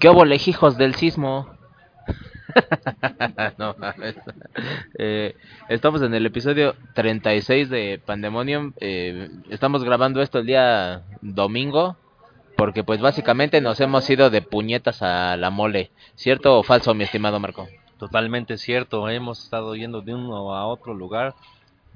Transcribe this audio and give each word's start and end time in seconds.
¿Qué 0.00 0.08
hubo 0.08 0.24
lejijos 0.24 0.78
del 0.78 0.94
sismo? 0.94 1.48
no 3.58 3.76
eh, 4.98 5.36
estamos 5.68 6.02
en 6.02 6.14
el 6.14 6.26
episodio 6.26 6.74
36 6.94 7.68
de 7.68 8.00
Pandemonium. 8.04 8.72
Eh, 8.80 9.28
estamos 9.50 9.84
grabando 9.84 10.22
esto 10.22 10.38
el 10.38 10.46
día 10.46 11.02
domingo. 11.20 11.96
Porque 12.56 12.82
pues 12.82 13.00
básicamente 13.00 13.60
nos 13.60 13.78
hemos 13.80 14.10
ido 14.10 14.30
de 14.30 14.42
puñetas 14.42 15.00
a 15.02 15.36
la 15.36 15.50
mole. 15.50 15.92
¿Cierto 16.16 16.58
o 16.58 16.64
falso, 16.64 16.92
mi 16.92 17.04
estimado 17.04 17.38
Marco? 17.38 17.68
Totalmente 17.98 18.58
cierto. 18.58 19.08
Hemos 19.08 19.44
estado 19.44 19.76
yendo 19.76 20.00
de 20.00 20.12
uno 20.12 20.54
a 20.56 20.66
otro 20.66 20.92
lugar 20.92 21.36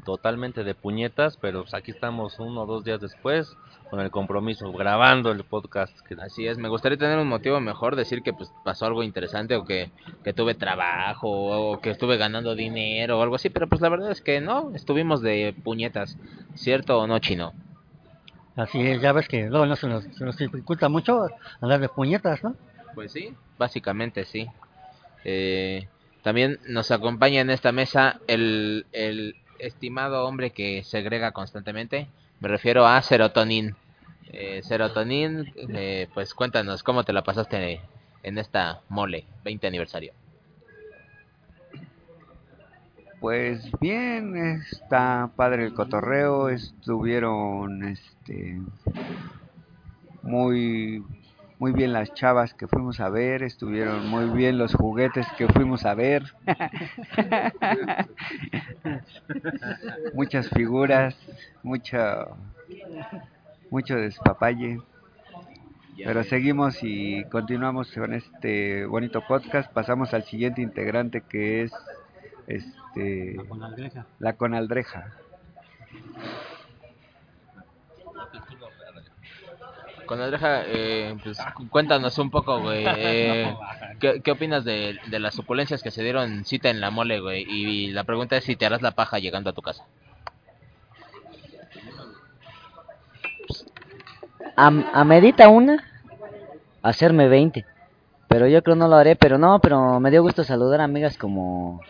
totalmente 0.05 0.65
de 0.65 0.75
puñetas, 0.75 1.37
pero 1.37 1.63
pues, 1.63 1.75
aquí 1.75 1.91
estamos 1.91 2.39
uno 2.39 2.63
o 2.63 2.67
dos 2.67 2.85
días 2.85 3.01
después 3.01 3.57
con 3.91 4.01
el 4.01 4.11
compromiso, 4.11 4.73
grabando 4.73 5.31
el 5.31 5.45
podcast. 5.45 5.95
Así 6.19 6.47
es, 6.47 6.57
me 6.59 6.69
gustaría 6.69 6.99
tener 6.99 7.19
un 7.19 7.29
motivo 7.29 7.61
mejor, 7.61 7.95
decir 7.95 8.23
que 8.23 8.33
pues 8.33 8.51
pasó 8.65 8.87
algo 8.87 9.03
interesante 9.03 9.55
o 9.55 9.65
que, 9.65 9.91
que 10.25 10.33
tuve 10.33 10.55
trabajo 10.55 11.29
o 11.29 11.81
que 11.81 11.91
estuve 11.91 12.17
ganando 12.17 12.55
dinero 12.55 13.19
o 13.19 13.23
algo 13.23 13.35
así, 13.35 13.51
pero 13.51 13.69
pues 13.69 13.81
la 13.81 13.91
verdad 13.91 14.11
es 14.11 14.23
que 14.23 14.41
no, 14.41 14.75
estuvimos 14.75 15.21
de 15.21 15.55
puñetas, 15.63 16.17
¿cierto 16.55 16.99
o 16.99 17.07
no, 17.07 17.19
Chino? 17.19 17.53
Así 18.57 18.81
es, 18.81 19.01
ya 19.01 19.13
ves 19.13 19.29
que 19.29 19.49
luego 19.49 19.67
no 19.67 19.77
se 19.77 19.89
nos, 19.89 20.05
se 20.05 20.25
nos 20.25 20.37
dificulta 20.37 20.89
mucho 20.89 21.29
hablar 21.61 21.81
de 21.81 21.89
puñetas, 21.89 22.43
¿no? 22.43 22.57
Pues 22.95 23.13
sí, 23.13 23.35
básicamente 23.59 24.25
sí. 24.25 24.47
Eh, 25.25 25.87
también 26.23 26.61
nos 26.67 26.91
acompaña 26.91 27.41
en 27.41 27.51
esta 27.51 27.73
mesa 27.73 28.21
el, 28.27 28.87
el 28.93 29.37
estimado 29.63 30.27
hombre 30.27 30.51
que 30.51 30.83
segrega 30.85 31.33
constantemente, 31.33 32.09
me 32.41 32.49
refiero 32.49 32.87
a 32.87 33.01
serotonin. 33.01 33.75
Eh, 34.33 34.63
serotonin, 34.63 35.53
eh, 35.57 36.09
pues 36.15 36.35
cuéntanos 36.35 36.83
cómo 36.83 37.05
te 37.05 37.13
la 37.13 37.23
pasaste 37.23 37.81
en 38.23 38.39
esta 38.39 38.81
mole 38.89 39.25
20 39.45 39.67
aniversario. 39.67 40.13
Pues 43.21 43.71
bien, 43.81 44.37
está 44.37 45.31
padre 45.37 45.67
el 45.67 45.75
cotorreo, 45.75 46.49
estuvieron 46.49 47.85
este 47.85 48.61
muy 50.23 51.05
muy 51.63 51.71
bien 51.71 51.93
las 51.93 52.13
chavas 52.13 52.55
que 52.55 52.67
fuimos 52.67 52.99
a 52.99 53.09
ver, 53.09 53.45
estuvieron 53.45 54.09
muy 54.09 54.37
bien 54.37 54.59
los 54.59 54.75
juguetes 54.75 55.25
que 55.39 55.47
fuimos 55.47 55.85
a 55.85 55.95
ver. 55.95 56.35
Muchas 60.13 60.49
figuras, 60.49 61.17
mucho 61.63 62.37
mucho 63.71 63.95
despapalle. 63.95 64.81
Pero 65.97 66.25
seguimos 66.25 66.83
y 66.83 67.23
continuamos 67.27 67.93
con 67.93 68.13
este 68.13 68.85
bonito 68.85 69.25
podcast. 69.25 69.73
Pasamos 69.73 70.13
al 70.15 70.25
siguiente 70.25 70.63
integrante 70.63 71.21
que 71.21 71.63
es 71.63 71.73
este 72.49 73.37
la 73.37 73.45
conaldreja. 73.45 74.07
La 74.19 74.33
conaldreja. 74.33 75.13
Eh, 80.67 81.17
pues 81.23 81.39
cuéntanos 81.71 82.19
un 82.19 82.31
poco, 82.31 82.61
güey. 82.61 82.85
Eh, 82.97 83.55
¿qué, 84.01 84.31
opinas 84.31 84.65
de, 84.65 84.99
de, 85.07 85.19
las 85.19 85.35
suculencias 85.35 85.83
que 85.83 85.91
se 85.91 86.03
dieron 86.03 86.45
cita 86.45 86.71
en 86.71 86.81
la 86.81 86.91
mole, 86.91 87.21
güey? 87.21 87.45
Y, 87.49 87.91
la 87.91 88.05
pregunta 88.05 88.37
es 88.37 88.45
si 88.45 88.57
te 88.57 88.67
harás 88.67 88.83
la 88.83 88.93
paja 88.93 89.19
llegando 89.19 89.51
a 89.51 89.53
tu 89.53 89.63
casa. 89.63 89.85
A, 94.57 94.67
a 94.67 95.05
medita 95.05 95.49
una, 95.49 95.85
hacerme 96.83 97.29
20. 97.29 97.65
Pero 98.29 98.47
yo 98.49 98.63
creo 98.63 98.77
no 98.77 98.89
lo 98.89 98.97
haré, 98.97 99.17
pero 99.17 99.39
no, 99.39 99.59
pero 99.61 100.01
me 100.01 100.11
dio 100.11 100.23
gusto 100.23 100.45
saludar 100.45 100.81
a 100.81 100.85
amigas 100.85 101.19
como 101.19 101.81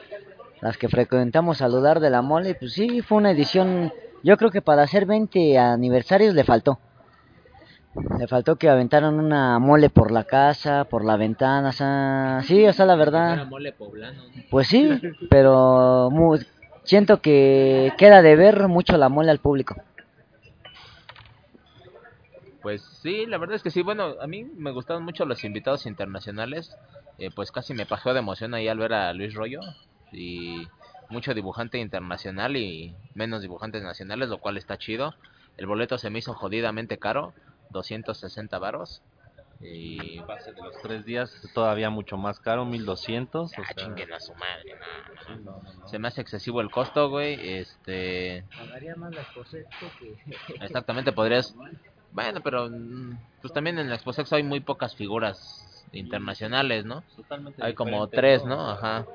las 0.61 0.77
que 0.79 0.89
frecuentamos 0.89 1.59
saludar 1.59 2.01
de 2.01 2.11
la 2.11 2.23
mole. 2.23 2.55
Pues 2.55 2.73
sí, 2.73 3.02
fue 3.02 3.18
una 3.18 3.33
edición, 3.33 3.92
yo 4.23 4.36
creo 4.36 4.51
que 4.51 4.63
para 4.63 4.83
hacer 4.83 5.07
20 5.07 5.58
aniversarios 5.58 6.35
le 6.35 6.45
faltó. 6.45 6.79
Le 8.19 8.27
faltó 8.27 8.57
que 8.57 8.70
aventaran 8.70 9.19
una 9.19 9.58
mole 9.58 9.91
por 9.91 10.13
la 10.13 10.25
casa, 10.25 10.85
por 10.85 11.05
la 11.05 11.17
ventana, 11.17 11.69
o 11.69 11.73
sea, 11.73 12.41
sí, 12.45 12.67
o 12.67 12.73
sea, 12.73 12.86
la 12.86 12.97
verdad. 12.97 13.47
mole 13.47 13.73
poblano. 13.73 14.23
Pues 14.51 14.69
sí, 14.69 14.89
pero 15.30 16.11
siento 16.85 17.20
que 17.20 17.92
queda 17.98 18.23
de 18.23 18.36
ver 18.36 18.69
mucho 18.69 18.97
la 18.97 19.08
mole 19.08 19.30
al 19.30 19.41
público. 19.41 19.77
Pues 22.63 22.83
sí, 23.03 23.27
la 23.27 23.39
verdad 23.39 23.57
es 23.57 23.63
que 23.63 23.70
sí. 23.70 23.83
Bueno, 23.83 24.14
a 24.20 24.27
mí 24.27 24.45
me 24.45 24.70
gustaron 24.70 25.05
mucho 25.05 25.27
los 25.27 25.45
invitados 25.45 25.85
internacionales. 25.85 26.77
Eh, 27.19 27.30
pues 27.35 27.51
casi 27.51 27.74
me 27.74 27.86
pajeó 27.86 28.14
de 28.14 28.20
emoción 28.20 28.55
ahí 28.55 28.69
al 28.69 28.79
ver 28.79 28.95
a 28.95 29.13
Luis 29.13 29.35
Rollo. 29.35 29.61
Y 30.13 30.69
mucho 31.11 31.35
dibujante 31.35 31.79
internacional 31.79 32.57
y 32.57 32.95
menos 33.14 33.42
dibujantes 33.42 33.83
nacionales, 33.83 34.29
lo 34.29 34.39
cual 34.39 34.57
está 34.57 34.79
chido. 34.79 35.14
El 35.57 35.67
boleto 35.67 35.98
se 35.98 36.09
me 36.09 36.20
hizo 36.20 36.35
jodidamente 36.35 36.98
caro. 36.98 37.35
260 37.73 38.59
varos. 38.59 39.03
Y 39.61 40.19
base 40.21 40.53
de 40.53 40.61
los 40.61 40.77
tres 40.83 41.05
días 41.05 41.33
todavía 41.55 41.89
mucho 41.89 42.17
más 42.17 42.41
caro, 42.41 42.65
1200. 42.65 43.53
Ah, 43.57 43.63
chinguen 43.77 44.13
a 44.13 44.19
su 44.19 44.35
madre, 44.35 44.77
Se 45.87 46.01
me 46.01 46.09
hace 46.09 46.21
excesivo 46.21 46.61
el 46.61 46.71
costo, 46.71 47.09
güey. 47.11 47.59
Este. 47.59 48.45
más 48.97 49.15
la 49.15 49.25
que. 50.01 50.17
Exactamente, 50.61 51.13
podrías. 51.13 51.55
Bueno, 52.11 52.41
pero. 52.43 52.69
Pues 53.41 53.53
también 53.53 53.79
en 53.79 53.89
la 53.89 53.95
Exposex 53.95 54.33
hay 54.33 54.43
muy 54.43 54.61
pocas 54.61 54.97
figuras 54.97 55.87
internacionales, 55.93 56.85
¿no? 56.85 57.05
hay 57.61 57.75
como 57.75 58.07
tres, 58.09 58.45
¿no? 58.45 58.69
Ajá. 58.69 59.07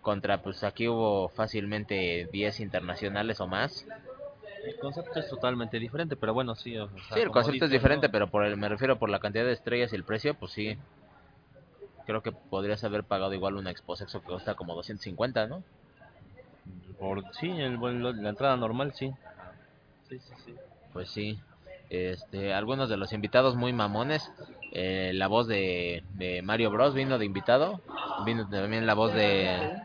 Contra, 0.00 0.42
pues 0.42 0.64
aquí 0.64 0.88
hubo 0.88 1.28
fácilmente 1.28 2.28
10 2.32 2.60
internacionales 2.60 3.40
o 3.40 3.46
más. 3.46 3.86
El 4.64 4.76
concepto 4.76 5.18
es 5.18 5.28
totalmente 5.28 5.78
diferente, 5.78 6.16
pero 6.16 6.34
bueno, 6.34 6.54
sí. 6.54 6.76
sí, 7.12 7.20
el 7.20 7.30
concepto 7.30 7.64
es 7.64 7.70
diferente, 7.70 8.08
pero 8.08 8.28
por 8.28 8.44
el, 8.44 8.56
me 8.56 8.68
refiero 8.68 8.98
por 8.98 9.08
la 9.08 9.18
cantidad 9.18 9.44
de 9.44 9.52
estrellas 9.52 9.92
y 9.92 9.96
el 9.96 10.04
precio, 10.04 10.34
pues 10.34 10.52
sí. 10.52 10.76
Creo 12.06 12.22
que 12.22 12.32
podrías 12.32 12.82
haber 12.84 13.04
pagado 13.04 13.32
igual 13.32 13.56
una 13.56 13.70
Exposexo 13.70 14.20
que 14.20 14.28
cuesta 14.28 14.54
como 14.54 14.74
250, 14.74 15.46
¿no? 15.46 15.62
Por, 16.98 17.24
sí, 17.34 17.48
el, 17.48 17.80
la 18.22 18.28
entrada 18.28 18.56
normal, 18.56 18.92
sí. 18.94 19.12
Sí, 20.08 20.18
sí, 20.18 20.34
sí. 20.44 20.54
Pues 20.92 21.10
sí. 21.10 21.38
Este, 21.88 22.52
algunos 22.52 22.88
de 22.88 22.96
los 22.96 23.12
invitados 23.12 23.56
muy 23.56 23.72
mamones. 23.72 24.30
Eh, 24.72 25.12
la 25.14 25.28
voz 25.28 25.46
de, 25.48 26.04
de 26.14 26.42
Mario 26.42 26.70
Bros 26.70 26.94
vino 26.94 27.18
de 27.18 27.24
invitado. 27.24 27.80
Vino 28.24 28.48
también 28.48 28.86
la 28.86 28.94
voz 28.94 29.14
de 29.14 29.80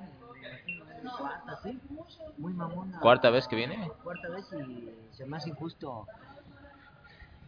muy 2.38 2.54
mamona. 2.54 3.00
¿Cuarta 3.00 3.30
vez 3.30 3.48
que 3.48 3.56
viene? 3.56 3.90
Cuarta 4.04 4.30
vez 4.30 4.46
y 4.54 4.90
se 5.12 5.26
me 5.26 5.38
hace 5.38 5.50
injusto. 5.50 6.08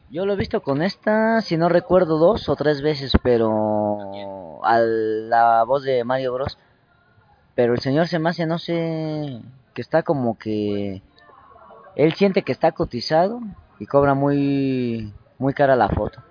Yo 0.10 0.26
lo 0.26 0.34
he 0.34 0.38
visto 0.38 0.62
con 0.62 0.82
esta, 0.82 1.42
si 1.42 1.58
no 1.58 1.68
recuerdo, 1.68 2.18
dos 2.18 2.48
o 2.48 2.56
tres 2.56 2.82
veces, 2.82 3.12
pero 3.22 4.64
a 4.64 4.80
la 4.80 5.64
voz 5.64 5.84
de 5.84 6.04
Mario 6.06 6.34
Bros. 6.34 6.58
Pero 7.56 7.74
el 7.74 7.80
señor 7.80 8.08
se 8.08 8.20
me 8.20 8.30
hace, 8.30 8.46
no 8.46 8.58
sé, 8.58 9.42
que 9.74 9.82
está 9.82 10.04
como 10.04 10.38
que 10.38 11.02
él 11.96 12.14
siente 12.14 12.44
que 12.44 12.52
está 12.52 12.72
cotizado 12.72 13.42
y 13.80 13.86
cobra 13.86 14.14
muy 14.14 15.14
muy 15.40 15.54
cara 15.54 15.76
la 15.76 15.90
foto. 15.90 16.22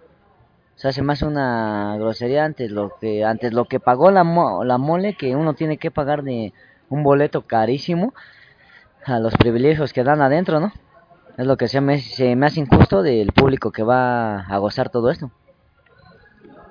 O 0.76 0.78
sea, 0.78 0.92
se 0.92 1.02
me 1.02 1.12
hace 1.12 1.26
una 1.26 1.96
grosería 1.98 2.44
antes 2.44 2.70
lo 2.70 2.96
que 2.98 3.24
antes 3.24 3.52
lo 3.52 3.66
que 3.66 3.80
pagó 3.80 4.10
la, 4.10 4.24
la 4.64 4.78
mole 4.78 5.16
que 5.16 5.34
uno 5.34 5.54
tiene 5.54 5.78
que 5.78 5.90
pagar 5.90 6.22
de 6.22 6.52
un 6.88 7.02
boleto 7.02 7.42
carísimo 7.42 8.14
a 9.06 9.20
los 9.20 9.34
privilegios 9.36 9.92
que 9.92 10.02
dan 10.02 10.20
adentro, 10.20 10.60
¿no? 10.60 10.72
Es 11.38 11.46
lo 11.46 11.56
que 11.56 11.68
se 11.68 11.80
me, 11.80 11.94
hace 11.94 12.60
injusto 12.60 13.02
del 13.02 13.32
público 13.32 13.70
que 13.70 13.82
va 13.82 14.40
a 14.40 14.58
gozar 14.58 14.88
todo 14.88 15.10
esto. 15.10 15.30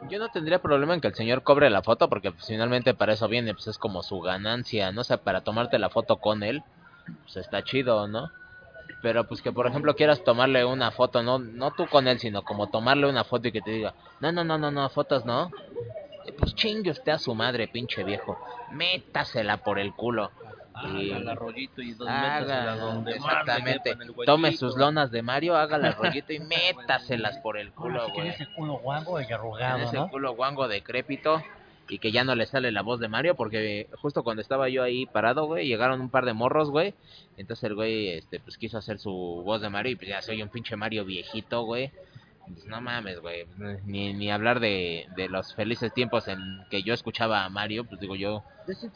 Yo 0.09 0.19
no 0.19 0.29
tendría 0.29 0.59
problema 0.59 0.93
en 0.93 1.01
que 1.01 1.07
el 1.07 1.15
señor 1.15 1.43
cobre 1.43 1.69
la 1.69 1.81
foto 1.81 2.09
porque 2.09 2.31
pues, 2.31 2.45
finalmente 2.45 2.93
para 2.93 3.13
eso 3.13 3.27
viene, 3.27 3.53
pues 3.53 3.67
es 3.67 3.77
como 3.77 4.03
su 4.03 4.19
ganancia, 4.19 4.91
¿no? 4.91 5.01
O 5.01 5.03
sea, 5.03 5.17
para 5.17 5.41
tomarte 5.41 5.79
la 5.79 5.89
foto 5.89 6.17
con 6.17 6.43
él, 6.43 6.63
pues 7.23 7.37
está 7.37 7.63
chido, 7.63 8.07
¿no? 8.07 8.29
Pero 9.01 9.27
pues 9.27 9.41
que 9.41 9.51
por 9.51 9.67
ejemplo 9.67 9.95
quieras 9.95 10.23
tomarle 10.23 10.65
una 10.65 10.91
foto, 10.91 11.23
no 11.23 11.39
no 11.39 11.71
tú 11.71 11.87
con 11.87 12.07
él, 12.07 12.19
sino 12.19 12.43
como 12.43 12.67
tomarle 12.67 13.07
una 13.07 13.23
foto 13.23 13.47
y 13.47 13.51
que 13.51 13.61
te 13.61 13.71
diga, 13.71 13.93
no, 14.19 14.31
no, 14.31 14.43
no, 14.43 14.57
no, 14.57 14.71
no, 14.71 14.89
fotos 14.89 15.25
no. 15.25 15.51
Pues 16.39 16.55
chingue 16.55 16.91
usted 16.91 17.13
a 17.13 17.19
su 17.19 17.33
madre, 17.33 17.67
pinche 17.67 18.03
viejo. 18.03 18.37
Métasela 18.71 19.57
por 19.57 19.79
el 19.79 19.93
culo 19.93 20.31
y 20.83 21.11
el 21.11 21.35
rollito 21.35 21.81
y 21.81 21.93
dos 21.93 22.07
haga, 22.07 22.75
donde 22.75 23.13
exactamente 23.13 23.97
tome 24.25 24.51
sus 24.53 24.75
lonas 24.75 25.11
de 25.11 25.21
Mario 25.21 25.55
haga 25.55 25.77
el 25.77 25.93
rollito 25.93 26.33
y 26.33 26.39
métaselas 26.75 27.37
por 27.39 27.57
el 27.57 27.71
culo 27.71 28.09
güey. 28.13 28.29
ese 28.29 28.47
culo 28.55 28.77
guango 28.79 29.19
y 29.21 29.31
arrugado 29.31 29.79
ese 29.79 29.97
culo 30.09 30.35
guango 30.35 30.67
decrépito 30.67 31.41
y 31.87 31.99
que 31.99 32.11
ya 32.11 32.23
no 32.23 32.35
le 32.35 32.45
sale 32.45 32.71
la 32.71 32.81
voz 32.81 32.99
de 32.99 33.07
Mario 33.07 33.35
porque 33.35 33.87
justo 34.01 34.23
cuando 34.23 34.41
estaba 34.41 34.69
yo 34.69 34.83
ahí 34.83 35.05
parado 35.05 35.45
güey 35.45 35.67
llegaron 35.67 36.01
un 36.01 36.09
par 36.09 36.25
de 36.25 36.33
morros 36.33 36.71
güey. 36.71 36.93
Entonces 37.37 37.63
el 37.65 37.75
güey 37.75 38.09
este 38.09 38.39
pues 38.39 38.57
quiso 38.57 38.77
hacer 38.77 38.97
su 38.99 39.11
voz 39.11 39.61
de 39.61 39.69
Mario 39.69 39.91
y 39.91 39.95
pues 39.95 40.09
ya 40.09 40.21
soy 40.21 40.41
un 40.41 40.49
pinche 40.49 40.75
Mario 40.75 41.05
viejito 41.05 41.63
güey 41.63 41.91
Pues 42.47 42.65
no 42.67 42.79
mames, 42.81 43.19
güey. 43.19 43.45
Ni, 43.85 44.13
ni 44.13 44.31
hablar 44.31 44.59
de, 44.59 45.07
de 45.15 45.29
los 45.29 45.53
felices 45.55 45.93
tiempos 45.93 46.27
en 46.27 46.39
que 46.69 46.83
yo 46.83 46.93
escuchaba 46.93 47.43
a 47.43 47.49
Mario, 47.49 47.85
pues 47.85 47.99
digo 47.99 48.15
yo, 48.15 48.43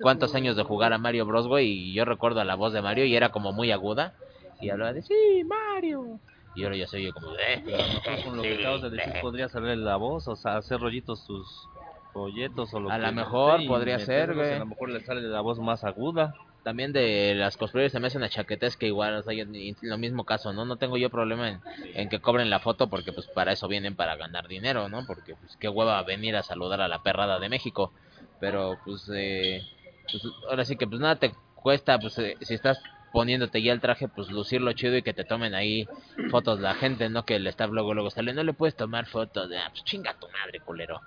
cuántos 0.01 0.35
años 0.35 0.55
de 0.55 0.63
jugar 0.63 0.93
a 0.93 0.97
Mario 0.97 1.25
Bros, 1.25 1.47
güey, 1.47 1.67
y 1.67 1.93
yo 1.93 2.05
recuerdo 2.05 2.43
la 2.43 2.55
voz 2.55 2.73
de 2.73 2.81
Mario 2.81 3.05
y 3.05 3.15
era 3.15 3.29
como 3.29 3.51
muy 3.51 3.71
aguda 3.71 4.13
y 4.61 4.69
hablaba 4.69 4.93
de, 4.93 5.01
sí, 5.01 5.43
Mario. 5.45 6.19
Y 6.55 6.63
ahora 6.63 6.75
ya 6.75 6.87
se 6.87 6.97
oye 6.97 7.11
como, 7.11 7.31
eh. 7.33 7.61
Pero 7.63 7.77
a 7.77 7.87
lo 7.87 7.93
mejor 7.93 8.23
con 8.23 8.37
lo 8.37 8.43
que 8.43 8.55
acabas 8.55 8.81
de 8.81 8.89
decir 8.89 9.13
podría 9.21 9.49
salir 9.49 9.77
la 9.77 9.95
voz, 9.95 10.27
o 10.27 10.35
sea, 10.35 10.57
hacer 10.57 10.79
rollitos 10.79 11.23
sus 11.25 11.67
folletos 12.11 12.73
o 12.73 12.79
lo 12.79 12.89
A 12.91 12.95
que 12.95 12.99
lo 12.99 13.07
sea, 13.07 13.11
mejor 13.11 13.65
podría 13.67 13.99
ser, 13.99 14.33
güey. 14.33 14.53
A 14.53 14.59
lo 14.59 14.65
mejor 14.65 14.89
le 14.89 14.99
sale 15.01 15.21
la 15.21 15.41
voz 15.41 15.59
más 15.59 15.83
aguda. 15.83 16.33
También 16.69 16.93
de 16.93 17.33
las 17.33 17.57
cosplayers 17.57 17.91
se 17.91 17.99
me 17.99 18.05
hace 18.05 18.19
una 18.19 18.29
chaquetesca 18.29 18.85
igual, 18.85 19.15
o 19.15 19.23
sea, 19.23 19.33
yo- 19.33 19.45
lo 19.81 19.97
mismo 19.97 20.23
caso, 20.23 20.53
¿no? 20.53 20.65
No 20.65 20.77
tengo 20.77 20.97
yo 20.97 21.09
problema 21.09 21.49
en, 21.49 21.61
en 21.95 22.09
que 22.09 22.19
cobren 22.19 22.51
la 22.51 22.59
foto 22.59 22.91
porque 22.91 23.11
pues 23.11 23.25
para 23.25 23.53
eso 23.53 23.67
vienen 23.67 23.95
para 23.95 24.15
ganar 24.17 24.47
dinero, 24.47 24.87
¿no? 24.87 25.03
Porque 25.07 25.33
pues 25.33 25.55
qué 25.59 25.67
hueva 25.67 26.03
venir 26.03 26.35
a 26.35 26.43
saludar 26.43 26.79
a 26.81 26.87
la 26.87 27.01
perrada 27.01 27.39
de 27.39 27.49
México. 27.49 27.91
Pero 28.39 28.77
pues, 28.85 29.09
eh, 29.11 29.63
pues, 30.11 30.21
ahora 30.47 30.63
sí 30.63 30.75
que 30.77 30.85
pues 30.85 31.01
nada 31.01 31.15
te 31.15 31.31
cuesta, 31.55 31.97
pues 31.97 32.19
eh, 32.19 32.37
si 32.41 32.53
estás 32.53 32.77
poniéndote 33.11 33.63
ya 33.63 33.73
el 33.73 33.81
traje, 33.81 34.07
pues 34.07 34.29
lucirlo 34.29 34.71
chido 34.73 34.95
y 34.95 35.01
que 35.01 35.15
te 35.15 35.23
tomen 35.23 35.55
ahí 35.55 35.87
fotos 36.29 36.59
la 36.59 36.75
gente, 36.75 37.09
¿no? 37.09 37.25
Que 37.25 37.39
le 37.39 37.49
está 37.49 37.65
luego 37.65 37.95
luego 37.95 38.11
sale, 38.11 38.31
no 38.31 38.43
le 38.43 38.53
puedes 38.53 38.75
tomar 38.75 39.07
fotos, 39.07 39.49
de, 39.49 39.57
ah, 39.57 39.69
pues 39.71 39.83
chinga 39.85 40.13
tu 40.19 40.27
madre, 40.27 40.59
culero. 40.59 41.01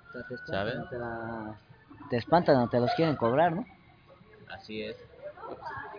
¿Sabes? 0.44 0.74
te 2.10 2.16
espantan 2.16 2.56
o 2.56 2.68
te 2.68 2.80
los 2.80 2.90
quieren 2.94 3.14
cobrar, 3.14 3.52
¿no? 3.52 3.64
Así 4.48 4.82
es. 4.82 4.96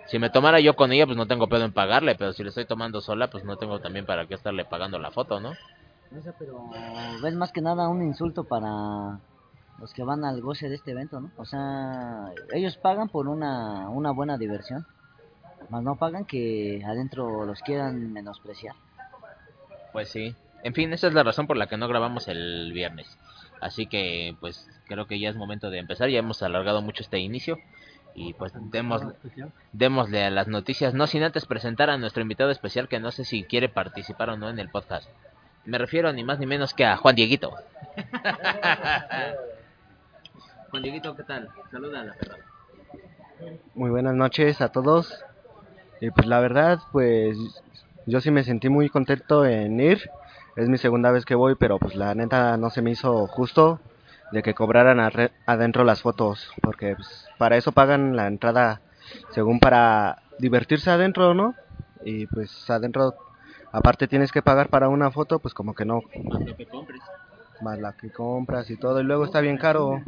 Si 0.08 0.20
me 0.20 0.30
tomara 0.30 0.60
yo 0.60 0.76
con 0.76 0.92
ella, 0.92 1.06
pues 1.06 1.18
no 1.18 1.28
tengo 1.28 1.48
pedo 1.48 1.64
en 1.64 1.72
pagarle, 1.72 2.16
pero 2.16 2.34
si 2.34 2.44
le 2.44 2.50
estoy 2.50 2.66
tomando 2.66 3.02
sola, 3.02 3.30
pues 3.30 3.44
no 3.44 3.58
tengo 3.58 3.80
también 3.80 4.06
para 4.06 4.28
qué 4.28 4.34
estarle 4.34 4.66
pagando 4.66 5.00
la 5.00 5.12
foto, 5.12 5.40
¿no? 5.40 5.54
No 6.12 6.22
sé, 6.22 6.34
pero 6.38 6.70
ves 7.22 7.34
más 7.34 7.52
que 7.52 7.62
nada 7.62 7.88
un 7.88 8.04
insulto 8.04 8.44
para 8.44 9.20
los 9.80 9.94
que 9.94 10.04
van 10.04 10.26
al 10.26 10.42
goce 10.42 10.70
de 10.70 10.76
este 10.76 10.92
evento, 10.92 11.20
¿no? 11.20 11.32
O 11.38 11.46
sea, 11.46 12.32
ellos 12.54 12.78
pagan 12.78 13.10
por 13.10 13.28
una, 13.28 13.90
una 13.90 14.12
buena 14.12 14.38
diversión, 14.38 14.86
más 15.70 15.84
no 15.84 15.96
pagan 15.96 16.26
que 16.26 16.84
adentro 16.86 17.46
los 17.46 17.62
quieran 17.62 18.14
menospreciar. 18.14 18.76
Pues 19.92 20.10
sí. 20.10 20.36
En 20.64 20.74
fin, 20.74 20.94
esa 20.94 21.08
es 21.08 21.14
la 21.14 21.24
razón 21.24 21.48
por 21.48 21.58
la 21.58 21.68
que 21.68 21.78
no 21.78 21.88
grabamos 21.88 22.28
el 22.28 22.72
viernes. 22.74 23.18
Así 23.60 23.86
que, 23.86 24.36
pues, 24.40 24.70
creo 24.88 25.08
que 25.08 25.20
ya 25.20 25.30
es 25.30 25.36
momento 25.36 25.70
de 25.70 25.80
empezar. 25.80 26.10
Ya 26.10 26.20
hemos 26.20 26.42
alargado 26.44 26.82
mucho 26.82 27.04
este 27.04 27.20
inicio. 27.20 27.58
Y 28.16 28.34
pues 28.34 28.54
demos, 28.72 29.02
démosle 29.72 30.24
a 30.24 30.30
las 30.30 30.48
noticias, 30.48 30.94
no 30.94 31.08
sin 31.08 31.24
antes 31.24 31.46
presentar 31.46 31.90
a 31.90 31.98
nuestro 31.98 32.22
invitado 32.22 32.52
especial 32.52 32.88
que 32.88 33.00
no 33.00 33.12
sé 33.12 33.26
si 33.26 33.44
quiere 33.44 33.70
participar 33.70 34.30
o 34.30 34.38
no 34.38 34.50
en 34.50 34.60
el 34.60 34.70
podcast. 34.70 35.10
Me 35.66 35.78
refiero 35.78 36.12
ni 36.14 36.24
más 36.24 36.40
ni 36.40 36.46
menos 36.46 36.74
que 36.74 36.86
a 36.86 36.98
Juan 36.98 37.16
Dieguito. 37.16 37.54
Juan 40.70 40.84
Dieguito, 40.84 41.16
¿qué 41.16 41.24
tal? 41.24 41.50
Saluda 41.72 42.02
a 42.02 42.04
la 42.04 42.14
perra. 42.14 42.38
Muy 43.74 43.90
buenas 43.90 44.14
noches 44.14 44.62
a 44.62 44.70
todos. 44.70 45.24
Y 46.02 46.12
pues 46.12 46.28
la 46.28 46.40
verdad, 46.40 46.80
pues 46.92 47.38
yo 48.06 48.22
sí 48.22 48.30
me 48.30 48.44
sentí 48.44 48.70
muy 48.70 48.90
contento 48.90 49.46
en 49.46 49.80
ir. 49.80 50.10
Es 50.56 50.70
mi 50.70 50.78
segunda 50.78 51.12
vez 51.12 51.26
que 51.26 51.36
voy, 51.36 51.56
pero 51.56 51.80
pues 51.80 51.96
la 51.96 52.14
neta 52.14 52.58
no 52.58 52.70
se 52.70 52.82
me 52.82 52.92
hizo 52.92 53.26
justo 53.28 53.80
de 54.34 54.42
que 54.42 54.56
cobraran 54.56 55.00
adentro 55.46 55.84
las 55.84 56.02
fotos, 56.02 56.52
porque 56.62 56.96
pues, 56.96 57.30
para 57.38 57.56
eso 57.56 57.72
pagan 57.72 58.16
la 58.16 58.26
entrada 58.26 58.82
según 59.30 59.60
para 59.60 60.24
divertirse 60.40 60.90
adentro, 60.90 61.36
¿no? 61.36 61.54
Y 62.04 62.26
pues 62.26 62.68
adentro 62.68 63.14
aparte 63.72 64.08
tienes 64.08 64.32
que 64.32 64.42
pagar 64.42 64.70
para 64.70 64.90
una 64.90 65.12
foto, 65.12 65.38
pues 65.38 65.54
como 65.54 65.76
que 65.76 65.86
no, 65.86 66.02
Más 66.24 66.42
lo 66.42 66.56
que 66.58 66.66
compres. 66.66 67.00
más 67.62 67.78
la 67.78 67.94
que 67.94 68.10
compras 68.10 68.72
y 68.72 68.78
todo, 68.78 69.02
y 69.02 69.04
luego 69.04 69.26
está 69.26 69.40
bien 69.40 69.58
caro. 69.58 70.02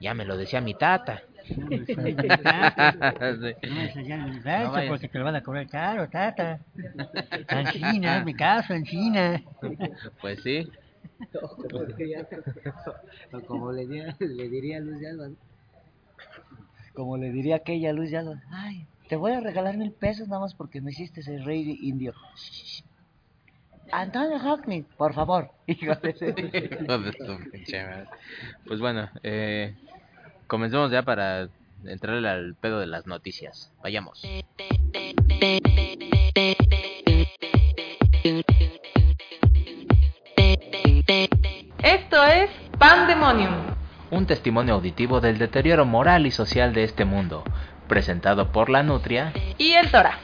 Ya 0.00 0.14
me 0.14 0.24
lo 0.24 0.36
decía 0.36 0.60
mi 0.60 0.74
tata. 0.74 1.22
No, 1.50 1.74
es 4.78 4.88
porque 4.88 5.08
te 5.08 5.18
lo 5.18 5.24
van 5.24 5.34
a 5.34 5.42
cobrar 5.42 5.66
caro, 5.66 6.08
tata. 6.08 6.60
Ancina, 7.48 8.18
hazme 8.18 8.36
caso, 8.36 8.72
Ancina. 8.72 9.42
Pues 10.20 10.40
sí. 10.44 10.70
O 13.32 13.40
como 13.46 13.72
le, 13.72 13.86
diría, 13.86 14.16
le 14.18 14.48
diría 14.48 14.80
Luz 14.80 15.00
de 15.00 15.08
Alba, 15.08 15.28
¿no? 15.28 15.36
Como 16.94 17.16
le 17.16 17.30
diría 17.30 17.56
aquella 17.56 17.92
Luz 17.92 18.10
de 18.10 18.18
Alba, 18.18 18.42
ay, 18.50 18.86
te 19.08 19.16
voy 19.16 19.32
a 19.32 19.40
regalar 19.40 19.76
mil 19.76 19.92
pesos 19.92 20.28
nada 20.28 20.40
más 20.40 20.54
porque 20.54 20.80
me 20.80 20.90
hiciste 20.90 21.20
ese 21.20 21.38
rey 21.38 21.78
indio. 21.82 22.14
Antonio 23.90 24.38
Hockney, 24.38 24.82
por 24.82 25.14
favor. 25.14 25.50
Hijo 25.66 25.94
de. 25.96 26.86
Pues 28.66 28.80
bueno, 28.80 29.08
eh, 29.22 29.74
comencemos 30.46 30.90
ya 30.90 31.02
para 31.02 31.48
entrarle 31.84 32.28
al 32.28 32.54
pedo 32.54 32.80
de 32.80 32.86
las 32.86 33.06
noticias. 33.06 33.72
Vayamos. 33.82 34.22
Esto 41.08 42.22
es 42.22 42.50
Pandemonium. 42.78 43.54
Un 44.10 44.26
testimonio 44.26 44.74
auditivo 44.74 45.22
del 45.22 45.38
deterioro 45.38 45.86
moral 45.86 46.26
y 46.26 46.30
social 46.30 46.74
de 46.74 46.84
este 46.84 47.06
mundo, 47.06 47.44
presentado 47.88 48.52
por 48.52 48.68
la 48.68 48.82
Nutria. 48.82 49.32
Y 49.56 49.72
el 49.72 49.90
Tora. 49.90 50.18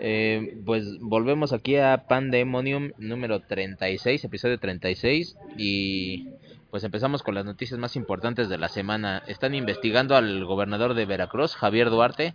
Eh, 0.00 0.56
pues 0.64 0.98
volvemos 1.00 1.52
aquí 1.52 1.76
a 1.76 2.06
Pandemonium 2.08 2.92
número 2.96 3.40
36, 3.40 4.24
episodio 4.24 4.58
36 4.58 5.36
y 5.58 6.28
pues 6.70 6.82
empezamos 6.84 7.22
con 7.22 7.34
las 7.34 7.44
noticias 7.44 7.78
más 7.78 7.94
importantes 7.94 8.48
de 8.48 8.56
la 8.56 8.70
semana. 8.70 9.22
Están 9.26 9.54
investigando 9.54 10.16
al 10.16 10.46
gobernador 10.46 10.94
de 10.94 11.04
Veracruz, 11.04 11.56
Javier 11.56 11.90
Duarte, 11.90 12.32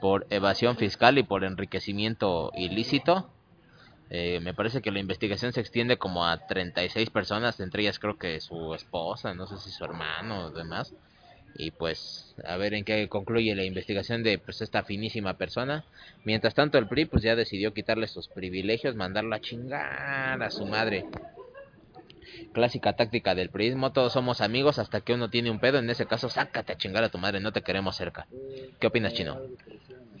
por 0.00 0.26
evasión 0.30 0.76
fiscal 0.76 1.18
y 1.18 1.22
por 1.22 1.44
enriquecimiento 1.44 2.52
ilícito. 2.54 3.30
Eh, 4.10 4.40
me 4.40 4.54
parece 4.54 4.82
que 4.82 4.90
la 4.90 5.00
investigación 5.00 5.52
se 5.52 5.60
extiende 5.60 5.96
como 5.96 6.26
a 6.26 6.46
36 6.46 7.10
personas, 7.10 7.58
entre 7.60 7.82
ellas 7.82 7.98
creo 7.98 8.16
que 8.18 8.40
su 8.40 8.74
esposa, 8.74 9.34
no 9.34 9.46
sé 9.46 9.58
si 9.58 9.70
su 9.70 9.84
hermano 9.84 10.46
o 10.46 10.50
demás. 10.50 10.94
Y 11.56 11.70
pues 11.70 12.34
a 12.44 12.56
ver 12.56 12.74
en 12.74 12.84
qué 12.84 13.08
concluye 13.08 13.54
la 13.54 13.64
investigación 13.64 14.22
de 14.22 14.38
pues 14.38 14.60
esta 14.60 14.82
finísima 14.82 15.34
persona. 15.34 15.84
Mientras 16.24 16.54
tanto 16.54 16.78
el 16.78 16.88
PRI 16.88 17.06
pues 17.06 17.22
ya 17.22 17.36
decidió 17.36 17.72
quitarle 17.72 18.08
sus 18.08 18.28
privilegios, 18.28 18.96
mandarlo 18.96 19.34
a 19.34 19.40
chingar 19.40 20.42
a 20.42 20.50
su 20.50 20.66
madre. 20.66 21.06
Clásica 22.52 22.94
táctica 22.94 23.34
del 23.34 23.50
PRIismo, 23.50 23.92
todos 23.92 24.12
somos 24.12 24.40
amigos 24.40 24.78
hasta 24.78 25.00
que 25.00 25.14
uno 25.14 25.30
tiene 25.30 25.50
un 25.50 25.58
pedo, 25.58 25.78
en 25.78 25.90
ese 25.90 26.06
caso 26.06 26.28
sácate 26.28 26.72
a 26.72 26.76
chingar 26.76 27.04
a 27.04 27.08
tu 27.08 27.18
madre, 27.18 27.40
no 27.40 27.52
te 27.52 27.62
queremos 27.62 27.96
cerca. 27.96 28.26
¿Qué 28.78 28.86
opinas, 28.86 29.14
Chino? 29.14 29.38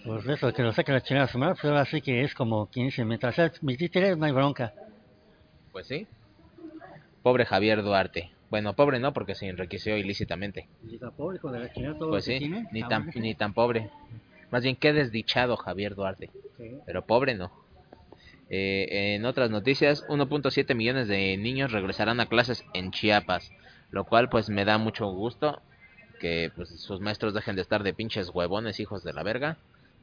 Pues 0.04 0.26
eso, 0.26 0.52
que 0.52 0.62
lo 0.62 0.72
saquen 0.72 0.94
la 0.94 1.00
chingada 1.00 1.24
a 1.24 1.28
su 1.28 1.38
madre, 1.38 1.54
pues 1.54 1.64
ahora 1.64 1.84
sí 1.86 2.02
que 2.02 2.22
es 2.22 2.34
como 2.34 2.66
quien 2.66 2.86
dice, 2.86 3.04
mientras 3.04 3.34
seas 3.34 3.62
mis 3.62 3.78
títeres 3.78 4.18
no 4.18 4.26
hay 4.26 4.32
bronca. 4.32 4.74
Pues 5.72 5.86
sí. 5.86 6.06
Pobre 7.22 7.46
Javier 7.46 7.82
Duarte. 7.82 8.30
Bueno, 8.50 8.74
pobre 8.74 9.00
no, 9.00 9.12
porque 9.12 9.34
se 9.34 9.48
enriqueció 9.48 9.96
ilícitamente. 9.96 10.68
Pobre 11.16 11.40
la 11.58 11.72
chingada, 11.72 11.98
todo 11.98 12.10
Pues 12.10 12.24
sí, 12.24 12.38
tiene, 12.38 12.68
ni 12.70 12.82
tan, 12.82 13.10
ni 13.14 13.34
tan 13.34 13.54
pobre. 13.54 13.90
Más 14.50 14.62
bien, 14.62 14.76
qué 14.76 14.92
desdichado 14.92 15.56
Javier 15.56 15.94
Duarte. 15.94 16.30
sí. 16.58 16.76
pero 16.86 17.04
pobre 17.06 17.34
no. 17.34 17.63
Eh, 18.50 19.14
en 19.14 19.24
otras 19.24 19.50
noticias, 19.50 20.04
1.7 20.08 20.74
millones 20.74 21.08
de 21.08 21.36
niños 21.36 21.72
regresarán 21.72 22.20
a 22.20 22.26
clases 22.26 22.64
en 22.74 22.90
Chiapas, 22.90 23.50
lo 23.90 24.04
cual 24.04 24.28
pues 24.28 24.48
me 24.50 24.64
da 24.64 24.78
mucho 24.78 25.06
gusto 25.06 25.62
que 26.20 26.50
pues 26.54 26.68
sus 26.80 27.00
maestros 27.00 27.34
dejen 27.34 27.56
de 27.56 27.62
estar 27.62 27.82
de 27.82 27.94
pinches 27.94 28.30
huevones, 28.30 28.80
hijos 28.80 29.02
de 29.02 29.12
la 29.12 29.22
verga. 29.22 29.56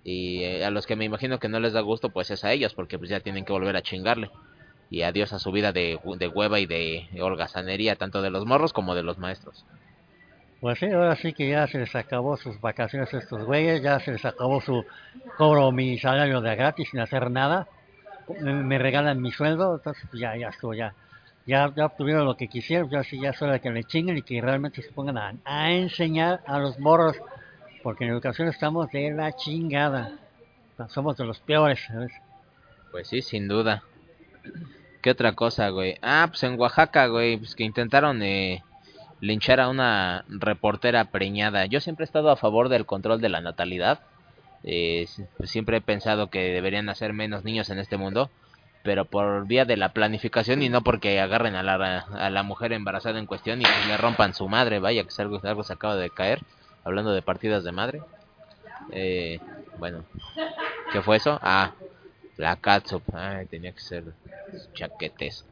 Y 0.03 0.43
eh, 0.43 0.65
a 0.65 0.71
los 0.71 0.88
que 0.88 0.95
me 0.95 1.05
imagino 1.05 1.39
que 1.39 1.50
no 1.50 1.60
les 1.60 1.74
da 1.74 1.81
gusto 1.81 2.10
pues 2.10 2.31
es 2.31 2.43
a 2.43 2.51
ellos, 2.51 2.74
porque 2.74 2.98
pues 2.98 3.10
ya 3.10 3.19
tienen 3.19 3.45
que 3.45 3.53
volver 3.53 3.75
a 3.75 3.81
chingarle. 3.81 4.29
Y 4.89 5.03
adiós 5.03 5.31
a 5.33 5.39
su 5.39 5.51
vida 5.51 5.71
de, 5.71 6.00
de 6.17 6.27
hueva 6.27 6.60
y 6.60 6.65
de 6.65 7.07
holgazanería, 7.21 7.95
tanto 7.95 8.21
de 8.21 8.29
los 8.29 8.45
morros 8.45 8.74
como 8.74 8.93
de 8.93 9.03
los 9.03 9.17
maestros. 9.17 9.65
Pues 10.60 10.77
sí, 10.77 10.86
ahora 10.88 11.15
sí 11.15 11.33
que 11.33 11.50
ya 11.50 11.65
se 11.67 11.79
les 11.79 11.95
acabó 11.95 12.38
sus 12.38 12.62
vacaciones 12.62 13.12
a 13.13 13.17
estos 13.17 13.43
güeyes, 13.45 13.81
ya 13.81 14.00
se 14.00 14.12
les 14.12 14.24
acabó 14.25 14.62
su 14.62 14.86
cobro 15.38 15.71
mi 15.71 15.98
salario 15.98 16.39
de 16.39 16.55
gratis 16.55 16.89
sin 16.91 17.00
hacer 17.00 17.31
nada. 17.31 17.67
Me, 18.40 18.78
regalan 18.78 19.22
mi 19.22 19.32
sueldo, 19.32 19.75
entonces 19.75 20.04
pues 20.10 20.22
ya, 20.22 20.36
ya 20.36 20.50
estuvo, 20.50 20.74
ya. 20.74 20.94
Ya, 21.46 21.66
obtuvieron 21.68 22.25
lo 22.25 22.38
que 22.38 22.48
quisieron, 22.48 22.90
ya 22.90 23.04
sí, 23.04 23.20
ya 23.20 23.32
de 23.32 23.60
que 23.60 23.72
le 23.72 23.84
chinguen 23.84 24.18
y 24.18 24.22
que 24.22 24.40
realmente 24.42 24.82
se 24.82 24.92
pongan 24.92 25.18
a, 25.18 25.34
a 25.44 25.72
enseñar 25.72 26.42
a 26.46 26.60
los 26.60 26.78
morros, 26.80 27.18
porque 27.82 28.06
en 28.06 28.12
educación 28.12 28.48
estamos 28.48 28.92
de 28.92 29.12
la 29.12 29.36
chingada. 29.36 30.12
Somos 30.90 31.18
de 31.18 31.25
los 31.25 31.40
peores, 31.40 31.80
¿sabes? 31.88 32.12
Pues 32.92 33.08
sí, 33.08 33.22
sin 33.22 33.48
duda. 33.48 33.84
¿Qué 35.01 35.12
otra 35.12 35.34
cosa, 35.34 35.70
güey? 35.70 35.98
Ah, 36.01 36.28
pues 36.30 36.44
en 36.44 36.60
Oaxaca, 36.60 37.08
güey, 37.08 37.38
pues 37.38 37.56
que 37.56 37.63
intentaron 37.63 38.22
eh, 38.22 38.63
linchar 39.20 39.60
a 39.60 39.70
una 39.70 40.25
reportera 40.28 41.06
preñada. 41.06 41.66
Yo 41.66 41.80
siempre 41.80 42.04
he 42.04 42.06
estado 42.06 42.30
a 42.30 42.36
favor 42.36 42.70
del 42.70 42.86
control 42.86 43.22
de 43.22 43.30
la 43.30 43.42
natalidad, 43.42 44.01
Eh, 44.63 45.08
pues 45.38 45.50
siempre 45.50 45.77
he 45.77 45.82
pensado 45.82 46.30
que 46.30 46.51
deberían 46.53 46.86
nacer 46.86 47.13
menos 47.13 47.44
niños 47.44 47.70
en 47.70 47.80
este 47.80 47.98
mundo, 47.98 48.30
pero 48.84 49.06
por 49.06 49.48
vía 49.48 49.65
de 49.65 49.77
la 49.77 49.89
planificación 49.89 50.62
y 50.62 50.70
no 50.70 50.82
porque 50.82 51.20
agarren 51.20 51.56
a 51.56 51.63
la, 51.63 52.00
a 52.00 52.30
la 52.30 52.44
mujer 52.44 52.74
embarazada 52.74 53.20
en 53.20 53.25
cuestión 53.25 53.62
y 53.62 53.65
le 53.65 53.98
rompan 53.98 54.34
su 54.34 54.48
madre, 54.48 54.80
vaya 54.80 55.03
que 55.03 55.22
algo, 55.22 55.39
algo 55.44 55.63
se 55.63 55.74
acaba 55.74 55.96
de 55.96 56.10
caer, 56.10 56.39
hablando 56.84 57.12
de 57.13 57.22
partidas 57.22 57.63
de 57.63 57.72
madre. 57.72 58.01
Eh, 58.91 59.39
bueno, 59.77 60.06
¿qué 60.91 61.01
fue 61.01 61.18
eso? 61.18 61.39
Ah, 61.41 61.74
la 62.38 62.56
catsup, 62.56 63.03
ay, 63.13 63.46
tenía 63.48 63.72
que 63.72 63.82
ser 63.82 64.03
chaquetes. 64.74 65.46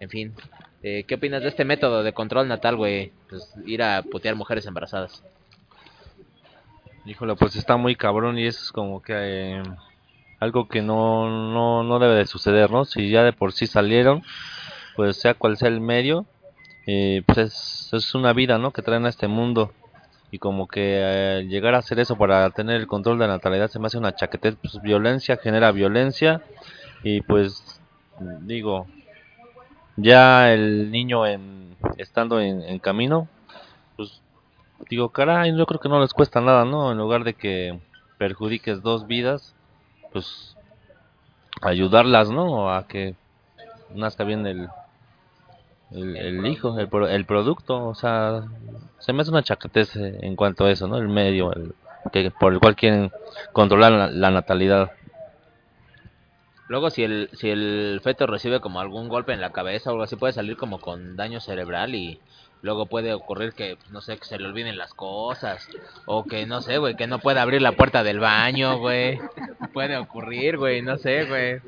En 0.00 0.08
fin, 0.10 0.34
eh, 0.82 1.04
¿qué 1.06 1.14
opinas 1.14 1.42
de 1.42 1.48
este 1.48 1.64
método 1.64 2.02
de 2.02 2.12
control 2.12 2.48
natal, 2.48 2.76
güey? 2.76 3.12
Pues 3.28 3.52
ir 3.64 3.82
a 3.82 4.02
putear 4.02 4.34
mujeres 4.34 4.66
embarazadas. 4.66 5.22
Híjole, 7.06 7.36
pues 7.36 7.54
está 7.56 7.76
muy 7.76 7.96
cabrón 7.96 8.38
y 8.38 8.46
es 8.46 8.72
como 8.72 9.02
que 9.02 9.12
eh, 9.14 9.62
algo 10.40 10.68
que 10.68 10.80
no, 10.80 11.28
no, 11.52 11.82
no 11.82 11.98
debe 11.98 12.14
de 12.14 12.26
suceder, 12.26 12.70
¿no? 12.70 12.86
Si 12.86 13.10
ya 13.10 13.22
de 13.22 13.34
por 13.34 13.52
sí 13.52 13.66
salieron, 13.66 14.22
pues 14.96 15.20
sea 15.20 15.34
cual 15.34 15.58
sea 15.58 15.68
el 15.68 15.82
medio, 15.82 16.24
eh, 16.86 17.22
pues 17.26 17.90
es, 17.92 18.14
una 18.14 18.32
vida, 18.32 18.56
¿no? 18.56 18.70
Que 18.70 18.80
traen 18.80 19.04
a 19.04 19.10
este 19.10 19.28
mundo. 19.28 19.70
Y 20.30 20.38
como 20.38 20.66
que 20.66 20.80
eh, 21.02 21.46
llegar 21.46 21.74
a 21.74 21.78
hacer 21.78 22.00
eso 22.00 22.16
para 22.16 22.48
tener 22.50 22.76
el 22.76 22.86
control 22.86 23.18
de 23.18 23.26
la 23.26 23.34
natalidad 23.34 23.68
se 23.68 23.78
me 23.78 23.88
hace 23.88 23.98
una 23.98 24.14
chaquetez, 24.14 24.56
pues 24.62 24.80
violencia 24.80 25.36
genera 25.36 25.72
violencia 25.72 26.40
y 27.02 27.20
pues 27.20 27.80
digo, 28.40 28.86
ya 29.96 30.54
el 30.54 30.90
niño 30.90 31.26
en, 31.26 31.76
estando 31.98 32.40
en, 32.40 32.62
en 32.62 32.78
camino, 32.78 33.28
digo, 34.88 35.10
caray, 35.10 35.56
yo 35.56 35.66
creo 35.66 35.80
que 35.80 35.88
no 35.88 36.00
les 36.00 36.12
cuesta 36.12 36.40
nada, 36.40 36.64
¿no? 36.64 36.92
En 36.92 36.98
lugar 36.98 37.24
de 37.24 37.34
que 37.34 37.78
perjudiques 38.18 38.82
dos 38.82 39.06
vidas, 39.06 39.54
pues 40.12 40.56
ayudarlas, 41.62 42.30
¿no? 42.30 42.72
A 42.74 42.86
que 42.86 43.14
nazca 43.94 44.24
bien 44.24 44.46
el, 44.46 44.68
el, 45.90 46.16
el 46.16 46.46
hijo, 46.46 46.78
el, 46.78 46.88
el 47.08 47.24
producto, 47.26 47.86
o 47.86 47.94
sea, 47.94 48.44
se 48.98 49.12
me 49.12 49.22
hace 49.22 49.30
una 49.30 49.42
chaquetez 49.42 49.96
eh, 49.96 50.18
en 50.22 50.36
cuanto 50.36 50.64
a 50.64 50.70
eso, 50.70 50.88
¿no? 50.88 50.96
El 50.98 51.08
medio, 51.08 51.52
el, 51.52 51.74
que, 52.12 52.30
por 52.30 52.52
el 52.52 52.60
cual 52.60 52.76
quieren 52.76 53.12
controlar 53.52 53.92
la, 53.92 54.10
la 54.10 54.30
natalidad. 54.30 54.92
Luego, 56.66 56.88
si 56.90 57.04
el, 57.04 57.28
si 57.34 57.50
el 57.50 58.00
feto 58.02 58.26
recibe 58.26 58.60
como 58.60 58.80
algún 58.80 59.08
golpe 59.08 59.32
en 59.32 59.40
la 59.40 59.52
cabeza 59.52 59.90
o 59.90 59.92
algo 59.92 60.04
así, 60.04 60.16
puede 60.16 60.32
salir 60.32 60.56
como 60.56 60.80
con 60.80 61.14
daño 61.14 61.40
cerebral 61.40 61.94
y 61.94 62.20
luego 62.64 62.86
puede 62.86 63.12
ocurrir 63.12 63.52
que, 63.52 63.76
no 63.90 64.00
sé, 64.00 64.16
que 64.16 64.24
se 64.24 64.38
le 64.38 64.46
olviden 64.46 64.78
las 64.78 64.94
cosas 64.94 65.68
o 66.06 66.24
que, 66.24 66.46
no 66.46 66.62
sé, 66.62 66.78
güey, 66.78 66.96
que 66.96 67.06
no 67.06 67.18
pueda 67.18 67.42
abrir 67.42 67.60
la 67.60 67.72
puerta 67.72 68.02
del 68.02 68.18
baño, 68.20 68.78
güey. 68.78 69.20
Puede 69.74 69.98
ocurrir, 69.98 70.56
güey, 70.56 70.80
no 70.80 70.96
sé, 70.96 71.24
güey. 71.26 71.60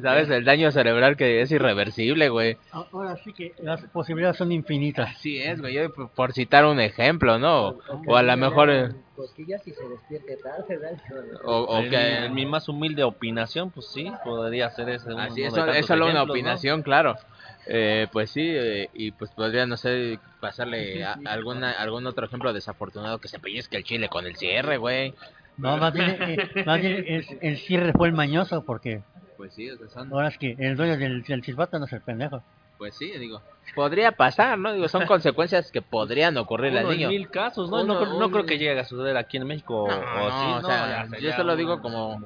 ¿Sabes? 0.00 0.30
El 0.30 0.44
daño 0.44 0.70
cerebral 0.70 1.16
que 1.16 1.42
es 1.42 1.50
irreversible, 1.50 2.28
güey. 2.28 2.56
Ahora 2.70 3.16
sí 3.24 3.32
que 3.32 3.52
las 3.62 3.80
posibilidades 3.86 4.36
son 4.36 4.52
infinitas. 4.52 5.10
Así 5.10 5.40
es, 5.40 5.60
güey, 5.60 5.76
por- 5.88 6.32
citar 6.32 6.64
un 6.66 6.80
ejemplo, 6.80 7.38
¿no? 7.38 7.78
O 8.06 8.16
a 8.16 8.22
lo 8.22 8.36
mejor... 8.36 8.70
eh, 8.70 8.90
Cosquillas 9.16 9.66
y 9.66 9.72
se 9.72 9.88
despierte 9.88 10.36
tarde, 10.38 10.76
¿verdad? 10.76 11.00
O, 11.44 11.62
o 11.78 11.82
que... 11.88 12.24
en 12.24 12.34
mi 12.34 12.46
más 12.46 12.68
humilde 12.68 13.04
opinación, 13.04 13.70
pues 13.70 13.86
sí, 13.92 14.10
podría 14.24 14.70
ser 14.70 14.88
ese. 14.88 15.12
uno 15.12 15.22
Así 15.22 15.42
de 15.42 15.48
es, 15.48 15.54
es 15.56 15.86
solo 15.86 16.06
una 16.08 16.22
opinación, 16.22 16.82
claro. 16.82 17.16
Eh, 17.66 18.08
pues 18.12 18.30
sí, 18.30 18.42
eh, 18.44 18.90
y 18.92 19.12
pues 19.12 19.30
podría, 19.30 19.66
no 19.66 19.76
sé, 19.76 20.18
pasarle 20.40 21.04
a- 21.04 21.18
alguna, 21.26 21.70
algún 21.72 22.06
otro 22.06 22.26
ejemplo 22.26 22.52
desafortunado 22.52 23.18
que 23.18 23.28
se 23.28 23.38
pellizque 23.38 23.76
el 23.76 23.84
chile 23.84 24.08
con 24.08 24.26
el 24.26 24.36
cierre, 24.36 24.76
güey. 24.78 25.14
No, 25.56 25.76
más 25.76 25.92
bien, 25.92 26.16
eh, 26.22 26.36
más 26.66 26.80
bien 26.80 27.04
es- 27.06 27.28
el 27.40 27.58
cierre 27.58 27.92
fue 27.92 28.08
el 28.08 28.14
mañoso 28.14 28.64
porque 28.64 29.02
Pues 29.36 29.54
sí, 29.54 29.70
o 29.70 29.76
sea, 29.76 29.88
son- 29.88 30.12
ahora 30.12 30.28
es 30.28 30.38
que 30.38 30.56
el 30.58 30.76
dueño 30.76 30.96
del, 30.96 31.22
del 31.22 31.42
silbato 31.44 31.78
no 31.78 31.84
es 31.86 31.92
el 31.92 32.00
pendejo. 32.02 32.42
pues 32.78 32.96
sí, 32.96 33.12
digo, 33.16 33.40
podría 33.76 34.10
pasar, 34.10 34.58
¿no? 34.58 34.72
Digo, 34.72 34.88
son 34.88 35.06
consecuencias 35.06 35.70
que 35.70 35.82
podrían 35.82 36.36
ocurrirle 36.36 36.80
al 36.80 36.88
niño. 36.88 37.08
mil 37.08 37.30
casos, 37.30 37.70
¿no? 37.70 37.82
Uno- 37.82 37.94
no, 37.94 38.00
creo- 38.00 38.18
no 38.18 38.26
un- 38.26 38.32
creo 38.32 38.44
que 38.46 38.58
llegue 38.58 38.80
a 38.80 38.84
suceder 38.84 39.16
aquí 39.16 39.36
en 39.36 39.46
México. 39.46 39.86
No, 39.88 39.98
o 40.00 40.28
no, 40.28 40.40
sí, 40.40 40.46
o 40.46 40.60
no, 40.62 40.66
sea, 40.68 41.06
ya 41.12 41.18
yo 41.20 41.32
solo 41.36 41.54
digo 41.54 41.80
como 41.80 42.20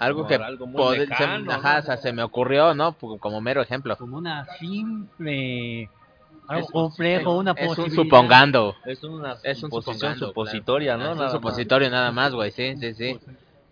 algo 0.00 0.26
que 0.26 0.34
algo 0.34 0.66
muy 0.66 0.82
pod- 0.82 0.94
se- 0.94 1.06
lejano, 1.06 1.52
ajá, 1.52 1.96
se 1.96 2.12
me 2.12 2.22
ocurrió, 2.22 2.74
¿no? 2.74 2.94
Como 2.94 3.40
mero 3.40 3.62
ejemplo. 3.62 3.96
Como 3.96 4.16
una 4.16 4.46
simple... 4.58 5.88
Algo 6.48 6.66
Es- 6.66 6.72
complejo, 6.72 7.36
una 7.36 7.52
Es 7.52 7.78
un 7.78 7.90
supongando. 7.90 8.74
Es 8.84 9.04
una 9.04 9.36
Es 9.44 9.62
un 9.62 9.70
suposición 9.70 10.16
supositoria, 10.16 10.96
claro. 10.96 11.10
¿no? 11.10 11.12
Es 11.12 11.12
un 11.12 11.18
Nada 11.18 11.32
más. 11.32 11.40
supositorio 11.40 11.90
nada 11.90 12.12
más, 12.12 12.32
güey, 12.34 12.50
sí, 12.50 12.76
sí, 12.76 12.94
sí. 12.94 13.18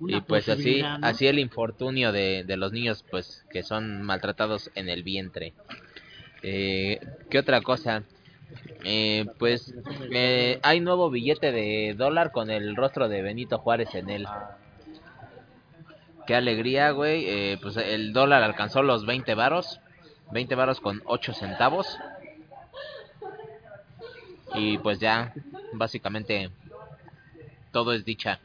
Una 0.00 0.18
y 0.18 0.20
pues 0.20 0.48
así 0.48 0.82
¿no? 0.82 0.98
así 1.02 1.26
el 1.26 1.40
infortunio 1.40 2.12
de, 2.12 2.44
de 2.44 2.56
los 2.56 2.70
niños 2.70 3.04
pues 3.10 3.44
que 3.50 3.64
son 3.64 4.02
maltratados 4.02 4.70
en 4.76 4.88
el 4.88 5.02
vientre 5.02 5.54
eh, 6.44 7.00
qué 7.28 7.40
otra 7.40 7.60
cosa 7.62 8.04
eh, 8.84 9.26
pues 9.40 9.74
eh, 10.12 10.60
hay 10.62 10.78
nuevo 10.78 11.10
billete 11.10 11.50
de 11.50 11.94
dólar 11.98 12.30
con 12.30 12.48
el 12.52 12.76
rostro 12.76 13.08
de 13.08 13.22
Benito 13.22 13.58
Juárez 13.58 13.92
en 13.96 14.08
él 14.08 14.28
qué 16.28 16.36
alegría 16.36 16.92
güey 16.92 17.24
eh, 17.26 17.58
pues 17.60 17.76
el 17.76 18.12
dólar 18.12 18.44
alcanzó 18.44 18.84
los 18.84 19.04
20 19.04 19.34
varos 19.34 19.80
20 20.30 20.54
varos 20.54 20.78
con 20.78 21.02
8 21.06 21.32
centavos 21.32 21.98
y 24.54 24.78
pues 24.78 25.00
ya 25.00 25.32
básicamente 25.72 26.50
todo 27.72 27.92
es 27.92 28.04
dicha 28.04 28.38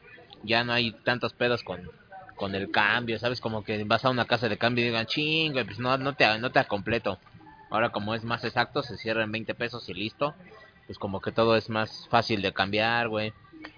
ya 0.44 0.64
no 0.64 0.72
hay 0.72 0.92
tantos 0.92 1.32
pedos 1.32 1.62
con, 1.62 1.90
con 2.36 2.54
el 2.54 2.70
cambio, 2.70 3.18
¿sabes? 3.18 3.40
Como 3.40 3.64
que 3.64 3.82
vas 3.84 4.04
a 4.04 4.10
una 4.10 4.26
casa 4.26 4.48
de 4.48 4.58
cambio 4.58 4.84
y 4.84 4.88
digan, 4.88 5.06
chingue, 5.06 5.64
pues 5.64 5.78
no, 5.78 5.96
no 5.98 6.14
te, 6.14 6.38
no 6.38 6.52
te 6.52 6.64
completo. 6.64 7.18
Ahora 7.70 7.90
como 7.90 8.14
es 8.14 8.24
más 8.24 8.44
exacto, 8.44 8.82
se 8.82 8.96
cierra 8.96 9.24
en 9.24 9.32
20 9.32 9.54
pesos 9.54 9.88
y 9.88 9.94
listo. 9.94 10.34
Pues 10.86 10.98
como 10.98 11.20
que 11.20 11.32
todo 11.32 11.56
es 11.56 11.70
más 11.70 12.06
fácil 12.10 12.42
de 12.42 12.52
cambiar, 12.52 13.08
güey. 13.08 13.32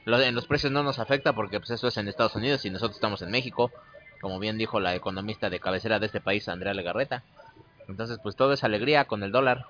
En 0.06 0.34
los 0.34 0.46
precios 0.46 0.72
no 0.72 0.82
nos 0.82 0.98
afecta 0.98 1.32
porque 1.32 1.60
pues 1.60 1.70
eso 1.70 1.86
es 1.86 1.96
en 1.96 2.08
Estados 2.08 2.34
Unidos 2.34 2.64
y 2.64 2.70
nosotros 2.70 2.96
estamos 2.96 3.22
en 3.22 3.30
México. 3.30 3.70
Como 4.20 4.38
bien 4.38 4.58
dijo 4.58 4.80
la 4.80 4.94
economista 4.94 5.50
de 5.50 5.60
cabecera 5.60 5.98
de 5.98 6.06
este 6.06 6.20
país, 6.20 6.48
Andrea 6.48 6.74
Legarreta. 6.74 7.22
Entonces 7.88 8.18
pues 8.22 8.36
todo 8.36 8.52
es 8.52 8.64
alegría 8.64 9.04
con 9.04 9.22
el 9.22 9.32
dólar. 9.32 9.66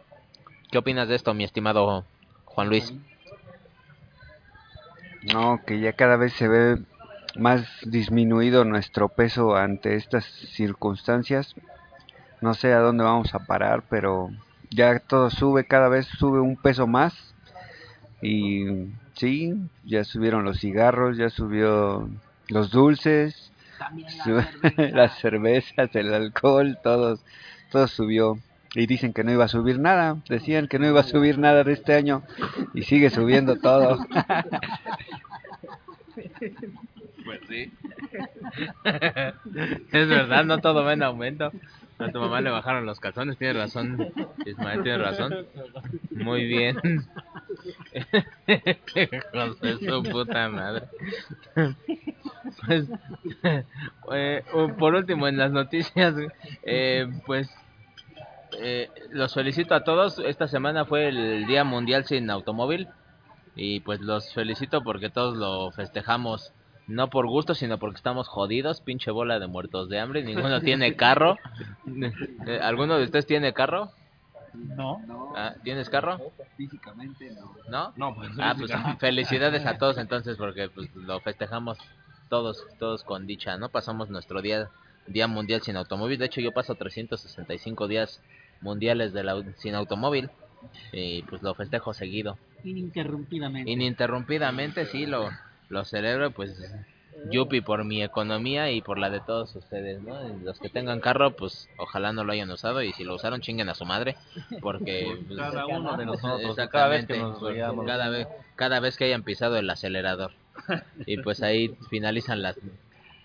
¿Qué 0.71 0.79
opinas 0.79 1.09
de 1.09 1.15
esto, 1.15 1.35
mi 1.35 1.45
estimado 1.45 2.05
Juan 2.45 2.69
Luis? 2.69 2.93
No, 5.33 5.61
que 5.65 5.81
ya 5.81 5.93
cada 5.93 6.17
vez 6.17 6.33
se 6.35 6.49
ve 6.49 6.79
más 7.37 7.67
disminuido 7.83 8.65
nuestro 8.65 9.09
peso 9.09 9.57
ante 9.57 9.97
estas 9.97 10.25
circunstancias. 10.25 11.55
No 12.41 12.55
sé 12.55 12.73
a 12.73 12.79
dónde 12.79 13.05
vamos 13.05 13.35
a 13.35 13.41
parar, 13.41 13.83
pero 13.88 14.31
ya 14.71 14.99
todo 14.99 15.31
sube, 15.31 15.67
cada 15.67 15.88
vez 15.88 16.07
sube 16.07 16.41
un 16.41 16.57
peso 16.57 16.87
más. 16.87 17.35
Y 18.23 18.88
sí, 19.15 19.55
ya 19.85 20.05
subieron 20.05 20.45
los 20.45 20.61
cigarros, 20.61 21.17
ya 21.17 21.31
subió 21.31 22.09
los 22.49 22.71
dulces, 22.71 23.53
las 24.92 25.18
cervezas, 25.21 25.95
el 25.95 26.14
alcohol, 26.14 26.78
todos, 26.83 27.25
todo 27.71 27.87
subió. 27.88 28.38
Y 28.75 28.87
dicen 28.87 29.14
que 29.14 29.25
no 29.25 29.33
iba 29.33 29.45
a 29.45 29.49
subir 29.49 29.78
nada, 29.78 30.18
decían 30.28 30.68
que 30.68 30.78
no 30.78 30.87
iba 30.87 31.00
a 31.00 31.04
subir 31.04 31.38
nada 31.38 31.64
de 31.64 31.73
este 31.73 31.95
año 31.95 32.23
y 32.75 32.83
sigue 32.83 33.11
subiendo 33.11 33.56
todo. 33.56 33.99
Pues 37.25 37.40
sí. 37.49 37.73
es 38.85 40.09
verdad, 40.09 40.45
no 40.45 40.59
todo 40.59 40.85
va 40.85 40.92
en 40.92 41.02
aumento. 41.02 41.50
A 41.99 42.11
tu 42.11 42.21
mamá 42.21 42.41
le 42.41 42.50
bajaron 42.50 42.85
los 42.85 43.00
calzones, 43.00 43.38
tiene 43.38 43.55
razón. 43.55 44.12
Ismael 44.45 44.83
tiene 44.83 44.99
razón. 44.99 45.47
Muy 46.11 46.45
bien. 46.45 46.76
De 48.47 49.79
su 49.79 50.03
puta 50.03 50.49
madre. 50.49 50.88
Pues, 52.67 52.88
eh, 54.12 54.45
por 54.79 54.95
último, 54.95 55.26
en 55.26 55.38
las 55.38 55.50
noticias, 55.53 56.15
eh, 56.62 57.09
pues 57.25 57.50
eh, 58.61 58.91
los 59.11 59.35
felicito 59.35 59.75
a 59.75 59.85
todos. 59.85 60.19
Esta 60.19 60.49
semana 60.49 60.85
fue 60.85 61.09
el 61.09 61.47
Día 61.47 61.65
Mundial 61.65 62.05
sin 62.05 62.31
Automóvil. 62.31 62.88
Y 63.55 63.81
pues 63.81 64.00
los 64.00 64.35
felicito 64.35 64.83
porque 64.83 65.09
todos 65.09 65.35
lo 65.37 65.71
festejamos 65.71 66.53
no 66.87 67.09
por 67.11 67.26
gusto, 67.26 67.55
sino 67.55 67.78
porque 67.78 67.97
estamos 67.97 68.28
jodidos, 68.28 68.81
pinche 68.81 69.11
bola 69.11 69.38
de 69.38 69.47
muertos 69.47 69.88
de 69.88 69.99
hambre, 69.99 70.23
ninguno 70.23 70.61
tiene 70.61 70.95
carro. 70.97 71.38
¿Alguno 72.62 72.99
de 72.99 73.05
ustedes 73.05 73.26
tiene 73.26 73.52
carro? 73.52 73.90
No. 74.55 75.02
Ah, 75.37 75.55
¿Tienes 75.62 75.90
carro? 75.90 76.19
Físicamente 76.57 77.31
no. 77.33 77.55
¿No? 77.69 77.93
No, 77.97 78.14
pues, 78.14 78.31
Ah, 78.40 78.55
pues 78.59 78.73
felicidades 78.99 79.66
a 79.66 79.76
todos 79.76 79.99
entonces 79.99 80.37
porque 80.38 80.69
pues 80.71 80.95
lo 80.95 81.21
festejamos 81.21 81.78
todos 82.31 82.64
todos 82.78 83.02
con 83.05 83.26
dicha, 83.26 83.57
¿no? 83.59 83.69
Pasamos 83.69 84.09
nuestro 84.09 84.40
día 84.40 84.71
día 85.07 85.26
mundial 85.28 85.61
sin 85.62 85.76
automóvil. 85.76 86.19
De 86.19 86.26
hecho, 86.26 86.40
yo 86.40 86.52
paso 86.52 86.75
365 86.75 87.87
días 87.87 88.23
mundiales 88.61 89.12
de 89.12 89.23
la- 89.25 89.43
sin 89.59 89.75
automóvil 89.75 90.31
y 90.93 91.23
pues 91.23 91.43
lo 91.43 91.55
festejo 91.55 91.93
seguido. 91.93 92.38
Ininterrumpidamente. 92.64 93.71
Ininterrumpidamente, 93.71 94.87
sí, 94.87 95.07
lo, 95.07 95.28
lo 95.68 95.85
celebro, 95.85 96.30
pues 96.30 96.58
Yupi 97.30 97.61
por 97.61 97.85
mi 97.85 98.02
economía 98.02 98.70
y 98.70 98.82
por 98.82 98.99
la 98.99 99.11
de 99.11 99.20
todos 99.20 99.54
ustedes, 99.56 100.00
¿no? 100.02 100.16
Los 100.44 100.61
que 100.61 100.68
tengan 100.68 101.00
carro, 101.00 101.32
pues 101.32 101.68
ojalá 101.76 102.12
no 102.12 102.25
lo 102.25 102.32
hayan 102.32 102.50
usado 102.50 102.82
y 102.82 102.92
si 102.92 103.04
lo 103.04 103.14
usaron 103.14 103.40
chinguen 103.40 103.68
a 103.68 103.75
su 103.75 103.85
madre, 103.85 104.16
porque 104.61 105.18
pues, 105.26 105.38
Cada 105.38 105.66
uno 105.66 105.96
de 105.96 106.06
nosotros, 106.06 106.56
cada 106.70 106.88
vez 106.88 107.06
que 107.06 107.18
nos 107.18 107.38
cada 107.87 108.08
vez 108.08 108.28
cada 108.54 108.80
vez 108.80 108.96
que 108.96 109.04
hayan 109.04 109.23
pisado 109.23 109.56
el 109.56 109.68
acelerador. 109.68 110.32
Y 111.04 111.18
pues 111.18 111.42
ahí 111.42 111.76
finalizan 111.90 112.42
las 112.42 112.56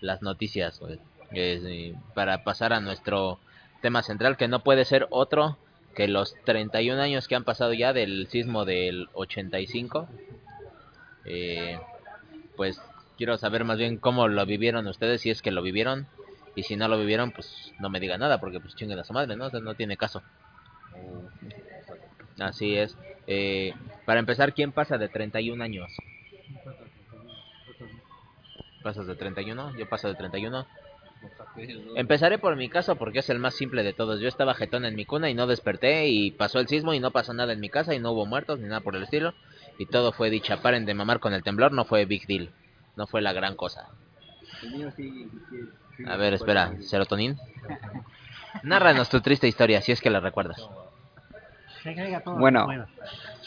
las 0.00 0.22
noticias, 0.22 0.80
güey. 0.80 0.98
Para 2.14 2.44
pasar 2.44 2.72
a 2.72 2.80
nuestro 2.80 3.38
tema 3.80 4.02
central 4.02 4.36
que 4.36 4.48
no 4.48 4.62
puede 4.62 4.84
ser 4.84 5.06
otro 5.10 5.56
que 5.94 6.08
los 6.08 6.34
31 6.44 7.00
años 7.00 7.28
que 7.28 7.34
han 7.34 7.44
pasado 7.44 7.72
ya 7.72 7.92
del 7.92 8.26
sismo 8.28 8.64
del 8.64 9.08
85. 9.14 10.08
Eh, 11.24 11.78
pues 12.62 12.80
quiero 13.16 13.36
saber 13.38 13.64
más 13.64 13.76
bien 13.76 13.96
cómo 13.96 14.28
lo 14.28 14.46
vivieron 14.46 14.86
ustedes, 14.86 15.20
si 15.20 15.30
es 15.30 15.42
que 15.42 15.50
lo 15.50 15.62
vivieron. 15.62 16.06
Y 16.54 16.62
si 16.62 16.76
no 16.76 16.86
lo 16.86 16.96
vivieron, 16.96 17.32
pues 17.32 17.74
no 17.80 17.90
me 17.90 17.98
digan 17.98 18.20
nada, 18.20 18.38
porque 18.38 18.60
pues 18.60 18.76
chinguen 18.76 19.00
a 19.00 19.04
su 19.04 19.12
madre, 19.12 19.34
¿no? 19.34 19.46
O 19.46 19.50
sea, 19.50 19.58
no 19.58 19.74
tiene 19.74 19.96
caso. 19.96 20.22
Así 22.38 22.76
es. 22.76 22.96
Eh, 23.26 23.74
para 24.06 24.20
empezar, 24.20 24.54
¿quién 24.54 24.70
pasa 24.70 24.96
de 24.96 25.08
31 25.08 25.60
años? 25.64 25.92
¿Pasas 28.84 29.08
de 29.08 29.16
31? 29.16 29.76
Yo 29.76 29.88
paso 29.88 30.06
de 30.06 30.14
31. 30.14 30.64
Empezaré 31.96 32.38
por 32.38 32.54
mi 32.54 32.68
caso 32.68 32.94
porque 32.94 33.18
es 33.18 33.30
el 33.30 33.40
más 33.40 33.56
simple 33.56 33.82
de 33.82 33.92
todos. 33.92 34.20
Yo 34.20 34.28
estaba 34.28 34.54
jetón 34.54 34.84
en 34.84 34.94
mi 34.94 35.04
cuna 35.04 35.30
y 35.30 35.34
no 35.34 35.48
desperté 35.48 36.06
y 36.06 36.30
pasó 36.30 36.60
el 36.60 36.68
sismo 36.68 36.94
y 36.94 37.00
no 37.00 37.10
pasó 37.10 37.34
nada 37.34 37.54
en 37.54 37.58
mi 37.60 37.70
casa 37.70 37.92
y 37.92 37.98
no 37.98 38.12
hubo 38.12 38.24
muertos 38.24 38.60
ni 38.60 38.68
nada 38.68 38.82
por 38.82 38.94
el 38.94 39.02
estilo. 39.02 39.34
Y 39.82 39.86
todo 39.86 40.12
fue 40.12 40.30
dicha. 40.30 40.58
Paren 40.62 40.84
de 40.86 40.94
mamar 40.94 41.18
con 41.18 41.34
el 41.34 41.42
temblor, 41.42 41.72
no 41.72 41.84
fue 41.84 42.04
big 42.04 42.24
deal. 42.28 42.52
No 42.94 43.08
fue 43.08 43.20
la 43.20 43.32
gran 43.32 43.56
cosa. 43.56 43.88
A 46.06 46.16
ver, 46.16 46.34
espera, 46.34 46.76
serotonín. 46.80 47.36
Nárranos 48.62 49.08
tu 49.08 49.20
triste 49.20 49.48
historia, 49.48 49.80
si 49.82 49.90
es 49.90 50.00
que 50.00 50.08
la 50.08 50.20
recuerdas. 50.20 50.64
Bueno. 52.38 52.64
bueno. 52.66 52.86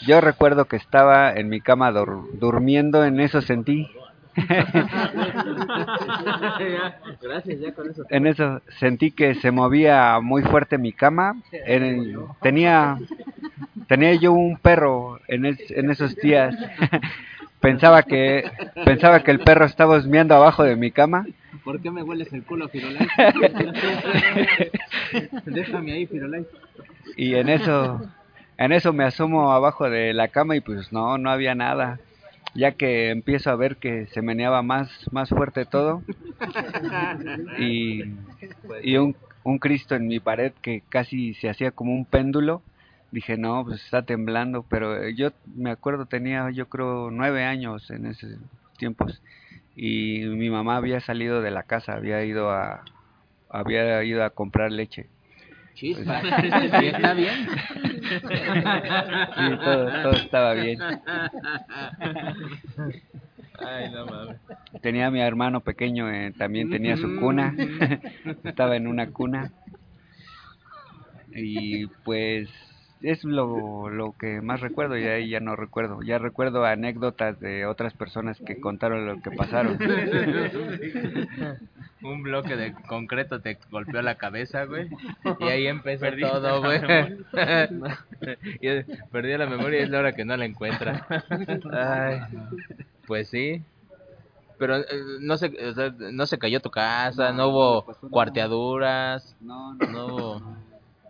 Yo 0.06 0.20
recuerdo 0.20 0.66
que 0.66 0.76
estaba 0.76 1.32
en 1.32 1.48
mi 1.48 1.62
cama 1.62 1.90
dur- 1.90 2.28
durmiendo, 2.32 3.02
en 3.06 3.18
eso 3.18 3.40
sentí. 3.40 3.88
Gracias, 7.22 7.60
ya 7.60 7.72
con 7.72 7.90
eso. 7.90 8.02
En 8.10 8.26
eso 8.26 8.60
sentí 8.78 9.10
que 9.10 9.34
se 9.36 9.50
movía 9.50 10.18
muy 10.20 10.42
fuerte 10.42 10.78
mi 10.78 10.92
cama. 10.92 11.36
En- 11.52 12.16
tenía 12.42 12.98
tenía 13.88 14.14
yo 14.14 14.32
un 14.32 14.56
perro 14.58 15.20
en, 15.28 15.46
es- 15.46 15.70
en 15.70 15.90
esos 15.90 16.14
días. 16.16 16.54
pensaba 17.60 18.02
que 18.02 18.50
pensaba 18.84 19.22
que 19.22 19.30
el 19.30 19.40
perro 19.40 19.64
estaba 19.64 19.96
husmeando 19.96 20.34
abajo 20.34 20.62
de 20.64 20.76
mi 20.76 20.90
cama. 20.90 21.26
¿Por 21.64 21.80
qué 21.80 21.90
me 21.90 22.02
hueles 22.02 22.32
el 22.32 22.44
culo, 22.44 22.68
Firulais? 22.68 23.08
Déjame 25.46 25.92
ahí, 25.92 26.06
Firulais. 26.06 26.46
Y 27.16 27.34
en 27.34 27.48
eso 27.48 28.00
en 28.58 28.72
eso 28.72 28.92
me 28.92 29.04
asomo 29.04 29.52
abajo 29.52 29.88
de 29.90 30.12
la 30.14 30.28
cama 30.28 30.56
y 30.56 30.60
pues 30.60 30.92
no, 30.92 31.18
no 31.18 31.30
había 31.30 31.54
nada. 31.54 31.98
Ya 32.54 32.72
que 32.72 33.10
empiezo 33.10 33.50
a 33.50 33.56
ver 33.56 33.76
que 33.76 34.06
se 34.06 34.22
meneaba 34.22 34.62
más 34.62 34.90
más 35.12 35.28
fuerte 35.28 35.64
todo. 35.66 36.02
Y 37.58 38.02
y 38.82 38.96
un, 38.96 39.16
un 39.44 39.58
Cristo 39.58 39.94
en 39.94 40.06
mi 40.06 40.20
pared 40.20 40.52
que 40.62 40.82
casi 40.88 41.34
se 41.34 41.48
hacía 41.48 41.70
como 41.70 41.92
un 41.92 42.04
péndulo. 42.04 42.62
Dije, 43.10 43.36
no, 43.38 43.64
pues 43.64 43.82
está 43.84 44.04
temblando, 44.04 44.64
pero 44.68 45.08
yo 45.08 45.30
me 45.46 45.70
acuerdo, 45.70 46.06
tenía 46.06 46.50
yo 46.50 46.68
creo 46.68 47.10
nueve 47.10 47.44
años 47.44 47.90
en 47.90 48.06
esos 48.06 48.30
tiempos 48.78 49.22
y 49.76 50.20
mi 50.24 50.50
mamá 50.50 50.76
había 50.76 51.00
salido 51.00 51.40
de 51.40 51.50
la 51.50 51.62
casa, 51.62 51.92
había 51.94 52.24
ido 52.24 52.50
a, 52.50 52.84
había 53.48 54.02
ido 54.04 54.24
a 54.24 54.30
comprar 54.30 54.72
leche. 54.72 55.06
Chispa. 55.76 56.20
¿Sí 56.80 56.86
está 56.86 57.12
bien? 57.12 57.46
Sí, 59.36 59.58
todo, 59.62 60.02
todo 60.02 60.12
estaba 60.12 60.54
bien. 60.54 60.78
Ay, 63.58 63.90
no 63.90 64.06
mames. 64.06 64.40
Tenía 64.80 65.06
a 65.08 65.10
mi 65.10 65.20
hermano 65.20 65.60
pequeño, 65.60 66.10
eh, 66.10 66.32
también 66.36 66.70
tenía 66.70 66.96
su 66.96 67.16
cuna, 67.16 67.54
estaba 68.44 68.76
en 68.76 68.86
una 68.86 69.10
cuna. 69.10 69.52
Y 71.34 71.86
pues 72.04 72.48
es 73.02 73.24
lo, 73.24 73.88
lo 73.90 74.14
que 74.18 74.40
más 74.40 74.60
recuerdo, 74.60 74.96
y 74.96 75.04
ahí 75.04 75.28
ya 75.28 75.40
no 75.40 75.56
recuerdo. 75.56 76.00
Ya 76.02 76.18
recuerdo 76.18 76.64
anécdotas 76.64 77.38
de 77.40 77.66
otras 77.66 77.94
personas 77.94 78.40
que 78.44 78.60
contaron 78.60 79.06
lo 79.06 79.20
que 79.20 79.30
pasaron. 79.30 79.78
Un 82.02 82.22
bloque 82.22 82.56
de 82.56 82.72
concreto 82.86 83.40
te 83.40 83.58
golpeó 83.70 84.02
la 84.02 84.16
cabeza, 84.16 84.64
güey. 84.64 84.88
Y 85.40 85.44
ahí 85.44 85.66
empezó 85.66 86.06
todo, 86.20 86.60
güey. 86.60 86.80
Y 88.60 88.68
es- 88.68 88.86
Perdió 89.10 89.38
la 89.38 89.46
memoria 89.46 89.80
y 89.80 89.82
es 89.84 89.90
la 89.90 89.98
hora 90.00 90.12
que 90.14 90.24
no 90.24 90.36
la 90.36 90.44
encuentra. 90.44 91.06
Ay, 91.72 92.20
pues 93.06 93.28
sí. 93.28 93.62
Pero 94.58 94.76
eh, 94.78 94.84
no 95.20 95.36
se, 95.36 95.46
o 95.68 95.74
sea, 95.74 95.92
no 95.98 96.26
se 96.26 96.38
cayó 96.38 96.60
tu 96.60 96.70
casa, 96.70 97.32
no 97.32 97.48
hubo 97.48 97.84
cuarteaduras, 98.10 99.36
No, 99.40 99.74
no 99.74 100.06
hubo 100.06 100.42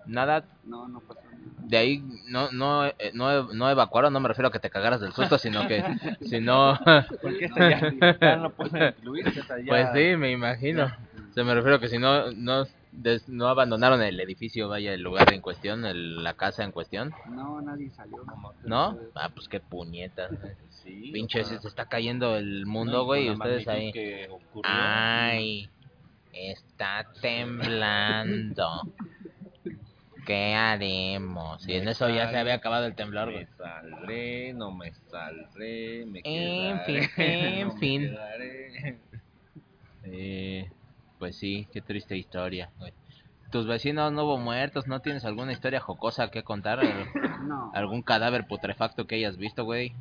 nada. 0.06 0.44
no, 0.64 0.88
no 0.88 1.00
pasó 1.00 1.20
nada. 1.20 1.25
De 1.58 1.76
ahí 1.76 2.02
no 2.26 2.50
no 2.52 2.86
eh, 2.86 3.10
no, 3.12 3.52
no 3.52 3.70
evacuaron, 3.70 4.12
no 4.12 4.20
me 4.20 4.28
refiero 4.28 4.48
a 4.48 4.52
que 4.52 4.58
te 4.60 4.70
cagaras 4.70 5.00
del 5.00 5.12
susto, 5.12 5.36
sino 5.38 5.66
que 5.66 5.82
sino 6.20 6.78
Porque 7.22 7.44
esta 7.46 7.68
ya, 7.68 7.92
ya 8.20 8.36
no 8.36 8.50
puede 8.50 8.88
incluir. 8.98 9.26
esta 9.28 9.58
ya- 9.58 9.66
Pues 9.66 9.88
sí, 9.94 10.16
me 10.16 10.30
imagino. 10.30 10.90
Se 11.34 11.44
me 11.44 11.54
refiero 11.54 11.80
que 11.80 11.88
si 11.88 11.98
no 11.98 12.30
no 12.32 12.66
des- 12.92 13.28
no 13.28 13.48
abandonaron 13.48 14.00
el 14.02 14.18
edificio, 14.20 14.68
vaya 14.68 14.94
el 14.94 15.02
lugar 15.02 15.32
en 15.32 15.40
cuestión, 15.42 15.84
el- 15.84 16.22
la 16.22 16.34
casa 16.34 16.64
en 16.64 16.72
cuestión, 16.72 17.12
No, 17.28 17.60
nadie 17.60 17.90
salió. 17.90 18.18
¿no? 18.64 18.96
Ah, 19.14 19.28
pues 19.34 19.48
qué 19.48 19.60
puñetas. 19.60 20.30
Sí, 20.70 21.10
Pinche, 21.12 21.40
o 21.42 21.44
se 21.44 21.56
está 21.68 21.86
cayendo 21.86 22.36
el 22.36 22.62
no, 22.64 22.70
mundo, 22.70 23.02
y 23.02 23.04
güey, 23.04 23.22
y 23.24 23.28
con 23.28 23.38
la 23.38 23.44
ustedes 23.44 23.68
ahí. 23.68 23.92
que 23.92 24.28
ocurrió, 24.30 24.62
Ay, 24.72 25.68
está 26.32 27.06
temblando. 27.20 28.68
¿Qué 30.26 30.54
haremos? 30.54 31.66
Y 31.68 31.74
en 31.74 31.88
eso 31.88 32.08
ya 32.08 32.28
se 32.30 32.36
había 32.38 32.54
acabado 32.54 32.84
el 32.86 32.94
temblor, 32.94 33.28
Me 33.28 33.46
saldré, 33.56 34.52
no 34.52 34.72
me 34.72 34.92
saldré, 34.92 36.04
me 36.06 36.20
En 36.24 36.78
quedaré, 36.84 37.08
fin, 37.08 37.24
en 37.24 37.68
no 37.68 37.74
me 37.74 37.80
fin. 37.80 38.00
quedaré. 38.02 38.98
Eh, 40.08 40.70
pues 41.18 41.36
sí, 41.36 41.66
qué 41.72 41.80
triste 41.80 42.16
historia, 42.16 42.70
güey. 42.78 42.92
¿Tus 43.50 43.66
vecinos 43.66 44.12
no 44.12 44.24
hubo 44.24 44.38
muertos? 44.38 44.86
¿No 44.86 45.00
tienes 45.00 45.24
alguna 45.24 45.52
historia 45.52 45.80
jocosa 45.80 46.30
que 46.30 46.42
contar? 46.44 46.78
No, 47.46 47.70
¿Algún 47.74 48.02
cadáver 48.02 48.46
putrefacto 48.46 49.06
que 49.06 49.16
hayas 49.16 49.36
visto, 49.36 49.64
güey? 49.64 49.92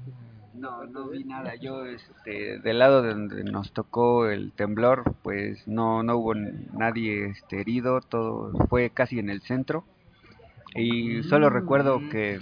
no, 0.53 0.85
no 0.85 1.09
vi 1.09 1.23
nada. 1.23 1.55
Yo, 1.55 1.85
este, 1.85 2.59
del 2.59 2.79
lado 2.79 3.01
de 3.01 3.09
donde 3.09 3.43
nos 3.43 3.71
tocó 3.71 4.29
el 4.29 4.51
temblor, 4.53 5.15
pues 5.21 5.67
no, 5.67 6.01
no 6.03 6.17
hubo 6.17 6.33
nadie 6.33 7.27
este, 7.27 7.61
herido. 7.61 8.01
Todo 8.01 8.51
fue 8.69 8.89
casi 8.89 9.19
en 9.19 9.29
el 9.29 9.41
centro. 9.41 9.83
Y 10.75 11.23
solo 11.23 11.49
recuerdo 11.49 11.99
que 12.09 12.39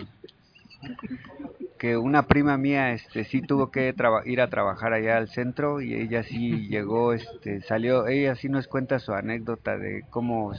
que 1.78 1.98
una 1.98 2.28
prima 2.28 2.58
mía 2.58 2.94
este 2.94 3.26
sí 3.26 3.42
tuvo 3.42 3.70
que 3.70 3.94
ir 4.26 4.42
a 4.42 4.50
trabajar 4.50 4.94
allá 4.94 5.18
al 5.18 5.28
centro 5.28 5.82
y 5.82 5.94
ella 5.94 6.24
sí 6.24 6.68
llegó 6.70 7.14
este 7.14 7.60
salió 7.62 8.08
ella 8.08 8.36
sí 8.36 8.48
nos 8.48 8.68
cuenta 8.68 9.00
su 9.00 9.14
anécdota 9.14 9.78
de 9.78 10.06
cómo 10.10 10.54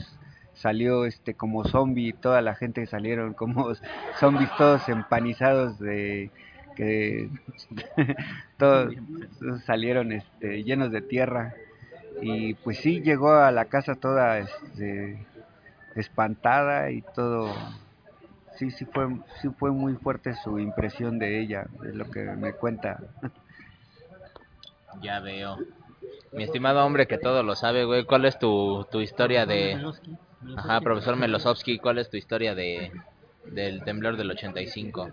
salió 0.53 1.05
este 1.05 1.33
como 1.33 1.63
zombie 1.63 2.13
toda 2.13 2.41
la 2.41 2.53
gente 2.53 2.85
salieron 2.85 3.33
como 3.33 3.73
zombies 4.19 4.49
todos 4.57 4.87
empanizados 4.87 5.79
de 5.79 6.29
que 6.75 7.29
todos 8.57 8.93
salieron 9.65 10.11
este 10.11 10.63
llenos 10.63 10.91
de 10.91 11.01
tierra. 11.01 11.55
Y 12.21 12.53
pues 12.55 12.77
sí 12.77 13.01
llegó 13.01 13.33
a 13.33 13.51
la 13.51 13.65
casa 13.65 13.95
toda 13.95 14.39
este 14.39 15.25
espantada 15.95 16.91
y 16.91 17.01
todo 17.01 17.53
sí 18.57 18.71
sí 18.71 18.85
fue 18.85 19.07
sí 19.41 19.49
fue 19.49 19.71
muy 19.71 19.93
fuerte 19.95 20.35
su 20.35 20.59
impresión 20.59 21.19
de 21.19 21.41
ella 21.41 21.65
es 21.85 21.95
lo 21.95 22.09
que 22.09 22.21
me 22.21 22.53
cuenta 22.53 22.99
Ya 25.01 25.19
veo. 25.19 25.57
Mi 26.31 26.43
estimado 26.43 26.85
hombre 26.85 27.07
que 27.07 27.17
todo 27.17 27.43
lo 27.43 27.55
sabe, 27.55 27.85
güey, 27.85 28.05
¿cuál 28.05 28.25
es 28.25 28.37
tu, 28.39 28.85
tu 28.91 29.01
historia 29.01 29.45
de... 29.45 29.77
Ajá, 30.55 30.79
profesor 30.81 31.15
Melosovsky, 31.15 31.79
¿cuál 31.79 31.97
es 31.97 32.09
tu 32.09 32.17
historia 32.17 32.53
de 32.55 32.91
del 33.45 33.83
temblor 33.83 34.17
del 34.17 34.31
85? 34.31 35.09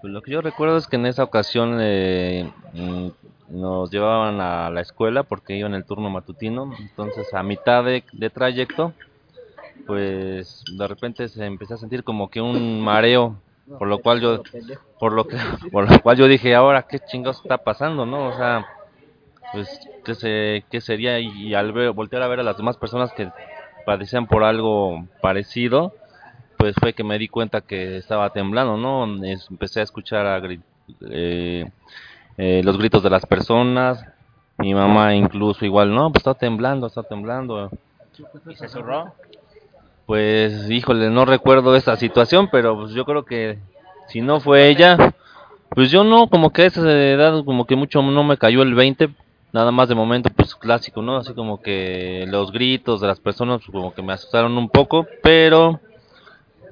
Pues 0.00 0.12
lo 0.12 0.22
que 0.22 0.32
yo 0.32 0.40
recuerdo 0.40 0.76
es 0.76 0.86
que 0.86 0.96
en 0.96 1.06
esa 1.06 1.24
ocasión 1.24 1.78
eh, 1.80 2.50
mm, 2.72 3.08
nos 3.48 3.90
llevaban 3.90 4.40
a 4.40 4.70
la 4.70 4.80
escuela 4.80 5.22
porque 5.22 5.56
iba 5.56 5.68
en 5.68 5.74
el 5.74 5.84
turno 5.84 6.10
matutino, 6.10 6.72
entonces 6.78 7.32
a 7.34 7.42
mitad 7.42 7.84
de, 7.84 8.04
de 8.12 8.30
trayecto, 8.30 8.94
pues 9.86 10.64
de 10.66 10.86
repente 10.88 11.28
se 11.28 11.44
empezó 11.44 11.74
a 11.74 11.78
sentir 11.78 12.04
como 12.04 12.28
que 12.30 12.40
un 12.40 12.80
mareo, 12.80 13.36
por 13.78 13.88
lo 13.88 13.98
cual 14.00 14.20
yo, 14.20 14.42
por 14.98 15.12
lo 15.12 15.26
que, 15.26 15.36
por 15.72 15.90
lo 15.90 16.00
cual 16.02 16.16
yo 16.16 16.28
dije, 16.28 16.54
ahora 16.54 16.82
qué 16.84 16.98
chingados 17.00 17.40
está 17.40 17.58
pasando, 17.58 18.06
¿no? 18.06 18.28
O 18.28 18.32
sea, 18.36 18.66
pues 19.52 19.80
qué, 20.04 20.14
se, 20.14 20.64
qué 20.70 20.80
sería 20.80 21.18
y 21.20 21.54
al 21.54 21.72
ver, 21.72 21.92
voltear 21.92 22.22
a 22.22 22.28
ver 22.28 22.40
a 22.40 22.44
las 22.44 22.56
demás 22.56 22.76
personas 22.76 23.12
que 23.12 23.28
padecían 23.86 24.26
por 24.26 24.44
algo 24.44 25.06
parecido, 25.20 25.92
pues 26.58 26.74
fue 26.80 26.94
que 26.94 27.04
me 27.04 27.18
di 27.18 27.28
cuenta 27.28 27.60
que 27.62 27.96
estaba 27.98 28.30
temblando, 28.30 28.76
¿no? 28.76 29.24
Es- 29.24 29.48
empecé 29.50 29.80
a 29.80 29.84
escuchar 29.84 30.26
a 30.26 30.40
gri- 30.40 30.62
eh, 31.10 31.66
eh, 32.38 32.62
los 32.64 32.78
gritos 32.78 33.02
de 33.02 33.10
las 33.10 33.26
personas, 33.26 34.04
mi 34.58 34.74
mamá 34.74 35.14
incluso 35.14 35.64
igual, 35.64 35.94
no, 35.94 36.10
pues 36.12 36.20
está 36.20 36.34
temblando, 36.34 36.86
está 36.86 37.02
temblando. 37.02 37.70
¿Y 38.48 38.54
se 38.54 38.68
zurró? 38.68 39.14
Pues, 40.12 40.68
híjole, 40.70 41.08
no 41.08 41.24
recuerdo 41.24 41.74
esa 41.74 41.96
situación, 41.96 42.50
pero 42.52 42.76
pues 42.76 42.92
yo 42.92 43.06
creo 43.06 43.24
que 43.24 43.56
si 44.08 44.20
no 44.20 44.40
fue 44.40 44.68
ella, 44.68 45.14
pues 45.70 45.90
yo 45.90 46.04
no, 46.04 46.28
como 46.28 46.52
que 46.52 46.60
a 46.60 46.66
esa 46.66 46.82
edad, 46.82 47.42
como 47.46 47.64
que 47.64 47.76
mucho 47.76 48.02
no 48.02 48.22
me 48.22 48.36
cayó 48.36 48.60
el 48.60 48.74
20, 48.74 49.08
nada 49.54 49.70
más 49.70 49.88
de 49.88 49.94
momento, 49.94 50.28
pues 50.36 50.54
clásico, 50.54 51.00
¿no? 51.00 51.16
Así 51.16 51.32
como 51.32 51.62
que 51.62 52.26
los 52.28 52.52
gritos 52.52 53.00
de 53.00 53.06
las 53.06 53.20
personas, 53.20 53.62
pues, 53.64 53.72
como 53.72 53.94
que 53.94 54.02
me 54.02 54.12
asustaron 54.12 54.58
un 54.58 54.68
poco, 54.68 55.06
pero 55.22 55.80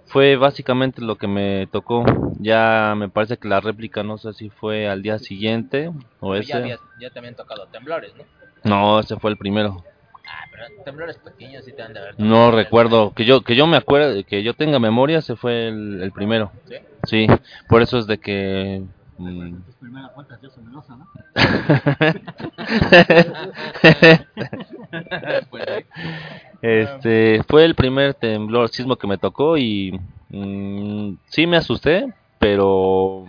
fue 0.05 0.37
básicamente 0.37 1.01
lo 1.01 1.17
que 1.17 1.27
me 1.27 1.67
tocó. 1.73 2.05
Ya 2.41 2.93
me 2.95 3.09
parece 3.09 3.39
que 3.39 3.49
la 3.49 3.61
réplica, 3.61 4.03
no 4.03 4.19
sé 4.19 4.35
si 4.35 4.51
fue 4.51 4.87
al 4.87 5.01
día 5.01 5.19
siguiente 5.19 5.91
o 6.21 6.35
ya, 6.35 6.41
ese. 6.41 6.53
habías- 6.57 6.81
ya 6.99 7.09
te 7.09 7.19
habían 7.21 7.37
tocado 7.37 7.67
temblores, 7.69 8.13
¿no? 8.17 8.25
No, 8.65 9.01
ese 9.01 9.17
fue 9.17 9.31
el 9.31 9.39
primero. 9.39 9.83
Ah, 10.33 10.45
pero 10.51 10.65
temblores 10.85 11.19
pequeños 11.19 11.65
sí 11.65 11.73
te 11.73 11.83
han 11.83 11.93
de 11.93 12.01
haber 12.01 12.15
No 12.19 12.47
tocado. 12.47 12.51
recuerdo 12.57 13.13
que 13.15 13.25
yo 13.25 13.43
que 13.43 13.57
yo 13.57 13.67
me 13.67 13.77
acuerdo 13.77 14.23
que 14.25 14.43
yo 14.43 14.55
tenga 14.55 14.79
memoria 14.79 15.19
ese 15.19 15.37
fue 15.37 15.69
el, 15.69 16.03
el 16.03 16.13
primero 16.13 16.51
¿Sí? 16.69 16.77
sí 17.05 17.27
por 17.69 17.83
eso 17.83 17.99
es 17.99 18.07
de 18.07 18.19
que 18.19 18.83
mm, 19.19 19.55
Tus 19.67 19.75
primeras 19.77 20.15
vueltas 20.15 20.41
Dios 20.41 20.57
Melosa, 20.59 20.97
¿no? 20.97 21.07
Pues 25.51 25.85
este 26.63 27.43
fue 27.49 27.65
el 27.65 27.75
primer 27.75 28.15
temblor 28.15 28.69
sismo 28.69 28.97
que 28.97 29.07
me 29.07 29.19
tocó 29.19 29.57
y 29.57 29.99
mm, 30.31 31.15
sí 31.29 31.47
me 31.47 31.57
asusté 31.57 32.13
pero 32.39 33.25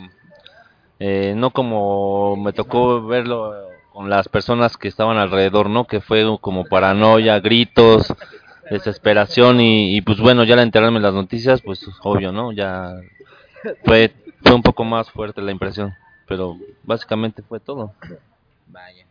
eh, 1.00 1.34
no 1.36 1.52
como 1.52 2.36
me 2.38 2.54
tocó 2.54 3.06
verlo 3.06 3.54
con 3.92 4.10
las 4.10 4.30
personas 4.30 4.78
que 4.78 4.88
estaban 4.88 5.18
alrededor 5.18 5.70
no 5.70 5.86
que 5.86 6.02
fue 6.02 6.26
como 6.40 6.66
paranoia 6.66 7.40
gritos 7.40 8.14
desesperación 8.70 9.60
y, 9.60 9.98
y, 9.98 10.02
pues 10.02 10.20
bueno 10.20 10.44
ya 10.44 10.54
al 10.54 10.62
enterarme 10.62 10.98
en 10.98 11.04
las 11.04 11.14
noticias 11.14 11.62
pues 11.62 11.86
obvio 12.04 12.32
no 12.32 12.52
ya 12.52 12.96
fue 13.86 14.14
fue 14.44 14.54
un 14.54 14.64
poco 14.64 14.84
más 14.84 15.12
fuerte 15.12 15.42
la 15.42 15.52
impresión 15.52 15.94
pero 16.28 16.58
básicamente 16.84 17.42
fue 17.42 17.60
todo 17.60 17.94
Vaya. 18.68 19.06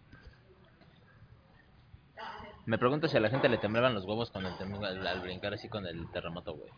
Me 2.67 2.79
pregunto 2.79 3.09
si 3.09 3.17
a 3.17 3.21
la 3.21 3.31
gente 3.31 3.49
le 3.49 3.59
temblaban 3.59 3.95
los 3.95 4.05
huevos 4.05 4.31
con 4.31 4.47
el 4.47 4.55
al, 4.85 5.07
al 5.07 5.21
brincar 5.21 5.55
así 5.55 5.69
con 5.69 5.87
el 5.87 6.09
terremoto, 6.13 6.55
güey. 6.55 6.71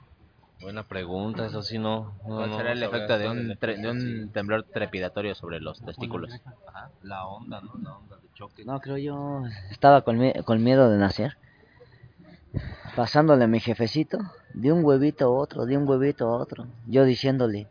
Buena 0.62 0.83
pregunta 0.85 1.46
eso 1.46 1.62
sí 1.62 1.79
no, 1.79 2.14
no 2.27 2.37
¿Cuál 2.37 2.51
no 2.51 2.57
será 2.57 2.72
el 2.72 2.83
efecto 2.83 3.18
de 3.18 3.29
un, 3.29 3.51
tre- 3.59 3.81
de 3.81 3.90
un 3.90 4.01
sí. 4.01 4.33
temblor 4.33 4.64
trepidatorio 4.72 5.35
sobre 5.35 5.61
los 5.61 5.81
testículos? 5.81 6.31
Ajá, 6.66 6.90
la 7.03 7.27
onda 7.27 7.61
no 7.61 7.72
la 7.83 7.92
onda 7.96 8.16
de 8.16 8.29
choque 8.35 8.64
No, 8.64 8.81
creo 8.81 8.96
yo 8.98 9.42
estaba 9.70 10.03
con, 10.03 10.18
mi- 10.18 10.33
con 10.44 10.62
miedo 10.62 10.90
de 10.90 10.98
nacer. 10.98 11.35
Pasándole 12.96 13.44
a 13.44 13.48
mi 13.48 13.61
jefecito, 13.61 14.18
de 14.55 14.70
un 14.72 14.85
huevito 14.85 15.25
a 15.27 15.31
otro, 15.31 15.66
de 15.66 15.77
un 15.77 15.88
huevito 15.88 16.29
a 16.29 16.37
otro. 16.37 16.66
Yo 16.87 17.05
diciéndole, 17.05 17.68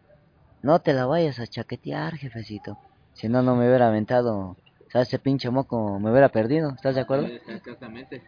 no 0.62 0.80
te 0.82 0.94
la 0.94 1.06
vayas 1.06 1.40
a 1.40 1.48
chaquetear, 1.48 2.16
jefecito. 2.18 2.78
Si 3.14 3.30
no, 3.30 3.42
no 3.42 3.56
me 3.56 3.68
hubiera 3.68 3.88
aventado. 3.90 4.36
O 4.38 4.58
sea, 4.92 5.02
ese 5.02 5.20
pinche 5.20 5.50
moco 5.50 6.00
me 6.00 6.12
hubiera 6.12 6.30
perdido. 6.30 6.72
¿Estás 6.76 6.96
de 6.96 7.02
acuerdo? 7.02 7.28
Exactamente. 7.48 8.24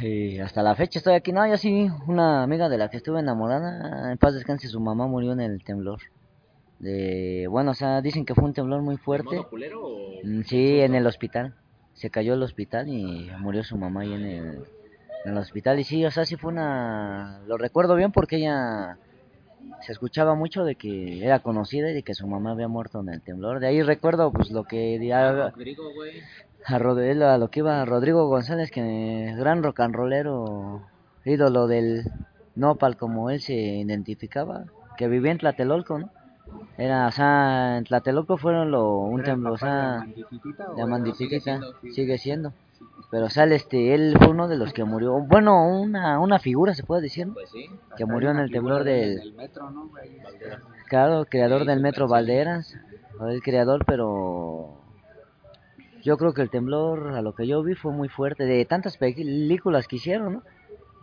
Y 0.00 0.38
hasta 0.38 0.62
la 0.62 0.74
fecha 0.74 0.98
estoy 0.98 1.14
aquí. 1.14 1.32
No, 1.32 1.46
yo 1.46 1.56
sí, 1.56 1.88
una 2.06 2.42
amiga 2.42 2.68
de 2.68 2.78
la 2.78 2.88
que 2.88 2.98
estuve 2.98 3.20
enamorada, 3.20 4.12
en 4.12 4.18
paz 4.18 4.34
descanse, 4.34 4.68
su 4.68 4.80
mamá 4.80 5.06
murió 5.06 5.32
en 5.32 5.40
el 5.40 5.62
temblor. 5.64 6.00
De, 6.78 7.46
bueno, 7.50 7.72
o 7.72 7.74
sea, 7.74 8.00
dicen 8.00 8.24
que 8.24 8.34
fue 8.34 8.44
un 8.44 8.54
temblor 8.54 8.82
muy 8.82 8.96
fuerte. 8.96 9.44
culero 9.50 9.80
o...? 9.82 10.20
Mm, 10.22 10.42
Sí, 10.42 10.80
en 10.80 10.94
el 10.94 11.06
hospital. 11.06 11.54
Se 11.94 12.10
cayó 12.10 12.34
el 12.34 12.42
hospital 12.42 12.88
y 12.88 13.28
murió 13.40 13.64
su 13.64 13.76
mamá 13.76 14.02
ahí 14.02 14.12
en 14.12 14.24
el, 14.24 14.46
en 15.24 15.32
el 15.32 15.36
hospital. 15.38 15.80
Y 15.80 15.84
sí, 15.84 16.04
o 16.04 16.10
sea, 16.12 16.24
sí 16.24 16.36
fue 16.36 16.52
una... 16.52 17.40
Lo 17.46 17.56
recuerdo 17.56 17.96
bien 17.96 18.12
porque 18.12 18.36
ella 18.36 18.98
se 19.80 19.92
escuchaba 19.92 20.36
mucho 20.36 20.64
de 20.64 20.76
que 20.76 21.24
era 21.24 21.40
conocida 21.40 21.90
y 21.90 21.94
de 21.94 22.02
que 22.04 22.14
su 22.14 22.28
mamá 22.28 22.52
había 22.52 22.68
muerto 22.68 23.00
en 23.00 23.08
el 23.08 23.22
temblor. 23.22 23.58
De 23.58 23.66
ahí 23.66 23.82
recuerdo 23.82 24.32
pues 24.32 24.50
lo 24.52 24.62
que 24.62 24.98
di- 25.00 25.10
a, 25.10 25.50
Rodrigo, 25.50 25.92
güey. 25.92 26.22
A, 26.66 26.78
Rod- 26.78 27.22
a 27.22 27.38
lo 27.38 27.48
que 27.48 27.60
iba 27.60 27.84
Rodrigo 27.84 28.28
González, 28.28 28.70
que 28.70 29.34
gran 29.36 29.62
rock 29.62 29.80
and 29.80 29.94
rollero, 29.94 30.82
ídolo 31.24 31.66
del 31.66 32.04
Nopal 32.56 32.96
como 32.96 33.30
él 33.30 33.40
se 33.40 33.54
identificaba, 33.54 34.64
que 34.96 35.08
vivía 35.08 35.32
en 35.32 35.38
Tlatelolco, 35.38 35.98
¿no? 35.98 36.10
Era, 36.78 37.06
o 37.06 37.12
sea, 37.12 37.76
en 37.78 37.84
Tlatelolco 37.84 38.38
fueron 38.38 38.70
lo, 38.70 38.98
un 39.00 39.22
temblor, 39.22 39.52
o 39.52 39.58
sea, 39.58 40.06
de 40.76 40.82
sigue 41.92 42.18
siendo. 42.18 42.52
Pero 43.10 43.30
sale 43.30 43.54
este, 43.54 43.94
él 43.94 44.14
fue 44.18 44.28
uno 44.28 44.48
de 44.48 44.56
los 44.56 44.72
que 44.72 44.84
murió, 44.84 45.14
bueno, 45.20 45.66
una, 45.66 46.18
una 46.20 46.38
figura 46.38 46.74
se 46.74 46.84
puede 46.84 47.02
decir. 47.02 47.28
Pues 47.32 47.50
sí. 47.50 47.66
que 47.96 48.04
murió 48.04 48.30
en 48.30 48.38
el 48.38 48.50
temblor 48.50 48.84
del, 48.84 49.18
El 49.20 49.32
metro, 49.34 49.70
¿no? 49.70 49.90
Claro, 50.88 51.24
creador 51.26 51.62
Sí, 51.62 51.66
del 51.68 51.80
Metro. 51.80 52.08
Valderas, 52.08 52.74
el 53.28 53.42
creador, 53.42 53.84
pero 53.84 54.74
yo 56.02 56.16
creo 56.16 56.32
que 56.32 56.42
el 56.42 56.50
temblor, 56.50 57.14
a 57.14 57.22
lo 57.22 57.32
que 57.34 57.46
yo 57.46 57.62
vi, 57.62 57.74
fue 57.74 57.92
muy 57.92 58.08
fuerte, 58.08 58.44
de 58.44 58.64
tantas 58.64 58.96
películas 58.96 59.86
que 59.88 59.96
hicieron, 59.96 60.32
¿no? 60.34 60.42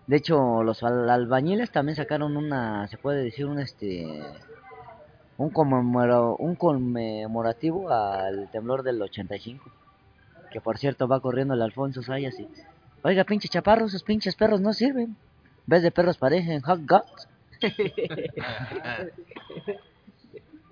De 0.07 0.17
hecho, 0.17 0.61
los 0.63 0.83
al- 0.83 1.09
albañiles 1.09 1.71
también 1.71 1.95
sacaron 1.95 2.37
una, 2.37 2.87
se 2.87 2.97
puede 2.97 3.23
decir, 3.23 3.45
un 3.47 3.59
este, 3.59 4.05
un 5.37 5.51
conmemoro- 5.51 6.35
un 6.39 6.55
conmemorativo 6.55 7.89
al 7.89 8.49
temblor 8.51 8.83
del 8.83 9.01
85, 9.01 9.69
que 10.51 10.61
por 10.61 10.77
cierto 10.77 11.07
va 11.07 11.19
corriendo 11.19 11.53
el 11.55 11.61
Alfonso 11.61 12.01
Sayas 12.03 12.39
y, 12.39 12.47
oiga, 13.03 13.23
pinche 13.23 13.47
chaparro, 13.49 13.85
esos 13.87 14.03
pinches 14.03 14.35
perros 14.35 14.61
no 14.61 14.73
sirven, 14.73 15.03
en 15.05 15.17
vez 15.65 15.81
de 15.83 15.91
perros 15.91 16.17
parecen 16.17 16.61
hot 16.61 16.79
dogs. 16.81 17.27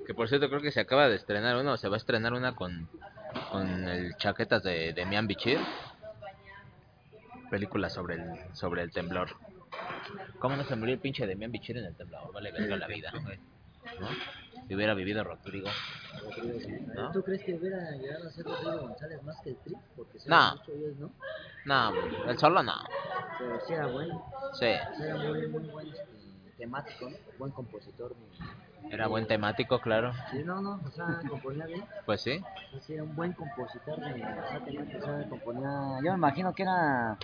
Que 0.06 0.14
por 0.14 0.28
cierto 0.28 0.50
creo 0.50 0.62
que 0.62 0.72
se 0.72 0.82
acaba 0.82 1.08
de 1.08 1.16
estrenar 1.16 1.56
una, 1.56 1.78
se 1.78 1.88
va 1.88 1.96
a 1.96 1.98
estrenar 1.98 2.34
una 2.34 2.56
con, 2.56 2.90
con 3.52 3.88
el 3.88 4.16
chaquetas 4.18 4.64
de, 4.64 4.94
de 4.94 5.06
Mian 5.06 5.28
Bichir. 5.28 5.60
Película 7.50 7.90
sobre 7.90 8.16
el, 8.16 8.56
sobre 8.56 8.82
el 8.82 8.92
temblor. 8.92 9.30
¿Cómo 10.40 10.56
no 10.56 10.64
se 10.64 10.76
murió 10.76 10.94
el 10.96 11.00
pinche 11.00 11.28
de 11.28 11.36
Mian 11.36 11.52
Bichir 11.52 11.78
en 11.78 11.86
el 11.86 11.96
temblor? 11.96 12.32
Vale, 12.34 12.52
verga 12.52 12.76
la 12.78 12.88
vida, 12.88 13.12
güey. 13.24 13.40
¿No? 14.00 14.08
Si 14.68 14.76
hubiera 14.76 14.94
vivido 14.94 15.24
Rodrigo. 15.24 15.68
¿No? 16.96 17.12
¿Tú 17.12 17.22
crees 17.24 17.44
que 17.44 17.54
hubiera 17.56 17.92
llegado 17.92 18.28
a 18.28 18.32
ser 18.32 18.46
Rodrigo 18.46 18.78
González 18.88 19.22
más 19.24 19.36
que 19.44 19.50
el 19.52 19.58
Tri? 19.58 19.76
Porque 19.96 20.20
se 20.20 20.30
No. 20.30 20.52
mucho 20.56 20.72
¿no? 21.00 21.12
No, 21.66 22.30
el 22.30 22.38
solo 22.38 22.64
no. 22.64 22.74
Pero 23.38 23.60
sí 23.68 23.74
era 23.74 23.88
bueno, 23.88 24.26
Sí, 24.54 24.66
era 24.66 25.16
muy, 25.16 25.48
muy 25.48 25.64
buen 25.70 25.88
este, 25.88 26.06
temático, 26.58 27.10
¿no? 27.10 27.18
Buen 27.38 27.52
compositor. 27.52 28.12
de- 28.16 28.73
era 28.90 29.08
buen 29.08 29.28
temático, 29.28 29.80
claro. 29.80 30.12
Sí, 30.32 30.44
no, 30.44 30.62
no, 30.62 30.80
o 30.86 30.92
sea, 30.92 31.20
componía 31.28 31.66
bien. 31.66 31.84
Pues 32.06 32.22
sí. 32.22 32.42
O 32.76 32.80
sea, 32.80 32.96
era 32.96 33.04
un 33.04 33.16
buen 33.16 33.34
compositor 33.34 34.00
de, 34.00 34.14
o 34.14 34.48
sea, 34.50 34.60
temático, 34.66 35.00
o 35.00 35.06
sea, 35.06 35.30
componía... 35.30 36.00
Yo 36.04 36.12
me 36.12 36.18
imagino 36.18 36.54
que 36.54 36.64
era 36.64 37.18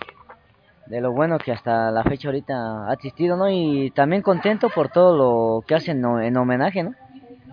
de 0.86 1.00
lo 1.00 1.12
bueno 1.12 1.38
que 1.38 1.52
hasta 1.52 1.90
la 1.92 2.02
fecha 2.02 2.28
ahorita 2.28 2.88
ha 2.88 2.92
existido, 2.94 3.36
¿no? 3.36 3.48
Y 3.48 3.92
también 3.92 4.22
contento 4.22 4.70
por 4.70 4.88
todo 4.88 5.16
lo 5.16 5.64
que 5.66 5.76
hacen 5.76 6.04
en 6.04 6.36
homenaje, 6.36 6.82
¿no? 6.82 6.94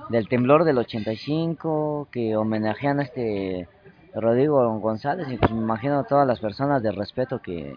Del 0.10 0.28
temblor 0.28 0.63
del 0.63 0.80
85, 0.80 2.08
que 2.12 2.36
homenajean 2.36 3.00
a 3.00 3.04
este 3.04 3.67
Rodrigo 4.15 4.80
González, 4.80 5.28
y 5.30 5.38
pues 5.38 5.52
me 5.52 5.60
imagino 5.60 6.00
a 6.00 6.04
todas 6.06 6.26
las 6.26 6.39
personas 6.39 6.82
de 6.82 6.91
respeto 6.91 7.39
que, 7.39 7.76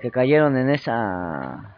que 0.00 0.10
cayeron 0.10 0.56
en 0.56 0.70
esa, 0.70 1.74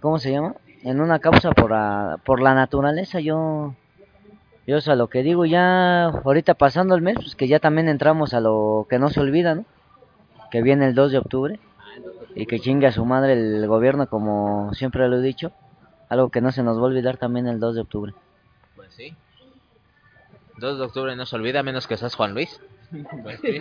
¿cómo 0.00 0.18
se 0.18 0.32
llama? 0.32 0.54
En 0.82 1.00
una 1.00 1.18
causa 1.18 1.50
por, 1.52 1.70
la- 1.70 2.18
por 2.24 2.40
la 2.40 2.54
naturaleza, 2.54 3.20
yo... 3.20 3.74
Yo 4.66 4.76
es 4.76 4.86
a 4.88 4.94
lo 4.94 5.08
que 5.08 5.22
digo, 5.22 5.46
ya 5.46 6.04
ahorita 6.04 6.54
pasando 6.54 6.94
el 6.94 7.02
mes, 7.02 7.16
pues 7.16 7.34
que 7.34 7.48
ya 7.48 7.58
también 7.58 7.88
entramos 7.88 8.34
a 8.34 8.40
lo 8.40 8.86
que 8.88 8.98
no 9.00 9.08
se 9.08 9.18
olvida, 9.18 9.54
¿no? 9.56 9.64
Que 10.50 10.62
viene 10.62 10.86
el 10.86 10.94
2 10.94 11.10
de 11.12 11.18
octubre 11.18 11.58
y 12.36 12.46
que 12.46 12.60
chingue 12.60 12.86
a 12.86 12.92
su 12.92 13.04
madre 13.04 13.32
el 13.32 13.66
gobierno, 13.66 14.06
como 14.06 14.72
siempre 14.74 15.08
lo 15.08 15.16
he 15.16 15.22
dicho. 15.22 15.50
Algo 16.08 16.28
que 16.28 16.40
no 16.40 16.52
se 16.52 16.62
nos 16.62 16.76
va 16.76 16.82
a 16.82 16.84
olvidar 16.84 17.16
también 17.16 17.48
el 17.48 17.58
2 17.58 17.74
de 17.74 17.80
octubre. 17.80 18.14
Pues 18.76 18.92
sí. 18.92 19.16
2 20.58 20.78
de 20.78 20.84
octubre 20.84 21.16
no 21.16 21.26
se 21.26 21.34
olvida, 21.36 21.62
menos 21.64 21.88
que 21.88 21.96
seas 21.96 22.14
Juan 22.14 22.34
Luis. 22.34 22.60
Pues 23.22 23.40
sí, 23.40 23.60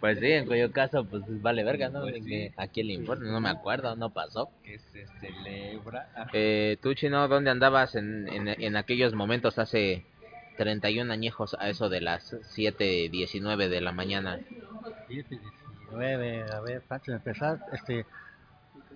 pues 0.00 0.18
sí, 0.20 0.32
en 0.32 0.46
cuyo 0.46 0.70
caso, 0.70 1.04
pues 1.04 1.22
vale 1.42 1.64
verga, 1.64 1.88
¿no? 1.88 2.04
Aquí 2.56 2.80
el 2.80 2.90
informe, 2.90 3.28
no 3.30 3.40
me 3.40 3.48
acuerdo, 3.48 3.96
no 3.96 4.10
pasó. 4.10 4.50
Que 4.62 4.78
se 4.78 5.06
celebra. 5.20 6.08
Eh, 6.32 6.76
tú, 6.80 6.94
Chino, 6.94 7.26
¿dónde 7.26 7.50
andabas 7.50 7.96
en, 7.96 8.28
en, 8.28 8.48
en 8.48 8.76
aquellos 8.76 9.14
momentos 9.14 9.58
hace 9.58 10.04
31 10.60 11.10
añejos 11.10 11.56
a 11.58 11.70
eso 11.70 11.88
de 11.88 12.02
las 12.02 12.34
7.19 12.34 13.68
de 13.68 13.80
la 13.80 13.92
mañana. 13.92 14.40
7, 15.08 15.40
19, 15.88 16.44
a 16.52 16.60
ver, 16.60 16.82
antes 16.90 17.06
de 17.06 17.14
empezar, 17.14 17.60
este, 17.72 18.04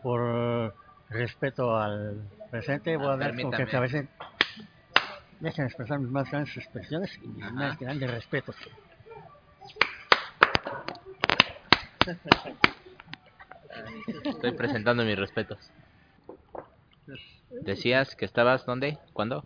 por 0.02 0.74
respeto 1.08 1.74
al 1.74 2.18
presente, 2.50 2.98
voy 2.98 3.08
a 3.08 3.16
dar 3.16 3.34
como 3.34 3.50
que 3.52 3.76
a 3.76 3.80
veces 3.80 4.06
dejen 5.40 5.66
expresar 5.66 5.98
mis 5.98 6.10
más 6.10 6.30
grandes 6.30 6.56
expresiones 6.56 7.10
y 7.22 7.28
mis 7.28 7.44
Ajá. 7.44 7.52
más 7.54 7.78
grandes 7.78 8.10
respetos. 8.10 8.56
Estoy 14.24 14.52
presentando 14.52 15.04
mis 15.04 15.18
respetos. 15.18 15.72
Decías 17.62 18.16
que 18.16 18.24
estabas, 18.24 18.64
¿dónde? 18.66 18.98
¿Cuándo? 19.12 19.44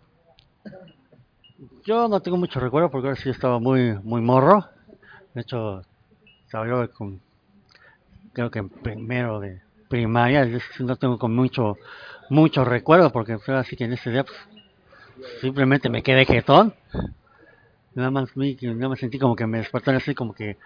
Yo 1.85 2.07
no 2.07 2.21
tengo 2.21 2.37
mucho 2.37 2.59
recuerdo 2.59 2.89
porque 2.89 3.07
ahora 3.09 3.19
sí 3.19 3.29
estaba 3.29 3.59
muy, 3.59 3.93
muy 4.03 4.21
morro. 4.21 4.65
De 5.33 5.41
hecho, 5.41 5.81
estaba 6.45 6.67
yo 6.67 6.91
con, 6.93 7.21
creo 8.33 8.49
que 8.49 8.59
en 8.59 8.69
primero 8.69 9.39
de 9.39 9.61
primaria, 9.89 10.47
no 10.79 10.95
tengo 10.95 11.17
con 11.17 11.35
mucho, 11.35 11.77
mucho 12.29 12.63
recuerdo 12.63 13.11
porque 13.11 13.39
fue 13.39 13.55
así 13.57 13.75
que 13.75 13.85
en 13.85 13.93
ese 13.93 14.11
día 14.11 14.23
pues, 14.23 14.37
simplemente 15.41 15.89
me 15.89 16.03
quedé 16.03 16.25
jetón. 16.25 16.73
Nada 17.95 18.11
más, 18.11 18.29
que- 18.31 18.67
nada 18.67 18.89
más 18.89 18.99
sentí 18.99 19.19
como 19.19 19.35
que 19.35 19.45
me 19.47 19.57
despertaron 19.59 19.97
así 20.01 20.13
como 20.15 20.33
que, 20.33 20.57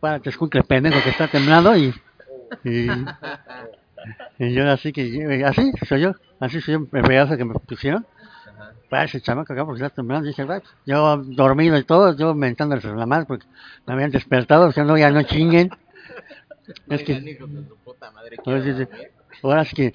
párate, 0.00 0.30
escuincle 0.30 0.62
pendejo 0.62 1.02
que 1.02 1.10
está 1.10 1.28
temblando 1.28 1.76
y, 1.76 1.92
y, 2.64 3.04
y 4.38 4.54
yo 4.54 4.68
así 4.70 4.92
que, 4.92 5.42
así 5.44 5.72
soy 5.88 6.00
yo, 6.02 6.12
así 6.40 6.60
soy 6.60 6.74
yo, 6.74 6.80
el 6.92 7.02
pedazo 7.04 7.36
que 7.36 7.44
me 7.44 7.54
pusieron 7.54 8.06
para 8.88 9.04
ese 9.04 9.20
chamaco 9.20 9.52
acá 9.52 9.64
porque 9.64 9.82
está 9.84 9.94
temblando. 9.94 10.28
Dije, 10.28 10.42
"Ay, 10.42 10.46
pues, 10.60 10.64
yo 10.86 11.16
dormido 11.24 11.76
y 11.78 11.84
todo, 11.84 12.16
yo 12.16 12.34
mentándoles 12.34 12.84
la 12.84 13.06
madre 13.06 13.26
porque 13.26 13.46
me 13.86 13.94
habían 13.94 14.10
despertado, 14.10 14.68
o 14.68 14.72
sea, 14.72 14.84
no, 14.84 14.96
ya 14.98 15.10
no 15.10 15.22
chinguen. 15.22 15.70
Es 16.88 17.02
que, 17.04 17.14
ahora 18.46 18.62
sí, 18.62 18.74
sí, 18.74 18.86
es 19.62 19.74
que, 19.74 19.92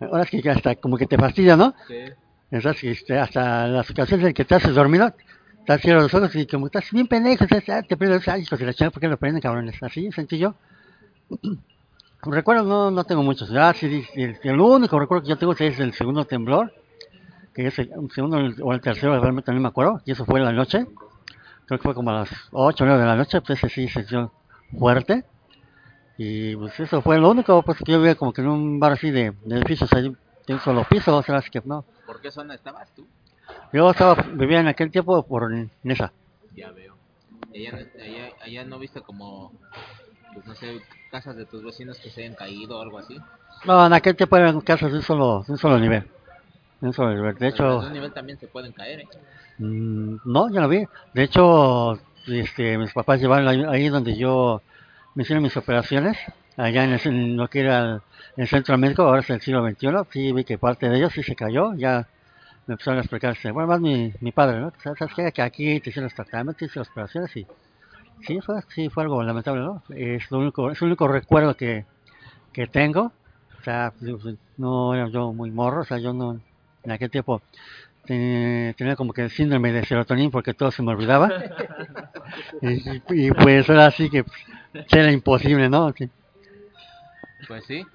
ahora 0.00 0.22
es 0.24 0.30
que 0.30 0.50
hasta 0.50 0.74
como 0.76 0.96
que 0.96 1.06
te 1.06 1.18
fastidia, 1.18 1.56
¿no? 1.56 1.74
Entonces, 2.50 2.98
este, 2.98 3.18
hasta 3.18 3.68
las 3.68 3.88
ocasiones 3.90 4.26
en 4.26 4.34
que 4.34 4.44
te 4.44 4.56
haces 4.56 4.74
dormido, 4.74 5.12
estás 5.58 5.80
cierro 5.80 6.00
los 6.02 6.12
ojos 6.14 6.34
y 6.34 6.46
como 6.46 6.66
estás 6.66 6.90
bien 6.90 7.06
pendejo, 7.06 7.44
ah, 7.68 7.82
te 7.82 7.96
prendes, 7.96 8.26
ay, 8.28 8.42
hijos 8.42 8.58
de 8.58 8.66
la 8.66 8.74
chingada, 8.74 8.90
¿por 8.90 9.00
qué 9.00 9.08
lo 9.08 9.16
prenden, 9.16 9.40
cabrones? 9.40 9.80
Así 9.82 10.10
sentí 10.12 10.38
yo. 10.38 10.54
Recuerdos 12.22 12.66
no, 12.66 12.90
no 12.90 13.04
tengo 13.04 13.22
muchos. 13.22 13.50
Ah, 13.52 13.72
sí, 13.72 14.04
el, 14.14 14.38
el 14.42 14.60
único 14.60 14.98
recuerdo 14.98 15.22
que 15.22 15.30
yo 15.30 15.38
tengo 15.38 15.52
es 15.52 15.80
el 15.80 15.94
segundo 15.94 16.26
temblor, 16.26 16.72
que 17.54 17.68
es 17.68 17.78
el, 17.78 17.90
un 17.96 18.10
segundo 18.10 18.38
o 18.62 18.72
el 18.74 18.80
tercero, 18.80 19.18
realmente 19.18 19.52
no 19.52 19.60
me 19.60 19.68
acuerdo, 19.68 20.02
y 20.04 20.12
eso 20.12 20.26
fue 20.26 20.40
en 20.40 20.46
la 20.46 20.52
noche. 20.52 20.86
Creo 21.66 21.78
que 21.78 21.84
fue 21.84 21.94
como 21.94 22.10
a 22.10 22.20
las 22.20 22.30
8 22.50 22.84
o 22.84 22.86
9 22.86 23.00
de 23.00 23.06
la 23.06 23.16
noche, 23.16 23.40
pues 23.40 23.58
ese 23.58 23.68
sí 23.68 23.88
se 23.88 24.00
sintió 24.00 24.32
fuerte. 24.76 25.24
Y 26.18 26.54
pues 26.56 26.78
eso 26.78 27.00
fue 27.00 27.18
lo 27.18 27.30
único, 27.30 27.62
pues 27.62 27.78
que 27.78 27.92
yo 27.92 27.98
vivía 27.98 28.16
como 28.16 28.32
que 28.32 28.42
en 28.42 28.48
un 28.48 28.80
bar 28.80 28.92
así 28.92 29.10
de, 29.10 29.32
de 29.44 29.56
edificios 29.56 29.90
ahí, 29.94 30.12
de 30.46 30.54
un 30.54 30.60
solo 30.60 30.84
piso, 30.84 31.16
o 31.16 31.22
sea, 31.22 31.36
así 31.36 31.48
que 31.48 31.62
no. 31.64 31.84
¿Por 32.10 32.20
qué 32.20 32.32
zona 32.32 32.56
estabas 32.56 32.92
tú? 32.96 33.06
Yo 33.72 33.88
estaba, 33.88 34.16
vivía 34.32 34.58
en 34.58 34.66
aquel 34.66 34.90
tiempo 34.90 35.22
por 35.24 35.48
Nesa. 35.84 36.12
Ya 36.56 36.72
veo. 36.72 36.96
Allá, 37.54 37.70
no- 37.70 38.02
allá, 38.02 38.28
allá 38.42 38.64
no 38.64 38.80
viste 38.80 39.00
como, 39.00 39.52
pues 40.34 40.44
no 40.44 40.56
sé, 40.56 40.80
casas 41.12 41.36
de 41.36 41.46
tus 41.46 41.62
vecinos 41.62 42.00
que 42.00 42.10
se 42.10 42.22
hayan 42.24 42.34
caído 42.34 42.78
o 42.78 42.82
algo 42.82 42.98
así. 42.98 43.16
No, 43.64 43.86
en 43.86 43.92
aquel 43.92 44.16
tiempo 44.16 44.36
eran 44.36 44.60
casas 44.60 44.90
de 44.90 44.96
un 44.98 45.04
solo, 45.04 45.44
de 45.46 45.52
un 45.52 45.58
solo 45.58 45.78
nivel. 45.78 46.02
De 46.80 46.88
un 46.88 46.92
solo 46.92 47.14
nivel. 47.14 47.34
De 47.34 47.38
Pero 47.38 47.54
hecho, 47.54 47.64
desde 47.74 47.86
un 47.86 47.92
nivel 47.92 48.12
también 48.12 48.40
se 48.40 48.48
pueden 48.48 48.72
caer, 48.72 48.98
¿eh? 49.02 49.08
Mm, 49.58 50.16
no, 50.24 50.50
ya 50.50 50.62
lo 50.62 50.68
vi. 50.68 50.84
De 51.14 51.22
hecho, 51.22 51.92
este, 52.26 52.76
mis 52.76 52.92
papás 52.92 53.20
llevaron 53.20 53.46
ahí, 53.46 53.62
ahí 53.68 53.88
donde 53.88 54.16
yo 54.16 54.62
me 55.14 55.22
hicieron 55.22 55.44
mis 55.44 55.56
operaciones, 55.56 56.18
allá 56.56 56.84
en, 56.84 56.92
en 57.04 57.36
lo 57.36 57.48
que 57.48 57.60
era 57.60 57.80
el, 57.94 58.00
el 58.36 58.48
centro 58.48 58.76
médico, 58.78 59.02
ahora 59.02 59.20
es 59.20 59.30
el 59.30 59.40
siglo 59.40 59.62
XXI. 59.62 60.06
Sí, 60.10 60.32
vi 60.32 60.44
que 60.44 60.58
parte 60.58 60.88
de 60.88 60.96
ellos 60.98 61.12
sí 61.12 61.22
se 61.22 61.36
cayó. 61.36 61.74
Ya 61.74 62.08
me 62.66 62.74
empezaron 62.74 62.98
a 62.98 63.02
explicar, 63.02 63.32
este, 63.34 63.50
bueno, 63.52 63.68
más 63.68 63.80
mi, 63.80 64.12
mi 64.20 64.32
padre, 64.32 64.60
¿no? 64.60 64.72
¿Sabes 64.82 64.98
sabes 65.00 65.14
qué? 65.16 65.32
Que 65.32 65.42
aquí 65.42 65.80
te 65.80 65.90
hicieron 65.90 66.04
los 66.06 66.14
tratamientos, 66.14 66.56
te 66.58 66.66
hicieron 66.66 66.82
las 66.82 66.90
operaciones 66.92 67.36
y 67.36 67.46
sí 68.26 68.40
fue, 68.40 68.60
sí 68.74 68.88
fue 68.90 69.04
algo 69.04 69.22
lamentable, 69.22 69.62
¿no? 69.62 69.82
Es 69.90 70.30
lo 70.30 70.38
único, 70.38 70.70
es 70.70 70.80
el 70.82 70.88
único 70.88 71.08
recuerdo 71.08 71.56
que, 71.56 71.86
que 72.52 72.66
tengo. 72.68 73.12
O 73.60 73.64
sea, 73.64 73.92
pues, 73.98 74.12
no 74.58 74.94
era 74.94 75.08
yo 75.08 75.32
muy 75.32 75.50
morro, 75.50 75.82
o 75.82 75.84
sea, 75.84 75.98
yo 75.98 76.12
no, 76.14 76.40
en 76.84 76.90
aquel 76.92 77.10
tiempo 77.10 77.42
te- 78.06 78.74
tenía 78.78 78.96
como 78.96 79.12
que 79.14 79.22
el 79.22 79.30
síndrome 79.30 79.72
de 79.72 79.84
serotonina 79.86 80.30
porque 80.30 80.54
todo 80.54 80.70
se 80.72 80.82
me 80.82 80.92
olvidaba. 80.92 81.30
y, 82.62 83.26
y, 83.26 83.30
pues 83.32 83.68
ahora 83.68 83.90
sí 83.90 84.08
que 84.10 84.24
pues, 84.24 84.36
era 84.92 85.12
imposible, 85.12 85.68
¿no? 85.68 85.92
Sí. 85.96 86.10
Pues 87.46 87.64
sí. 87.66 87.86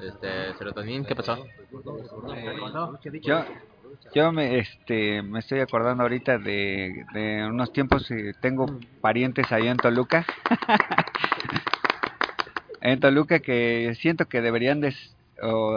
Este, 0.00 0.54
serotonin, 0.54 1.04
¿qué 1.04 1.14
pasó? 1.14 1.46
Yo, 3.22 3.44
yo 4.14 4.32
me, 4.32 4.58
este, 4.58 5.22
me 5.22 5.40
estoy 5.40 5.60
acordando 5.60 6.02
ahorita 6.02 6.38
de, 6.38 7.04
de 7.12 7.46
unos 7.46 7.72
tiempos, 7.72 8.08
tengo 8.40 8.66
parientes 9.00 9.50
allá 9.52 9.70
en 9.70 9.76
Toluca. 9.76 10.24
en 12.80 13.00
Toluca 13.00 13.40
que 13.40 13.94
siento 14.00 14.26
que 14.26 14.40
deberían 14.40 14.80
de 14.80 14.94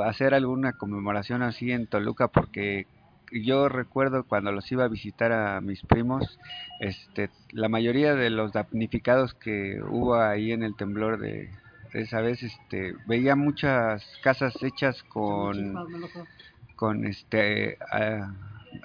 hacer 0.05 0.33
alguna 0.33 0.73
conmemoración 0.73 1.41
así 1.41 1.71
en 1.71 1.87
Toluca 1.87 2.27
porque 2.27 2.87
yo 3.41 3.69
recuerdo 3.69 4.23
cuando 4.23 4.51
los 4.51 4.71
iba 4.71 4.83
a 4.85 4.89
visitar 4.89 5.31
a 5.31 5.61
mis 5.61 5.81
primos, 5.81 6.39
este, 6.79 7.29
la 7.51 7.69
mayoría 7.69 8.15
de 8.15 8.29
los 8.29 8.53
damnificados 8.53 9.33
que 9.33 9.81
hubo 9.89 10.15
ahí 10.15 10.51
en 10.51 10.63
el 10.63 10.75
temblor 10.75 11.19
de, 11.19 11.49
de 11.93 12.01
esa 12.01 12.21
vez, 12.21 12.43
este, 12.43 12.95
veía 13.07 13.35
muchas 13.35 14.05
casas 14.21 14.61
hechas 14.61 15.03
con 15.03 15.75
con 16.75 17.05
este 17.05 17.77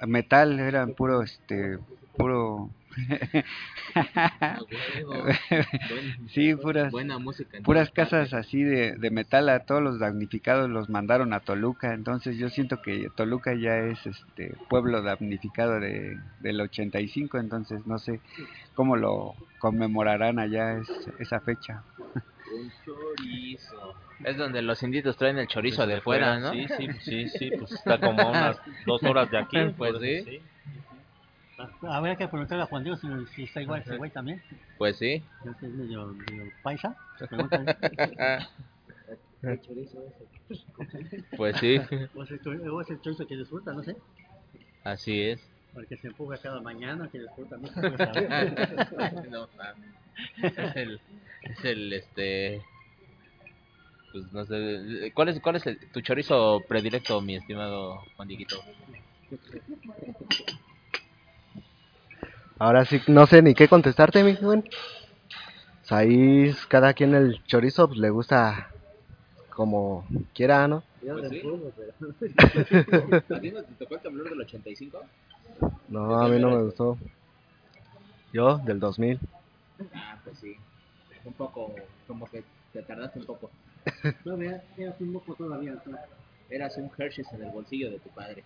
metal 0.07 0.59
eran 0.59 0.93
puro 0.93 1.23
este 1.23 1.79
puro 2.15 2.69
sí 6.27 6.55
puras 6.55 6.91
Buena 6.91 7.17
música. 7.19 7.57
puras 7.63 7.91
casas 7.91 8.33
así 8.33 8.63
de, 8.63 8.95
de 8.95 9.11
metal 9.11 9.49
a 9.49 9.65
todos 9.65 9.81
los 9.81 9.99
damnificados 9.99 10.69
los 10.69 10.89
mandaron 10.89 11.33
a 11.33 11.41
Toluca 11.41 11.93
entonces 11.93 12.37
yo 12.37 12.49
siento 12.49 12.81
que 12.81 13.09
Toluca 13.15 13.53
ya 13.53 13.77
es 13.79 14.05
este 14.05 14.55
pueblo 14.69 15.01
damnificado 15.01 15.79
de, 15.79 16.19
del 16.39 16.61
85 16.61 17.37
entonces 17.37 17.85
no 17.85 17.99
sé 17.99 18.21
cómo 18.73 18.95
lo 18.95 19.35
conmemorarán 19.57 20.39
allá 20.39 20.77
es- 20.77 21.07
esa 21.19 21.39
fecha 21.41 21.83
Un 22.51 22.71
chorizo. 22.85 23.95
Es 24.23 24.37
donde 24.37 24.61
los 24.61 24.81
inditos 24.83 25.15
traen 25.17 25.37
el 25.37 25.47
chorizo 25.47 25.85
de 25.87 26.01
fuera, 26.01 26.39
¿no? 26.39 26.51
Sí, 26.51 26.67
sí, 26.75 26.87
sí, 26.99 27.29
sí, 27.29 27.51
pues 27.57 27.71
está 27.71 27.99
como 28.01 28.21
a 28.23 28.31
unas 28.31 28.59
dos 28.85 29.01
horas 29.03 29.29
de 29.31 29.37
aquí. 29.37 29.57
Pues 29.77 29.93
sí. 30.01 30.35
eso 30.35 30.41
Habría 31.81 32.15
que 32.15 32.27
preguntarle 32.27 32.63
a 32.63 32.67
Juan 32.67 32.83
Diego 32.83 32.97
si, 32.97 33.07
si 33.35 33.43
está 33.43 33.61
igual 33.61 33.81
ese 33.81 33.97
güey 33.97 34.11
también. 34.11 34.41
Pues 34.77 34.97
sí. 34.97 35.21
Que 35.43 35.65
es 35.67 35.73
medio, 35.73 36.07
medio 36.07 36.51
paisa. 36.63 36.95
Pregúntale. 37.17 37.75
Pues 41.37 41.55
sí. 41.57 41.79
O 42.15 42.23
es 42.23 42.31
el 42.31 42.69
o 42.69 42.81
es 42.81 42.89
el 42.89 43.01
chorizo 43.01 43.25
que 43.25 43.37
disfruta, 43.37 43.71
no 43.73 43.83
sé. 43.83 43.95
Así 44.83 45.21
es. 45.21 45.39
Porque 45.73 45.95
se 45.97 46.07
empuja 46.07 46.37
cada 46.37 46.59
mañana, 46.61 47.07
que 47.09 47.19
disfruta 47.19 47.57
mucho. 47.57 47.79
no, 49.29 49.47
es 50.43 50.75
el, 50.75 50.99
es 51.43 51.63
el, 51.65 51.93
este, 51.93 52.61
pues 54.11 54.33
no 54.33 54.43
sé, 54.45 55.11
¿cuál 55.13 55.29
es, 55.29 55.39
cuál 55.39 55.55
es 55.55 55.65
el- 55.67 55.79
tu 55.91 56.01
chorizo 56.01 56.61
predilecto, 56.67 57.21
mi 57.21 57.35
estimado 57.35 58.03
Juan 58.17 58.27
Dieguito? 58.27 58.57
Ahora 62.59 62.83
sí, 62.83 63.01
no 63.07 63.25
sé 63.25 63.41
ni 63.41 63.53
qué 63.53 63.69
contestarte, 63.69 64.21
mi 64.21 64.33
buen. 64.33 64.63
Pues 64.63 65.91
ahí 65.91 66.53
cada 66.67 66.93
quien 66.93 67.15
el 67.15 67.41
chorizo 67.45 67.87
pues, 67.87 67.99
le 67.99 68.09
gusta 68.09 68.69
como 69.49 70.05
quiera, 70.33 70.67
¿no? 70.67 70.83
Pues 70.99 71.29
sí. 71.29 71.41
¿A 73.29 73.39
ti 73.39 73.51
no 73.51 73.63
te 73.63 73.73
tocó 73.75 73.95
el 73.95 74.01
temblor 74.01 74.29
del 74.29 74.41
85? 74.41 74.99
No, 75.87 76.19
a 76.19 76.27
mí 76.27 76.37
no 76.37 76.49
me 76.49 76.63
gustó. 76.63 76.97
Yo, 78.33 78.57
del 78.57 78.81
2000. 78.81 79.19
Ah, 79.93 80.19
pues 80.25 80.37
sí. 80.39 80.55
Un 81.23 81.33
poco, 81.33 81.73
como 82.07 82.29
que 82.29 82.43
te 82.73 82.81
tardaste 82.83 83.19
un 83.19 83.25
poco. 83.25 83.49
Todavía, 84.23 84.61
era 84.77 84.93
un 84.99 85.13
poco 85.13 85.33
todavía. 85.35 85.81
¿no? 85.85 85.97
Eras 86.49 86.75
un 86.77 86.91
Hershey's 86.97 87.31
en 87.31 87.43
el 87.43 87.51
bolsillo 87.51 87.89
de 87.89 87.99
tu 87.99 88.09
padre. 88.09 88.43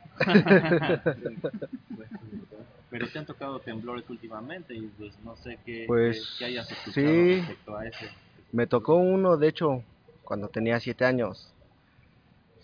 Pero 2.94 3.08
te 3.10 3.18
han 3.18 3.26
tocado 3.26 3.60
temblores 3.60 4.08
últimamente 4.08 4.76
y 4.76 4.82
pues 4.82 5.18
no 5.24 5.36
sé 5.36 5.58
qué, 5.66 5.86
Pues, 5.88 6.16
qué- 6.38 6.46
qué 6.46 6.46
hayas 6.46 6.72
escuchado 6.72 7.08
sí. 7.08 7.36
respecto 7.40 7.76
a 7.76 7.88
ese. 7.88 8.08
Me 8.52 8.68
tocó 8.68 8.98
uno, 8.98 9.36
de 9.36 9.48
hecho, 9.48 9.84
cuando 10.24 10.48
tenía 10.48 10.80
7 10.80 11.04
años. 11.04 11.52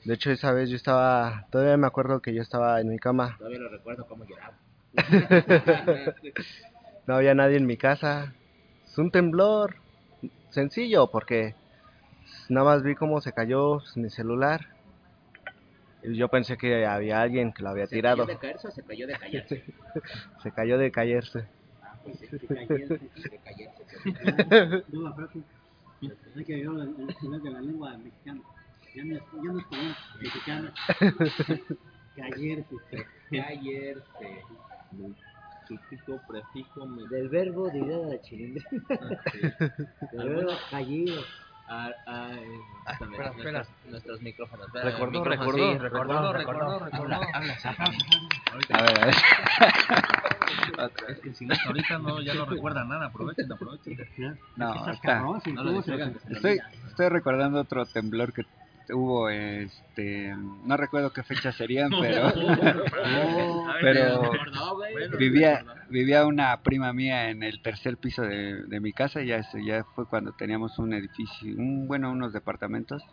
De 0.05 0.13
hecho, 0.13 0.29
esa 0.29 0.51
vez 0.51 0.69
yo 0.69 0.75
estaba, 0.75 1.47
todavía 1.51 1.77
me 1.77 1.87
acuerdo 1.87 2.21
que 2.21 2.31
yo 2.35 2.43
estaba 2.43 2.79
en 2.79 2.89
mi 2.89 2.99
cama, 2.99 3.37
Todavía 3.39 3.57
lo 3.57 3.69
recuerdo 3.69 4.05
cómo 4.05 4.23
lloraba. 4.23 4.53
no 7.07 7.15
había 7.15 7.33
nadie 7.33 7.57
en 7.57 7.65
mi 7.65 7.75
casa. 7.77 8.35
Es 8.85 8.99
un 8.99 9.09
temblor 9.09 9.77
sencillo 10.51 11.09
porque 11.09 11.55
nada 12.49 12.65
más 12.65 12.83
vi 12.83 12.93
cómo 12.93 13.19
se 13.19 13.33
cayó 13.33 13.79
mi 13.95 14.11
celular. 14.11 14.61
Yo 16.03 16.27
pensé 16.29 16.57
que 16.57 16.85
había 16.85 17.21
alguien 17.21 17.51
que 17.51 17.61
lo 17.63 17.69
había 17.69 17.87
tirado. 17.87 18.25
¿Se 18.25 18.33
cayó 18.33 18.33
de 18.33 18.39
caerse 18.39 18.67
o 18.67 18.71
se 18.71 18.83
cayó 18.83 19.07
de 19.07 19.17
callarse? 19.17 19.63
Se 20.41 20.51
cayó 20.51 20.77
de 20.79 20.91
caerse. 20.91 21.47
De 23.29 23.39
caerse. 23.43 24.83
No, 24.93 25.01
la 25.03 25.13
frase. 25.13 25.39
Es 26.01 26.45
que 26.45 26.59
yo 26.61 26.81
el 26.81 27.15
final 27.19 27.43
de 27.43 27.51
la 27.51 27.61
lengua 27.61 27.97
mexicana. 27.97 28.41
Ya 28.95 29.03
no 29.03 29.15
es, 29.17 29.21
ya 29.33 29.51
no 29.51 29.59
es 29.59 29.65
común, 29.65 29.95
mexicana. 30.21 30.73
Caerse. 32.15 32.75
Caerse. 33.29 34.43
Sufijo, 35.67 36.19
prefijo, 36.27 36.85
me- 36.87 37.07
Del 37.09 37.29
verbo 37.29 37.69
de 37.69 37.79
ir 37.79 37.93
a 37.93 37.97
la 37.97 38.21
chilindrina. 38.21 38.83
Del 40.11 40.29
verbo 40.29 40.51
caído. 40.71 41.21
Ah, 41.71 41.91
ah, 42.07 42.31
eh, 42.33 42.61
espérame, 42.89 43.13
espera, 43.13 43.29
espera. 43.29 43.51
nuestros, 43.51 43.91
nuestros 43.91 44.21
micrófonos. 44.21 44.73
Recordó, 44.73 45.19
micrófono, 45.19 45.51
recordó, 45.51 45.71
sí, 45.71 45.77
recordó, 45.77 46.33
recordó, 46.33 46.79
recordó. 46.79 47.13
Habla, 47.13 47.29
habla, 47.31 47.59
sí. 47.59 47.67
A 48.73 48.81
ver, 48.81 48.99
a 48.99 49.05
ver. 49.05 49.15
Es 51.09 51.19
que 51.19 51.33
si 51.33 51.45
no, 51.45 51.55
ahorita 51.65 51.99
no, 51.99 52.21
ya 52.21 52.33
no 52.33 52.45
recuerda 52.49 52.85
nada, 52.85 53.07
aprovechen, 53.07 53.51
aprovechen. 53.51 53.97
No, 54.55 54.91
está. 54.91 55.19
No 55.19 55.37
Estoy, 55.39 56.59
estoy 56.87 57.09
recordando 57.09 57.59
otro 57.59 57.85
temblor 57.85 58.33
que 58.33 58.45
hubo, 58.91 59.29
este, 59.29 60.35
no 60.65 60.77
recuerdo 60.77 61.11
qué 61.11 61.23
fecha 61.23 61.51
serían, 61.51 61.91
pero 61.99 62.31
pero 63.81 64.31
vivía 65.17 65.65
vivía 65.89 66.25
una 66.25 66.61
prima 66.61 66.93
mía 66.93 67.29
en 67.29 67.43
el 67.43 67.61
tercer 67.61 67.97
piso 67.97 68.23
de, 68.23 68.63
de 68.63 68.79
mi 68.79 68.93
casa, 68.93 69.21
ya 69.21 69.41
ya 69.63 69.83
fue 69.95 70.05
cuando 70.05 70.31
teníamos 70.33 70.79
un 70.79 70.93
edificio, 70.93 71.55
un 71.57 71.87
bueno, 71.87 72.11
unos 72.11 72.33
departamentos 72.33 73.03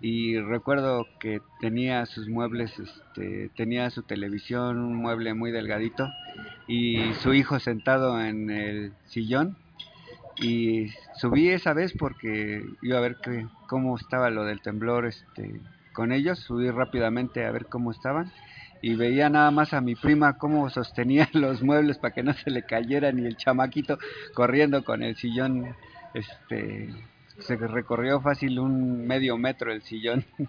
y 0.00 0.38
recuerdo 0.38 1.06
que 1.18 1.40
tenía 1.60 2.06
sus 2.06 2.28
muebles, 2.28 2.78
este, 2.78 3.50
tenía 3.54 3.90
su 3.90 4.02
televisión, 4.02 4.78
un 4.78 4.96
mueble 4.96 5.34
muy 5.34 5.50
delgadito 5.50 6.08
y 6.66 7.12
su 7.14 7.34
hijo 7.34 7.58
sentado 7.58 8.20
en 8.20 8.50
el 8.50 8.92
sillón 9.04 9.56
y 10.40 10.88
subí 11.16 11.50
esa 11.50 11.74
vez 11.74 11.92
porque 11.92 12.64
iba 12.82 12.98
a 12.98 13.02
ver 13.02 13.16
que, 13.16 13.46
cómo 13.68 13.96
estaba 13.96 14.30
lo 14.30 14.44
del 14.44 14.60
temblor 14.60 15.06
este 15.06 15.60
con 15.92 16.12
ellos, 16.12 16.38
subí 16.38 16.70
rápidamente 16.70 17.44
a 17.44 17.50
ver 17.50 17.66
cómo 17.66 17.90
estaban 17.90 18.32
y 18.80 18.94
veía 18.94 19.28
nada 19.28 19.50
más 19.50 19.74
a 19.74 19.80
mi 19.80 19.94
prima 19.94 20.38
cómo 20.38 20.70
sostenía 20.70 21.28
los 21.34 21.62
muebles 21.62 21.98
para 21.98 22.14
que 22.14 22.22
no 22.22 22.32
se 22.32 22.50
le 22.50 22.62
cayeran 22.62 23.18
y 23.18 23.26
el 23.26 23.36
chamaquito 23.36 23.98
corriendo 24.34 24.84
con 24.84 25.02
el 25.02 25.16
sillón 25.16 25.74
este 26.14 26.88
se 27.40 27.56
recorrió 27.56 28.20
fácil 28.20 28.58
un 28.58 29.06
medio 29.06 29.36
metro 29.36 29.72
el 29.72 29.82
sillón. 29.82 30.24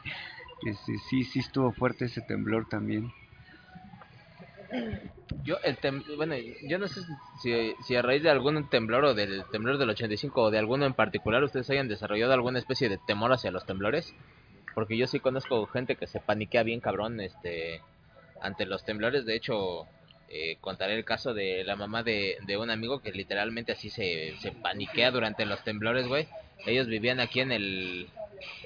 Este, 0.64 0.96
sí 1.10 1.24
sí 1.24 1.40
estuvo 1.40 1.72
fuerte 1.72 2.06
ese 2.06 2.22
temblor 2.22 2.70
también 2.70 3.12
Yo, 5.44 5.58
el 5.64 5.78
tem 5.78 6.04
bueno, 6.18 6.36
yo 6.64 6.78
no 6.78 6.88
sé 6.88 7.02
si, 7.42 7.74
si 7.84 7.96
a 7.96 8.02
raíz 8.02 8.22
de 8.22 8.30
algún 8.30 8.70
temblor 8.70 9.06
o 9.06 9.14
del 9.14 9.44
temblor 9.52 9.78
del 9.78 9.90
85 9.90 10.42
o 10.42 10.52
de 10.52 10.60
alguno 10.60 10.86
en 10.86 10.94
particular 10.94 11.44
ustedes 11.44 11.70
hayan 11.70 11.88
desarrollado 11.88 12.34
alguna 12.34 12.60
especie 12.60 12.90
de 12.90 13.00
temor 13.08 13.34
hacia 13.34 13.52
los 13.52 13.66
temblores. 13.66 14.14
Porque 14.74 14.98
yo 14.98 15.08
sí 15.08 15.20
conozco 15.20 15.66
gente 15.68 15.96
que 15.96 16.08
se 16.08 16.20
paniquea 16.20 16.64
bien 16.64 16.80
cabrón 16.80 17.20
este 17.20 17.82
ante 18.42 18.66
los 18.66 18.86
temblores. 18.86 19.26
De 19.26 19.36
hecho, 19.36 19.86
eh, 20.30 20.58
contaré 20.62 20.96
el 20.96 21.06
caso 21.06 21.34
de 21.34 21.64
la 21.64 21.76
mamá 21.76 22.04
de, 22.04 22.38
de 22.46 22.58
un 22.58 22.70
amigo 22.70 23.02
que 23.02 23.12
literalmente 23.12 23.74
así 23.74 23.90
se, 23.90 24.36
se 24.40 24.52
paniquea 24.52 25.12
durante 25.12 25.46
los 25.46 25.64
temblores, 25.64 26.08
güey. 26.08 26.28
Ellos 26.66 26.88
vivían 26.88 27.20
aquí 27.20 27.42
en 27.42 27.52
el 27.52 28.08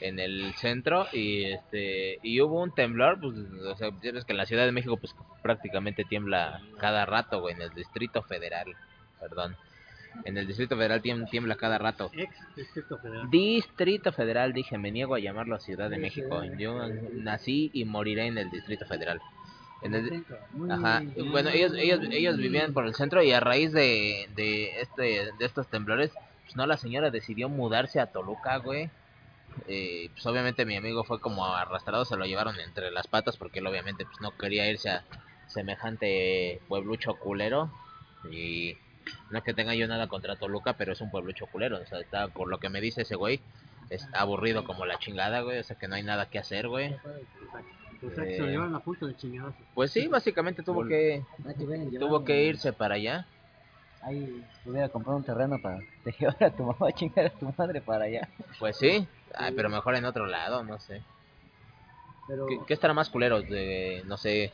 en 0.02 0.20
el 0.20 0.54
centro 0.56 1.08
y 1.14 1.46
este 1.46 2.20
y 2.24 2.40
hubo 2.42 2.62
un 2.62 2.74
temblor, 2.74 3.20
pues 3.20 3.36
o 3.38 3.76
sea, 3.76 3.90
ves 4.02 4.26
que 4.26 4.34
en 4.34 4.38
la 4.38 4.46
Ciudad 4.46 4.66
de 4.66 4.72
México 4.72 4.98
pues 4.98 5.16
prácticamente 5.42 6.04
tiembla 6.06 6.62
cada 6.80 7.06
rato, 7.06 7.42
güey, 7.42 7.56
en 7.56 7.62
el 7.62 7.70
Distrito 7.74 8.22
Federal, 8.24 8.68
perdón. 9.20 9.56
En 10.24 10.38
el 10.38 10.48
Distrito 10.48 10.78
Federal 10.78 11.02
tiem- 11.02 11.30
tiembla 11.30 11.56
cada 11.56 11.78
rato. 11.78 12.10
Ex 12.14 12.34
Distrito 12.56 12.98
Federal. 13.00 13.30
Distrito 13.30 14.12
Federal, 14.14 14.54
dije, 14.54 14.78
me 14.78 14.90
niego 14.90 15.16
a 15.16 15.20
llamarlo 15.20 15.60
Ciudad 15.60 15.90
de 15.90 15.98
México. 15.98 16.42
Yo 16.58 16.88
nací 17.12 17.70
y 17.74 17.84
moriré 17.84 18.28
en 18.28 18.38
el 18.38 18.50
Distrito 18.50 18.86
Federal. 18.86 19.20
En 19.82 19.94
el, 19.94 20.24
Ajá. 20.72 21.04
Bueno, 21.18 21.50
ellos, 21.50 21.74
ellos, 21.78 22.00
ellos 22.10 22.38
vivían 22.38 22.72
por 22.74 22.86
el 22.86 22.96
centro 22.96 23.22
y 23.22 23.34
a 23.34 23.42
raíz 23.42 23.74
de, 23.74 24.30
de 24.38 24.80
este, 24.80 25.04
de 25.38 25.46
estos 25.46 25.68
temblores, 25.68 26.12
pues 26.46 26.56
no, 26.56 26.66
la 26.66 26.78
señora 26.78 27.12
decidió 27.12 27.50
mudarse 27.50 28.00
a 28.00 28.08
Toluca, 28.08 28.56
güey. 28.58 28.90
Eh, 29.68 30.10
pues 30.14 30.26
obviamente 30.26 30.66
mi 30.66 30.76
amigo 30.76 31.04
fue 31.04 31.20
como 31.20 31.46
arrastrado, 31.46 32.06
se 32.06 32.18
lo 32.18 32.26
llevaron 32.26 32.60
entre 32.60 32.92
las 32.92 33.08
patas 33.08 33.38
porque 33.38 33.60
él 33.60 33.68
obviamente 33.68 34.06
pues 34.06 34.20
no 34.22 34.36
quería 34.38 34.70
irse 34.70 34.90
a 34.90 35.06
semejante 35.48 36.62
pueblucho 36.68 37.16
culero 37.16 37.72
y 38.30 38.78
no 39.30 39.38
es 39.38 39.44
que 39.44 39.54
tenga 39.54 39.76
yo 39.76 39.88
nada 39.88 40.08
contra 40.08 40.36
Toluca, 40.36 40.74
pero 40.74 40.94
es 40.94 41.02
un 41.02 41.12
pueblucho 41.12 41.46
culero, 41.48 41.80
o 41.80 41.86
sea, 41.86 42.00
está 42.00 42.28
por 42.28 42.50
lo 42.50 42.60
que 42.60 42.70
me 42.70 42.82
dice 42.82 43.04
ese 43.04 43.16
güey, 43.16 43.40
es 43.90 44.08
aburrido 44.14 44.66
como 44.66 44.86
la 44.86 44.98
chingada, 45.00 45.42
güey, 45.42 45.60
o 45.60 45.64
sea 45.64 45.78
que 45.78 45.88
no 45.88 45.96
hay 45.96 46.04
nada 46.04 46.30
que 46.30 46.40
hacer, 46.40 46.68
güey. 46.68 46.94
O 48.02 48.12
sea, 48.12 48.24
que 48.26 48.36
se 48.36 48.42
lo 48.42 48.48
llevaron 48.50 48.76
a 48.76 48.80
punto 48.80 49.08
de 49.08 49.16
chingados. 49.16 49.56
Pues 49.74 49.92
sí, 49.92 50.08
básicamente 50.08 50.64
tuvo 50.64 50.86
que 50.86 51.24
tuvo 52.00 52.24
que 52.24 52.46
irse 52.46 52.74
para 52.74 52.96
allá. 52.96 53.28
Ahí 54.06 54.44
hubiera 54.66 54.90
comprado 54.90 55.18
un 55.18 55.24
terreno 55.24 55.60
para 55.60 55.80
te 56.04 56.12
llevar 56.12 56.44
a 56.44 56.52
tu 56.52 56.64
mamá 56.64 56.90
a 56.90 56.92
chingar 56.92 57.26
a 57.26 57.30
tu 57.30 57.52
madre 57.58 57.82
para 57.82 58.06
allá. 58.06 58.30
Pues 58.60 58.78
sí, 58.78 59.08
Ay, 59.34 59.54
pero 59.56 59.70
mejor 59.70 59.96
en 59.96 60.06
otro 60.06 60.28
lado, 60.28 60.64
no 60.64 60.80
sé. 60.80 61.02
Pero 62.28 62.46
¿Qué, 62.48 62.60
qué 62.68 62.74
estará 62.74 62.94
más 62.94 63.10
culero? 63.10 63.42
De, 63.42 64.04
no 64.06 64.18
sé, 64.18 64.54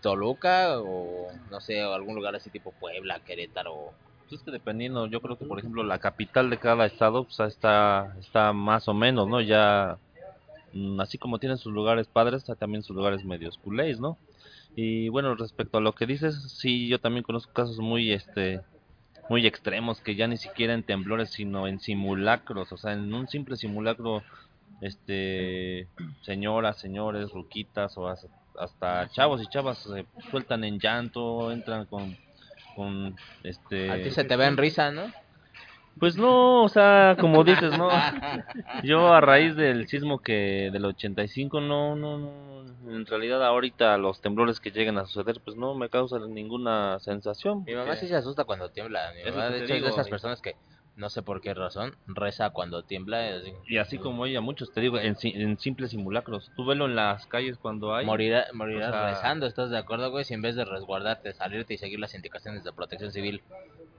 Toluca 0.00 0.80
o 0.80 1.32
no 1.50 1.60
sé, 1.60 1.82
o 1.84 1.94
algún 1.94 2.14
lugar 2.14 2.36
así 2.36 2.50
tipo 2.50 2.72
Puebla, 2.72 3.20
Querétaro. 3.20 3.92
Pues 4.28 4.40
es 4.40 4.42
que 4.42 4.50
dependiendo, 4.50 5.06
yo 5.06 5.20
creo 5.20 5.36
que 5.36 5.46
por 5.46 5.58
ejemplo 5.58 5.82
la 5.82 5.98
capital 5.98 6.50
de 6.50 6.58
cada 6.58 6.86
estado 6.86 7.24
pues, 7.24 7.40
está, 7.40 8.14
está 8.20 8.52
más 8.52 8.86
o 8.88 8.94
menos, 8.94 9.28
¿no? 9.28 9.40
Ya, 9.40 9.98
mm, 10.74 11.00
así 11.00 11.18
como 11.18 11.38
tienen 11.38 11.58
sus 11.58 11.72
lugares 11.72 12.06
padres, 12.06 12.42
está 12.42 12.54
también 12.54 12.82
sus 12.82 12.94
lugares 12.94 13.24
medios 13.24 13.58
culés, 13.58 13.98
¿no? 13.98 14.18
Y 14.76 15.08
bueno, 15.08 15.34
respecto 15.36 15.78
a 15.78 15.80
lo 15.80 15.94
que 15.94 16.06
dices, 16.06 16.34
sí, 16.58 16.88
yo 16.88 16.98
también 16.98 17.22
conozco 17.22 17.52
casos 17.52 17.78
muy, 17.78 18.12
este, 18.12 18.60
muy 19.28 19.46
extremos, 19.46 20.00
que 20.00 20.14
ya 20.14 20.26
ni 20.26 20.36
siquiera 20.36 20.74
en 20.74 20.82
temblores, 20.82 21.30
sino 21.30 21.66
en 21.66 21.80
simulacros, 21.80 22.72
o 22.72 22.76
sea, 22.76 22.92
en 22.92 23.12
un 23.12 23.28
simple 23.28 23.56
simulacro, 23.56 24.22
este, 24.80 25.88
señoras, 26.22 26.78
señores, 26.78 27.30
ruquitas 27.30 27.96
o 27.96 28.08
hasta, 28.08 29.08
chavos 29.08 29.42
y 29.42 29.46
chavas 29.46 29.78
se 29.78 30.06
sueltan 30.30 30.64
en 30.64 30.78
llanto, 30.78 31.50
entran 31.50 31.86
con, 31.86 32.16
con, 32.76 33.16
este... 33.42 33.90
A 33.90 34.02
ti 34.02 34.10
se 34.10 34.24
te 34.24 34.36
ve 34.36 34.46
en 34.46 34.56
risa, 34.56 34.90
¿no? 34.90 35.10
Pues 35.98 36.16
no, 36.16 36.64
o 36.64 36.68
sea, 36.68 37.16
como 37.20 37.44
dices, 37.44 37.76
no. 37.78 37.88
Yo 38.82 39.12
a 39.12 39.20
raíz 39.20 39.56
del 39.56 39.86
sismo 39.88 40.18
que 40.18 40.70
del 40.72 40.84
85 40.84 41.60
no 41.60 41.94
no 41.96 42.18
no 42.18 42.64
en 42.96 43.06
realidad 43.06 43.42
ahorita 43.44 43.96
los 43.96 44.20
temblores 44.20 44.60
que 44.60 44.70
llegan 44.70 44.98
a 44.98 45.06
suceder 45.06 45.40
pues 45.42 45.56
no 45.56 45.74
me 45.74 45.88
causan 45.88 46.34
ninguna 46.34 46.98
sensación. 47.00 47.64
Mi 47.64 47.74
mamá 47.74 47.96
sí 47.96 48.06
se 48.08 48.16
asusta 48.16 48.44
cuando 48.44 48.68
tiembla. 48.70 49.12
Mi 49.24 49.30
mamá, 49.30 49.48
de 49.50 49.56
hecho, 49.56 49.64
es 49.64 49.68
de 49.70 49.74
digo, 49.76 49.88
esas 49.88 50.08
personas 50.08 50.40
que 50.42 50.56
no 50.96 51.08
sé 51.10 51.22
por 51.22 51.40
qué 51.40 51.54
razón 51.54 51.96
reza 52.06 52.50
cuando 52.50 52.82
tiembla. 52.84 53.26
y 53.26 53.32
así, 53.32 53.52
y 53.68 53.76
así 53.78 53.98
como 53.98 54.26
ella 54.26 54.40
muchos 54.40 54.72
te 54.72 54.80
digo 54.80 54.98
en, 54.98 55.16
en 55.22 55.58
simples 55.58 55.90
simulacros. 55.90 56.50
Tú 56.56 56.66
velo 56.66 56.84
en 56.86 56.94
las 56.94 57.26
calles 57.26 57.56
cuando 57.58 57.94
hay 57.94 58.04
Morirá, 58.04 58.46
morirás 58.52 58.90
o 58.90 58.92
sea- 58.92 59.10
rezando, 59.10 59.46
¿estás 59.46 59.70
de 59.70 59.78
acuerdo, 59.78 60.10
güey? 60.10 60.24
Si 60.24 60.34
en 60.34 60.42
vez 60.42 60.54
de 60.54 60.64
resguardarte, 60.64 61.32
salirte 61.32 61.74
y 61.74 61.78
seguir 61.78 61.98
las 62.00 62.14
indicaciones 62.14 62.62
de 62.64 62.72
protección 62.72 63.10
civil, 63.12 63.42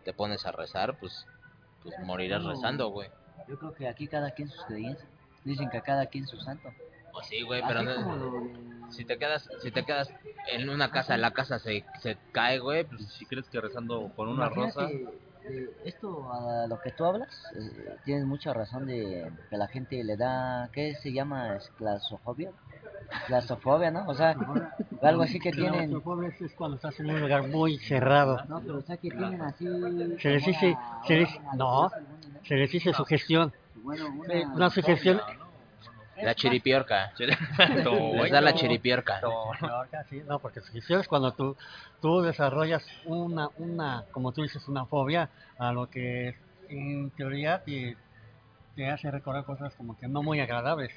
te 0.06 0.14
pones 0.14 0.46
a 0.46 0.52
rezar, 0.52 0.98
pues, 1.00 1.26
pues 1.86 1.98
morirás 2.00 2.44
No. 2.44 2.50
rezando, 2.50 2.90
güey. 2.90 3.10
yo 3.48 3.58
creo 3.60 3.74
que 3.74 3.88
aquí 3.88 4.08
cada 4.08 4.32
quien 4.32 4.50
sus 4.50 4.64
creencias. 4.66 5.08
Dicen 5.44 5.70
que 5.70 5.78
a 5.78 5.82
cada 5.82 6.08
quien 6.08 6.26
su 6.26 6.38
santo. 6.40 6.70
Pues 7.14 7.28
sí, 7.28 7.44
güey, 7.44 7.62
pero 7.68 7.84
no- 7.84 8.16
lo 8.18 8.92
si 8.92 9.06
te 9.06 9.18
quedas 9.18 9.48
si 9.62 9.72
te 9.72 9.84
quedas 9.86 10.12
en 10.52 10.70
una 10.70 10.90
casa, 10.92 11.16
la 11.18 11.32
casa 11.32 11.60
se, 11.60 11.86
se 12.02 12.18
cae, 12.32 12.58
güey, 12.60 12.84
pues 12.86 13.08
si 13.14 13.26
crees 13.26 13.48
que 13.48 13.62
rezando 13.62 14.12
con 14.16 14.28
una 14.30 14.48
Imagínate, 14.48 14.82
rosa 14.82 14.90
eh, 15.48 15.70
esto 15.86 16.32
a 16.34 16.66
lo 16.68 16.80
que 16.82 16.92
tú 16.92 17.06
hablas, 17.06 17.30
eh, 17.56 17.96
tienes 18.04 18.26
mucha 18.26 18.52
razón 18.54 18.88
de 18.88 19.32
que 19.50 19.58
la 19.58 19.68
gente 19.68 20.04
le 20.04 20.18
da, 20.18 20.70
¿qué 20.74 20.96
se 20.96 21.14
llama? 21.14 21.60
Claustrofobia. 23.28 23.90
Claustrofobia, 23.90 23.92
¿no? 23.92 24.08
O 24.08 24.14
sea, 24.14 24.36
algo 25.02 25.24
así 25.24 25.40
que 25.40 25.52
tienen... 25.52 25.90
Claustrofobia 25.90 26.34
es 26.40 26.54
cuando 26.54 26.76
estás 26.76 27.00
en 27.00 27.10
un 27.10 27.22
lugar 27.22 27.48
muy 27.48 27.78
cerrado. 27.78 28.44
No, 28.48 28.60
pero 28.62 28.78
o 28.78 28.82
sea 28.82 28.98
que 28.98 29.10
tienen 29.10 29.42
así... 29.42 29.66
Se 30.20 30.30
les 30.30 30.46
dice, 30.46 30.78
se 31.06 31.16
les, 31.16 31.30
no, 31.56 31.92
se 32.44 32.56
les 32.56 32.72
dice 32.72 32.94
sugestión. 32.94 33.54
Bueno, 33.84 34.08
una... 34.10 34.54
Una 34.54 34.70
sugestión, 34.70 35.22
La 36.22 36.34
chiripiorca. 36.34 37.12
No, 37.84 38.14
Les 38.24 38.32
da 38.32 38.42
la 38.42 38.54
chiripiorca. 38.54 39.22
Sí, 40.10 40.22
no, 40.28 40.40
porque 40.40 40.62
si 40.62 40.94
es 40.94 41.08
cuando 41.08 41.32
tú, 41.34 41.56
tú 42.02 42.22
desarrollas 42.22 42.86
una, 43.06 43.50
una, 43.58 44.06
como 44.12 44.32
tú 44.32 44.42
dices, 44.42 44.68
una 44.68 44.86
fobia 44.86 45.30
a 45.58 45.72
lo 45.72 45.90
que 45.90 46.36
en 46.70 47.12
teoría 47.12 47.64
te, 47.64 47.98
te 48.76 48.90
hace 48.90 49.10
recordar 49.12 49.46
cosas 49.46 49.74
como 49.76 49.98
que 49.98 50.08
no 50.08 50.24
muy 50.24 50.40
agradables. 50.40 50.92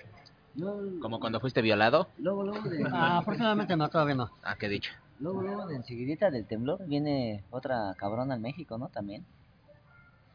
Como 1.00 1.20
cuando 1.20 1.40
fuiste 1.40 1.62
violado. 1.62 2.08
Luego, 2.18 2.42
luego, 2.42 2.68
de, 2.68 2.84
Ah, 2.92 3.18
afortunadamente 3.18 3.76
no, 3.76 3.88
todavía 3.88 4.14
no. 4.14 4.30
Ah, 4.42 4.56
qué 4.58 4.68
dicho. 4.68 4.92
luego, 5.20 5.42
luego 5.42 5.66
de 5.66 5.76
enseguidita 5.76 6.30
del 6.30 6.46
temblor 6.46 6.84
viene 6.86 7.44
otra 7.50 7.94
cabrona 7.96 8.34
en 8.34 8.42
México, 8.42 8.78
¿no? 8.78 8.88
También. 8.88 9.24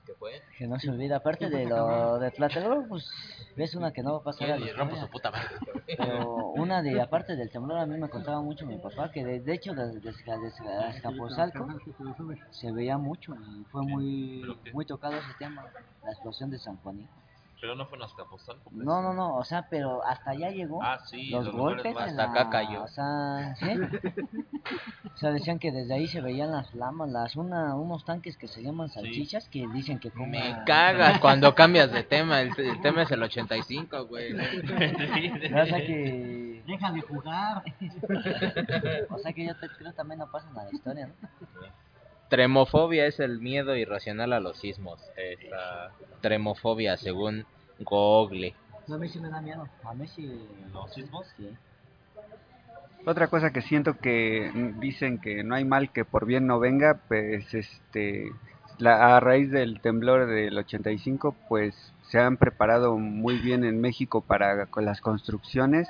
¿Qué 0.05 0.13
fue? 0.15 0.41
Que 0.57 0.67
no 0.67 0.79
se 0.79 0.89
olvida, 0.89 1.17
aparte 1.17 1.49
de 1.49 1.65
lo 1.65 2.19
de 2.19 2.31
Tlatelolco, 2.31 2.89
pues 2.89 3.09
ves 3.55 3.73
una 3.75 3.91
que 3.91 4.03
no 4.03 4.13
va 4.13 4.17
a 4.19 4.23
pasar 4.23 4.51
a 4.51 4.57
la 4.57 4.73
rompo 4.73 4.97
su 4.97 5.07
puta 5.09 5.31
madre. 5.31 5.47
Pero 5.85 6.47
una 6.55 6.81
de, 6.81 6.99
aparte 7.01 7.37
del 7.37 7.49
temblor, 7.49 7.77
a 7.77 7.85
mí 7.85 7.97
me 7.97 8.09
contaba 8.09 8.41
mucho 8.41 8.65
mi 8.65 8.77
papá 8.77 9.11
que 9.11 9.23
de, 9.23 9.39
de 9.39 9.53
hecho 9.53 9.73
desde, 9.73 10.09
Azcapotzalco 10.89 11.67
se 12.51 12.71
veía 12.71 12.97
mucho 12.97 13.33
y 13.35 13.63
fue 13.71 13.83
muy 13.83 14.57
muy 14.73 14.85
tocado 14.85 15.15
ese 15.15 15.33
tema, 15.39 15.65
la 16.03 16.11
explosión 16.11 16.49
de 16.49 16.59
San 16.59 16.75
Juanito. 16.77 17.22
Pero 17.63 17.75
no 17.77 17.85
fue 17.85 17.97
en 17.97 18.03
Azcapotzalco. 18.03 18.69
pues. 18.71 18.85
No, 18.85 19.01
no, 19.01 19.13
no, 19.13 19.37
o 19.37 19.43
sea, 19.45 19.67
pero 19.69 20.03
hasta 20.03 20.31
allá 20.31 20.49
llegó. 20.49 20.83
Ah, 20.83 20.99
sí, 21.05 21.29
los, 21.29 21.49
golpes 21.49 21.95
hasta 21.95 22.11
la- 22.11 22.23
acá 22.31 22.49
cayó. 22.49 22.83
O 22.83 22.87
sea, 22.89 23.55
¿sí? 23.55 23.67
o 25.13 25.17
sea, 25.17 25.31
decían 25.31 25.59
que 25.59 25.71
desde 25.71 25.93
ahí 25.93 26.07
se 26.09 26.19
veían 26.19 26.51
las 26.51 26.69
flamas, 26.71 27.09
las 27.09 27.37
una, 27.37 27.73
unos 27.77 28.03
tanques 28.03 28.35
que 28.35 28.49
se 28.49 28.61
llaman 28.61 28.89
salchichas 28.89 29.47
que 29.47 29.65
dicen 29.69 29.97
que 29.99 30.11
Me 30.27 30.57
cagas 30.65 31.19
cuando 31.21 31.55
cambias 31.55 31.89
de 31.93 32.03
tema. 32.03 32.41
El, 32.41 32.49
el 32.59 32.81
tema 32.81 33.03
es 33.03 33.11
el 33.11 33.23
85, 33.23 34.07
güey. 34.07 34.33
O 34.35 35.65
sea 35.65 35.77
que 35.85 36.63
Deja 36.67 36.91
de 36.91 36.99
jugar. 37.01 37.63
o 39.09 39.17
sea 39.19 39.31
que 39.31 39.45
yo 39.45 39.55
te- 39.57 39.69
creo 39.69 39.93
también 39.93 40.19
no 40.19 40.29
pasan 40.29 40.57
a 40.57 40.65
la 40.65 40.69
historia, 40.73 41.07
¿no? 41.07 41.13
Tremofobia 42.33 43.05
es 43.05 43.19
el 43.19 43.39
miedo 43.39 43.75
irracional 43.75 44.33
a 44.33 44.39
los 44.39 44.57
sismos. 44.57 44.99
Esa- 45.15 45.91
Tremofobia, 46.21 46.97
según 46.97 47.45
Google. 47.79 48.55
No, 48.87 48.95
a 48.95 48.97
mí 48.97 49.07
sí 49.07 49.19
me 49.19 49.29
da 49.29 49.39
miedo. 49.39 49.67
A 49.83 49.93
mí 49.93 50.07
sí. 50.07 50.43
¿Los 50.73 50.91
sismos? 50.95 51.27
Sí. 51.37 51.47
Otra 53.05 53.27
cosa 53.27 53.51
que 53.53 53.61
siento 53.61 53.99
que 53.99 54.51
dicen 54.79 55.19
que 55.19 55.43
no 55.43 55.53
hay 55.53 55.63
mal 55.63 55.91
que 55.91 56.05
por 56.05 56.25
bien 56.25 56.47
no 56.47 56.57
venga, 56.57 57.01
pues 57.07 57.53
este 57.53 58.31
la, 58.79 59.15
a 59.15 59.19
raíz 59.19 59.51
del 59.51 59.79
temblor 59.79 60.25
del 60.25 60.57
85, 60.57 61.35
pues 61.47 61.75
se 62.09 62.17
han 62.17 62.37
preparado 62.37 62.97
muy 62.97 63.37
bien 63.37 63.63
en 63.63 63.79
México 63.79 64.21
para 64.21 64.65
con 64.65 64.85
las 64.85 65.01
construcciones 65.01 65.87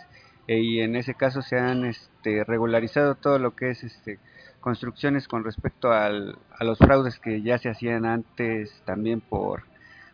eh, 0.50 0.60
y 0.60 0.82
en 0.82 0.98
ese 0.98 1.14
caso 1.14 1.42
se 1.42 1.58
han 1.58 1.86
este, 1.86 2.44
regularizado 2.44 3.16
todo 3.16 3.40
lo 3.40 3.56
que 3.56 3.70
es 3.70 3.82
este 3.86 4.20
construcciones 4.64 5.28
con 5.28 5.44
respecto 5.44 5.92
al, 5.92 6.38
a 6.58 6.64
los 6.64 6.78
fraudes 6.78 7.20
que 7.20 7.42
ya 7.42 7.58
se 7.58 7.70
hacían 7.70 8.06
antes 8.06 8.82
también 8.86 9.20
por 9.20 9.64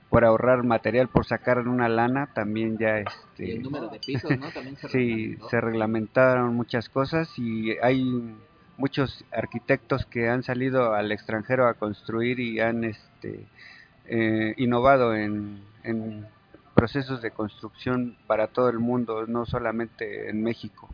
por 0.09 0.25
ahorrar 0.25 0.63
material, 0.63 1.07
por 1.07 1.27
sacar 1.27 1.59
una 1.67 1.87
lana, 1.87 2.33
también 2.33 2.79
ya 2.79 2.97
este 2.97 3.59
de 3.59 3.99
pisos, 4.03 4.39
¿no? 4.39 4.49
También 4.49 4.75
Sí, 4.89 5.37
se 5.51 5.61
reglamentaron 5.61 6.55
muchas 6.55 6.89
cosas 6.89 7.29
y 7.37 7.77
hay 7.83 8.35
muchos 8.77 9.23
arquitectos 9.31 10.07
que 10.07 10.27
han 10.27 10.41
salido 10.41 10.95
al 10.95 11.11
extranjero 11.11 11.67
a 11.67 11.75
construir 11.75 12.39
y 12.39 12.59
han 12.59 12.85
este, 12.85 13.45
eh, 14.05 14.55
innovado 14.57 15.15
en, 15.15 15.61
en 15.83 16.25
procesos 16.73 17.21
de 17.21 17.29
construcción 17.29 18.17
para 18.25 18.47
todo 18.47 18.69
el 18.69 18.79
mundo, 18.79 19.27
no 19.27 19.45
solamente 19.45 20.27
en 20.29 20.41
México. 20.41 20.89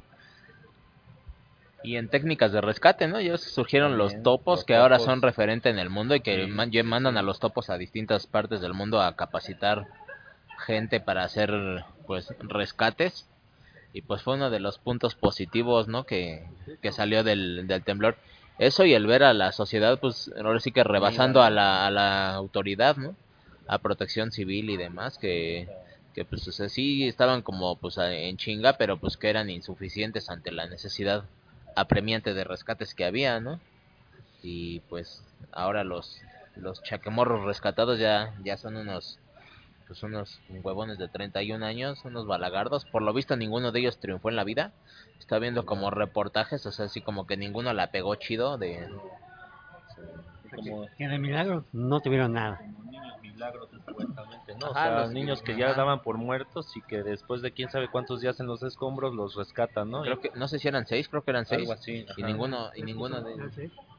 Y 1.86 1.97
en 1.97 2.09
técnicas 2.09 2.51
de 2.51 2.61
rescate, 2.61 3.07
¿no? 3.07 3.21
Ya 3.21 3.38
surgieron 3.38 3.97
los 3.97 4.21
topos 4.23 4.59
los 4.59 4.65
que 4.65 4.75
ahora 4.75 4.99
son 4.99 5.21
referente 5.21 5.69
en 5.69 5.79
el 5.79 5.89
mundo 5.89 6.15
y 6.15 6.21
que 6.21 6.45
Sí, 6.45 6.47
man- 6.51 6.71
ya 6.71 6.83
mandan 6.83 7.17
a 7.17 7.21
los 7.21 7.39
topos 7.39 7.69
a 7.69 7.77
distintas 7.77 8.27
partes 8.27 8.61
del 8.61 8.73
mundo 8.73 9.01
a 9.01 9.15
capacitar 9.15 9.88
gente 10.65 10.99
para 10.99 11.23
hacer 11.23 11.83
pues 12.07 12.33
rescates 12.39 13.27
y 13.93 14.01
pues 14.01 14.21
fue 14.23 14.36
uno 14.36 14.49
de 14.49 14.59
los 14.59 14.77
puntos 14.79 15.15
positivos, 15.15 15.88
¿no? 15.88 16.05
Que, 16.05 16.47
que 16.81 16.91
salió 16.91 17.23
del, 17.23 17.67
del 17.67 17.83
temblor. 17.83 18.17
Eso 18.57 18.86
y 18.86 18.93
el 18.93 19.05
ver 19.05 19.23
a 19.23 19.33
la 19.33 19.51
sociedad 19.51 19.99
pues 19.99 20.31
ahora 20.43 20.59
sí 20.59 20.71
que 20.71 20.83
rebasando 20.83 21.41
a 21.41 21.49
la, 21.49 21.86
a 21.86 21.91
la 21.91 22.33
autoridad, 22.33 22.95
¿no? 22.97 23.15
A 23.67 23.79
protección 23.79 24.31
civil 24.31 24.69
y 24.69 24.77
demás 24.77 25.17
que 25.17 25.67
que 26.13 26.23
pues 26.23 26.47
o 26.47 26.51
sea, 26.53 26.69
sí 26.69 27.05
estaban 27.07 27.41
como 27.41 27.75
pues 27.77 27.97
en 27.97 28.38
chinga, 28.38 28.73
pero 28.77 28.97
pues 28.97 29.17
que 29.17 29.29
eran 29.29 29.49
insuficientes 29.49 30.29
ante 30.29 30.51
la 30.51 30.65
necesidad 30.65 31.25
apremiante 31.76 32.34
de 32.34 32.43
rescates 32.43 32.93
que 32.93 33.05
había, 33.05 33.39
¿no? 33.39 33.59
Y 34.41 34.80
pues 34.82 35.23
ahora 35.51 35.84
los 35.84 36.21
los 36.55 36.82
chaquemorros 36.84 37.43
rescatados 37.45 37.99
ya 37.99 38.34
ya 38.43 38.57
son 38.57 38.78
unos 38.78 39.19
pues 39.88 40.01
unos 40.03 40.41
huevones 40.49 40.97
de 40.97 41.07
31 41.07 41.63
años, 41.63 42.03
unos 42.05 42.26
balagardos. 42.26 42.86
Por 42.86 43.01
lo 43.01 43.13
visto 43.13 43.36
ninguno 43.36 43.71
de 43.71 43.82
ellos 43.82 43.99
triunfó 43.99 44.30
en 44.30 44.36
la 44.36 44.43
vida. 44.43 44.71
Está 45.19 45.38
viendo 45.39 45.65
como 45.65 45.91
reportajes, 45.91 46.65
o 46.65 46.71
sea, 46.71 46.86
así 46.86 47.01
como 47.01 47.28
que 47.28 47.38
ninguno 47.38 47.71
la 47.73 47.91
pegó 47.91 48.15
chido 48.15 48.57
de 48.57 48.89
Como 50.55 50.88
Que 50.97 51.07
de 51.07 51.19
milagro 51.19 51.65
no 51.71 51.99
tuvieron 51.99 52.34
nada. 52.34 52.61
Milagros 53.36 53.69
supuestamente, 53.69 54.55
¿no? 54.59 54.71
O 54.71 54.73
sea, 54.73 55.01
los 55.01 55.11
niños 55.11 55.41
que 55.41 55.55
ya 55.57 55.73
daban 55.73 56.01
por 56.01 56.17
muertos 56.17 56.75
y 56.75 56.81
que 56.81 57.03
después 57.03 57.41
de 57.41 57.51
quién 57.51 57.69
sabe 57.69 57.89
cuántos 57.89 58.21
días 58.21 58.39
en 58.39 58.47
los 58.47 58.63
escombros 58.63 59.13
los 59.13 59.36
rescatan, 59.36 59.91
¿no? 59.91 60.01
creo 60.03 60.19
que 60.21 60.31
no 60.36 60.47
sé 60.47 60.57
si 60.59 60.67
eran 60.67 60.86
seis, 60.88 61.09
creo 61.09 61.21
que 61.23 61.31
eran 61.31 61.45
seis. 61.45 61.61
Algo 61.61 61.73
así, 61.73 62.05
Y 62.17 62.21
ajá. 62.21 62.27
ninguno 62.31 62.69
y 62.75 62.83
ninguno 62.83 63.21
de 63.21 63.33
ellos. 63.33 63.53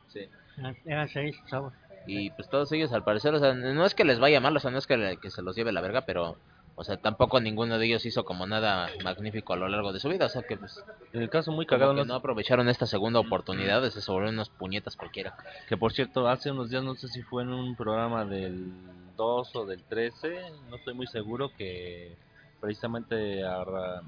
Sí. 0.09 0.29
Eran- 0.57 0.77
Eran 0.87 1.09
seis 1.09 1.37
chavos. 1.49 1.75
Y 2.07 2.31
pues 2.31 2.49
todos 2.49 2.71
ellos 2.73 2.93
al 2.93 3.05
parecer, 3.05 3.35
o 3.35 3.39
sea, 3.41 3.53
no 3.53 3.85
es 3.85 3.95
que 3.95 4.05
les 4.05 4.19
vaya 4.21 4.41
mal, 4.41 4.57
o 4.57 4.61
sea, 4.61 4.71
no 4.71 4.79
es 4.79 4.87
que, 4.87 4.97
le- 4.97 5.17
que 5.19 5.31
se 5.31 5.43
los 5.43 5.55
lleve 5.57 5.73
la 5.73 5.81
verga, 5.81 6.03
pero, 6.07 6.39
o 6.77 6.85
sea, 6.85 6.99
tampoco 6.99 7.41
ninguno 7.41 7.79
de 7.79 7.87
ellos 7.87 8.05
hizo 8.07 8.25
como 8.25 8.47
nada 8.47 8.93
magnífico 9.03 9.55
a 9.55 9.57
lo 9.57 9.67
largo 9.69 9.93
de 9.93 9.99
su 10.01 10.09
vida, 10.09 10.27
o 10.27 10.29
sea 10.29 10.43
que 10.43 10.57
pues 10.57 10.85
El 11.13 11.29
caso 11.31 11.51
muy 11.51 11.67
cagado, 11.67 11.95
que 11.95 12.01
¿no? 12.01 12.05
no 12.05 12.15
aprovecharon 12.15 12.69
esta 12.69 12.87
segunda 12.87 13.19
oportunidad, 13.19 13.81
de 13.83 13.91
se 13.91 14.01
volvieron 14.13 14.35
unos 14.35 14.51
puñetas 14.51 14.95
cualquiera. 14.97 15.35
que 15.69 15.77
por 15.77 15.93
cierto, 15.93 16.29
hace 16.29 16.51
unos 16.51 16.69
días, 16.71 16.85
no 16.85 16.95
sé 16.95 17.09
si 17.09 17.23
fue 17.23 17.43
en 17.43 17.49
un 17.51 17.75
programa 17.77 18.25
del 18.27 18.71
2 19.17 19.57
o 19.57 19.65
del 19.67 19.83
13, 19.85 20.29
no 20.69 20.77
estoy 20.77 20.93
muy 20.95 21.07
seguro, 21.07 21.51
que 21.57 22.17
precisamente 22.61 23.43
a, 23.45 23.65
ra- 23.65 24.03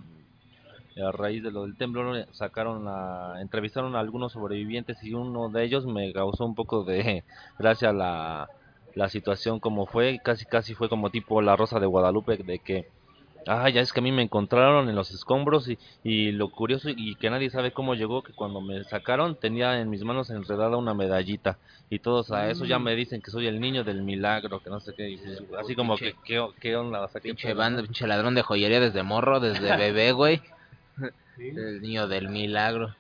a 1.07 1.13
raíz 1.13 1.43
de 1.43 1.51
lo 1.51 1.63
del 1.63 1.77
temblor 1.77 2.27
sacaron 2.33 2.85
a, 2.89 3.41
entrevistaron 3.41 3.95
a 3.97 4.01
algunos 4.01 4.33
sobrevivientes 4.33 5.03
y 5.03 5.15
uno 5.15 5.49
de 5.49 5.65
ellos 5.65 5.87
me 5.87 6.13
causó 6.13 6.45
un 6.45 6.55
poco 6.55 6.85
de 6.85 7.25
gracia 7.59 7.93
la, 7.93 8.49
la 8.95 9.09
situación 9.09 9.61
como 9.61 9.87
fue, 9.87 10.21
casi 10.23 10.45
casi 10.45 10.75
fue 10.75 10.89
como 10.89 11.11
tipo 11.11 11.41
la 11.43 11.57
Rosa 11.57 11.81
de 11.81 11.87
Guadalupe, 11.87 12.37
de 12.39 12.59
que 12.59 12.87
Ah, 13.51 13.71
ya 13.71 13.81
es 13.81 13.95
que 13.95 14.01
a 14.01 14.03
mí 14.03 14.13
me 14.13 14.23
encontraron 14.23 14.91
en 14.91 14.95
los 14.95 15.11
escombros 15.11 15.69
y, 15.69 15.79
y 16.05 16.33
lo 16.33 16.51
curioso 16.51 16.91
y 16.91 17.15
que 17.15 17.31
nadie 17.31 17.49
sabe 17.49 17.73
cómo 17.73 17.95
llegó 17.95 18.23
que 18.23 18.35
cuando 18.35 18.61
me 18.61 18.85
sacaron 18.85 19.37
tenía 19.37 19.81
en 19.81 19.89
mis 19.89 20.05
manos 20.05 20.29
enredada 20.29 20.77
una 20.77 20.93
medallita 20.93 21.57
y 21.89 22.01
todos 22.01 22.31
a 22.31 22.51
eso 22.51 22.67
ya 22.67 22.79
me 22.79 22.95
dicen 22.95 23.23
que 23.23 23.31
soy 23.31 23.47
el 23.47 23.59
niño 23.59 23.85
del 23.85 24.03
milagro, 24.03 24.61
que 24.61 24.69
no 24.69 24.81
sé 24.81 24.93
qué, 24.95 25.19
así 25.59 25.75
como 25.75 25.97
que 25.97 26.15
qué, 26.27 26.47
qué 26.61 26.77
onda, 26.77 27.01
o 27.01 27.09
sea, 27.09 27.23
Pinche 27.23 27.55
pinche 27.55 28.07
ladrón 28.07 28.35
de 28.35 28.43
joyería 28.43 28.81
desde 28.81 29.03
morro, 29.03 29.41
desde 29.41 29.75
bebé, 29.79 30.13
güey. 30.13 30.43
El 31.39 31.81
niño 31.81 32.07
del 32.07 32.29
milagro. 32.29 32.95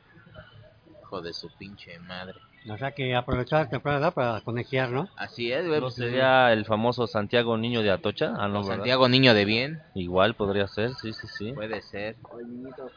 Hijo 1.03 1.20
de 1.20 1.34
su 1.34 1.51
pinche 1.59 1.99
madre. 1.99 2.36
O 2.71 2.77
sea 2.77 2.93
que 2.93 3.14
aprovechar 3.14 3.64
la 3.64 3.71
temporada 3.71 4.01
edad 4.01 4.14
para 4.14 4.41
conejear, 4.43 4.91
¿no? 4.91 5.09
Así 5.16 5.53
es, 5.53 5.66
güey. 5.66 5.81
¿No 5.81 5.87
pues, 5.87 5.95
sería 5.95 6.53
el 6.53 6.64
famoso 6.64 7.07
Santiago 7.07 7.57
Niño 7.57 7.83
de 7.83 7.91
Atocha? 7.91 8.35
Ah, 8.37 8.49
no, 8.49 8.62
¿verdad? 8.62 8.77
Santiago 8.77 9.09
Niño 9.09 9.35
de 9.35 9.45
Bien. 9.45 9.83
Igual 9.95 10.35
podría 10.35 10.69
ser, 10.69 10.95
sí, 10.95 11.12
sí, 11.12 11.27
sí. 11.39 11.53
Puede 11.53 11.81
ser. 11.83 12.16
O 12.23 12.39
el 12.39 12.49
niñito 12.49 12.91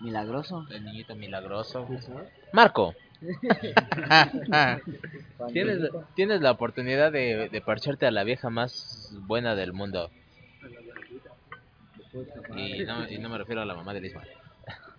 milagroso. 0.00 0.66
El 0.70 0.84
niñito 0.84 1.14
milagroso. 1.14 1.86
Marco. 2.52 2.94
tienes, 5.52 5.90
tienes 6.14 6.40
la 6.40 6.52
oportunidad 6.52 7.10
de, 7.10 7.48
de 7.48 7.60
parcharte 7.60 8.06
a 8.06 8.10
la 8.10 8.24
vieja 8.24 8.50
más 8.50 9.12
buena 9.26 9.54
del 9.54 9.72
mundo. 9.72 10.10
Y 12.56 12.84
no, 12.84 13.08
y 13.08 13.18
no 13.18 13.28
me 13.28 13.38
refiero 13.38 13.62
a 13.62 13.64
la 13.64 13.74
mamá 13.74 13.92
de 13.92 14.00
Lisma. 14.00 14.22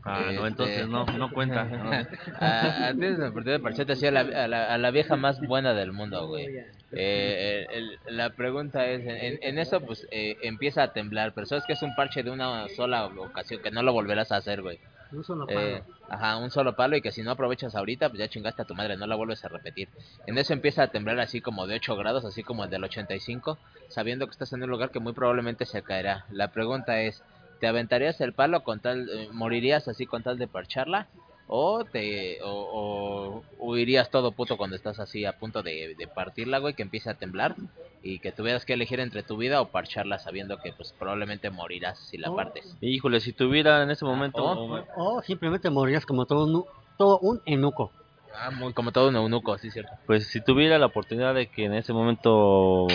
Ah, 0.03 0.21
no, 0.25 0.29
Este- 0.31 0.47
entonces 0.47 0.87
no, 0.87 1.05
no 1.05 1.29
cuenta. 1.31 1.65
no. 1.65 1.91
A- 1.91 1.99
a- 2.89 2.93
tienes 2.93 3.19
la 3.19 3.29
oportunidad 3.29 3.57
de 3.57 3.63
parcharte 3.63 3.93
así 3.93 4.07
a 4.07 4.11
la, 4.11 4.21
a 4.21 4.47
la, 4.47 4.73
a 4.73 4.77
la 4.77 4.91
vieja 4.91 5.15
más 5.17 5.39
buena 5.41 5.73
del 5.73 5.91
mundo, 5.91 6.27
güey. 6.27 6.47
Eh, 6.91 7.65
el- 7.69 7.99
el- 8.07 8.17
la 8.17 8.29
pregunta 8.31 8.87
es, 8.87 9.01
en, 9.05 9.39
en 9.41 9.59
eso 9.59 9.81
pues 9.81 10.07
eh, 10.11 10.37
empieza 10.41 10.83
a 10.83 10.93
temblar, 10.93 11.33
pero 11.33 11.45
sabes 11.45 11.65
que 11.65 11.73
es 11.73 11.81
un 11.83 11.93
parche 11.95 12.23
de 12.23 12.31
una 12.31 12.67
sola 12.69 13.05
ocasión, 13.07 13.61
que 13.61 13.71
no 13.71 13.83
lo 13.83 13.93
volverás 13.93 14.31
a 14.31 14.37
hacer, 14.37 14.61
güey. 14.61 14.79
Un 15.11 15.23
solo 15.23 15.45
Eh, 15.49 15.81
ajá, 16.07 16.37
un 16.37 16.51
solo 16.51 16.75
palo 16.75 16.95
y 16.95 17.01
que 17.01 17.11
si 17.11 17.21
no 17.23 17.31
aprovechas 17.31 17.75
ahorita, 17.75 18.09
pues 18.09 18.19
ya 18.19 18.27
chingaste 18.27 18.61
a 18.61 18.65
tu 18.65 18.75
madre, 18.75 18.95
no 18.95 19.05
la 19.07 19.15
vuelves 19.15 19.43
a 19.43 19.49
repetir. 19.49 19.89
En 20.27 20.37
eso 20.37 20.53
empieza 20.53 20.83
a 20.83 20.87
temblar 20.91 21.19
así 21.19 21.41
como 21.41 21.67
de 21.67 21.75
8 21.75 21.95
grados, 21.95 22.25
así 22.25 22.43
como 22.43 22.63
el 22.63 22.69
del 22.69 22.83
85, 22.83 23.57
sabiendo 23.89 24.25
que 24.27 24.31
estás 24.31 24.53
en 24.53 24.63
un 24.63 24.69
lugar 24.69 24.91
que 24.91 24.99
muy 24.99 25.13
probablemente 25.13 25.65
se 25.65 25.81
caerá. 25.81 26.25
La 26.31 26.49
pregunta 26.49 27.01
es, 27.01 27.23
¿Te 27.59 27.67
aventarías 27.67 28.21
el 28.21 28.33
palo 28.33 28.63
con 28.63 28.79
tal, 28.79 29.09
eh, 29.09 29.29
morirías 29.33 29.87
así 29.87 30.05
con 30.05 30.23
tal 30.23 30.37
de 30.37 30.47
parcharla? 30.47 31.07
¿O 31.47 31.83
te 31.83 32.37
o, 32.43 33.43
o 33.57 33.65
huirías 33.65 34.11
todo 34.11 34.31
puto 34.31 34.55
cuando 34.55 34.75
estás 34.75 34.99
así 34.99 35.25
a 35.25 35.33
punto 35.33 35.63
de, 35.63 35.95
de 35.97 36.07
partirla, 36.07 36.59
güey, 36.59 36.75
que 36.75 36.83
empiece 36.83 37.09
a 37.09 37.15
temblar 37.15 37.55
y 38.03 38.19
que 38.19 38.31
tuvieras 38.31 38.65
que 38.65 38.73
elegir 38.73 38.99
entre 38.99 39.23
tu 39.23 39.35
vida 39.35 39.59
o 39.59 39.69
parcharla 39.69 40.19
sabiendo 40.19 40.57
que 40.59 40.71
pues 40.73 40.93
probablemente 40.97 41.49
morirás 41.49 41.99
si 41.99 42.17
la 42.17 42.29
Oh. 42.29 42.35
partes? 42.35 42.77
Híjole, 42.81 43.19
si 43.19 43.33
tuviera 43.33 43.83
en 43.83 43.89
ese 43.89 44.05
momento... 44.05 44.43
oh. 44.43 44.85
O 44.95 45.21
simplemente 45.23 45.69
morirías 45.69 46.05
como 46.05 46.25
todo 46.25 46.45
un, 46.45 46.63
todo 46.97 47.19
un 47.19 47.41
enuco. 47.45 47.91
Ah, 48.35 48.51
muy 48.51 48.73
como 48.73 48.91
todo 48.91 49.09
un 49.09 49.15
eunuco, 49.15 49.57
sí, 49.57 49.69
cierto. 49.71 49.91
Pues 50.05 50.27
si 50.27 50.41
tuviera 50.41 50.77
la 50.77 50.85
oportunidad 50.87 51.33
de 51.35 51.47
que 51.47 51.65
en 51.65 51.73
ese 51.73 51.93
momento 51.93 52.87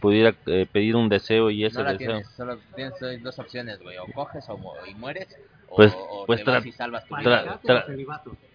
pudiera 0.00 0.34
eh, 0.46 0.66
pedir 0.70 0.96
un 0.96 1.08
deseo 1.08 1.50
y 1.50 1.64
ese 1.64 1.78
no 1.78 1.84
la 1.84 1.92
deseo... 1.92 2.08
tienes, 2.12 2.28
solo 2.36 2.58
tienes 2.74 3.22
dos 3.22 3.38
opciones, 3.38 3.80
güey, 3.82 3.96
o 3.98 4.06
coges 4.12 4.44
o, 4.48 4.58
y 4.86 4.94
mueres, 4.94 5.28
o, 5.68 5.76
Pues- 5.76 5.92
o 5.96 6.24
pues 6.26 6.44
te 6.44 6.50
vas 6.50 6.66
y 6.66 6.72
salvas 6.72 7.06
tu 7.08 7.14
tra- 7.16 7.20
vida. 7.42 7.60
tra- 7.62 7.84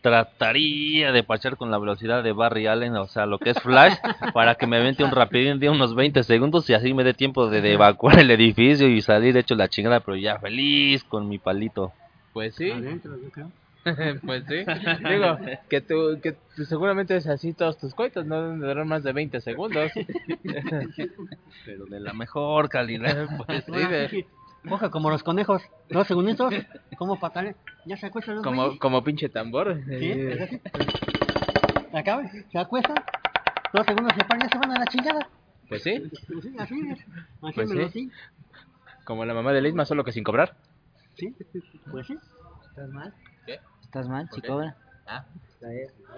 trataría 0.02 1.12
de 1.12 1.24
parchar 1.24 1.58
con 1.58 1.70
la 1.70 1.78
velocidad 1.78 2.24
de 2.24 2.32
Barry 2.32 2.68
Allen, 2.68 2.96
o 2.96 3.08
sea, 3.08 3.26
lo 3.26 3.38
que 3.38 3.52
es 3.52 3.60
Flash, 3.60 3.94
para 4.34 4.56
que 4.56 4.68
me 4.68 4.78
avente 4.78 5.04
un 5.04 5.12
rapidín 5.12 5.60
de 5.60 5.70
unos 5.70 5.96
20 5.96 6.24
segundos 6.24 6.70
y 6.70 6.74
así 6.74 6.94
me 6.94 7.04
dé 7.04 7.14
tiempo 7.14 7.48
de, 7.50 7.62
de 7.62 7.74
evacuar 7.74 8.20
el 8.20 8.32
edificio 8.32 8.88
y 8.88 9.02
salir 9.02 9.38
hecho 9.38 9.56
la 9.56 9.68
chingada, 9.70 10.00
pero 10.00 10.18
ya 10.18 10.40
feliz 10.40 11.04
con 11.04 11.28
mi 11.30 11.38
palito. 11.38 11.94
Pues 12.34 12.56
sí, 12.56 12.72
Adentro, 12.72 13.16
yo 13.22 13.30
creo. 13.30 13.52
pues 14.26 14.44
sí. 14.48 14.64
Digo, 15.10 15.38
que 15.70 15.82
tú, 15.82 16.20
que 16.22 16.34
tú 16.56 16.66
seguramente 16.66 17.16
es 17.16 17.28
así 17.28 17.54
todos 17.54 17.78
tus 17.78 17.94
coitos, 17.96 18.26
no 18.26 18.42
deben 18.42 18.60
durar 18.60 18.86
más 18.86 19.04
de 19.04 19.12
20 19.14 19.42
segundos. 19.42 19.92
Pero 21.66 21.86
de 21.86 22.00
la 22.00 22.14
mejor 22.14 22.70
calidad. 22.70 23.28
Pues 23.46 23.64
sí, 23.66 23.72
de- 23.88 24.10
sí 24.10 24.26
Coge 24.70 24.92
como 24.92 25.10
los 25.10 25.24
conejos, 25.24 25.64
dos 25.90 26.06
segunditos, 26.06 26.54
como 26.96 27.20
patales, 27.20 27.56
ya 27.88 27.98
se 27.98 28.06
acuestan 28.06 28.36
los 28.36 28.44
como, 28.44 28.62
güeyes. 28.66 28.80
como 28.80 29.04
pinche 29.04 29.28
tambor. 29.28 29.76
Sí, 29.88 30.12
es 30.12 30.40
así. 30.42 30.62
Acaban, 31.92 32.30
se 32.52 32.60
acuestan, 32.60 32.96
dos 33.74 33.86
segundos 33.88 34.14
se 34.16 34.24
paran 34.24 34.42
ya 34.48 34.50
se 34.50 34.58
van 34.60 34.72
a 34.72 34.80
la 34.80 34.86
chingada. 34.86 35.28
Pues 35.68 35.82
sí, 35.82 36.00
Pues 36.28 36.44
sí, 36.44 36.54
así 36.60 36.76
es. 36.92 37.00
Así 37.42 37.54
Pues 37.56 37.70
me 37.72 37.86
sí. 37.90 37.92
sí. 37.92 38.12
como 39.04 39.26
la 39.26 39.34
mamá 39.34 39.52
de 39.52 39.62
Lisma, 39.64 39.84
solo 39.86 40.04
que 40.04 40.12
sin 40.12 40.24
cobrar. 40.24 40.54
Sí, 41.16 41.34
pues 41.92 42.06
sí. 42.06 42.16
¿Estás 42.70 42.90
mal? 42.90 43.12
¿Estás 43.92 44.08
mal, 44.08 44.26
¿Por 44.28 44.36
si 44.36 44.42
qué? 44.42 44.48
cobra? 44.48 44.78
Ah, 45.06 45.26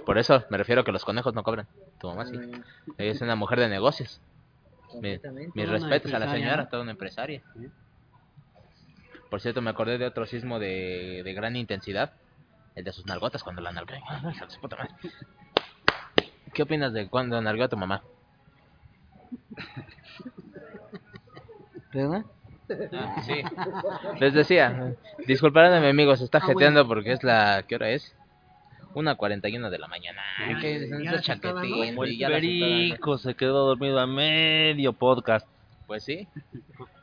por 0.05 0.19
eso 0.19 0.45
me 0.51 0.59
refiero 0.59 0.81
a 0.81 0.85
que 0.85 0.91
los 0.91 1.03
conejos 1.03 1.33
no 1.33 1.41
cobran. 1.41 1.67
Tu 1.97 2.07
mamá 2.07 2.23
sí. 2.27 2.39
Ella 2.99 3.11
es 3.11 3.19
una 3.21 3.35
mujer 3.35 3.59
de 3.61 3.67
negocios. 3.67 4.21
Mi- 5.01 5.19
mis 5.55 5.67
respetos 5.67 6.13
a 6.13 6.19
la 6.19 6.29
señora, 6.29 6.69
toda 6.69 6.83
una 6.83 6.91
empresaria. 6.91 7.41
Sí. 7.55 7.71
Por 9.27 9.41
cierto, 9.41 9.63
me 9.63 9.71
acordé 9.71 9.97
de 9.97 10.05
otro 10.05 10.27
sismo 10.27 10.59
de, 10.59 11.23
de 11.23 11.33
gran 11.33 11.55
intensidad. 11.55 12.13
El 12.75 12.83
de 12.83 12.93
sus 12.93 13.07
nalgotas 13.07 13.41
cuando 13.41 13.63
la 13.63 13.71
nalgó. 13.71 13.95
¿Qué 16.53 16.61
opinas 16.61 16.93
de 16.93 17.09
cuando 17.09 17.41
nalgó 17.41 17.63
a 17.63 17.69
tu 17.69 17.77
mamá? 17.77 18.03
¿Verdad? 21.91 22.23
Ah, 22.93 23.21
sí. 23.23 23.41
Les 24.19 24.33
decía, 24.33 24.95
disculparán 25.27 25.73
a 25.73 25.81
mi 25.81 25.87
amigo, 25.87 26.15
se 26.15 26.23
está 26.23 26.37
Ah, 26.39 26.45
jeteando 26.47 26.87
porque 26.87 27.11
es 27.11 27.23
la... 27.23 27.63
¿Qué 27.67 27.75
hora 27.75 27.89
es? 27.89 28.15
Una 28.93 29.15
41 29.15 29.69
de 29.69 29.79
la 29.79 29.87
mañana. 29.87 30.21
Ay, 30.37 30.87
son 30.87 31.03
ya 31.03 31.21
se 31.21 31.39
Como 31.41 32.03
el 32.03 32.17
perico 32.17 33.17
se 33.17 33.33
quedó 33.33 33.65
dormido 33.65 33.99
a 33.99 34.07
medio 34.07 34.93
podcast. 34.93 35.47
Pues 35.87 36.03
sí, 36.03 36.27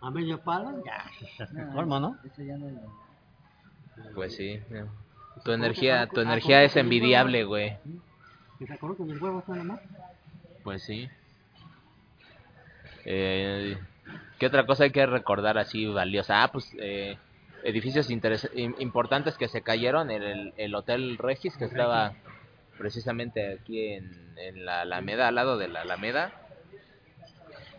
A 0.01 0.11
medio 0.11 0.41
palo, 0.41 0.83
ya, 0.85 1.05
forma, 1.75 2.01
¿no? 2.01 2.17
Eso 2.25 2.43
ya 2.43 2.57
no 2.57 2.67
pues 4.15 4.35
sí. 4.35 4.61
Tu 5.45 5.53
energía, 5.53 6.07
tu 6.07 6.21
energía 6.21 6.63
es 6.63 6.77
envidiable, 6.77 7.45
güey. 7.45 7.77
Se 8.59 8.73
acordó 8.73 8.97
con 8.97 9.11
el 9.11 9.23
huevo 9.23 9.43
nada 9.49 9.65
más. 9.65 9.81
Pues 10.65 10.83
sí. 10.83 11.09
Eh, 13.05 13.79
¿Qué 14.39 14.47
otra 14.47 14.67
cosa 14.67 14.85
hay 14.85 14.91
que 14.91 15.05
recordar 15.07 15.59
así 15.59 15.87
valiosa? 15.87 16.43
Ah, 16.43 16.51
pues 16.51 16.75
eh, 16.79 17.19
edificios 17.63 18.09
importantes 18.11 19.37
que 19.37 19.49
se 19.49 19.63
cayeron. 19.63 20.11
El, 20.11 20.55
el 20.57 20.75
Hotel 20.75 21.19
Regis, 21.19 21.57
que 21.57 21.67
estaba 21.67 22.15
precisamente 22.79 23.55
aquí 23.61 23.93
en, 23.93 24.35
en 24.39 24.65
la 24.65 24.83
Alameda, 24.83 25.29
al 25.29 25.35
lado 25.35 25.59
de 25.59 25.69
la 25.69 25.83
Alameda. 25.83 26.33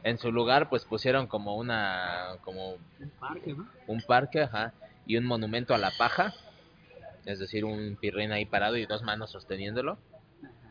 En 0.03 0.17
su 0.17 0.32
lugar, 0.32 0.69
pues 0.69 0.86
pusieron 0.86 1.27
como 1.27 1.55
una, 1.55 2.38
como 2.43 2.73
Un 2.99 3.09
parque, 3.19 3.53
¿no? 3.53 3.67
un 3.88 4.01
parque, 4.01 4.41
ajá, 4.41 4.73
y 5.05 5.17
un 5.17 5.25
monumento 5.25 5.73
a 5.75 5.77
la 5.77 5.91
paja. 5.97 6.34
Es 7.25 7.38
decir, 7.39 7.65
un 7.65 7.97
pirrín 7.99 8.32
ahí 8.32 8.45
parado 8.45 8.77
y 8.77 8.86
dos 8.86 9.03
manos 9.03 9.32
sosteniéndolo. 9.32 9.97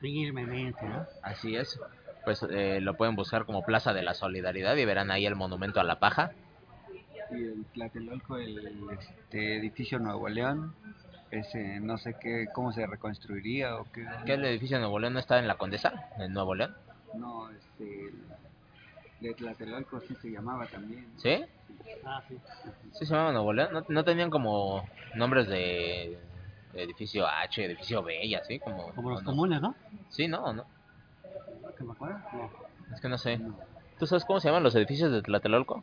Firmemente, 0.01 0.85
¿no? 0.85 1.07
Así 1.23 1.55
es. 1.55 1.79
Pues 2.25 2.45
eh, 2.51 2.81
lo 2.81 2.95
pueden 2.95 3.17
buscar 3.17 3.47
como 3.47 3.63
Plaza 3.65 3.93
de 3.93 4.03
la 4.03 4.15
Solidaridad 4.15 4.77
y 4.77 4.85
verán 4.85 5.11
ahí 5.11 5.27
el 5.27 5.37
monumento 5.37 5.81
a 5.81 5.85
la 5.85 5.99
paja. 5.99 6.33
Y 7.31 7.35
el 7.35 7.65
Tlatelolco, 7.73 8.37
el 8.37 8.59
este, 8.91 9.57
edificio 9.57 9.99
Nuevo 9.99 10.29
León, 10.29 10.75
ese 11.31 11.81
no 11.81 11.97
sé 11.97 12.17
qué, 12.21 12.49
cómo 12.53 12.73
se 12.73 12.87
reconstruiría 12.87 13.77
o 13.77 13.85
qué. 13.93 14.07
¿Qué 14.27 14.35
el 14.35 14.45
edificio 14.45 14.77
de 14.77 14.83
Nuevo 14.83 14.99
León 14.99 15.15
no 15.15 15.21
está 15.21 15.39
en 15.39 15.47
la 15.49 15.57
Condesa? 15.57 16.09
En 16.19 16.33
Nuevo 16.33 16.55
León. 16.55 16.77
No, 17.15 17.49
este, 17.51 18.07
el 18.09 18.15
de 19.21 19.35
Tlatelolco 19.35 20.01
sí 20.01 20.15
se 20.21 20.31
llamaba 20.31 20.67
también. 20.67 21.07
¿Sí? 21.17 21.45
Ah, 22.05 22.23
sí. 22.29 22.37
Sí 22.93 23.07
se 23.07 23.15
llama 23.15 23.33
Nuevo 23.33 23.53
León. 23.53 23.69
¿No, 23.73 23.85
no 23.89 24.05
tenían 24.05 24.31
como 24.31 24.85
nombres 25.15 25.47
de 25.49 26.19
edificio 26.75 27.27
H, 27.27 27.65
edificio 27.65 28.03
B 28.03 28.25
y 28.27 28.35
así? 28.35 28.59
Como, 28.59 28.93
Como 28.93 29.09
¿o 29.09 29.13
los 29.13 29.23
no? 29.23 29.31
comunes, 29.31 29.61
¿no? 29.61 29.75
Sí, 30.09 30.29
no, 30.29 30.43
¿o 30.43 30.53
no. 30.53 30.65
¿Que 31.81 31.85
me 31.87 31.93
acuerdo? 31.93 32.19
No. 32.35 32.51
Es 32.95 33.01
que 33.01 33.09
no 33.09 33.17
sé. 33.17 33.41
¿Tú 33.99 34.07
sabes 34.07 34.25
cómo 34.27 34.39
se 34.39 34.49
llaman 34.49 34.63
los 34.63 34.75
edificios 34.75 35.11
de 35.11 35.23
Tlatelolco? 35.23 35.83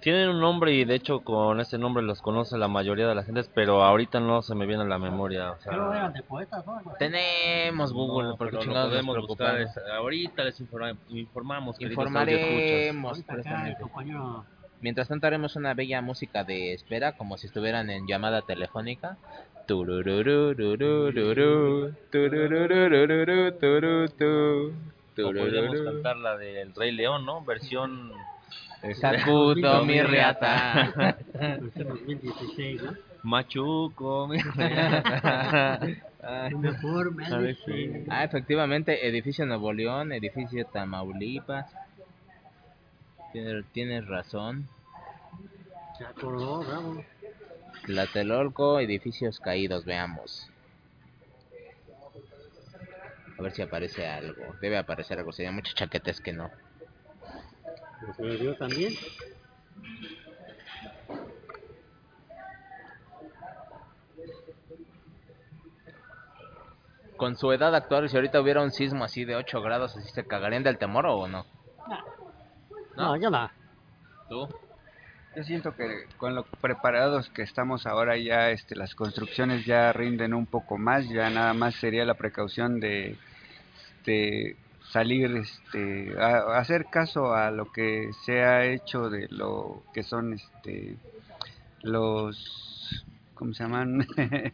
Tienen 0.00 0.28
un 0.28 0.40
nombre 0.40 0.72
y 0.74 0.84
de 0.84 0.94
hecho 0.94 1.20
con 1.20 1.58
ese 1.60 1.78
nombre 1.78 2.02
los 2.02 2.20
conoce 2.20 2.58
la 2.58 2.68
mayoría 2.68 3.06
de 3.08 3.14
la 3.14 3.24
gente, 3.24 3.42
pero 3.54 3.82
ahorita 3.82 4.20
no 4.20 4.42
se 4.42 4.54
me 4.54 4.66
viene 4.66 4.82
a 4.82 4.86
la 4.86 4.98
memoria. 4.98 5.52
O 5.52 5.58
sea, 5.60 5.72
que 5.72 5.78
eran 5.96 6.12
de 6.12 6.22
poetas, 6.22 6.64
¿no? 6.66 6.80
Tenemos 6.98 7.92
Google, 7.92 8.28
no, 8.30 8.36
porque 8.36 8.50
pero 8.50 8.58
lo 8.62 8.64
chingados 8.66 8.90
podemos 8.90 9.26
buscar. 9.26 9.66
ahorita 9.96 10.44
les 10.44 10.60
informa- 10.60 10.96
informamos. 11.08 11.78
queridos. 11.78 11.98
Informaremos 11.98 13.12
Ahorita 13.12 13.32
acá 13.34 13.68
el 13.68 13.76
compañero 13.78 14.44
Mientras 14.82 15.08
tanto 15.08 15.26
haremos 15.26 15.56
una 15.56 15.72
bella 15.74 16.02
música 16.02 16.44
de 16.44 16.74
espera, 16.74 17.12
como 17.12 17.38
si 17.38 17.46
estuvieran 17.46 17.88
en 17.88 18.06
llamada 18.06 18.42
telefónica. 18.42 19.16
Podríamos 25.14 25.80
cantar 25.84 26.16
la 26.16 26.36
del 26.36 26.74
Rey 26.74 26.90
León, 26.92 27.24
¿no? 27.24 27.44
Versión 27.44 28.10
Sacudo 29.00 29.84
mi 29.84 29.96
2016, 31.84 32.82
¿no? 32.82 32.92
Machuco. 33.22 34.26
mi- 34.28 34.38
Ay. 36.24 36.54
Mejor 36.56 37.14
me 37.14 37.26
A 37.26 37.36
ver, 37.38 37.56
dice. 37.56 38.04
Ah, 38.08 38.24
efectivamente, 38.24 39.06
edificio 39.06 39.46
Nuevo 39.46 39.72
León, 39.72 40.12
edificio 40.12 40.64
Tamaulipas. 40.66 41.72
Tienes, 43.32 43.64
tienes 43.72 44.06
razón. 44.06 44.68
Se 45.96 46.04
acordó, 46.04 46.62
bravo. 46.64 47.04
Tlatelolco, 47.86 48.78
edificios 48.78 49.40
caídos, 49.40 49.84
veamos. 49.84 50.48
A 53.38 53.42
ver 53.42 53.52
si 53.52 53.62
aparece 53.62 54.06
algo. 54.06 54.54
Debe 54.60 54.78
aparecer 54.78 55.18
algo. 55.18 55.32
Sería 55.32 55.50
muchos 55.50 55.74
chaquetes 55.74 56.20
que 56.20 56.32
no. 56.32 56.50
Pero 58.00 58.14
se 58.14 58.22
me 58.22 58.36
dio 58.36 58.56
también. 58.56 58.94
Con 67.16 67.36
su 67.36 67.52
edad 67.52 67.74
actual, 67.74 68.08
si 68.08 68.16
ahorita 68.16 68.40
hubiera 68.40 68.62
un 68.62 68.72
sismo 68.72 69.04
así 69.04 69.24
de 69.24 69.36
8 69.36 69.60
grados, 69.62 69.96
¿así 69.96 70.08
se 70.10 70.26
cagarían 70.26 70.64
del 70.64 70.78
temor 70.78 71.06
o 71.06 71.28
no? 71.28 71.46
No, 71.88 71.98
ya 72.96 73.30
no. 73.30 73.50
¿Tú? 74.28 74.48
Yo 75.34 75.44
siento 75.44 75.74
que 75.74 76.04
con 76.18 76.34
lo 76.34 76.44
preparados 76.44 77.30
que 77.30 77.42
estamos 77.42 77.86
ahora 77.86 78.18
ya 78.18 78.50
este, 78.50 78.76
las 78.76 78.94
construcciones 78.94 79.64
ya 79.64 79.92
rinden 79.92 80.34
un 80.34 80.46
poco 80.46 80.76
más, 80.76 81.08
ya 81.08 81.30
nada 81.30 81.54
más 81.54 81.74
sería 81.76 82.04
la 82.04 82.14
precaución 82.14 82.80
de 82.80 83.16
este, 83.98 84.56
salir, 84.90 85.34
este, 85.36 86.14
a, 86.18 86.38
a 86.38 86.58
hacer 86.58 86.86
caso 86.90 87.34
a 87.34 87.50
lo 87.50 87.72
que 87.72 88.10
se 88.26 88.42
ha 88.42 88.66
hecho 88.66 89.08
de 89.08 89.26
lo 89.30 89.82
que 89.94 90.02
son 90.02 90.34
este, 90.34 90.96
los, 91.82 93.06
¿cómo 93.34 93.54
se 93.54 93.62
llaman? 93.62 94.06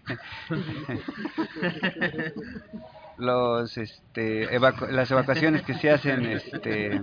los, 3.18 3.76
este, 3.76 4.48
evacu- 4.58 4.88
las 4.88 5.10
evacuaciones 5.10 5.62
que 5.62 5.74
se 5.74 5.90
hacen, 5.90 6.24
este, 6.26 7.00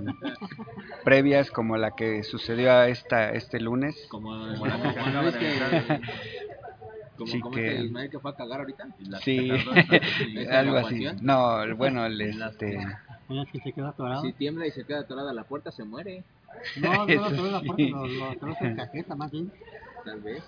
previas 1.03 1.51
como 1.51 1.78
la 1.78 1.91
que 1.91 2.24
sucedió 2.24 2.72
a 2.72 2.88
esta 2.88 3.32
este 3.32 3.59
lunes. 3.59 3.95
Como, 4.09 4.30
como 4.30 4.66
la 4.66 4.78
Sí 7.28 7.39
como 7.39 7.55
que- 7.55 7.68
este 7.68 7.86
Ismael 7.86 8.09
que 8.09 8.20
fue 8.20 8.32
a 8.32 8.36
cagar 8.36 8.59
ahorita. 8.59 8.88
La 9.07 9.20
Sí, 9.20 9.47
tardó 9.47 10.51
algo 10.51 10.78
así. 10.78 11.05
No, 11.22 11.63
el- 11.63 11.74
bueno, 11.76 12.05
el 12.05 12.20
este 12.22 12.78
que 13.51 13.59
se 13.59 13.72
quedó 13.74 13.88
atorado. 13.88 14.22
Si 14.22 14.34
tiembla 14.34 14.68
y 14.68 14.72
se 14.72 14.86
queda 14.86 14.99
atorada 14.99 15.34
la 15.34 15.43
puerta, 15.45 15.72
se 15.72 15.84
muere. 15.84 16.24
No, 16.78 17.05
no 17.05 17.30
lo 17.30 17.30
sí. 17.30 17.36
puerta, 17.68 17.84
lo, 17.89 18.07
lo 18.07 18.26
atoró 18.32 18.55
en 18.59 18.78
la 18.78 18.86
caqueta 18.86 19.16
más 19.16 19.32
bien. 19.32 19.51
Tal 20.03 20.22
vez. 20.22 20.43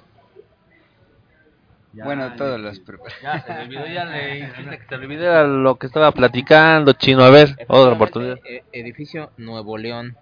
Ya, 1.98 2.04
bueno, 2.04 2.36
todos 2.36 2.60
los 2.60 2.80
Ya 3.24 3.42
se 3.42 3.52
le 3.52 3.62
olvidó, 3.62 3.88
ya 3.88 4.06
le 4.06 4.36
dijiste 4.46 4.78
que 4.78 4.86
se 4.86 4.98
le 5.00 5.06
olvidara 5.06 5.48
lo 5.48 5.78
que 5.78 5.88
estaba 5.88 6.12
platicando, 6.12 6.94
chino. 6.94 7.24
A 7.24 7.32
ver, 7.32 7.56
otra 7.68 7.94
oportunidad. 7.96 8.34
Efectivamente, 8.34 8.68
e- 8.76 8.80
edificio 8.80 9.32
Nuevo 9.38 9.80
León. 9.80 10.16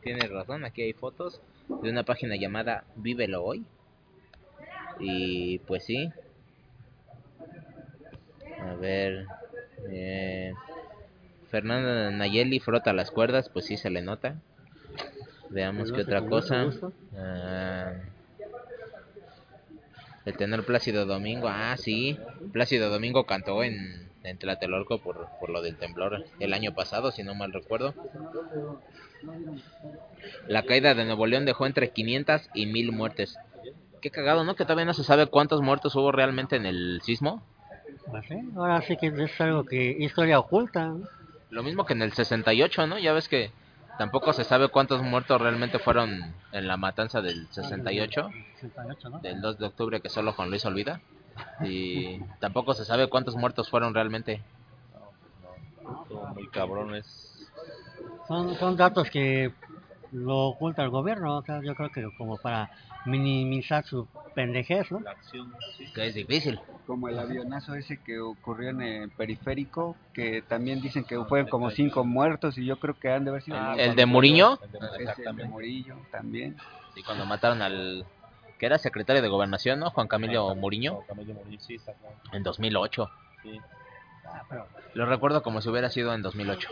Tienes 0.00 0.30
razón, 0.30 0.64
aquí 0.64 0.80
hay 0.80 0.94
fotos 0.94 1.42
de 1.82 1.90
una 1.90 2.04
página 2.04 2.36
llamada 2.36 2.84
Vívelo 2.94 3.44
Hoy. 3.44 3.66
Y 4.98 5.58
pues 5.58 5.84
sí. 5.84 6.08
A 8.60 8.74
ver. 8.76 9.26
Eh, 9.90 10.54
Fernanda 11.50 12.10
Nayeli 12.12 12.60
frota 12.60 12.94
las 12.94 13.10
cuerdas, 13.10 13.50
pues 13.52 13.66
sí 13.66 13.76
se 13.76 13.90
le 13.90 14.00
nota. 14.00 14.40
Veamos 15.50 15.90
Lo 15.90 15.96
qué 15.96 16.00
otra 16.02 16.22
cosa. 16.22 16.64
gusto. 16.64 16.94
Ah, 17.14 17.92
el 20.30 20.36
tener 20.36 20.64
Plácido 20.64 21.06
Domingo, 21.06 21.48
ah, 21.48 21.76
sí. 21.76 22.18
Plácido 22.52 22.90
Domingo 22.90 23.26
cantó 23.26 23.62
en, 23.62 24.08
en 24.22 24.38
Tlatelolco 24.38 24.98
por, 24.98 25.28
por 25.38 25.50
lo 25.50 25.62
del 25.62 25.76
temblor 25.76 26.24
el 26.38 26.54
año 26.54 26.74
pasado, 26.74 27.10
si 27.10 27.22
no 27.22 27.34
mal 27.34 27.52
recuerdo. 27.52 27.94
La 30.46 30.62
caída 30.62 30.94
de 30.94 31.04
Nuevo 31.04 31.26
León 31.26 31.44
dejó 31.44 31.66
entre 31.66 31.90
500 31.90 32.50
y 32.54 32.66
1000 32.66 32.92
muertes. 32.92 33.36
Qué 34.00 34.10
cagado, 34.10 34.44
¿no? 34.44 34.56
Que 34.56 34.64
todavía 34.64 34.86
no 34.86 34.94
se 34.94 35.04
sabe 35.04 35.26
cuántos 35.26 35.60
muertos 35.60 35.94
hubo 35.94 36.10
realmente 36.10 36.56
en 36.56 36.66
el 36.66 37.00
sismo. 37.02 37.42
Pues 38.10 38.24
ahora 38.56 38.80
sí 38.82 38.96
que 38.96 39.08
es 39.08 39.40
algo 39.40 39.64
que 39.64 39.96
historia 39.98 40.38
oculta. 40.38 40.86
¿no? 40.86 41.06
Lo 41.50 41.62
mismo 41.62 41.84
que 41.84 41.92
en 41.92 42.02
el 42.02 42.12
68, 42.12 42.86
¿no? 42.86 42.98
Ya 42.98 43.12
ves 43.12 43.28
que 43.28 43.50
tampoco 44.00 44.32
se 44.32 44.44
sabe 44.44 44.68
cuántos 44.68 45.02
muertos 45.02 45.38
realmente 45.38 45.78
fueron 45.78 46.34
en 46.52 46.66
la 46.66 46.78
matanza 46.78 47.20
del 47.20 47.46
68. 47.50 48.30
68, 48.58 49.10
¿no? 49.10 49.18
del 49.18 49.42
2 49.42 49.58
de 49.58 49.66
octubre 49.66 50.00
que 50.00 50.08
solo 50.08 50.32
Juan 50.32 50.48
Luis 50.48 50.64
olvida. 50.64 51.02
Y 51.60 52.18
tampoco 52.38 52.72
se 52.72 52.86
sabe 52.86 53.10
cuántos 53.10 53.36
muertos 53.36 53.68
fueron 53.68 53.92
realmente. 53.92 54.42
Estuvo 56.02 56.26
muy 56.28 56.48
cabrones. 56.48 57.46
Son, 58.26 58.54
son 58.54 58.74
datos 58.74 59.10
que 59.10 59.52
lo 60.12 60.38
oculta 60.48 60.82
el 60.82 60.90
gobierno, 60.90 61.36
o 61.38 61.42
sea, 61.42 61.60
yo 61.62 61.74
creo 61.74 61.90
que 61.90 62.02
como 62.16 62.36
para 62.36 62.70
minimizar 63.06 63.84
su 63.84 64.08
pendejez, 64.34 64.90
¿no? 64.90 65.00
La 65.00 65.12
acción, 65.12 65.52
sí. 65.76 65.84
Que 65.94 66.06
es 66.08 66.14
difícil. 66.14 66.60
como 66.86 67.08
el 67.08 67.18
avionazo 67.18 67.74
ese 67.74 67.98
que 68.02 68.18
ocurrió 68.20 68.70
en 68.70 68.82
el 68.82 69.10
periférico, 69.10 69.96
que 70.12 70.42
también 70.42 70.80
dicen 70.80 71.04
que 71.04 71.22
fueron 71.24 71.48
como 71.48 71.70
cinco 71.70 72.04
muertos 72.04 72.58
y 72.58 72.64
yo 72.66 72.78
creo 72.78 72.94
que 72.98 73.10
han 73.12 73.24
de 73.24 73.30
haber 73.30 73.42
sido 73.42 73.56
Ah, 73.58 73.74
¿El 73.78 73.94
de 73.94 74.06
Muriño? 74.06 74.58
el 74.62 75.36
de-. 75.36 75.44
Murillo 75.44 75.96
también. 76.10 76.56
Y 76.96 77.02
cuando 77.02 77.24
mataron 77.26 77.62
al 77.62 78.04
que 78.58 78.66
era 78.66 78.76
secretario 78.78 79.22
de 79.22 79.28
gobernación, 79.28 79.78
¿no? 79.80 79.90
Juan 79.90 80.06
Camilo 80.08 80.54
Muriño 80.54 80.96
Juan 80.96 81.06
Camilo 81.06 81.34
Murillo, 81.34 81.60
sí, 81.62 81.74
exactamente. 81.74 82.20
en 82.32 82.42
2008. 82.42 83.10
Sí. 83.42 83.60
Ah, 84.26 84.42
pero 84.48 84.66
Lo 84.94 85.06
recuerdo 85.06 85.42
como 85.42 85.62
si 85.62 85.68
hubiera 85.70 85.88
sido 85.88 86.12
en 86.12 86.20
2008. 86.22 86.68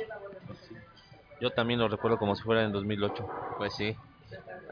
Yo 1.40 1.50
también 1.50 1.80
lo 1.80 1.88
recuerdo 1.88 2.18
como 2.18 2.34
si 2.34 2.42
fuera 2.42 2.64
en 2.64 2.72
2008. 2.72 3.28
Pues 3.58 3.74
sí. 3.74 3.96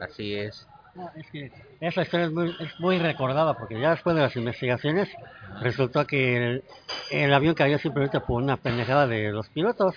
Así 0.01 0.35
es. 0.35 0.67
no, 0.95 1.11
es 1.17 1.31
que 1.31 1.51
esa 1.81 2.03
historia 2.03 2.27
es 2.27 2.33
muy, 2.33 2.55
es 2.61 2.81
muy 2.81 2.99
recordada 2.99 3.55
porque 3.55 3.81
ya 3.81 3.91
después 3.91 4.14
de 4.17 4.23
las 4.23 4.37
investigaciones 4.37 5.09
resultó 5.61 6.07
que 6.07 6.37
el, 6.37 6.64
el 7.11 7.33
avión 7.33 7.55
cayó 7.55 7.79
simplemente 7.79 8.21
por 8.21 8.43
una 8.43 8.57
pendejada 8.57 9.07
de 9.07 9.31
los 9.31 9.49
pilotos. 9.49 9.95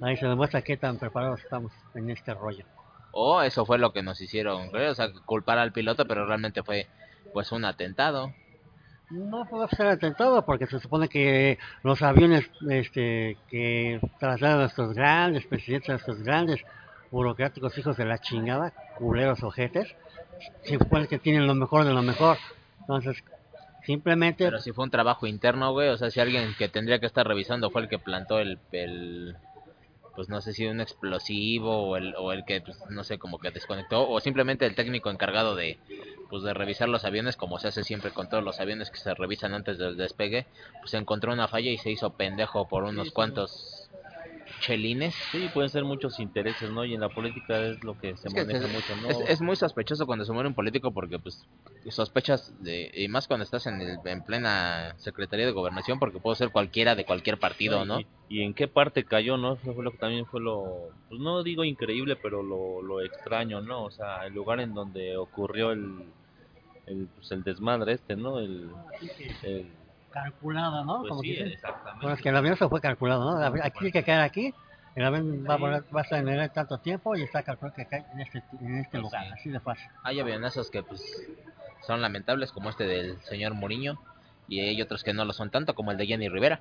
Ahí 0.00 0.16
se 0.16 0.26
demuestra 0.26 0.62
qué 0.62 0.76
tan 0.76 0.98
preparados 0.98 1.40
estamos 1.40 1.72
en 1.94 2.10
este 2.10 2.32
rollo. 2.32 2.64
O 3.12 3.42
eso 3.42 3.66
fue 3.66 3.78
lo 3.78 3.92
que 3.92 4.02
nos 4.02 4.20
hicieron, 4.20 4.70
creo, 4.70 4.92
o 4.92 4.94
sea, 4.94 5.12
culpar 5.26 5.58
al 5.58 5.72
piloto, 5.72 6.06
pero 6.06 6.26
realmente 6.26 6.62
fue 6.62 6.86
pues 7.32 7.52
un 7.52 7.64
atentado. 7.64 8.32
No 9.10 9.44
puede 9.44 9.68
ser 9.68 9.88
atentado 9.88 10.44
porque 10.44 10.66
se 10.66 10.78
supone 10.78 11.08
que 11.08 11.58
los 11.82 12.00
aviones 12.02 12.48
este, 12.68 13.36
que 13.48 14.00
trasladan 14.20 14.58
a 14.58 14.60
nuestros 14.62 14.94
grandes 14.94 15.46
presidentes, 15.46 15.88
a 15.88 15.92
nuestros 15.94 16.22
grandes 16.22 16.60
burocráticos 17.10 17.76
hijos 17.76 17.96
de 17.96 18.04
la 18.04 18.18
chingada, 18.18 18.72
culeros 18.98 19.42
ojetes, 19.42 19.94
se 20.62 20.78
supone 20.78 21.08
que 21.08 21.18
tienen 21.18 21.48
lo 21.48 21.56
mejor 21.56 21.84
de 21.84 21.92
lo 21.92 22.02
mejor. 22.02 22.38
Entonces, 22.80 23.22
simplemente, 23.84 24.44
Pero 24.44 24.60
si 24.60 24.70
fue 24.72 24.84
un 24.84 24.90
trabajo 24.90 25.26
interno, 25.26 25.72
güey, 25.72 25.88
o 25.88 25.96
sea, 25.96 26.10
si 26.10 26.20
alguien 26.20 26.54
que 26.56 26.68
tendría 26.68 27.00
que 27.00 27.06
estar 27.06 27.26
revisando 27.26 27.70
fue 27.70 27.82
el 27.82 27.88
que 27.88 27.98
plantó 27.98 28.38
el, 28.38 28.60
el 28.70 29.36
pues 30.20 30.28
no 30.28 30.42
sé 30.42 30.52
si 30.52 30.66
un 30.66 30.82
explosivo 30.82 31.88
o 31.88 31.96
el, 31.96 32.14
o 32.18 32.32
el 32.32 32.44
que, 32.44 32.60
pues, 32.60 32.76
no 32.90 33.04
sé, 33.04 33.18
como 33.18 33.38
que 33.38 33.50
desconectó, 33.52 34.06
o 34.06 34.20
simplemente 34.20 34.66
el 34.66 34.74
técnico 34.74 35.08
encargado 35.08 35.54
de, 35.56 35.80
pues 36.28 36.42
de 36.42 36.52
revisar 36.52 36.90
los 36.90 37.06
aviones, 37.06 37.38
como 37.38 37.58
se 37.58 37.68
hace 37.68 37.84
siempre 37.84 38.12
con 38.12 38.28
todos 38.28 38.44
los 38.44 38.60
aviones 38.60 38.90
que 38.90 38.98
se 38.98 39.14
revisan 39.14 39.54
antes 39.54 39.78
del 39.78 39.96
despegue, 39.96 40.46
pues 40.82 40.92
encontró 40.92 41.32
una 41.32 41.48
falla 41.48 41.70
y 41.70 41.78
se 41.78 41.90
hizo 41.90 42.16
pendejo 42.16 42.68
por 42.68 42.84
unos 42.84 43.12
cuantos 43.12 43.79
chelines. 44.60 45.14
Sí, 45.32 45.48
pueden 45.52 45.70
ser 45.70 45.84
muchos 45.84 46.18
intereses, 46.20 46.70
¿no? 46.70 46.84
Y 46.84 46.94
en 46.94 47.00
la 47.00 47.08
política 47.08 47.66
es 47.66 47.82
lo 47.82 47.98
que 47.98 48.16
se 48.16 48.28
Es 48.28 48.34
que 48.34 48.40
maneja 48.44 48.66
es- 48.66 48.72
mucho, 48.72 48.94
¿no? 48.94 49.08
Es, 49.08 49.18
es 49.28 49.40
muy 49.40 49.56
sospechoso 49.56 50.06
cuando 50.06 50.24
se 50.24 50.32
muere 50.32 50.48
un 50.48 50.54
político 50.54 50.92
porque 50.92 51.18
pues 51.18 51.44
sospechas 51.88 52.52
de 52.62 52.90
y 52.94 53.08
más 53.08 53.26
cuando 53.26 53.44
estás 53.44 53.66
en 53.66 53.80
el, 53.80 53.98
en 54.04 54.22
plena 54.22 54.94
Secretaría 54.98 55.46
de 55.46 55.52
Gobernación 55.52 55.98
porque 55.98 56.18
puede 56.20 56.36
ser 56.36 56.50
cualquiera 56.50 56.94
de 56.94 57.04
cualquier 57.04 57.38
partido, 57.38 57.84
¿no? 57.84 58.00
Y, 58.00 58.06
y 58.28 58.42
en 58.42 58.54
qué 58.54 58.68
parte 58.68 59.04
cayó, 59.04 59.36
¿no? 59.36 59.54
Eso 59.54 59.74
fue 59.74 59.82
lo 59.84 59.90
que 59.92 59.98
también 59.98 60.26
fue 60.26 60.40
lo, 60.40 60.90
pues 61.08 61.20
no 61.20 61.42
digo 61.42 61.64
increíble, 61.64 62.16
pero 62.22 62.42
lo, 62.42 62.82
lo 62.82 63.00
extraño, 63.00 63.60
¿no? 63.60 63.84
O 63.84 63.90
sea, 63.90 64.26
el 64.26 64.34
lugar 64.34 64.60
en 64.60 64.74
donde 64.74 65.16
ocurrió 65.16 65.72
el, 65.72 66.04
el, 66.86 67.08
pues, 67.16 67.30
el 67.32 67.42
desmadre 67.42 67.94
este, 67.94 68.16
¿no? 68.16 68.38
El, 68.38 68.70
el- 69.42 69.66
calculada, 70.10 70.84
¿no? 70.84 70.98
pues 71.00 71.08
Como 71.10 71.22
sí, 71.22 71.30
dicen. 71.30 71.48
exactamente. 71.48 72.00
Bueno, 72.00 72.14
es 72.16 72.22
que 72.22 72.28
el 72.28 72.36
avión 72.36 72.56
se 72.56 72.68
fue 72.68 72.80
calculado, 72.80 73.38
¿no? 73.38 73.44
Aquí 73.62 73.78
tiene 73.78 73.92
que 73.92 74.04
caer 74.04 74.20
aquí, 74.20 74.54
el 74.94 75.04
avión 75.04 75.44
va 75.48 75.54
a, 75.54 75.56
volar, 75.56 75.84
va 75.94 76.02
a 76.02 76.48
tanto 76.48 76.78
tiempo 76.78 77.16
y 77.16 77.22
está 77.22 77.42
calculado 77.42 77.74
que 77.76 77.86
cae 77.86 78.04
en 78.12 78.20
este, 78.20 78.42
en 78.60 78.78
este 78.78 78.90
Pues 78.92 79.02
lugar, 79.02 79.24
sí. 79.26 79.32
así 79.32 79.50
de 79.50 79.60
fácil. 79.60 79.86
Hay 80.02 80.20
avionazos 80.20 80.70
que 80.70 80.82
pues 80.82 81.02
son 81.86 82.02
lamentables 82.02 82.52
como 82.52 82.70
este 82.70 82.84
del 82.84 83.20
señor 83.22 83.54
Mourinho 83.54 83.98
y 84.48 84.60
hay 84.60 84.82
otros 84.82 85.04
que 85.04 85.14
no 85.14 85.24
lo 85.24 85.32
son 85.32 85.50
tanto 85.50 85.74
como 85.74 85.92
el 85.92 85.96
de 85.96 86.06
Jenny 86.06 86.28
Rivera. 86.28 86.60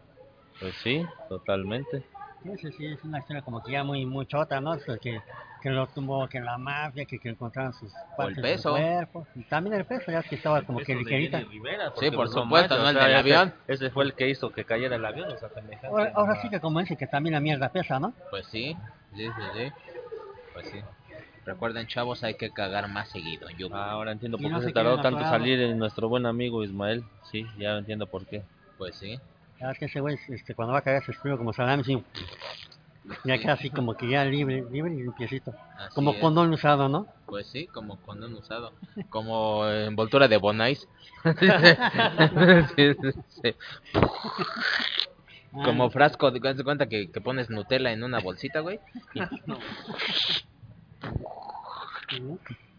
Pues 0.60 0.76
sí, 0.84 1.06
totalmente. 1.28 2.04
Sí, 2.44 2.50
sí, 2.58 2.72
sí, 2.72 2.86
es 2.86 3.04
una 3.04 3.20
historia 3.20 3.42
como 3.42 3.62
que 3.62 3.72
ya 3.74 3.84
muy, 3.84 4.06
muy 4.06 4.26
chota, 4.26 4.62
¿no? 4.62 4.78
Que, 5.02 5.22
que 5.62 5.70
lo 5.70 5.88
tumbó, 5.88 6.28
que 6.30 6.40
la 6.40 6.58
mafia, 6.58 7.06
que, 7.06 7.20
que 7.20 7.30
encontraron 7.30 7.74
sus 7.74 7.92
partes 8.16 8.38
del 8.38 8.54
peso. 8.54 8.72
cuerpo. 8.72 9.28
Y 9.36 9.44
también 9.44 9.76
el 9.76 9.86
peso, 9.86 10.12
ya 10.12 10.24
que 10.24 10.36
estaba 10.36 10.62
como 10.62 10.80
que 10.80 10.96
ligerita. 10.96 11.40
Rivera, 11.42 11.92
Sí, 12.00 12.10
por 12.12 12.28
pues, 12.28 12.32
supuesto, 12.32 12.78
no 12.78 12.90
el 12.90 12.96
del 12.96 13.16
avión. 13.16 13.54
Ese 13.68 13.90
fue 13.90 14.06
el 14.06 14.14
que 14.14 14.30
hizo 14.30 14.52
que 14.52 14.64
cayera 14.64 14.96
el 14.96 15.06
avión, 15.06 15.30
o 15.30 15.38
sea. 15.38 15.50
Ahora, 15.84 16.12
ahora 16.16 16.36
no, 16.36 16.42
sí 16.42 16.50
que 16.50 16.60
como 16.60 16.80
dice 16.80 16.96
que 16.96 17.08
también 17.08 17.34
la 17.34 17.42
mierda 17.42 17.70
pesa, 17.70 18.00
¿no? 18.00 18.14
Pues 18.30 18.48
sí, 18.48 18.76
sí, 19.14 19.26
sí, 19.26 19.44
sí. 19.54 19.72
Pues 20.54 20.68
sí. 20.68 20.82
Recuerden 21.46 21.88
chavos, 21.88 22.24
hay 22.24 22.36
que 22.36 22.52
cagar 22.52 22.88
más 22.90 23.10
seguido. 23.10 23.50
Yo 23.58 23.70
Ah, 23.72 23.92
Ahora 23.92 24.12
entiendo 24.12 24.38
por 24.38 24.52
no 24.52 24.58
qué 24.58 24.64
se 24.64 24.68
se 24.70 24.74
tardó 24.74 25.02
tanto 25.02 25.20
salir 25.22 25.60
en 25.60 25.78
nuestro 25.80 26.08
buen 26.08 26.26
amigo 26.26 26.64
Ismael. 26.64 27.04
Sí, 27.24 27.48
ya 27.58 27.78
entiendo 27.78 28.08
por 28.08 28.26
qué. 28.28 28.44
pues 28.78 28.96
sí. 28.96 29.20
Es 29.60 29.78
que 29.78 29.86
ese 29.86 30.00
güey, 30.00 30.18
este, 30.30 30.56
cuando 30.56 30.74
va 30.74 30.80
a 30.80 30.82
caer 30.84 31.04
se 31.04 31.12
escribe 31.12 31.38
como 31.38 31.52
salami, 31.54 31.84
sí. 31.84 32.04
Ya 33.24 33.42
casi 33.42 33.70
como 33.70 33.96
que 33.96 34.08
ya 34.10 34.24
libre, 34.24 34.64
libre 34.72 34.94
y 34.94 35.02
limpiecito. 35.02 35.54
Así 35.78 35.96
Como 35.96 36.12
es. 36.12 36.20
condón 36.20 36.52
usado, 36.54 36.88
¿no? 36.88 37.08
Pues 37.26 37.48
sí, 37.48 37.68
como 37.68 37.98
condón 38.02 38.34
usado. 38.36 38.74
Como 39.10 39.68
envoltura 39.68 40.28
de 40.28 40.38
Bonais. 40.38 40.88
Sí, 42.76 42.94
sí, 42.94 43.12
sí. 43.42 43.56
Como 45.52 45.86
Ah, 45.86 45.90
frasco, 45.90 46.32
de 46.56 46.64
cuenta 46.64 46.88
que, 46.88 47.10
que 47.12 47.22
pones 47.22 47.50
Nutella 47.50 47.92
en 47.92 48.04
una 48.04 48.20
bolsita, 48.20 48.60
güey. 48.60 48.80
y- 49.14 49.20
¿no? 49.48 49.60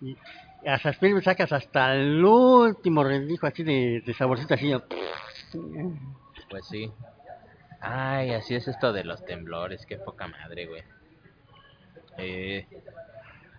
Y 0.01 0.17
hasta 0.67 0.93
sacas 1.23 1.53
hasta 1.53 1.95
el 1.95 2.25
último 2.25 3.03
rendijo 3.05 3.47
así 3.47 3.63
de, 3.63 4.03
de 4.07 4.15
saborcito 4.15 4.55
así. 4.55 4.73
Pues 6.51 6.67
sí. 6.67 6.91
Ay, 7.81 8.33
así 8.33 8.55
es 8.55 8.69
esto 8.69 8.93
de 8.93 9.05
los 9.05 9.25
temblores, 9.25 9.87
qué 9.87 9.97
poca 9.97 10.27
madre, 10.29 10.67
güey. 10.67 10.83
Eh, 12.19 12.67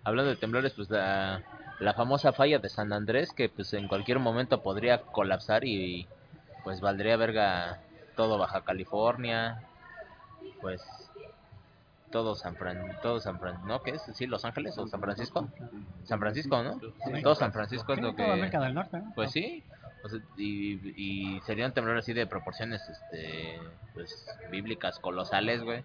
hablando 0.03 0.29
de 0.29 0.37
temblores, 0.37 0.73
pues 0.73 0.89
la, 0.91 1.41
la 1.79 1.93
famosa 1.93 2.33
falla 2.33 2.59
de 2.59 2.69
San 2.69 2.93
Andrés, 2.93 3.31
que 3.33 3.49
pues 3.49 3.73
en 3.73 3.87
cualquier 3.87 4.19
momento 4.19 4.61
podría 4.61 5.01
colapsar 5.01 5.65
y 5.65 6.07
pues 6.63 6.81
valdría 6.81 7.17
verga 7.17 7.79
todo 8.15 8.37
Baja 8.37 8.61
California. 8.61 9.63
Pues 10.59 10.83
todo 12.11 12.35
San 12.35 12.55
Fran, 12.55 12.97
todo 13.01 13.19
San 13.19 13.39
Fran, 13.39 13.65
¿no? 13.65 13.81
¿Qué 13.81 13.91
es? 13.91 14.03
¿Sí, 14.13 14.27
Los 14.27 14.45
Ángeles 14.45 14.77
o 14.77 14.85
San 14.87 14.99
Francisco? 14.99 15.49
San 16.03 16.19
Francisco, 16.19 16.61
¿no? 16.61 16.79
Sí, 16.79 17.23
todo 17.23 17.35
San 17.35 17.53
Francisco 17.53 17.93
es 17.93 18.01
lo 18.01 18.13
toda 18.13 18.33
América 18.33 18.59
que... 18.59 18.65
del 18.65 18.73
Norte, 18.75 18.97
¿no? 18.99 19.11
Pues 19.15 19.31
sí, 19.31 19.63
o 20.03 20.09
sea, 20.09 20.19
y, 20.37 20.73
y 20.95 21.41
sería 21.41 21.65
un 21.65 21.73
temblor 21.73 21.97
así 21.97 22.13
de 22.13 22.25
proporciones, 22.27 22.81
este, 22.89 23.59
pues, 23.93 24.25
bíblicas 24.49 24.99
colosales, 24.99 25.63
güey, 25.63 25.83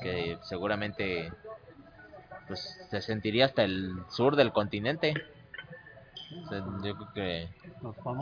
que 0.00 0.38
seguramente, 0.42 1.32
pues, 2.48 2.80
se 2.90 3.00
sentiría 3.00 3.46
hasta 3.46 3.64
el 3.64 3.94
sur 4.10 4.36
del 4.36 4.52
continente. 4.52 5.14
O 6.44 6.48
sea, 6.48 6.64
yo 6.82 6.96
creo 6.96 7.12
que 7.14 7.48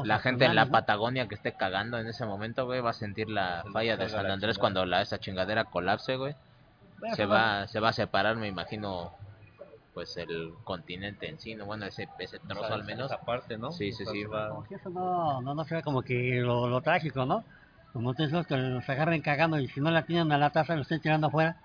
la 0.05 0.19
gente 0.19 0.45
en 0.45 0.55
la. 0.55 0.67
Patagonia 0.67 1.29
que 1.29 1.35
esté 1.35 1.53
cagando 1.53 1.99
en 1.99 2.07
ese 2.09 2.27
momento, 2.27 2.67
güey, 2.67 2.81
va 2.81 2.91
a 2.91 2.95
sentir 2.95 3.29
la 3.31 3.65
falla 3.73 3.97
de 3.97 4.09
San 4.09 4.27
Andrés 4.27 4.59
cuando 4.59 4.85
la 4.85 5.01
esa 5.01 5.19
chingadera 5.19 5.65
colapse, 5.65 6.17
güey. 6.17 6.35
Se 7.11 7.17
pero- 7.17 7.29
va, 7.31 7.67
se 7.69 7.81
va 7.81 7.89
a 7.89 7.93
separar, 7.93 8.37
me 8.37 8.49
imagino, 8.49 9.13
pues 9.95 10.17
el 10.17 10.55
continente 10.65 11.29
en 11.29 11.39
sí, 11.39 11.55
¿no? 11.55 11.67
Bueno, 11.67 11.87
ese, 11.87 12.09
ese 12.19 12.39
trozo 12.41 12.65
al 12.73 12.85
menos. 12.85 13.11
Esa 13.11 13.21
parte, 13.25 13.59
¿no? 13.59 13.73
Sí, 13.73 13.93
sí, 13.93 14.05
sea, 14.05 14.13
sí. 14.13 14.25
va- 14.25 14.49
Como 14.49 14.65
que 14.65 14.75
eso 14.77 14.91
no, 14.91 15.41
no, 15.43 15.55
no 15.55 15.65
sería 15.65 15.83
como 15.83 16.03
que 16.03 16.41
lo, 16.41 16.69
lo 16.69 16.81
trágico, 16.81 17.27
¿no? 17.27 17.45
Como 17.93 18.15
tú 18.15 18.23
dices, 18.25 18.47
que 18.47 18.57
los 18.57 18.89
agarren 18.89 19.21
cagando 19.21 19.59
y 19.59 19.69
si 19.69 19.81
no 19.81 19.91
la 19.91 20.05
tienen 20.05 20.33
a 20.33 20.39
la 20.39 20.51
taza, 20.51 20.75
lo 20.77 20.83
estén 20.83 21.01
tirando 21.01 21.27
afuera. 21.27 21.57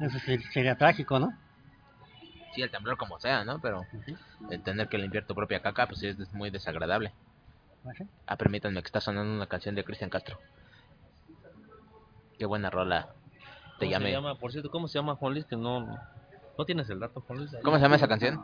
Eso 0.00 0.18
ser- 0.18 0.42
sería 0.52 0.76
trágico, 0.76 1.18
¿no? 1.18 1.32
Sí, 2.52 2.62
el 2.62 2.70
temblor 2.70 2.96
como 2.96 3.18
sea, 3.20 3.44
¿no? 3.44 3.60
Pero 3.60 3.86
Ujú. 3.92 4.16
el 4.50 4.62
tener 4.62 4.88
que 4.88 4.98
limpiar 4.98 5.24
tu 5.26 5.34
propia 5.34 5.60
caca, 5.60 5.86
pues 5.86 6.00
sí 6.00 6.08
es 6.08 6.32
muy 6.32 6.50
desagradable. 6.50 7.12
Sí. 7.96 8.04
Ah, 8.26 8.36
permítanme 8.36 8.82
que 8.82 8.86
está 8.86 9.00
sonando 9.00 9.32
una 9.32 9.46
canción 9.46 9.74
de 9.76 9.84
Cristian 9.84 10.10
Castro. 10.10 10.38
Qué 12.38 12.44
buena 12.46 12.68
rola. 12.70 13.08
Te 13.78 13.86
¿Cómo 13.86 13.90
llamé. 13.92 14.06
se 14.06 14.12
llama? 14.12 14.34
Por 14.38 14.52
cierto, 14.52 14.70
¿cómo 14.70 14.88
se 14.88 14.98
llama 14.98 15.14
Juan 15.16 15.34
Luis? 15.34 15.44
Que 15.46 15.56
no, 15.56 16.00
no 16.56 16.64
tienes 16.64 16.88
el 16.90 17.00
dato, 17.00 17.20
Juan 17.20 17.38
Luis. 17.40 17.52
¿Cómo 17.62 17.76
se 17.76 17.82
llama 17.82 17.96
esa 17.96 18.08
canción? 18.08 18.40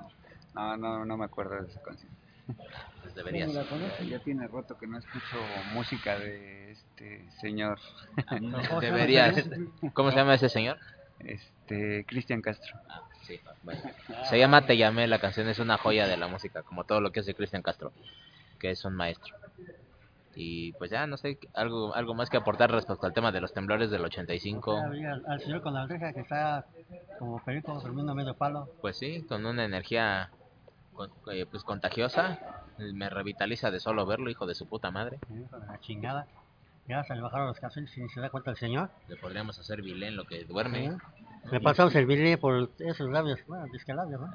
No, 0.55 0.77
no, 0.77 1.05
no 1.05 1.17
me 1.17 1.25
acuerdo 1.25 1.63
de 1.63 1.69
esa 1.69 1.83
canción. 1.83 2.11
Pues 3.03 3.15
deberías. 3.15 3.51
Ya 4.09 4.19
tiene 4.19 4.47
rato 4.49 4.77
que 4.79 4.87
no 4.87 4.99
escucho 4.99 5.37
música 5.73 6.19
de 6.19 6.73
este 6.73 7.31
señor, 7.41 7.79
¿Cómo 8.29 8.61
se 8.61 8.69
llama 8.69 8.81
Deberías. 8.81 9.49
¿Cómo 9.95 10.11
se 10.11 10.17
llama 10.17 10.35
ese 10.35 10.49
señor? 10.49 10.79
este 11.25 12.05
Cristian 12.07 12.43
Castro. 12.43 12.77
Ah, 12.89 13.03
sí, 13.23 13.41
bueno. 13.63 13.81
Se 14.29 14.39
llama 14.39 14.67
Te 14.67 14.77
llamé, 14.77 15.07
la 15.07 15.21
canción 15.21 15.49
es 15.49 15.59
una 15.59 15.79
joya 15.79 16.07
de 16.07 16.17
la 16.17 16.29
música, 16.29 16.63
como 16.63 16.85
todo 16.85 17.01
lo 17.01 17.13
que 17.13 17.21
hace 17.21 17.35
Cristian 17.35 17.63
Castro, 17.63 17.93
que 18.59 18.71
es 18.71 18.85
un 18.85 18.95
maestro. 18.95 19.35
Y 20.35 20.73
pues 20.75 20.91
ya, 20.91 21.07
no 21.07 21.17
sé, 21.17 21.39
algo 21.55 21.95
algo 21.95 22.15
más 22.15 22.31
que 22.31 22.37
aportar 22.39 22.71
respecto 22.71 23.07
al 23.07 23.13
tema 23.13 23.33
de 23.33 23.41
los 23.41 23.53
temblores 23.53 23.91
del 23.91 24.05
85. 24.05 24.77
Ya 24.83 24.89
vi 24.89 25.05
Al, 25.05 25.23
al 25.27 25.41
señor 25.41 25.63
con 25.63 25.75
la 25.75 25.85
oreja 25.85 26.13
que 26.13 26.21
está 26.21 26.65
como 27.19 27.39
perico 27.45 27.79
durmiendo 27.81 28.15
medio 28.15 28.35
palo. 28.35 28.69
Pues 28.81 28.97
sí, 28.99 29.23
con 29.29 29.45
una 29.45 29.65
energía 29.65 30.31
con- 30.95 31.11
eh, 31.33 31.47
pues 31.51 31.63
contagiosa, 31.65 32.39
me 32.79 33.09
revitaliza 33.11 33.71
de 33.71 33.81
solo 33.81 34.07
verlo, 34.07 34.31
hijo 34.31 34.47
de 34.47 34.55
su 34.55 34.67
puta 34.67 34.91
madre. 34.91 35.19
la 35.69 35.79
chingada. 35.81 36.27
Ya 36.89 37.05
se 37.05 37.15
le 37.15 37.21
bajaron 37.21 37.47
los 37.47 37.61
calzones 37.61 37.97
y 37.97 38.09
se 38.09 38.21
da 38.21 38.29
cuenta 38.29 38.51
el 38.51 38.57
señor. 38.57 38.91
Le 39.07 39.17
podríamos 39.17 39.57
hacer 39.59 39.83
vilén 39.83 40.17
lo 40.17 40.25
que 40.25 40.45
duerme. 40.45 40.87
¿eh? 40.87 40.93
Le 41.51 41.61
pasamos 41.61 41.95
el 41.95 42.07
billete 42.07 42.39
por 42.39 42.71
esos 42.79 43.09
labios, 43.11 43.39
bueno, 43.47 43.67
disque 43.67 43.95
labios, 43.95 44.21
¿no? 44.21 44.33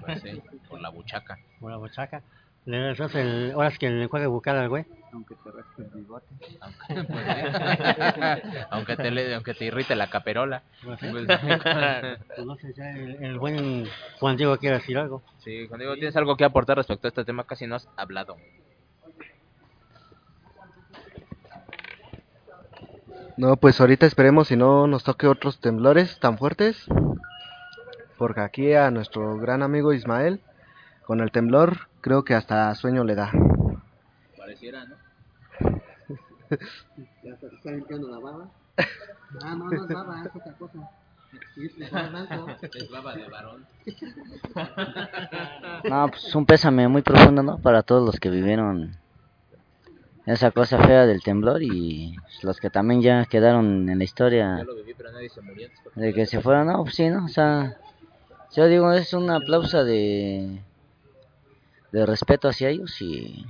Pues 0.00 0.22
sí, 0.22 0.40
por 0.68 0.80
la 0.80 0.90
buchaca. 0.90 1.38
Por 1.58 1.70
la 1.72 1.76
bochaca. 1.78 2.22
Le 2.64 2.94
das 2.94 3.14
el, 3.16 3.52
ahora 3.54 3.68
es 3.68 3.78
que 3.78 3.90
le 3.90 4.06
juegue 4.06 4.26
bucal 4.28 4.56
al 4.56 4.68
güey. 4.68 4.84
Aunque 5.12 5.34
te 5.34 5.50
raspe 5.50 5.82
el 5.82 5.88
bigote. 5.90 6.26
Aunque, 6.60 7.12
pues, 7.12 7.24
sí. 8.44 8.58
aunque 8.70 8.96
te 8.96 9.10
le- 9.10 9.34
aunque 9.34 9.54
te 9.54 9.64
irrite 9.64 9.94
la 9.96 10.08
caperola. 10.08 10.62
Pues. 10.84 11.00
Pues, 11.00 11.26
Pues 12.36 12.46
no 12.46 12.56
sé, 12.56 12.72
ya 12.74 12.90
el, 12.92 13.16
el 13.22 13.38
buen 13.38 13.84
Juan 14.20 14.36
Diego 14.36 14.56
quiere 14.58 14.76
decir 14.76 14.96
algo. 14.96 15.22
Sí, 15.38 15.66
Juan 15.66 15.80
Diego, 15.80 15.94
¿tienes 15.94 16.16
algo 16.16 16.36
que 16.36 16.44
aportar 16.44 16.76
respecto 16.76 17.08
a 17.08 17.10
este 17.10 17.24
tema? 17.24 17.44
Casi 17.44 17.66
no 17.66 17.74
has 17.74 17.88
hablado. 17.96 18.36
No, 23.36 23.56
pues 23.56 23.80
ahorita 23.80 24.06
esperemos 24.06 24.48
si 24.48 24.56
no 24.56 24.86
nos 24.86 25.04
toque 25.04 25.26
otros 25.26 25.58
temblores 25.60 26.18
tan 26.20 26.38
fuertes. 26.38 26.84
Porque 28.18 28.40
aquí 28.40 28.72
a 28.74 28.90
nuestro 28.90 29.36
gran 29.38 29.62
amigo 29.62 29.92
Ismael, 29.92 30.40
con 31.04 31.20
el 31.20 31.30
temblor, 31.30 31.88
creo 32.00 32.24
que 32.24 32.34
hasta 32.34 32.74
sueño 32.74 33.04
le 33.04 33.14
da. 33.14 33.30
Pareciera, 34.36 34.84
¿no? 34.84 34.96
Ya 37.22 37.36
se 37.36 37.46
está 37.46 37.70
limpiando 37.70 38.08
la 38.08 38.18
baba. 38.18 38.48
Ah, 39.42 39.54
no, 39.56 39.70
no 39.70 39.82
es 39.82 39.88
baba, 39.88 40.20
es 40.20 40.36
otra 40.36 40.52
cosa. 40.58 40.78
Es 42.74 42.90
baba 42.90 43.14
de 43.14 43.28
varón. 43.28 43.64
No, 45.88 46.08
pues 46.08 46.34
un 46.34 46.44
pésame 46.44 46.86
muy 46.88 47.02
profundo, 47.02 47.42
¿no? 47.42 47.58
Para 47.58 47.82
todos 47.82 48.04
los 48.04 48.20
que 48.20 48.28
vivieron 48.28 48.96
esa 50.26 50.50
cosa 50.50 50.78
fea 50.78 51.06
del 51.06 51.22
temblor 51.22 51.62
y 51.62 52.14
los 52.42 52.60
que 52.60 52.70
también 52.70 53.00
ya 53.00 53.24
quedaron 53.24 53.88
en 53.88 53.98
la 53.98 54.04
historia 54.04 54.58
Yo 54.58 54.64
lo 54.64 54.74
viví, 54.76 54.94
pero 54.94 55.10
nadie 55.10 55.28
se 55.28 55.40
murió. 55.40 55.66
entonces, 55.66 55.82
¿por 55.82 55.92
qué 55.94 56.00
de 56.00 56.14
que 56.14 56.26
se 56.26 56.40
fueron. 56.40 56.68
No, 56.68 56.82
pues 56.84 56.94
sí, 56.94 57.08
¿no? 57.08 57.24
O 57.24 57.28
sea, 57.28 57.76
yo 58.54 58.66
digo, 58.66 58.92
es 58.92 59.12
un 59.14 59.30
aplauso 59.30 59.84
de, 59.84 60.60
de 61.92 62.06
respeto 62.06 62.48
hacia 62.48 62.70
ellos 62.70 63.00
y 63.00 63.46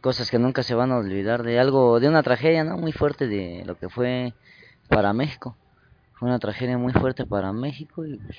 cosas 0.00 0.30
que 0.30 0.38
nunca 0.38 0.62
se 0.62 0.76
van 0.76 0.92
a 0.92 0.98
olvidar 0.98 1.42
de 1.42 1.58
algo, 1.58 1.98
de 1.98 2.08
una 2.08 2.22
tragedia, 2.22 2.62
¿no? 2.62 2.78
Muy 2.78 2.92
fuerte 2.92 3.26
de 3.26 3.64
lo 3.66 3.76
que 3.76 3.88
fue 3.88 4.34
para 4.88 5.12
México. 5.12 5.56
Fue 6.12 6.28
una 6.28 6.38
tragedia 6.38 6.78
muy 6.78 6.92
fuerte 6.92 7.26
para 7.26 7.52
México 7.52 8.06
y 8.06 8.16
pues, 8.16 8.36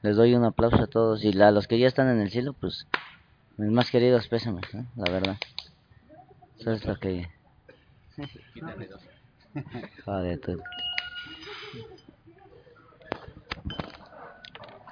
les 0.00 0.16
doy 0.16 0.34
un 0.34 0.44
aplauso 0.44 0.82
a 0.82 0.86
todos 0.86 1.22
y 1.22 1.38
a 1.40 1.50
los 1.50 1.68
que 1.68 1.78
ya 1.78 1.88
están 1.88 2.08
en 2.08 2.22
el 2.22 2.30
cielo, 2.30 2.54
pues 2.54 2.86
mis 3.58 3.70
más 3.70 3.90
queridos 3.90 4.28
pésames, 4.28 4.64
¿no? 4.72 4.86
La 4.96 5.12
verdad. 5.12 5.36
Eso 6.58 6.72
es 6.72 6.86
lo 6.86 6.96
que... 6.96 7.28
Joder, 10.06 10.40
tú. 10.40 10.58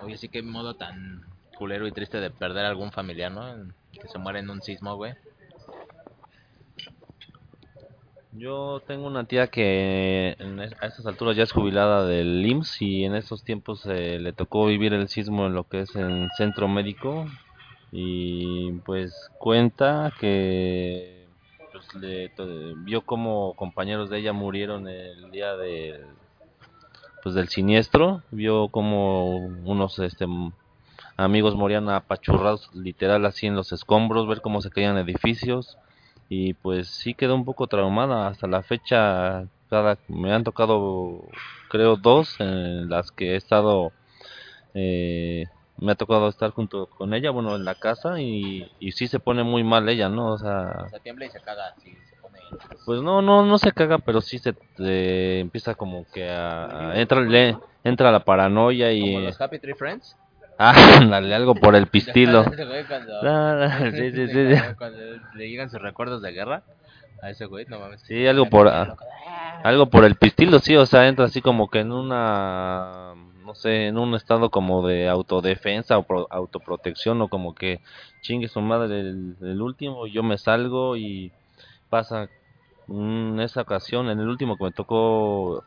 Oye, 0.02 0.28
que 0.28 0.42
modo 0.42 0.74
tan 0.74 1.24
culero 1.58 1.86
y 1.86 1.92
triste 1.92 2.20
de 2.20 2.30
perder 2.30 2.64
algún 2.64 2.92
familiar, 2.92 3.32
¿no? 3.32 3.72
Que 3.92 4.06
se 4.08 4.18
muere 4.18 4.38
en 4.38 4.48
un 4.48 4.62
sismo, 4.62 4.94
güey. 4.94 5.14
Yo 8.32 8.80
tengo 8.86 9.06
una 9.08 9.24
tía 9.24 9.48
que 9.48 10.36
en 10.38 10.60
a 10.60 10.64
estas 10.64 11.06
alturas 11.06 11.36
ya 11.36 11.42
es 11.42 11.50
jubilada 11.50 12.06
del 12.06 12.46
IMSS 12.46 12.82
y 12.82 13.04
en 13.04 13.16
estos 13.16 13.42
tiempos 13.42 13.84
eh, 13.86 14.18
le 14.20 14.32
tocó 14.32 14.66
vivir 14.66 14.92
el 14.92 15.08
sismo 15.08 15.46
en 15.46 15.54
lo 15.54 15.64
que 15.64 15.80
es 15.80 15.96
en 15.96 16.28
centro 16.36 16.68
médico 16.68 17.26
y 17.90 18.72
pues 18.84 19.12
cuenta 19.38 20.12
que 20.20 21.26
pues, 21.72 21.94
le 21.94 22.30
vio 22.84 23.00
como 23.00 23.54
compañeros 23.54 24.08
de 24.10 24.18
ella 24.18 24.32
murieron 24.32 24.86
el 24.88 25.30
día 25.32 25.56
del 25.56 26.04
pues 27.22 27.34
del 27.34 27.48
siniestro, 27.48 28.22
vio 28.30 28.68
como 28.68 29.36
unos 29.36 29.98
este 29.98 30.26
amigos 31.18 31.54
morían 31.54 31.90
apachurrados 31.90 32.70
literal 32.74 33.26
así 33.26 33.46
en 33.46 33.54
los 33.56 33.72
escombros, 33.72 34.26
ver 34.26 34.40
cómo 34.40 34.62
se 34.62 34.70
caían 34.70 34.96
edificios. 34.96 35.76
Y 36.30 36.54
pues 36.54 36.88
sí 36.88 37.14
quedó 37.14 37.34
un 37.34 37.44
poco 37.44 37.66
traumada. 37.66 38.28
Hasta 38.28 38.46
la 38.46 38.62
fecha 38.62 39.44
cada 39.68 39.98
me 40.08 40.32
han 40.32 40.44
tocado 40.44 41.24
creo 41.68 41.96
dos 41.96 42.40
en 42.40 42.88
las 42.88 43.10
que 43.12 43.32
he 43.32 43.36
estado 43.36 43.92
eh, 44.74 45.44
me 45.78 45.92
ha 45.92 45.94
tocado 45.94 46.28
estar 46.28 46.50
junto 46.52 46.86
con 46.86 47.12
ella 47.14 47.30
bueno 47.30 47.54
en 47.54 47.64
la 47.64 47.74
casa 47.74 48.20
y, 48.20 48.70
y 48.80 48.92
sí 48.92 49.08
se 49.08 49.20
pone 49.20 49.42
muy 49.42 49.64
mal 49.64 49.88
ella 49.88 50.08
no 50.08 50.32
o 50.32 50.38
sea 50.38 50.88
Se 50.90 51.00
tiembla 51.00 51.26
y 51.26 51.30
se 51.30 51.40
caga, 51.40 51.74
sí, 51.82 51.94
se 52.08 52.16
pone... 52.16 52.38
pues 52.86 53.02
no 53.02 53.20
no 53.22 53.44
no 53.44 53.58
se 53.58 53.72
caga 53.72 53.98
pero 53.98 54.20
sí 54.22 54.38
se 54.38 54.54
eh, 54.78 55.38
empieza 55.40 55.74
como 55.74 56.06
que 56.12 56.28
a, 56.30 56.90
a- 56.92 56.98
entra 57.00 57.20
le 57.20 57.56
entra 57.84 58.10
la 58.10 58.24
paranoia 58.24 58.90
y 58.92 59.00
Como 59.12 59.20
los 59.26 59.40
Happy 59.40 59.58
Tree 59.58 59.74
Friends. 59.74 60.16
Ah 60.58 61.00
dale 61.08 61.34
algo 61.34 61.54
por 61.54 61.74
el 61.76 61.86
pistilo 61.86 62.44
cuando- 62.88 63.22
No, 63.24 63.54
no, 63.56 63.90
sí, 63.92 64.10
sí, 64.12 64.28
sí, 64.28 64.54
sí. 64.56 64.62
Cuando 64.78 64.98
le 65.34 65.48
llegan 65.48 65.70
sus 65.70 65.80
recuerdos 65.80 66.22
de 66.22 66.32
guerra 66.32 66.62
a 67.22 67.30
ese 67.30 67.46
güey, 67.46 67.66
no 67.68 67.78
mames. 67.80 68.02
Sí, 68.02 68.26
algo 68.26 68.46
por 68.46 68.68
ah, 68.68 68.94
algo 69.64 69.86
por 69.86 70.04
el 70.04 70.14
pistilo, 70.14 70.58
sí, 70.60 70.76
o 70.76 70.86
sea, 70.86 71.08
entra 71.08 71.24
así 71.26 71.42
como 71.42 71.68
que 71.68 71.80
en 71.80 71.92
una 71.92 73.14
no 73.44 73.54
sé, 73.54 73.86
en 73.88 73.98
un 73.98 74.14
estado 74.14 74.50
como 74.50 74.86
de 74.86 75.08
autodefensa 75.08 75.98
o 75.98 76.02
pro- 76.02 76.26
autoprotección 76.30 77.20
o 77.22 77.28
como 77.28 77.54
que 77.54 77.80
chingue 78.20 78.46
su 78.48 78.60
madre 78.60 79.00
el, 79.00 79.36
el 79.40 79.62
último, 79.62 80.06
yo 80.06 80.22
me 80.22 80.36
salgo 80.38 80.96
y 80.96 81.32
pasa 81.88 82.28
en 82.88 83.40
esa 83.40 83.62
ocasión, 83.62 84.10
en 84.10 84.20
el 84.20 84.28
último 84.28 84.56
que 84.58 84.64
me 84.64 84.72
tocó 84.72 85.64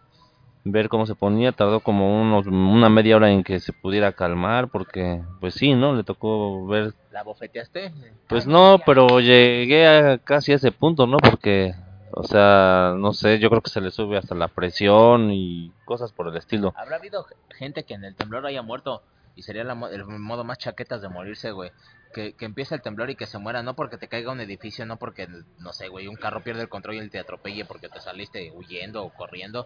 ver 0.64 0.89
cómo 0.89 1.05
se 1.05 1.16
ponía, 1.16 1.51
tardó 1.51 1.80
como 1.80 2.22
unos 2.22 2.45
una 2.47 2.89
media 2.89 3.16
hora 3.16 3.32
en 3.32 3.43
que 3.43 3.59
se 3.59 3.74
pudiera 3.74 4.12
calmar 4.12 4.70
porque 4.70 5.22
pues 5.39 5.55
sí, 5.55 5.74
¿no? 5.74 5.95
Le 5.95 6.03
tocó 6.03 6.66
ver 6.68 6.93
¿La 7.12 7.24
bofeteaste? 7.24 7.91
pues 8.28 8.45
no, 8.47 8.80
pero 8.86 9.20
llegué 9.20 9.88
a 9.88 10.18
casi 10.20 10.51
a 10.51 10.55
ese 10.55 10.72
punto, 10.72 11.07
¿no? 11.07 11.18
Porque 11.18 11.74
O 12.14 12.24
sea, 12.24 12.93
no 12.97 13.14
sé, 13.14 13.39
yo 13.39 13.49
creo 13.49 13.62
que 13.62 13.70
se 13.70 13.82
le 13.82 13.89
sube 13.89 14.18
hasta 14.18 14.36
la 14.36 14.49
presión 14.49 15.32
y 15.32 15.72
cosas 15.86 16.12
por 16.12 16.28
el 16.28 16.36
estilo. 16.38 16.74
¿Habrá 16.76 16.97
habido 16.97 17.26
gente 17.57 17.84
que 17.84 17.93
en 17.93 18.03
el 18.03 18.16
temblor 18.16 18.45
haya 18.45 18.62
muerto? 18.62 19.01
Y 19.36 19.43
sería 19.43 19.64
la 19.64 19.74
el 19.91 20.05
modo 20.05 20.43
más 20.43 20.57
chaquetas 20.57 21.01
de 21.01 21.07
morirse, 21.07 21.51
güey. 21.51 21.72
Que, 22.14 22.34
que 22.34 22.43
empiece 22.43 22.76
el 22.76 22.82
temblor 22.82 23.09
y 23.09 23.16
que 23.16 23.26
se 23.26 23.38
muera, 23.38 23.64
no 23.64 23.74
porque 23.76 23.97
te 23.97 24.09
caiga 24.09 24.34
un 24.34 24.41
edificio, 24.41 24.86
no 24.86 24.97
porque, 24.97 25.30
no 25.59 25.72
sé, 25.72 25.88
güey, 25.88 26.07
un 26.07 26.18
carro 26.18 26.43
pierde 26.43 26.64
el 26.64 26.68
control 26.68 26.95
y 27.01 27.09
te 27.09 27.20
atropelle 27.20 27.64
porque 27.64 27.88
te 27.88 28.01
saliste 28.01 28.51
huyendo 28.51 29.05
o 29.05 29.14
corriendo. 29.14 29.66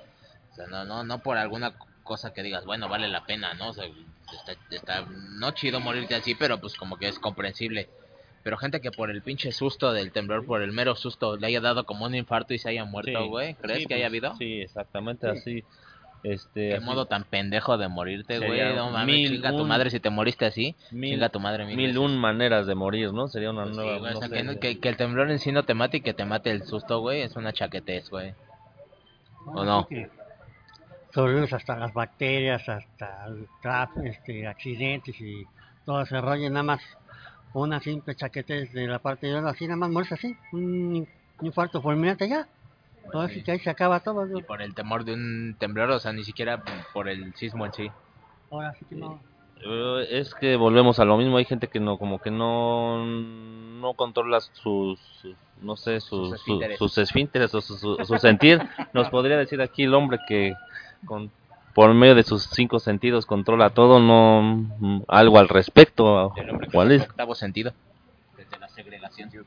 O 0.55 0.57
sea, 0.57 0.67
no, 0.67 0.85
no, 0.85 1.03
no 1.03 1.19
por 1.19 1.37
alguna 1.37 1.73
cosa 2.03 2.31
que 2.31 2.41
digas, 2.41 2.63
bueno, 2.65 2.87
vale 2.87 3.09
la 3.09 3.25
pena, 3.25 3.53
¿no? 3.55 3.69
O 3.69 3.73
sea, 3.73 3.83
está, 4.31 4.53
está 4.69 5.05
no 5.37 5.51
chido 5.51 5.81
morirte 5.81 6.15
así, 6.15 6.33
pero 6.33 6.61
pues 6.61 6.75
como 6.75 6.97
que 6.97 7.09
es 7.09 7.19
comprensible. 7.19 7.89
Pero 8.41 8.57
gente 8.57 8.79
que 8.79 8.91
por 8.91 9.11
el 9.11 9.21
pinche 9.21 9.51
susto 9.51 9.91
del 9.91 10.13
temblor, 10.13 10.45
por 10.45 10.61
el 10.61 10.71
mero 10.71 10.95
susto, 10.95 11.35
le 11.35 11.47
haya 11.47 11.59
dado 11.59 11.85
como 11.85 12.05
un 12.05 12.15
infarto 12.15 12.53
y 12.53 12.59
se 12.59 12.69
haya 12.69 12.85
muerto, 12.85 13.23
Sí, 13.23 13.27
güey. 13.27 13.55
¿Crees 13.55 13.79
sí, 13.79 13.85
que 13.87 13.95
haya 13.95 14.03
pues, 14.05 14.11
habido? 14.11 14.35
Sí, 14.37 14.61
exactamente 14.61 15.27
así. 15.27 15.63
Este, 16.23 16.69
Qué 16.69 16.75
así, 16.75 16.85
modo 16.85 17.05
tan 17.05 17.25
pendejo 17.25 17.77
de 17.77 17.89
morirte, 17.89 18.39
güey. 18.39 18.61
No 18.75 18.91
mames, 18.91 19.07
mil 19.15 19.27
chinga 19.27 19.51
tu 19.57 19.65
madre 19.65 19.89
si 19.89 19.99
te 19.99 20.09
moriste 20.09 20.45
así. 20.45 20.73
mil, 20.91 21.09
chinga 21.11 21.29
tu 21.29 21.39
madre 21.41 21.65
mil, 21.65 21.75
mil 21.75 21.97
un 21.97 22.17
maneras 22.17 22.65
de 22.65 22.75
morir, 22.75 23.11
¿no? 23.11 23.27
Sería 23.27 23.49
una 23.49 23.63
Pues 23.63 23.75
sí, 23.75 23.81
nueva... 23.81 23.97
güey, 23.99 24.13
no 24.13 24.17
o 24.17 24.21
sea, 24.21 24.29
sé, 24.29 24.35
que, 24.35 24.43
no- 24.43 24.59
que, 24.59 24.79
que 24.79 24.89
el 24.89 24.95
temblor 24.97 25.29
en 25.31 25.39
sí 25.39 25.51
no 25.51 25.63
te 25.63 25.73
mate 25.73 25.97
y 25.97 26.01
que 26.01 26.13
te 26.13 26.23
mate 26.23 26.51
el 26.51 26.63
susto, 26.63 26.99
güey, 27.01 27.21
es 27.23 27.35
una 27.35 27.51
chaquetez, 27.51 28.09
güey. 28.09 28.33
¿O 29.47 29.65
no? 29.65 29.87
Que 31.15 31.21
Sobrevives 31.21 31.53
hasta 31.53 31.77
las 31.77 31.93
bacterias, 31.93 32.67
hasta 32.67 33.25
el 33.27 33.47
este, 34.05 34.47
accidentes 34.47 35.15
y 35.19 35.45
todo 35.85 36.01
ese 36.01 36.19
rollo, 36.19 36.49
nada 36.49 36.63
más 36.63 36.81
una 37.53 37.79
simple 37.79 38.15
chaquetez 38.15 38.73
de 38.73 38.85
la 38.87 38.99
parte 38.99 39.27
de 39.27 39.37
así 39.37 39.65
nada 39.65 39.77
más 39.77 39.89
mueres 39.89 40.11
así, 40.11 40.35
un 40.51 41.07
infarto 41.41 41.81
fulminante 41.81 42.27
ya. 42.27 42.47
Todo 43.11 43.27
sí. 43.27 43.33
así 43.33 43.43
que 43.43 43.51
ahí 43.51 43.59
se 43.59 43.69
acaba 43.69 43.99
todo. 44.01 44.25
¿no? 44.25 44.39
Y 44.39 44.43
por 44.43 44.61
el 44.61 44.73
temor 44.75 45.05
de 45.05 45.13
un 45.13 45.55
temblor, 45.57 45.89
o 45.91 45.99
sea, 45.99 46.11
ni 46.11 46.23
siquiera 46.23 46.61
por 46.93 47.07
el 47.07 47.33
sismo 47.35 47.65
en 47.65 47.73
sí. 47.73 47.91
Ahora 48.51 48.73
sí 48.73 48.85
que 48.89 48.95
no. 48.95 49.19
Eh, 49.63 50.07
Es 50.19 50.33
que 50.35 50.55
volvemos 50.57 50.99
a 50.99 51.05
lo 51.05 51.15
mismo, 51.17 51.37
hay 51.37 51.45
gente 51.45 51.67
que 51.69 51.79
no, 51.79 51.97
como 51.97 52.19
que 52.19 52.31
no, 52.31 53.05
no 53.05 53.93
controla 53.93 54.41
sus, 54.41 54.99
no 55.61 55.77
sé, 55.77 56.01
sus, 56.01 56.09
Sus 56.09 56.29
sus, 56.29 56.39
esfínteres. 56.39 56.77
sus 56.79 56.97
esfínteres 56.97 57.55
o 57.55 57.61
su, 57.61 57.77
su- 57.77 58.03
su 58.03 58.17
sentir. 58.17 58.59
Nos 58.93 59.09
podría 59.09 59.37
decir 59.37 59.61
aquí 59.61 59.83
el 59.83 59.93
hombre 59.93 60.19
que 60.27 60.53
con, 61.05 61.31
por 61.73 61.93
medio 61.93 62.15
de 62.15 62.23
sus 62.23 62.43
cinco 62.51 62.79
sentidos 62.79 63.25
controla 63.25 63.69
todo, 63.71 63.99
no 63.99 65.03
algo 65.07 65.39
al 65.39 65.49
respecto. 65.49 66.33
¿Cuál 66.71 66.91
es 66.93 67.03
octavo 67.03 67.35
sentido. 67.35 67.73
Desde 68.37 68.59
la 68.59 68.67
segregación. 68.69 69.29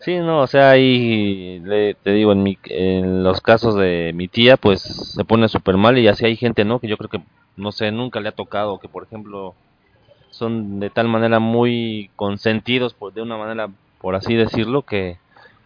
Sí, 0.00 0.16
no, 0.18 0.42
o 0.42 0.46
sea, 0.46 0.70
ahí 0.70 1.58
le- 1.60 1.94
te 1.94 2.12
digo, 2.12 2.32
en, 2.32 2.42
mi, 2.42 2.56
en 2.66 3.24
los 3.24 3.40
casos 3.40 3.74
de 3.74 4.12
mi 4.14 4.28
tía, 4.28 4.56
pues 4.56 4.80
se 4.82 5.24
pone 5.24 5.48
súper 5.48 5.76
mal 5.76 5.98
y 5.98 6.06
así 6.06 6.24
hay 6.24 6.36
gente, 6.36 6.64
¿no? 6.64 6.78
Que 6.78 6.86
yo 6.88 6.96
creo 6.96 7.10
que, 7.10 7.20
no 7.56 7.72
sé, 7.72 7.90
nunca 7.90 8.20
le 8.20 8.28
ha 8.28 8.32
tocado, 8.32 8.78
que 8.78 8.88
por 8.88 9.02
ejemplo 9.04 9.56
son 10.30 10.80
de 10.80 10.90
tal 10.90 11.08
manera 11.08 11.38
muy 11.40 12.10
consentidos, 12.16 12.94
por, 12.94 13.12
de 13.12 13.22
una 13.22 13.36
manera, 13.36 13.70
por 14.00 14.14
así 14.14 14.34
decirlo, 14.34 14.82
que 14.82 15.18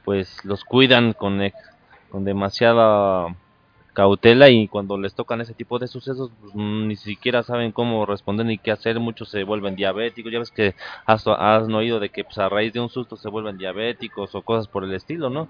pues 0.04 0.44
los 0.44 0.64
cuidan 0.64 1.12
con, 1.12 1.40
con 2.10 2.24
demasiada 2.24 3.36
cautela 3.92 4.48
y 4.48 4.68
cuando 4.68 4.98
les 4.98 5.14
tocan 5.14 5.40
ese 5.40 5.54
tipo 5.54 5.78
de 5.78 5.86
sucesos 5.86 6.30
pues, 6.40 6.54
mm, 6.54 6.88
ni 6.88 6.96
siquiera 6.96 7.42
saben 7.42 7.72
cómo 7.72 8.06
responder 8.06 8.46
ni 8.46 8.58
qué 8.58 8.70
hacer, 8.70 8.98
muchos 9.00 9.28
se 9.28 9.44
vuelven 9.44 9.76
diabéticos, 9.76 10.32
ya 10.32 10.38
ves 10.38 10.50
que 10.50 10.74
has, 11.06 11.26
has 11.26 11.68
oído 11.68 12.00
de 12.00 12.08
que 12.08 12.24
pues, 12.24 12.38
a 12.38 12.48
raíz 12.48 12.72
de 12.72 12.80
un 12.80 12.88
susto 12.88 13.16
se 13.16 13.28
vuelven 13.28 13.58
diabéticos 13.58 14.34
o 14.34 14.42
cosas 14.42 14.68
por 14.68 14.84
el 14.84 14.94
estilo, 14.94 15.30
¿no? 15.30 15.48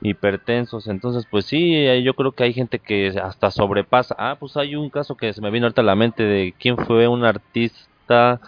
Hipertensos, 0.00 0.86
entonces 0.86 1.26
pues 1.30 1.46
sí, 1.46 1.74
eh, 1.74 2.02
yo 2.02 2.14
creo 2.14 2.32
que 2.32 2.44
hay 2.44 2.52
gente 2.52 2.78
que 2.78 3.08
hasta 3.22 3.50
sobrepasa. 3.50 4.14
Ah, 4.18 4.36
pues 4.38 4.56
hay 4.56 4.76
un 4.76 4.90
caso 4.90 5.16
que 5.16 5.32
se 5.32 5.40
me 5.40 5.50
vino 5.50 5.66
ahorita 5.66 5.82
a 5.82 5.84
la 5.84 5.96
mente 5.96 6.22
de 6.22 6.54
quién 6.58 6.76
fue 6.76 7.08
un 7.08 7.24
artista 7.24 8.40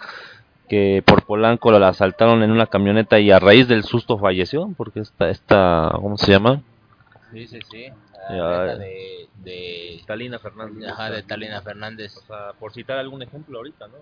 que 0.67 1.03
por 1.05 1.23
Polanco 1.25 1.71
lo 1.71 1.85
asaltaron 1.85 2.41
en 2.43 2.51
una 2.51 2.67
camioneta 2.67 3.19
y 3.19 3.31
a 3.31 3.39
raíz 3.39 3.67
del 3.67 3.83
susto 3.83 4.17
falleció, 4.17 4.69
porque 4.77 5.01
esta, 5.01 5.29
esta 5.29 5.91
¿cómo 5.93 6.17
se 6.17 6.31
llama? 6.31 6.61
Sí, 7.31 7.47
sí, 7.47 7.59
sí. 7.69 7.85
Ya, 8.29 8.35
La 8.35 8.73
eh. 8.73 8.77
de, 8.77 9.27
de, 9.51 10.01
Talina 10.05 10.39
Fernández. 10.39 10.89
ajá, 10.89 11.09
de 11.11 11.23
Talina 11.23 11.61
Fernández. 11.61 12.17
O 12.17 12.21
sea, 12.21 12.53
por 12.59 12.73
citar 12.73 12.97
algún 12.97 13.21
ejemplo 13.21 13.57
ahorita, 13.57 13.87
¿no? 13.87 13.95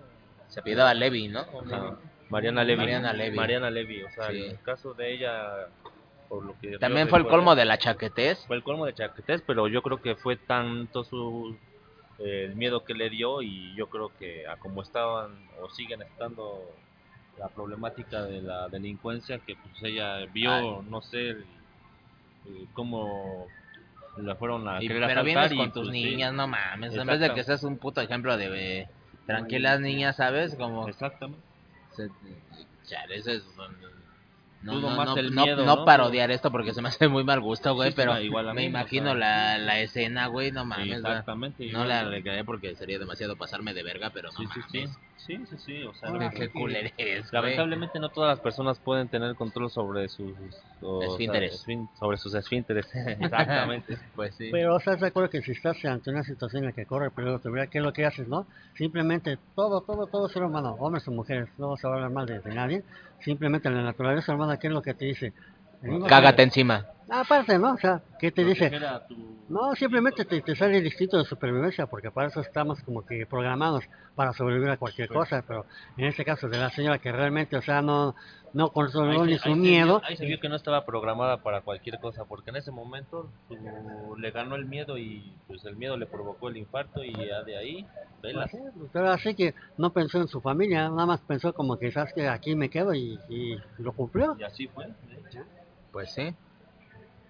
Se 0.48 0.62
pidaba 0.62 0.94
Levi, 0.94 1.28
¿no? 1.28 1.40
Ajá. 1.40 1.96
Mariana 2.30 2.64
Levy. 2.64 2.78
Mariana 2.78 3.12
Levy. 3.12 3.36
Mariana 3.36 3.70
Levy, 3.70 4.02
o 4.02 4.10
sea, 4.10 4.30
Sí. 4.30 4.44
en 4.44 4.50
el 4.52 4.60
caso 4.62 4.94
de 4.94 5.12
ella, 5.14 5.68
por 6.28 6.44
lo 6.44 6.58
que 6.60 6.78
También 6.78 7.08
fue 7.08 7.18
el 7.18 7.26
colmo 7.26 7.54
de 7.54 7.64
la 7.64 7.76
chaquetez. 7.78 8.44
Fue 8.46 8.56
el 8.56 8.62
colmo 8.62 8.86
de 8.86 8.94
chaquetés, 8.94 9.42
pero 9.46 9.68
yo 9.68 9.82
creo 9.82 10.00
que 10.00 10.14
fue 10.16 10.36
tanto 10.36 11.04
su 11.04 11.56
eh, 12.20 12.44
el 12.48 12.54
miedo 12.54 12.84
que 12.84 12.94
le 12.94 13.10
dio 13.10 13.42
y 13.42 13.74
yo 13.74 13.88
creo 13.88 14.12
que 14.20 14.46
a 14.46 14.56
como 14.56 14.82
estaban 14.82 15.36
o 15.60 15.68
siguen 15.70 16.00
estando 16.02 16.62
la 17.38 17.48
problemática 17.48 18.22
de 18.22 18.40
la 18.40 18.68
delincuencia 18.68 19.38
que 19.40 19.56
pues 19.56 19.82
ella 19.82 20.24
vio, 20.26 20.52
Ay. 20.52 20.78
no 20.88 21.02
sé, 21.02 21.30
el- 21.30 21.44
el 22.46 22.68
cómo 22.72 23.48
la 24.18 24.36
fueron 24.36 24.68
a 24.68 24.82
Y- 24.82 24.88
querer 24.88 25.06
pero 25.06 25.24
vienes 25.24 25.52
y, 25.52 25.56
con 25.56 25.72
tus 25.72 25.88
pues, 25.88 25.96
sí. 25.96 26.04
niñas, 26.04 26.32
no 26.32 26.46
mames. 26.46 26.94
En 26.94 27.06
vez 27.06 27.20
de 27.20 27.32
que 27.34 27.42
seas 27.44 27.62
un 27.64 27.78
puto 27.78 28.00
ejemplo 28.00 28.36
de 28.36 28.80
eh, 28.80 28.88
tranquilas 29.26 29.80
niñas, 29.80 30.16
¿sabes? 30.16 30.54
Como... 30.56 30.88
Exactamente. 30.88 31.40
se- 31.92 32.08
chale, 32.86 33.16
eso 33.16 33.30
es- 33.30 33.44
No, 34.62 34.80
no, 34.80 34.90
más 34.96 35.08
no, 35.10 35.16
el 35.18 35.34
no- 35.34 35.42
miedo, 35.44 35.64
no 35.66 35.76
¿no? 35.76 35.84
parodiar 35.84 36.30
esto 36.30 36.50
porque 36.50 36.72
se 36.72 36.80
me 36.80 36.88
hace 36.88 37.06
muy 37.08 37.22
mal 37.22 37.38
gusto, 37.40 37.74
güey, 37.74 37.90
Sí, 37.90 37.96
pero 37.96 38.18
igual 38.18 38.54
me 38.54 38.62
o 38.62 38.64
imagino 38.64 39.10
sea, 39.10 39.14
la, 39.14 39.58
la 39.58 39.80
escena, 39.80 40.26
güey, 40.28 40.52
no 40.52 40.64
mames. 40.64 40.96
Exactamente. 40.98 41.70
No 41.70 41.84
la 41.84 42.00
arreglaré 42.00 42.44
porque 42.44 42.74
sería 42.74 42.98
demasiado 42.98 43.36
pasarme 43.36 43.74
de 43.74 43.82
verga, 43.82 44.08
pero 44.10 44.30
no 44.32 44.38
Sí, 44.38 44.46
sí, 44.54 44.60
sí. 44.70 44.78
mames. 44.78 44.98
Sí, 45.16 45.38
sí, 45.50 45.56
sí, 45.58 45.82
o 45.82 45.92
sea, 45.94 46.10
Qué-. 46.96 47.22
Lamentablemente 47.32 47.98
no 48.00 48.08
todas 48.10 48.28
las 48.30 48.40
personas 48.40 48.78
pueden 48.78 49.08
tener 49.08 49.34
control 49.34 49.70
sobre 49.70 50.08
sus 50.08 50.34
o 50.86 51.00
sea, 51.00 51.08
Esfínteres. 51.10 51.54
esfín- 51.66 51.88
sobre 51.98 52.16
sus 52.18 52.34
esfínteres. 52.34 52.86
Exactamente. 52.94 53.96
Pues 54.14 54.34
sí. 54.34 54.50
Pero 54.52 54.76
estás 54.76 55.00
de 55.00 55.06
acuerdo 55.08 55.30
que 55.30 55.42
si 55.42 55.52
estás 55.52 55.82
ante 55.84 56.10
una 56.10 56.22
situación 56.22 56.62
en 56.64 56.68
la 56.70 56.72
que 56.72 56.86
corre 56.86 57.10
peligro 57.10 57.38
tu 57.38 57.50
vida, 57.50 57.66
¿qué 57.68 57.78
es 57.78 57.84
lo 57.84 57.92
que 57.92 58.04
haces, 58.06 58.28
no? 58.28 58.46
Simplemente 58.74 59.38
todo, 59.54 59.80
todo, 59.80 60.06
todo 60.06 60.28
ser 60.28 60.42
humano, 60.42 60.76
hombres 60.78 61.06
o 61.08 61.10
mujeres, 61.10 61.48
no 61.58 61.76
se 61.76 61.86
va 61.86 61.94
a 61.94 61.96
hablar 61.96 62.10
mal 62.10 62.26
de, 62.26 62.40
de 62.40 62.54
nadie. 62.54 62.84
Simplemente 63.20 63.70
la 63.70 63.82
naturaleza 63.82 64.34
humana, 64.34 64.58
¿qué 64.58 64.66
es 64.66 64.72
lo 64.72 64.82
que 64.82 64.94
te 64.94 65.06
dice? 65.06 65.32
Cágate 66.08 66.36
que- 66.36 66.42
encima. 66.42 66.86
Aparte, 67.10 67.58
¿no? 67.58 67.74
O 67.74 67.76
sea, 67.76 68.00
¿qué 68.18 68.32
te 68.32 68.44
dice? 68.44 68.72
No, 69.50 69.74
simplemente 69.74 70.24
te, 70.24 70.40
te 70.40 70.56
sale 70.56 70.78
el 70.78 70.86
instinto 70.86 71.18
de 71.18 71.24
supervivencia, 71.26 71.86
porque 71.86 72.10
para 72.10 72.28
eso 72.28 72.40
estamos 72.40 72.82
como 72.82 73.04
que 73.04 73.26
programados 73.26 73.84
para 74.14 74.32
sobrevivir 74.32 74.70
a 74.70 74.78
cualquier 74.78 75.08
cosa, 75.08 75.44
pero 75.46 75.66
en 75.98 76.06
este 76.06 76.24
caso 76.24 76.48
de 76.48 76.56
la 76.56 76.70
señora 76.70 76.98
que 76.98 77.12
realmente, 77.12 77.56
o 77.58 77.60
sea, 77.62 77.82
no, 77.82 78.14
no 78.54 78.70
controló 78.70 79.26
ni 79.26 79.32
ahí 79.32 79.38
su 79.38 79.50
se 79.50 79.54
miedo, 79.56 79.98
vio- 79.98 80.06
ahí 80.08 80.16
se 80.16 80.24
vio 80.24 80.40
que 80.40 80.48
no 80.48 80.56
estaba 80.56 80.86
programada 80.86 81.42
para 81.42 81.60
cualquier 81.60 81.98
cosa, 81.98 82.24
porque 82.24 82.50
en 82.50 82.56
ese 82.56 82.70
momento 82.70 83.30
su- 83.48 84.16
le 84.16 84.30
ganó 84.30 84.54
el 84.56 84.64
miedo 84.64 84.96
y 84.96 85.36
pues 85.46 85.64
el 85.64 85.76
miedo 85.76 85.96
le 85.96 86.06
provocó 86.06 86.48
el 86.48 86.56
infarto 86.56 87.04
y 87.04 87.12
ya 87.12 87.42
de 87.42 87.56
ahí, 87.58 87.86
vela. 88.22 88.46
Pues 88.50 88.90
pero 88.92 89.10
así 89.10 89.34
que 89.34 89.54
no 89.76 89.92
pensó 89.92 90.18
en 90.18 90.28
su 90.28 90.40
familia, 90.40 90.88
nada 90.88 91.04
más 91.04 91.20
pensó 91.22 91.52
como 91.52 91.76
que, 91.78 91.90
¿sabes 91.92 92.12
que 92.14 92.28
Aquí 92.28 92.54
me 92.54 92.70
quedo 92.70 92.94
y, 92.94 93.18
y 93.28 93.58
lo 93.78 93.92
cumplió. 93.92 94.36
Y 94.38 94.44
así 94.44 94.68
fue. 94.68 94.86
de 94.86 95.14
hecho. 95.14 95.40
Pues 95.92 96.12
sí. 96.12 96.34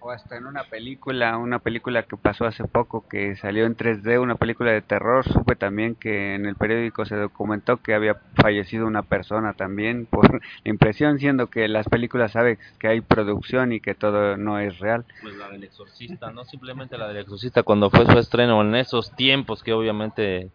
O 0.07 0.11
hasta 0.11 0.37
en 0.37 0.45
una 0.45 0.65
película, 0.65 1.35
una 1.35 1.57
película 1.57 2.03
que 2.03 2.15
pasó 2.15 2.45
hace 2.45 2.63
poco 2.63 3.07
que 3.09 3.35
salió 3.37 3.65
en 3.65 3.75
3D, 3.75 4.21
una 4.21 4.35
película 4.35 4.71
de 4.71 4.83
terror, 4.83 5.25
supe 5.27 5.55
también 5.55 5.95
que 5.95 6.35
en 6.35 6.45
el 6.45 6.55
periódico 6.55 7.07
se 7.07 7.15
documentó 7.15 7.77
que 7.77 7.95
había 7.95 8.21
fallecido 8.35 8.85
una 8.85 9.01
persona 9.01 9.53
también 9.53 10.05
por 10.11 10.41
impresión, 10.63 11.17
siendo 11.17 11.47
que 11.47 11.67
las 11.67 11.89
películas 11.89 12.33
saben 12.33 12.59
que 12.77 12.87
hay 12.87 13.01
producción 13.01 13.73
y 13.73 13.79
que 13.79 13.95
todo 13.95 14.37
no 14.37 14.59
es 14.59 14.77
real. 14.77 15.05
Pues 15.23 15.37
la 15.37 15.49
del 15.49 15.63
exorcista, 15.63 16.31
no 16.31 16.45
simplemente 16.45 16.99
la 16.99 17.07
del 17.07 17.17
exorcista 17.17 17.63
cuando 17.63 17.89
fue 17.89 18.05
su 18.05 18.19
estreno 18.19 18.61
en 18.61 18.75
esos 18.75 19.09
tiempos 19.15 19.63
que 19.63 19.73
obviamente 19.73 20.51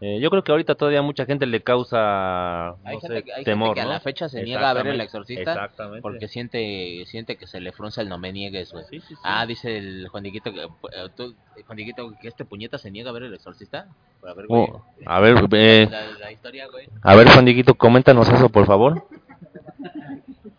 eh, 0.00 0.18
yo 0.20 0.30
creo 0.30 0.42
que 0.42 0.50
ahorita 0.52 0.74
todavía 0.76 1.02
mucha 1.02 1.26
gente 1.26 1.44
le 1.46 1.62
causa 1.62 2.70
Hay 2.84 2.94
no 2.94 3.00
gente, 3.00 3.16
sé, 3.16 3.22
que- 3.22 3.32
hay 3.32 3.36
gente 3.44 3.50
temor, 3.50 3.74
que 3.74 3.80
a 3.82 3.86
la 3.86 4.00
fecha 4.00 4.28
se 4.28 4.42
niega 4.42 4.70
a 4.70 4.72
ver 4.72 4.86
el 4.86 5.00
exorcista 5.00 5.52
Exactamente. 5.52 6.00
porque 6.02 6.26
siente 6.28 7.04
siente 7.06 7.36
que 7.36 7.46
se 7.46 7.60
le 7.60 7.72
frunza 7.72 8.00
el 8.02 8.08
no 8.08 8.16
me 8.18 8.32
niegues, 8.32 8.72
güey. 8.72 8.84
Sí, 8.88 9.00
sí, 9.00 9.14
sí. 9.14 9.20
Ah, 9.22 9.44
dice 9.46 9.76
el 9.76 10.08
Juan 10.08 10.22
Dieguito 10.22 10.52
que, 10.52 10.62
eh, 10.62 11.08
tú, 11.16 11.34
Juan 11.66 11.76
Dieguito, 11.76 12.12
que 12.20 12.28
este 12.28 12.44
puñeta 12.44 12.78
se 12.78 12.90
niega 12.90 13.10
a 13.10 13.12
ver 13.12 13.24
el 13.24 13.34
exorcista. 13.34 13.86
A 14.26 14.32
ver, 14.34 14.46
güey. 14.46 14.62
Oh, 14.70 14.84
a 15.06 15.20
ver, 15.20 15.34
eh, 15.52 15.88
La, 15.90 16.06
la 16.18 16.32
historia, 16.32 16.66
güey. 16.68 16.88
a 17.02 17.14
ver 17.16 17.28
Juan 17.28 17.44
coméntanos 17.76 18.28
eso, 18.28 18.48
por 18.48 18.66
favor. 18.66 19.04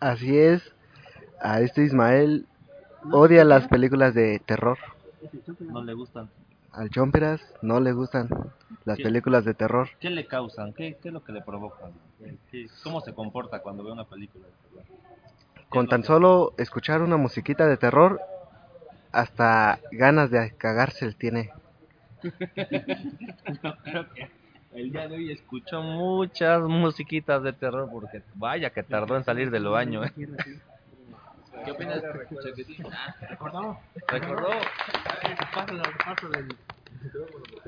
Así 0.00 0.36
es. 0.38 0.72
A 1.40 1.60
este 1.60 1.82
Ismael 1.84 2.46
odia 3.10 3.44
las 3.44 3.66
películas 3.66 4.14
de 4.14 4.38
terror. 4.38 4.78
No 5.60 5.82
le 5.84 5.94
gustan. 5.94 6.28
Al 6.72 6.90
Chomperas 6.90 7.40
no 7.60 7.80
le 7.80 7.92
gustan 7.92 8.28
las 8.84 8.96
¿Qué? 8.96 9.02
películas 9.04 9.44
de 9.44 9.54
terror. 9.54 9.88
¿Qué 10.00 10.10
le 10.10 10.26
causan? 10.26 10.72
¿Qué, 10.72 10.96
qué 11.02 11.08
es 11.08 11.14
lo 11.14 11.22
que 11.22 11.32
le 11.32 11.42
provocan? 11.42 11.92
¿Qué- 12.18 12.36
qué- 12.50 12.66
¿Cómo 12.82 13.00
se 13.00 13.12
comporta 13.12 13.60
cuando 13.60 13.84
ve 13.84 13.92
una 13.92 14.04
película 14.04 14.46
de 14.46 14.52
terror? 14.68 14.84
Con 15.68 15.88
tan 15.88 16.04
solo 16.04 16.54
escuchar 16.58 17.02
una 17.02 17.16
musiquita 17.16 17.66
de 17.66 17.76
terror 17.76 18.20
hasta 19.12 19.78
ganas 19.92 20.30
de 20.30 20.52
cagarse 20.56 21.04
él 21.04 21.16
tiene. 21.16 21.50
El 24.72 24.90
día 24.90 25.06
de 25.06 25.16
hoy 25.16 25.30
escuchó 25.30 25.82
muchas 25.82 26.62
musiquitas 26.62 27.42
de 27.42 27.52
terror 27.52 27.90
porque 27.90 28.22
vaya 28.34 28.70
que 28.70 28.82
tardó 28.82 29.16
en 29.18 29.24
salir 29.24 29.50
del 29.50 29.66
baño. 29.66 30.02
¿eh? 30.04 30.12
¿Qué 31.64 31.70
opinas, 31.70 32.02
Chaquetín? 32.42 32.84
Ah, 32.92 33.14
¿Recordó? 33.28 33.78
Recordó. 34.08 34.50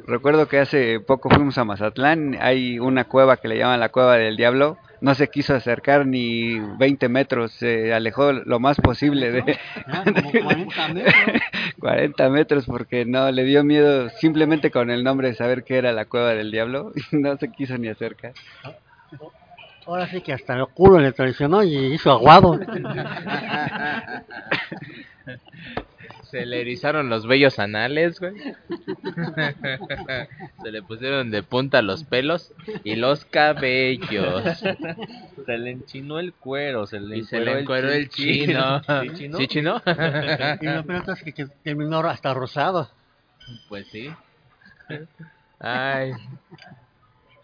Recuerdo 0.06 0.48
que 0.48 0.58
hace 0.58 1.00
poco 1.00 1.30
fuimos 1.30 1.58
a 1.58 1.64
Mazatlán, 1.64 2.36
hay 2.40 2.78
una 2.78 3.04
cueva 3.04 3.36
que 3.36 3.48
le 3.48 3.58
llaman 3.58 3.80
la 3.80 3.88
cueva 3.88 4.16
del 4.16 4.36
diablo, 4.36 4.78
no 5.00 5.14
se 5.14 5.28
quiso 5.28 5.54
acercar 5.54 6.06
ni 6.06 6.58
20 6.58 7.08
metros, 7.08 7.52
se 7.52 7.92
alejó 7.92 8.32
lo 8.32 8.60
más 8.60 8.80
posible 8.80 9.30
de 9.30 9.58
como 10.04 10.32
40 10.32 10.88
metros. 10.88 11.14
40 11.80 12.30
metros 12.30 12.66
porque 12.66 13.04
no, 13.04 13.30
le 13.30 13.44
dio 13.44 13.64
miedo 13.64 14.08
simplemente 14.10 14.70
con 14.70 14.90
el 14.90 15.04
nombre 15.04 15.28
de 15.28 15.34
saber 15.34 15.64
que 15.64 15.76
era 15.76 15.92
la 15.92 16.06
cueva 16.06 16.34
del 16.34 16.50
diablo 16.50 16.92
y 16.94 17.16
no 17.16 17.36
se 17.36 17.50
quiso 17.50 17.76
ni 17.78 17.88
acercar. 17.88 18.32
Ahora 19.86 20.08
sí 20.08 20.20
que 20.20 20.32
hasta 20.32 20.54
el 20.54 20.66
culo 20.68 20.98
le 20.98 21.12
traicionó 21.12 21.62
y 21.62 21.94
hizo 21.94 22.10
aguado. 22.10 22.58
Se 26.34 26.46
le 26.46 26.62
erizaron 26.62 27.10
los 27.10 27.28
vellos 27.28 27.60
anales, 27.60 28.18
güey. 28.18 28.34
Se 30.64 30.72
le 30.72 30.82
pusieron 30.82 31.30
de 31.30 31.44
punta 31.44 31.80
los 31.80 32.02
pelos 32.02 32.52
y 32.82 32.96
los 32.96 33.24
cabellos. 33.24 34.42
Se 35.46 35.58
le 35.58 35.70
enchinó 35.70 36.18
el 36.18 36.32
cuero, 36.32 36.88
se 36.88 36.98
le 36.98 37.18
Y 37.18 37.24
se 37.24 37.38
le 37.38 37.60
encueró 37.60 37.92
el 37.92 38.08
chino. 38.08 38.82
¿Sí, 39.02 39.10
chino? 39.14 39.38
¿Sí, 39.38 39.46
chino? 39.46 39.80
Y 40.60 40.66
lo 40.66 40.84
peor 40.84 41.04
es 41.08 41.22
que, 41.22 41.32
que 41.32 41.46
terminó 41.62 42.00
hasta 42.00 42.34
rosado. 42.34 42.90
Pues 43.68 43.86
sí. 43.92 44.10
Ay. 45.60 46.14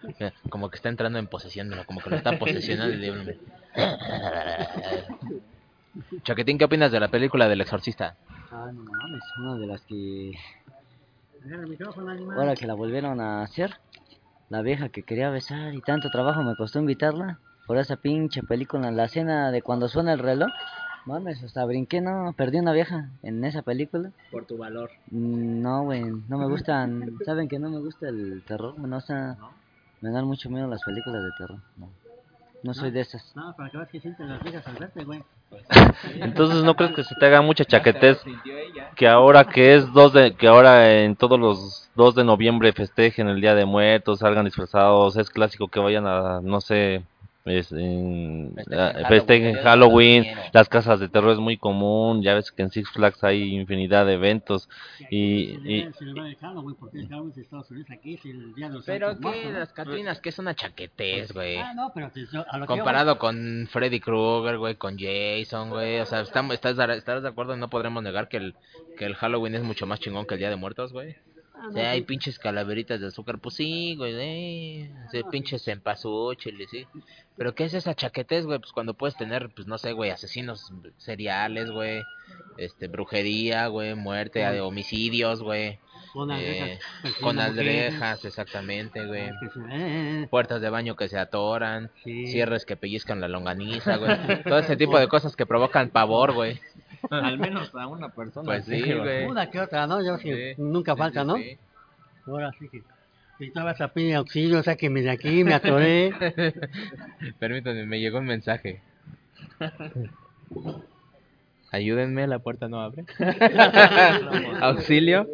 Como 0.50 0.70
que 0.70 0.76
está 0.76 0.88
entrando 0.88 1.18
en 1.18 1.26
posesión, 1.26 1.68
¿no? 1.68 1.84
como 1.84 2.00
que 2.00 2.10
lo 2.10 2.16
está 2.16 2.38
posesionando 2.38 2.94
el 2.94 3.00
diablo. 3.00 3.32
Chaquetín, 6.22 6.58
¿qué 6.58 6.64
opinas 6.64 6.92
de 6.92 7.00
la 7.00 7.08
película 7.08 7.48
del 7.48 7.60
exorcista? 7.60 8.16
Ah, 8.50 8.70
no 8.72 8.82
mames, 8.82 9.22
una 9.38 9.56
de 9.56 9.66
las 9.66 9.80
que 9.82 10.32
ahora 12.36 12.54
que 12.54 12.66
la 12.66 12.74
volvieron 12.74 13.20
a 13.20 13.42
hacer, 13.42 13.74
la 14.48 14.62
vieja 14.62 14.88
que 14.88 15.02
quería 15.02 15.30
besar 15.30 15.74
y 15.74 15.80
tanto 15.80 16.10
trabajo 16.10 16.42
me 16.42 16.56
costó 16.56 16.78
invitarla 16.78 17.38
por 17.66 17.78
esa 17.78 17.96
pinche 17.96 18.42
película, 18.42 18.90
la 18.90 19.04
escena 19.04 19.50
de 19.50 19.62
cuando 19.62 19.88
suena 19.88 20.12
el 20.12 20.18
reloj. 20.18 20.50
Mames, 21.06 21.42
hasta 21.42 21.64
brinqué, 21.64 22.02
no, 22.02 22.34
perdí 22.36 22.58
una 22.58 22.72
vieja 22.72 23.08
en 23.22 23.42
esa 23.44 23.62
película. 23.62 24.10
Por 24.30 24.44
tu 24.44 24.58
valor. 24.58 24.90
Mm, 25.10 25.62
No, 25.62 25.84
güey, 25.84 26.04
no 26.28 26.38
me 26.38 26.46
gustan, 26.46 27.16
saben 27.24 27.48
que 27.48 27.58
no 27.58 27.70
me 27.70 27.78
gusta 27.78 28.08
el 28.08 28.42
terror, 28.46 28.78
no, 28.78 28.96
o 28.96 29.00
sea, 29.00 29.36
me 30.00 30.10
dan 30.10 30.24
mucho 30.24 30.50
miedo 30.50 30.66
las 30.66 30.82
películas 30.82 31.22
de 31.22 31.30
terror, 31.38 31.58
no, 31.76 31.90
no 32.62 32.74
soy 32.74 32.90
de 32.90 33.00
esas. 33.00 33.34
No, 33.34 33.54
para 33.56 33.70
que 33.70 33.78
veas 33.78 33.88
que 33.88 34.00
sienten 34.00 34.28
las 34.28 34.42
viejas 34.42 34.66
al 34.66 34.76
verte, 34.76 35.04
güey. 35.04 35.22
Entonces 36.20 36.62
no 36.62 36.76
crees 36.76 36.92
que 36.92 37.04
se 37.04 37.14
te 37.14 37.26
haga 37.26 37.42
mucha 37.42 37.64
chaquetez 37.64 38.22
que 38.96 39.08
ahora 39.08 39.44
que 39.44 39.74
es 39.74 39.92
2 39.92 40.12
de 40.12 40.34
que 40.34 40.46
ahora 40.46 41.00
en 41.00 41.16
todos 41.16 41.40
los 41.40 41.90
2 41.96 42.14
de 42.14 42.24
noviembre 42.24 42.72
festejen 42.72 43.28
el 43.28 43.40
Día 43.40 43.54
de 43.54 43.64
Muertos, 43.64 44.20
salgan 44.20 44.44
disfrazados, 44.44 45.16
es 45.16 45.30
clásico 45.30 45.68
que 45.68 45.80
vayan 45.80 46.06
a 46.06 46.40
no 46.40 46.60
sé, 46.60 47.02
es, 47.44 47.72
en, 47.72 48.54
Festejen 49.08 49.56
a- 49.58 49.62
Halloween, 49.62 50.24
Halloween, 50.24 50.50
las 50.52 50.68
casas 50.68 51.00
de 51.00 51.08
terror 51.08 51.32
es 51.32 51.38
muy 51.38 51.56
común, 51.56 52.22
ya 52.22 52.34
ves 52.34 52.52
que 52.52 52.62
en 52.62 52.70
Six 52.70 52.90
Flags 52.90 53.24
hay 53.24 53.54
infinidad 53.54 54.04
de 54.06 54.14
eventos 54.14 54.68
y, 55.10 55.58
y 55.64 55.84
los 58.68 58.84
Pero 58.84 59.18
que 59.18 59.52
las 59.52 59.72
Catrinas, 59.72 60.20
que 60.20 60.28
es 60.28 60.38
una 60.38 60.54
chaquetez, 60.54 61.32
güey. 61.32 61.56
Ah, 61.58 61.72
no, 61.74 61.90
pero 61.94 62.10
te- 62.10 62.26
yo- 62.32 62.44
a 62.48 62.58
lo 62.58 62.64
que 62.66 62.68
Comparado 62.68 63.18
con 63.18 63.68
Freddy 63.70 64.00
Krueger, 64.00 64.58
güey, 64.58 64.74
con 64.76 64.96
Jason, 64.98 65.70
güey. 65.70 66.00
O 66.00 66.06
sea, 66.06 66.20
estamos, 66.20 66.54
estás, 66.54 66.76
¿estás 66.90 67.22
de 67.22 67.28
acuerdo? 67.28 67.56
No 67.56 67.68
podremos 67.70 68.02
negar 68.02 68.28
que 68.28 68.36
el, 68.36 68.54
que 68.98 69.06
el 69.06 69.14
Halloween 69.14 69.54
es 69.54 69.62
mucho 69.62 69.86
más 69.86 70.00
chingón 70.00 70.26
que 70.26 70.34
el 70.34 70.40
Día 70.40 70.50
de 70.50 70.56
Muertos, 70.56 70.92
güey. 70.92 71.16
Ah, 71.62 71.68
O 71.68 71.72
sea, 71.72 71.90
hay 71.90 72.02
pinches 72.02 72.38
calaveritas 72.38 73.00
de 73.00 73.08
azúcar, 73.08 73.38
pues 73.38 73.56
sí, 73.56 73.94
güey, 73.96 74.14
eh. 74.18 74.90
O 75.06 75.10
sea, 75.10 75.22
pinches 75.30 75.62
cempasúchiles, 75.64 76.68
sí. 76.70 76.86
Pero 77.36 77.54
¿qué 77.54 77.64
es 77.64 77.74
esa 77.74 77.94
chaquetez, 77.94 78.46
güey? 78.46 78.58
Pues 78.58 78.72
cuando 78.72 78.94
puedes 78.94 79.16
tener, 79.16 79.50
pues 79.50 79.66
no 79.66 79.76
sé, 79.78 79.92
güey, 79.92 80.10
asesinos 80.10 80.72
seriales, 80.96 81.70
güey. 81.70 82.02
Este, 82.56 82.88
brujería, 82.88 83.66
güey, 83.68 83.94
muerte, 83.94 84.42
Con- 84.44 84.60
homicidios, 84.60 85.42
güey. 85.42 85.78
Con 86.12 86.30
eh, 86.32 86.78
aldejas 87.40 88.20
con 88.20 88.28
exactamente, 88.28 89.06
güey. 89.06 89.28
Se- 89.28 89.60
eh, 89.70 90.26
Puertas 90.28 90.60
de 90.60 90.68
baño 90.68 90.96
que 90.96 91.08
se 91.08 91.18
atoran. 91.18 91.90
sí. 92.02 92.26
Cierres 92.26 92.64
que 92.64 92.76
pellizcan 92.76 93.20
la 93.20 93.28
longaniza, 93.28 93.96
güey. 93.96 94.10
Todo 94.44 94.58
ese 94.58 94.76
tipo 94.76 94.98
de 94.98 95.06
cosas 95.08 95.36
que 95.36 95.46
provocan 95.46 95.90
pavor, 95.90 96.32
güey. 96.32 96.58
al 97.10 97.38
menos 97.38 97.74
a 97.74 97.86
una 97.86 98.08
persona 98.10 98.46
Pues 98.46 98.64
sí, 98.64 98.80
güey. 98.92 99.24
Una 99.26 99.50
que 99.50 99.60
otra, 99.60 99.86
¿no? 99.86 100.04
Yo 100.04 100.18
que 100.18 100.54
Sí, 100.56 100.62
nunca 100.62 100.92
sí, 100.94 100.98
falta, 100.98 101.22
sí, 101.22 101.26
¿no? 101.26 101.36
sí. 101.36 101.58
Ahora 102.26 102.50
sí 102.58 102.68
que... 102.68 102.82
Si 103.38 103.50
tú 103.50 103.60
vas 103.60 103.80
a 103.80 103.88
pedir 103.88 104.16
auxilio, 104.16 104.62
sáqueme 104.62 105.00
de 105.00 105.10
aquí, 105.10 105.44
me 105.44 105.54
atoré. 105.54 106.12
Permítanme, 107.38 107.86
me 107.86 107.98
llegó 107.98 108.18
un 108.18 108.26
mensaje. 108.26 108.82
Ayúdenme, 111.72 112.26
la 112.26 112.38
puerta 112.40 112.68
no 112.68 112.82
abre. 112.82 113.04
Auxilio. 114.60 115.26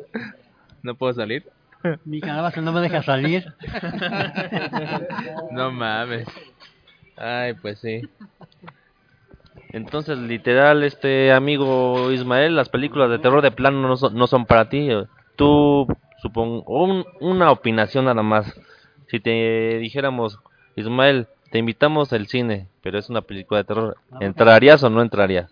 No 0.82 0.94
puedo 0.94 1.14
salir. 1.14 1.46
Mi 2.04 2.20
calabaza 2.20 2.60
no 2.60 2.72
me 2.72 2.80
deja 2.80 3.02
salir. 3.02 3.52
No 5.50 5.72
mames. 5.72 6.28
Ay, 7.16 7.54
pues 7.54 7.80
sí. 7.80 8.02
Entonces, 9.72 10.18
literal, 10.18 10.82
este 10.84 11.32
amigo 11.32 12.10
Ismael, 12.12 12.56
las 12.56 12.68
películas 12.68 13.10
de 13.10 13.18
terror 13.18 13.42
de 13.42 13.50
plano 13.50 13.86
no 13.86 13.96
son, 13.96 14.14
no 14.14 14.26
son 14.26 14.46
para 14.46 14.68
ti. 14.68 14.88
Tú, 15.36 15.86
supongo, 16.16 16.62
un- 16.66 17.04
una 17.20 17.50
opinación 17.50 18.06
nada 18.06 18.22
más. 18.22 18.52
Si 19.08 19.20
te 19.20 19.78
dijéramos, 19.78 20.38
Ismael, 20.76 21.26
te 21.50 21.58
invitamos 21.58 22.12
al 22.12 22.26
cine, 22.26 22.68
pero 22.82 22.98
es 22.98 23.08
una 23.10 23.22
película 23.22 23.58
de 23.58 23.64
terror, 23.64 23.96
¿entrarías 24.20 24.82
o 24.82 24.90
no 24.90 25.02
entrarías? 25.02 25.50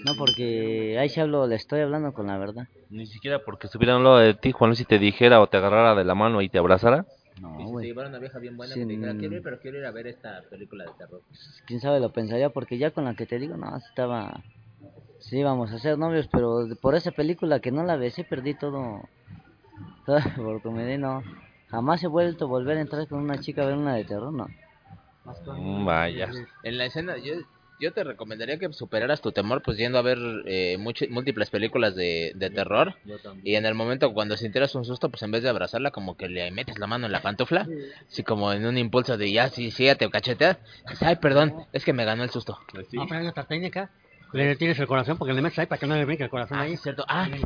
No, 0.00 0.14
porque 0.16 0.96
ahí 0.98 1.08
sí 1.08 1.20
hablo, 1.20 1.46
le 1.46 1.56
estoy 1.56 1.80
hablando 1.80 2.12
con 2.12 2.26
la 2.26 2.38
verdad. 2.38 2.64
Ni 2.90 3.06
siquiera 3.06 3.38
porque 3.38 3.66
estuviera 3.66 3.94
a 3.94 3.96
un 3.96 4.04
lado 4.04 4.18
de 4.18 4.34
ti, 4.34 4.52
Juan 4.52 4.70
Luis, 4.70 4.78
si 4.78 4.84
te 4.84 4.98
dijera 4.98 5.40
o 5.40 5.46
te 5.46 5.56
agarrara 5.56 5.94
de 5.94 6.04
la 6.04 6.14
mano 6.14 6.42
y 6.42 6.48
te 6.48 6.58
abrazara. 6.58 7.06
No, 7.40 7.60
Y 7.60 7.64
si 7.66 7.70
güey. 7.70 7.86
llevara 7.86 8.08
una 8.08 8.18
vieja 8.18 8.38
bien 8.38 8.56
buena 8.56 8.74
Sí, 8.74 8.80
que 8.80 8.86
te 8.86 8.92
dijera, 8.92 9.12
mm. 9.14 9.18
quiero 9.18 9.36
ir, 9.36 9.42
pero 9.42 9.58
quiero 9.60 9.78
ir 9.78 9.86
a 9.86 9.90
ver 9.90 10.06
esta 10.06 10.42
película 10.50 10.84
de 10.84 10.92
terror. 10.98 11.20
quién 11.66 11.80
sabe 11.80 12.00
lo 12.00 12.10
pensaría 12.12 12.50
porque 12.50 12.78
ya 12.78 12.90
con 12.90 13.04
la 13.04 13.14
que 13.14 13.26
te 13.26 13.38
digo 13.38 13.56
no 13.56 13.76
estaba 13.76 14.42
sí 15.20 15.38
íbamos 15.38 15.72
a 15.72 15.78
ser 15.78 15.98
novios 15.98 16.28
pero 16.30 16.66
por 16.80 16.94
esa 16.94 17.10
película 17.10 17.60
que 17.60 17.70
no 17.72 17.82
la 17.84 17.96
besé 17.96 18.24
perdí 18.24 18.54
todo 18.54 19.08
toda 20.06 20.20
la 20.20 20.34
oportunidad 20.42 20.98
no 20.98 21.22
jamás 21.68 22.02
he 22.04 22.06
vuelto 22.06 22.44
a 22.44 22.48
volver 22.48 22.78
a 22.78 22.82
entrar 22.82 23.08
con 23.08 23.20
una 23.20 23.38
chica 23.40 23.62
a 23.62 23.66
ver 23.66 23.76
una 23.76 23.94
de 23.94 24.04
terror 24.04 24.32
no 24.32 24.46
Mm, 25.46 25.84
Vaya. 25.86 26.30
En 26.62 26.78
la 26.78 26.84
escena, 26.86 27.16
yo, 27.16 27.34
yo 27.78 27.92
te 27.92 28.04
recomendaría 28.04 28.58
que 28.58 28.72
superaras 28.72 29.20
tu 29.20 29.32
temor, 29.32 29.62
pues 29.62 29.76
yendo 29.76 29.98
a 29.98 30.02
ver 30.02 30.18
eh, 30.46 30.76
much- 30.78 31.08
múltiples 31.10 31.50
películas 31.50 31.94
de, 31.94 32.32
de 32.34 32.50
terror. 32.50 32.94
Y 33.42 33.56
en 33.56 33.66
el 33.66 33.74
momento 33.74 34.12
cuando 34.14 34.36
sintieras 34.36 34.74
un 34.74 34.84
susto, 34.84 35.10
pues 35.10 35.22
en 35.22 35.30
vez 35.30 35.42
de 35.42 35.48
abrazarla, 35.48 35.90
como 35.90 36.16
que 36.16 36.28
le 36.28 36.50
metes 36.50 36.78
la 36.78 36.86
mano 36.86 37.06
en 37.06 37.12
la 37.12 37.20
pantufla. 37.20 37.68
Así 38.08 38.22
como 38.22 38.52
en 38.52 38.64
un 38.64 38.78
impulso 38.78 39.16
de 39.16 39.30
ya, 39.32 39.48
sí, 39.48 39.70
sí, 39.70 39.84
ya 39.84 39.96
te 39.96 40.08
cacheteas. 40.10 40.58
Ay, 41.00 41.16
perdón, 41.16 41.66
es 41.72 41.84
que 41.84 41.92
me 41.92 42.04
ganó 42.04 42.22
el 42.22 42.30
susto. 42.30 42.58
No, 42.92 43.06
pero 43.08 43.20
hay 43.20 43.26
otra 43.26 43.44
técnica. 43.44 43.90
Le 44.32 44.46
detienes 44.46 44.78
el 44.80 44.86
corazón 44.88 45.16
porque 45.16 45.32
le 45.32 45.42
metes 45.42 45.58
ahí 45.60 45.66
para 45.66 45.78
que 45.78 45.86
no 45.86 45.94
le 45.94 46.04
brinque 46.04 46.24
el 46.24 46.30
corazón 46.30 46.58
Ah, 46.58 46.62
sí, 46.64 46.68
ahí. 46.68 46.74
es 46.74 46.82
cierto. 46.82 47.04
Ah, 47.08 47.28
Sí. 47.28 47.42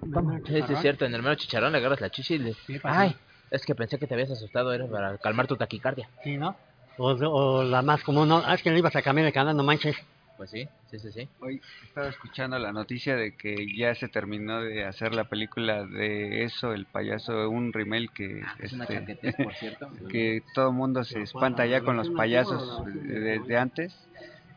Sí, 0.46 0.62
sí, 0.66 0.72
es 0.72 0.80
cierto. 0.80 1.04
En 1.04 1.14
el 1.14 1.22
mero 1.22 1.34
chicharrón 1.34 1.72
le 1.72 1.78
agarras 1.78 2.00
la 2.00 2.08
chichi 2.10 2.34
y 2.34 2.38
le... 2.38 2.54
Sí, 2.54 2.78
para 2.78 3.00
Ay, 3.00 3.16
es 3.50 3.64
que 3.66 3.74
pensé 3.74 3.98
que 3.98 4.06
te 4.06 4.14
habías 4.14 4.30
asustado, 4.30 4.72
era 4.72 4.86
para 4.86 5.18
calmar 5.18 5.46
tu 5.46 5.56
taquicardia. 5.56 6.08
Sí, 6.22 6.36
¿no? 6.38 6.56
O, 6.96 7.10
o 7.12 7.62
la 7.62 7.82
más 7.82 8.02
común, 8.02 8.28
¿no? 8.28 8.42
Ah, 8.44 8.54
es 8.54 8.62
que 8.62 8.70
le 8.70 8.78
ibas 8.78 8.96
a 8.96 9.02
cambiar 9.02 9.26
el 9.26 9.32
canal, 9.32 9.56
no 9.56 9.62
manches. 9.62 9.96
Pues 10.38 10.50
sí, 10.50 10.68
sí, 10.88 11.00
sí, 11.00 11.10
sí. 11.10 11.28
Hoy 11.40 11.60
estaba 11.82 12.06
escuchando 12.06 12.60
la 12.60 12.72
noticia 12.72 13.16
de 13.16 13.34
que 13.34 13.56
ya 13.76 13.92
se 13.96 14.06
terminó 14.06 14.60
de 14.60 14.84
hacer 14.84 15.12
la 15.12 15.24
película 15.24 15.84
de 15.84 16.44
eso, 16.44 16.72
el 16.72 16.86
payaso, 16.86 17.50
un 17.50 17.72
remake 17.72 18.08
que, 18.14 18.44
Es 18.60 18.72
una 18.72 18.84
este, 18.84 19.00
chaquetez, 19.00 19.34
por 19.34 19.54
cierto. 19.56 19.90
que 20.08 20.44
todo 20.54 20.68
el 20.68 20.76
mundo 20.76 21.02
se 21.02 21.22
espanta 21.22 21.66
ya 21.66 21.80
con 21.80 21.96
los 21.96 22.10
payasos 22.10 22.84
desde 23.02 23.58
antes. 23.58 24.08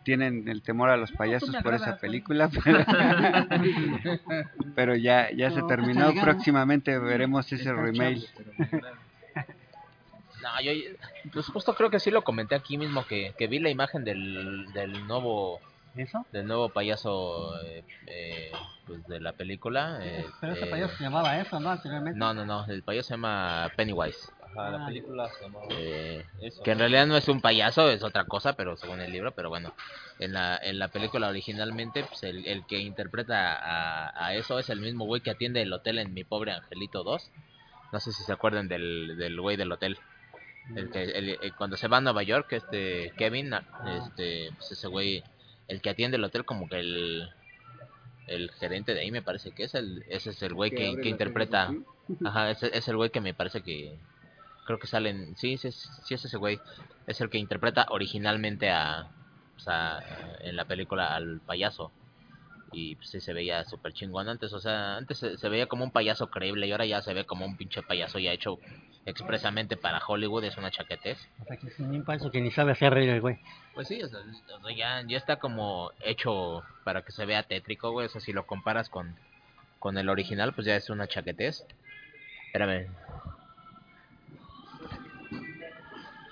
Tienen 0.04 0.48
el 0.48 0.62
temor 0.62 0.92
a 0.92 0.98
los 0.98 1.12
payasos 1.14 1.56
por 1.64 1.74
esa 1.74 1.98
película, 1.98 2.48
pero, 2.64 2.86
pero 4.76 4.96
ya, 4.96 5.32
ya 5.32 5.50
se 5.50 5.64
terminó. 5.64 6.14
Próximamente 6.14 7.00
veremos 7.00 7.52
ese 7.52 7.74
remake. 7.74 8.22
No, 10.44 10.62
yo, 10.62 10.72
pues 11.34 11.48
justo 11.48 11.74
creo 11.74 11.90
que 11.90 12.00
sí 12.00 12.12
lo 12.12 12.24
comenté 12.24 12.54
aquí 12.54 12.78
mismo, 12.78 13.04
que, 13.06 13.34
que 13.36 13.48
vi 13.48 13.58
la 13.58 13.70
imagen 13.72 14.04
del, 14.04 14.72
del 14.74 15.08
nuevo 15.08 15.60
¿Eso? 15.96 16.26
del 16.32 16.48
nuevo 16.48 16.70
payaso 16.70 17.60
eh, 17.64 17.84
eh, 18.08 18.52
pues, 18.88 19.06
de 19.08 19.20
la 19.20 19.34
película. 19.34 20.00
eh, 20.02 20.26
Pero 20.40 20.54
ese 20.54 20.66
eh, 20.66 20.70
payaso 20.70 20.96
se 20.98 21.04
llamaba 21.04 21.38
eso, 21.40 21.60
¿no? 21.60 21.70
Anteriormente. 21.72 22.18
no, 22.18 22.34
no, 22.34 22.46
no, 22.46 22.66
el 22.66 22.82
payaso 22.84 23.10
se 23.10 23.14
llama 23.16 23.70
Pennywise. 23.76 24.32
Ajá, 24.44 24.70
la 24.72 24.84
Ah. 24.84 24.88
película 24.88 25.30
se 25.30 25.44
llamaba 25.44 25.66
eh, 25.70 26.26
eso. 26.42 26.62
que 26.64 26.72
en 26.72 26.80
realidad 26.80 27.08
no 27.08 27.16
es 27.18 27.28
un 27.30 27.42
payaso, 27.42 27.90
es 27.90 28.04
otra 28.04 28.24
cosa, 28.26 28.54
pero 28.54 28.76
según 28.78 29.00
el 29.02 29.12
libro, 29.12 29.32
pero 29.34 29.50
bueno, 29.50 29.74
en 30.20 30.34
la, 30.34 30.58
en 30.62 30.78
la 30.80 30.88
película 30.90 31.28
originalmente, 31.30 32.04
pues 32.06 32.24
el, 32.24 32.46
el 32.48 32.66
que 32.66 32.80
interpreta 32.80 33.54
a, 33.56 34.26
a 34.28 34.34
eso 34.36 34.60
es 34.60 34.70
el 34.70 34.80
mismo 34.82 35.06
güey 35.06 35.22
que 35.22 35.32
atiende 35.32 35.62
el 35.62 35.72
hotel 35.74 36.00
en 36.00 36.14
Mi 36.14 36.24
Pobre 36.24 36.52
Angelito 36.54 37.04
2. 37.04 37.32
No 37.92 38.00
sé 38.00 38.14
si 38.14 38.24
se 38.24 38.32
acuerdan 38.32 38.68
del, 38.70 39.18
del 39.18 39.40
güey 39.42 39.58
del 39.58 39.72
hotel. 39.72 39.98
El 40.76 40.90
que, 40.90 41.04
el- 41.04 41.38
el- 41.42 41.54
cuando 41.56 41.76
se 41.76 41.88
va 41.90 41.98
a 41.98 42.02
Nueva 42.02 42.24
York, 42.24 42.54
este 42.54 43.12
Kevin, 43.18 43.54
este, 43.88 44.52
pues 44.58 44.72
ese 44.72 44.88
güey, 44.88 45.24
el 45.68 45.82
que 45.82 45.90
atiende 45.90 46.18
el 46.18 46.24
hotel 46.24 46.46
como 46.46 46.68
que 46.68 46.80
el, 46.80 47.30
el 48.28 48.52
gerente 48.52 48.94
de 48.94 49.02
ahí 49.02 49.12
me 49.12 49.22
parece 49.22 49.52
que 49.52 49.64
es 49.64 49.76
el, 49.76 50.04
ese 50.10 50.32
es 50.32 50.42
el 50.44 50.54
güey 50.54 50.72
que, 50.72 50.96
que 51.02 51.10
interpreta, 51.10 51.74
ajá, 52.26 52.52
ese 52.52 52.76
es 52.76 52.88
el 52.88 52.98
güey 52.98 53.10
que 53.10 53.22
me 53.22 53.34
parece 53.34 53.62
que, 53.62 53.98
creo 54.66 54.80
que 54.80 54.88
salen, 54.88 55.36
sí, 55.38 55.58
sí, 55.58 55.72
sí 55.72 56.14
es 56.14 56.26
ese 56.26 56.38
güey, 56.38 56.60
es 57.08 57.22
el 57.22 57.30
que 57.30 57.38
interpreta 57.38 57.88
originalmente 57.90 58.70
a, 58.70 59.10
o 59.58 59.60
sea, 59.60 60.00
en 60.40 60.56
la 60.56 60.66
película 60.66 61.16
al 61.16 61.40
payaso. 61.42 61.92
Y 62.72 62.96
pues 62.96 63.10
sí 63.10 63.20
se 63.20 63.34
veía 63.34 63.64
súper 63.66 63.94
chingón 63.94 64.30
antes, 64.30 64.54
o 64.54 64.60
sea, 64.60 64.96
antes 64.96 65.18
se, 65.18 65.38
se 65.38 65.50
veía 65.50 65.68
como 65.68 65.84
un 65.84 65.92
payaso 65.92 66.30
creíble 66.30 66.68
y 66.68 66.72
ahora 66.72 66.86
ya 66.86 67.02
se 67.02 67.14
ve 67.14 67.26
como 67.26 67.46
un 67.46 67.58
pinche 67.58 67.82
payaso 67.82 68.18
ya 68.18 68.32
hecho 68.32 68.60
expresamente 69.06 69.78
para 69.78 70.02
Hollywood, 70.06 70.44
es 70.44 70.58
una 70.58 70.72
chaquetez. 70.72 71.18
O 71.42 71.46
sea, 71.46 71.58
que 71.58 71.68
es 71.68 71.80
un 71.80 72.04
payaso 72.04 72.32
que 72.32 72.42
ni 72.42 72.52
sabe 72.52 72.72
hacer 72.72 72.94
reír 72.94 73.10
el 73.10 73.22
güey. 73.22 73.40
Pues 73.74 73.88
sí, 73.88 74.02
o 74.02 74.08
sea, 74.08 74.20
o 74.20 74.62
sea, 74.62 74.76
ya, 74.76 75.04
ya 75.08 75.18
está 75.18 75.38
como 75.38 75.92
hecho 76.02 76.64
para 76.84 77.04
que 77.04 77.12
se 77.12 77.26
vea 77.26 77.44
tétrico, 77.44 77.92
güey. 77.92 78.08
O 78.08 78.10
sea, 78.10 78.22
si 78.22 78.34
lo 78.34 78.46
comparas 78.46 78.90
con, 78.90 79.16
con 79.80 79.98
el 79.98 80.10
original, 80.10 80.54
pues 80.54 80.68
ya 80.68 80.76
es 80.76 80.90
una 80.90 81.08
chaquetez. 81.08 81.66
Espérame. 82.48 82.88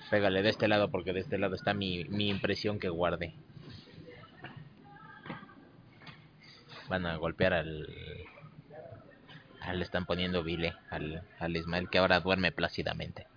Pégale 0.09 0.41
de 0.41 0.49
este 0.49 0.67
lado 0.67 0.89
porque 0.89 1.13
de 1.13 1.19
este 1.19 1.37
lado 1.37 1.55
está 1.55 1.73
mi, 1.73 2.03
mi 2.05 2.29
impresión 2.29 2.79
que 2.79 2.89
guardé. 2.89 3.35
Van 6.89 7.05
a 7.05 7.15
golpear 7.17 7.53
al... 7.53 7.87
le 9.73 9.83
están 9.83 10.05
poniendo 10.05 10.43
vile 10.43 10.73
al, 10.89 11.23
al 11.39 11.55
Ismael 11.55 11.89
que 11.89 11.99
ahora 11.99 12.19
duerme 12.19 12.51
plácidamente. 12.51 13.27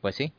Pues 0.00 0.16
sí. 0.16 0.32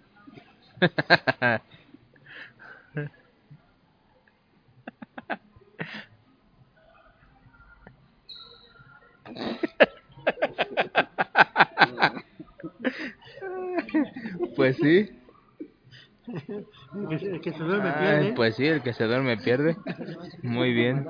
Pues 14.56 14.78
sí. 14.78 15.10
El 17.10 17.42
que, 17.42 17.52
se 17.52 17.64
duerme 17.64 17.90
Ay, 17.90 18.00
pierde. 18.00 18.34
pues 18.36 18.56
sí, 18.56 18.66
el 18.66 18.82
que 18.82 18.94
se 18.94 19.06
duerme 19.06 19.38
pierde. 19.38 19.76
Muy 20.44 20.74
bien. 20.74 21.08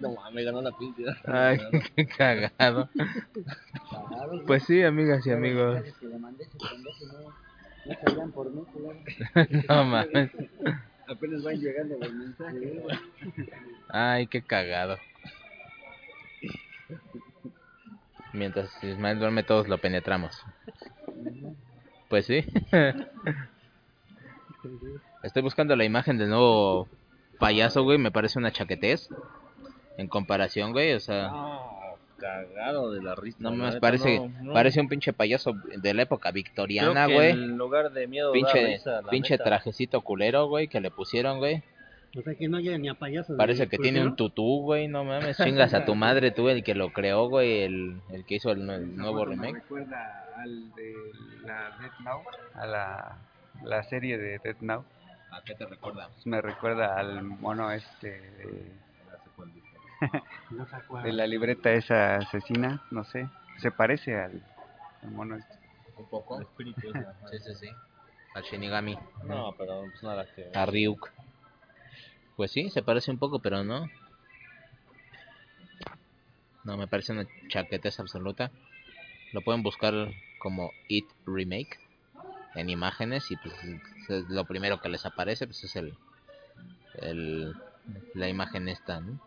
No 0.00 0.12
mames, 0.12 0.44
ganó 0.44 0.62
la 0.62 0.72
pinta. 0.76 1.16
Ay, 1.24 1.58
qué 1.96 2.06
cagado. 2.06 2.88
Pues 4.46 4.64
sí, 4.64 4.82
amigas 4.82 5.26
y 5.26 5.30
amigos. 5.30 5.82
No 9.68 9.84
mames. 9.84 10.30
Apenas 11.06 11.42
van 11.42 11.60
llegando 11.60 11.98
los 11.98 12.12
mensajes. 12.14 12.82
Ay, 13.88 14.26
qué 14.26 14.40
cagado. 14.40 14.96
Mientras 18.32 18.82
Ismael 18.82 19.18
duerme, 19.18 19.42
todos 19.42 19.68
lo 19.68 19.76
penetramos. 19.78 20.42
Pues 22.08 22.24
sí. 22.26 22.44
Estoy 25.22 25.42
buscando 25.42 25.76
la 25.76 25.84
imagen 25.84 26.18
del 26.18 26.30
nuevo 26.30 26.88
payaso, 27.38 27.82
güey. 27.84 27.98
Me 27.98 28.10
parece 28.10 28.38
una 28.38 28.50
chaquetez. 28.52 29.08
En 29.96 30.08
comparación, 30.08 30.72
güey. 30.72 30.92
O 30.94 31.00
sea, 31.00 31.28
No, 31.28 31.70
cagado 32.18 32.90
de 32.92 33.02
la 33.02 33.14
risa. 33.14 33.36
no 33.40 33.52
más 33.52 33.76
parece, 33.76 34.18
no, 34.18 34.28
no. 34.42 34.52
parece 34.52 34.80
un 34.80 34.88
pinche 34.88 35.12
payaso 35.12 35.52
de 35.76 35.94
la 35.94 36.02
época 36.02 36.30
Creo 36.30 36.34
victoriana, 36.42 37.06
que 37.06 37.14
güey. 37.14 37.30
En 37.30 37.56
lugar 37.58 37.92
de 37.92 38.06
miedo, 38.06 38.28
da 38.28 38.32
Pinche, 38.32 38.66
risa, 38.66 39.02
la 39.02 39.08
pinche 39.10 39.34
neta. 39.34 39.44
trajecito 39.44 40.00
culero, 40.00 40.46
güey, 40.48 40.68
que 40.68 40.80
le 40.80 40.90
pusieron, 40.90 41.38
güey. 41.38 41.62
O 42.16 42.22
sea, 42.22 42.34
que 42.36 42.48
no 42.48 42.60
llega 42.60 42.78
ni 42.78 42.88
a 42.88 42.94
payaso. 42.94 43.36
Parece 43.36 43.66
que 43.68 43.76
tiene 43.76 44.00
un 44.00 44.14
tutú, 44.14 44.62
güey, 44.62 44.86
no 44.86 45.02
mames, 45.04 45.36
chingas 45.36 45.74
a 45.74 45.84
tu 45.84 45.94
madre, 45.96 46.30
tú, 46.30 46.48
el 46.48 46.62
que 46.62 46.74
lo 46.76 46.92
creó, 46.92 47.28
güey, 47.28 47.62
el, 47.62 47.96
el 48.12 48.24
que 48.24 48.36
hizo 48.36 48.52
el, 48.52 48.68
el 48.70 48.96
nuevo 48.96 49.24
Me 49.26 49.30
remake. 49.32 49.54
recuerda 49.54 50.24
al 50.36 50.72
de 50.74 50.94
la 51.44 51.76
Death 51.80 51.98
Now, 52.04 52.20
a 52.54 52.66
la, 52.66 53.18
la 53.64 53.82
serie 53.82 54.16
de 54.16 54.38
Death 54.38 54.60
Now. 54.60 54.84
¿A 55.34 55.42
qué 55.42 55.54
te 55.56 55.66
recuerda? 55.66 56.08
Me 56.24 56.40
recuerda 56.40 56.96
al 56.96 57.24
mono 57.24 57.72
este 57.72 58.20
de, 58.20 58.72
de 61.02 61.12
la 61.12 61.26
libreta 61.26 61.72
esa 61.72 62.16
asesina, 62.16 62.84
no 62.92 63.02
sé. 63.04 63.28
Se 63.58 63.72
parece 63.72 64.16
al, 64.16 64.42
al 65.02 65.10
mono 65.10 65.36
este. 65.36 65.54
Un 65.96 66.06
poco. 66.06 66.40
Espíritu. 66.40 66.92
Sí, 67.30 67.38
sí, 67.40 67.54
sí. 67.54 67.68
Al 68.34 68.44
Shinigami. 68.44 68.96
No, 69.24 69.54
pero 69.58 69.82
pues 69.82 70.02
nada 70.04 70.24
que. 70.34 70.50
A 70.54 70.66
Ryuk. 70.66 71.10
Pues 72.36 72.52
sí, 72.52 72.70
se 72.70 72.82
parece 72.82 73.10
un 73.10 73.18
poco, 73.18 73.40
pero 73.40 73.64
no. 73.64 73.88
No, 76.62 76.76
me 76.76 76.86
parece 76.86 77.12
una 77.12 77.26
chaquetez 77.48 77.98
absoluta. 77.98 78.52
Lo 79.32 79.40
pueden 79.40 79.64
buscar 79.64 79.94
como 80.38 80.70
It 80.88 81.06
Remake 81.26 81.83
en 82.54 82.70
imágenes 82.70 83.30
y 83.30 83.36
pues 83.36 83.54
es 84.08 84.28
lo 84.28 84.44
primero 84.44 84.80
que 84.80 84.88
les 84.88 85.04
aparece 85.06 85.46
pues 85.46 85.64
es 85.64 85.76
el, 85.76 85.94
el 87.00 87.54
la 88.14 88.28
imagen 88.28 88.68
esta, 88.68 89.00
¿no? 89.00 89.18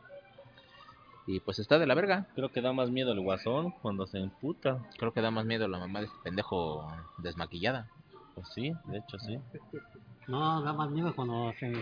Y 1.28 1.42
pues 1.42 1.60
está 1.60 1.78
de 1.78 1.86
la 1.86 1.94
verga. 1.94 2.26
Creo 2.36 2.52
que 2.52 2.62
da 2.62 2.72
más 2.72 2.90
miedo 2.90 3.12
el 3.12 3.20
guasón 3.20 3.72
cuando 3.82 4.08
se 4.08 4.18
emputa. 4.18 4.80
Creo 4.98 5.12
que 5.12 5.22
da 5.22 5.30
más 5.30 5.46
miedo 5.46 5.68
la 5.68 5.78
mamá 5.78 6.00
de 6.00 6.06
este 6.06 6.18
pendejo 6.24 6.90
desmaquillada. 7.18 7.90
Pues 8.34 8.48
sí, 8.50 8.74
de 8.86 9.00
hecho 9.00 9.20
sí. 9.20 9.38
No, 10.28 10.62
da 10.62 10.72
más 10.72 10.90
miedo 10.90 11.14
cuando 11.14 11.54
se 11.60 11.74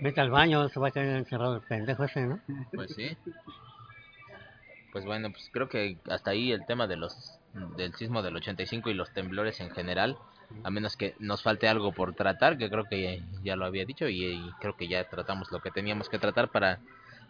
mete 0.00 0.20
al 0.20 0.30
baño, 0.30 0.68
se 0.70 0.80
va 0.80 0.88
a 0.88 0.90
quedar 0.90 1.18
encerrado 1.18 1.56
el 1.56 1.60
pendejo 1.62 2.04
ese, 2.04 2.26
¿no? 2.26 2.40
Pues 2.72 2.94
sí. 2.94 3.16
Pues 4.90 5.04
bueno, 5.04 5.30
pues 5.32 5.50
creo 5.52 5.68
que 5.68 5.98
hasta 6.08 6.30
ahí 6.30 6.52
el 6.52 6.64
tema 6.64 6.86
de 6.86 6.96
los 6.96 7.38
del 7.76 7.94
sismo 7.94 8.22
del 8.22 8.36
85 8.36 8.90
y 8.90 8.94
los 8.94 9.12
temblores 9.12 9.60
en 9.60 9.70
general, 9.70 10.18
a 10.62 10.70
menos 10.70 10.96
que 10.96 11.14
nos 11.18 11.42
falte 11.42 11.68
algo 11.68 11.92
por 11.92 12.14
tratar, 12.14 12.58
que 12.58 12.70
creo 12.70 12.84
que 12.84 13.18
ya, 13.18 13.24
ya 13.42 13.56
lo 13.56 13.66
había 13.66 13.84
dicho 13.84 14.08
y, 14.08 14.24
y 14.24 14.50
creo 14.60 14.76
que 14.76 14.88
ya 14.88 15.04
tratamos 15.04 15.50
lo 15.52 15.60
que 15.60 15.70
teníamos 15.70 16.08
que 16.08 16.18
tratar 16.18 16.48
para 16.48 16.80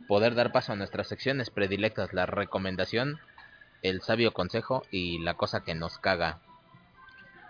poder 0.07 0.35
dar 0.35 0.53
paso 0.53 0.73
a 0.73 0.77
nuestras 0.77 1.09
secciones 1.09 1.51
predilectas, 1.51 2.13
la 2.13 2.27
recomendación, 2.27 3.19
el 3.83 4.03
sabio 4.03 4.33
consejo 4.33 4.83
y 4.91 5.19
la 5.19 5.35
cosa 5.35 5.65
que 5.65 5.75
nos 5.75 5.99
caga. 5.99 6.41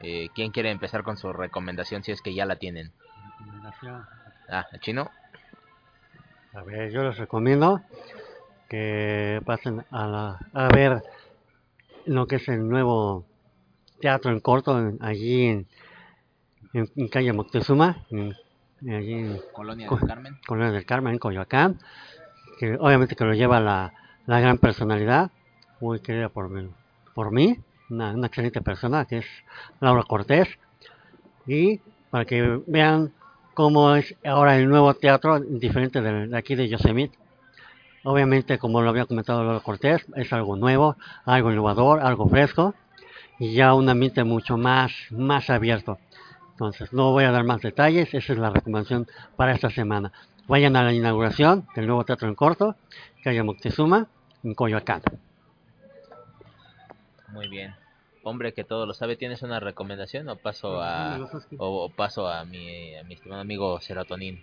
Eh, 0.00 0.28
¿Quién 0.34 0.50
quiere 0.50 0.70
empezar 0.70 1.02
con 1.02 1.16
su 1.16 1.32
recomendación 1.32 2.02
si 2.02 2.12
es 2.12 2.20
que 2.20 2.34
ya 2.34 2.46
la 2.46 2.56
tienen? 2.56 2.92
Recomendación. 3.38 4.04
Ah, 4.48 4.66
chino. 4.80 5.10
A 6.52 6.62
ver, 6.62 6.90
yo 6.92 7.02
les 7.02 7.16
recomiendo 7.16 7.80
que 8.68 9.40
pasen 9.44 9.84
a, 9.90 10.06
la, 10.06 10.38
a 10.52 10.68
ver 10.68 11.02
lo 12.06 12.26
que 12.26 12.36
es 12.36 12.48
el 12.48 12.68
nuevo 12.68 13.24
teatro 14.04 14.30
en 14.32 14.40
corto 14.40 14.78
en- 14.78 14.98
allí 15.00 15.46
en, 15.46 15.66
en, 16.74 16.90
en 16.94 17.08
calle 17.08 17.32
Moctezuma, 17.32 17.96
en- 18.10 18.34
allí 18.98 19.14
en 19.14 19.40
Colonia 19.52 19.88
Co- 19.88 19.96
del 19.96 20.06
Carmen. 20.06 20.32
Colonia 20.46 20.72
del 20.72 20.84
Carmen, 20.84 21.12
en 21.14 21.18
Coyoacán, 21.18 21.78
que 22.58 22.76
obviamente 22.78 23.16
que 23.16 23.24
lo 23.24 23.32
lleva 23.32 23.60
la, 23.60 23.94
la 24.26 24.40
gran 24.40 24.58
personalidad, 24.58 25.30
muy 25.80 26.00
querida 26.00 26.28
por 26.28 26.50
mí, 26.50 26.68
por 27.14 27.32
mí 27.32 27.58
una, 27.88 28.12
una 28.12 28.26
excelente 28.26 28.60
persona 28.60 29.06
que 29.06 29.18
es 29.18 29.26
Laura 29.80 30.02
Cortés, 30.02 30.48
y 31.46 31.80
para 32.10 32.26
que 32.26 32.60
vean 32.66 33.10
cómo 33.54 33.94
es 33.94 34.14
ahora 34.24 34.58
el 34.58 34.68
nuevo 34.68 34.92
teatro 34.92 35.40
diferente 35.40 36.02
del- 36.02 36.30
de, 36.30 36.36
aquí 36.36 36.54
de 36.56 36.68
Yosemite. 36.68 37.16
Obviamente, 38.02 38.58
como 38.58 38.82
lo 38.82 38.90
había 38.90 39.06
comentado 39.06 39.42
Laura 39.44 39.60
Cortés, 39.60 40.04
es 40.14 40.30
algo 40.34 40.56
nuevo, 40.56 40.96
algo 41.24 41.50
innovador, 41.50 42.00
algo 42.00 42.28
fresco, 42.28 42.74
y 43.38 43.54
ya 43.54 43.74
un 43.74 43.88
ambiente 43.88 44.24
mucho 44.24 44.56
más, 44.56 44.92
más 45.10 45.50
abierto. 45.50 45.98
Entonces, 46.52 46.92
no 46.92 47.10
voy 47.10 47.24
a 47.24 47.32
dar 47.32 47.44
más 47.44 47.62
detalles, 47.62 48.14
esa 48.14 48.32
es 48.32 48.38
la 48.38 48.50
recomendación 48.50 49.08
para 49.36 49.52
esta 49.52 49.70
semana. 49.70 50.12
Vayan 50.46 50.76
a 50.76 50.84
la 50.84 50.92
inauguración 50.92 51.66
del 51.74 51.86
nuevo 51.86 52.04
teatro 52.04 52.28
en 52.28 52.34
corto, 52.34 52.76
calle 53.22 53.42
Moctezuma, 53.42 54.06
en 54.42 54.54
Coyoacán. 54.54 55.02
Muy 57.28 57.48
bien. 57.48 57.74
Hombre 58.22 58.54
que 58.54 58.64
todo 58.64 58.86
lo 58.86 58.94
sabe, 58.94 59.16
¿tienes 59.16 59.42
una 59.42 59.60
recomendación 59.60 60.28
o 60.28 60.36
paso 60.36 60.80
a 60.80 61.18
o, 61.58 61.84
o 61.84 61.88
paso 61.90 62.28
a 62.28 62.44
mi 62.44 62.94
a 62.94 63.02
mi 63.04 63.14
estimado 63.14 63.40
amigo 63.40 63.80
Serotonin? 63.80 64.42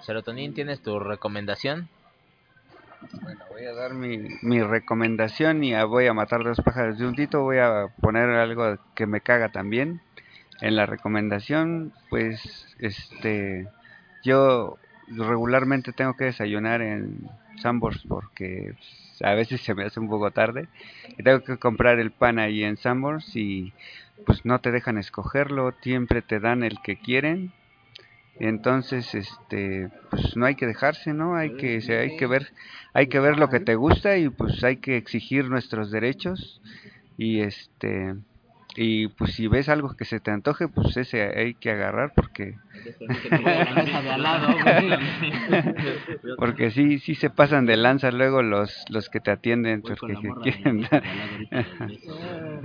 Serotonin, 0.00 0.54
¿tienes 0.54 0.82
tu 0.82 0.98
recomendación? 0.98 1.88
Bueno, 3.22 3.44
voy 3.50 3.64
a 3.64 3.72
dar 3.72 3.94
mi, 3.94 4.62
recomendación 4.62 5.62
y 5.64 5.74
voy 5.84 6.06
a 6.06 6.14
matar 6.14 6.42
dos 6.44 6.60
pájaros 6.64 6.98
de 6.98 7.06
un 7.06 7.14
tito. 7.14 7.42
Voy 7.42 7.58
a 7.58 7.88
poner 8.00 8.30
algo 8.30 8.78
que 8.94 9.06
me 9.06 9.20
caga 9.20 9.50
también. 9.50 10.00
En 10.60 10.76
la 10.76 10.86
recomendación, 10.86 11.92
pues, 12.08 12.74
este, 12.78 13.68
yo 14.24 14.78
regularmente 15.08 15.92
tengo 15.92 16.16
que 16.16 16.24
desayunar 16.24 16.80
en 16.82 17.28
Sambors 17.60 18.02
porque 18.08 18.74
a 19.22 19.34
veces 19.34 19.60
se 19.60 19.74
me 19.74 19.84
hace 19.84 20.00
un 20.00 20.08
poco 20.08 20.30
tarde 20.30 20.68
y 21.16 21.22
tengo 21.22 21.40
que 21.40 21.58
comprar 21.58 21.98
el 21.98 22.10
pan 22.10 22.38
ahí 22.38 22.64
en 22.64 22.76
Sambors 22.76 23.36
y 23.36 23.72
pues 24.24 24.44
no 24.44 24.60
te 24.60 24.72
dejan 24.72 24.98
escogerlo, 24.98 25.74
siempre 25.80 26.22
te 26.22 26.40
dan 26.40 26.64
el 26.64 26.80
que 26.82 26.96
quieren. 26.96 27.52
Entonces, 28.38 29.14
este, 29.14 29.88
pues 30.10 30.36
no 30.36 30.46
hay 30.46 30.56
que 30.56 30.66
dejarse, 30.66 31.12
¿no? 31.14 31.36
Hay 31.36 31.56
que, 31.56 31.80
se- 31.80 31.98
hay 31.98 32.16
que 32.16 32.26
ver, 32.26 32.48
hay 32.94 33.08
que 33.08 33.20
ver 33.20 33.38
lo 33.38 33.48
que 33.48 33.60
te 33.60 33.74
gusta 33.76 34.16
y 34.18 34.28
pues 34.28 34.62
hay 34.64 34.76
que 34.78 34.96
exigir 34.96 35.48
nuestros 35.48 35.90
derechos. 35.90 36.60
Y 37.16 37.40
este, 37.40 38.14
y 38.76 39.08
pues 39.08 39.32
si 39.34 39.46
ves 39.48 39.68
algo 39.68 39.94
que 39.96 40.04
se 40.04 40.20
te 40.20 40.30
antoje, 40.30 40.68
pues 40.68 40.96
ese 40.96 41.22
hay 41.38 41.54
que 41.54 41.70
agarrar 41.70 42.12
porque, 42.14 42.58
porque 46.38 46.70
sí, 46.70 46.98
sí 46.98 47.14
se 47.14 47.30
pasan 47.30 47.66
de 47.66 47.76
lanza 47.76 48.10
luego 48.10 48.42
los, 48.42 48.84
los 48.90 49.08
que 49.08 49.20
te 49.20 49.30
atienden 49.30 49.82
porque 49.82 50.14
quieren 50.42 50.82
dar. 50.90 51.04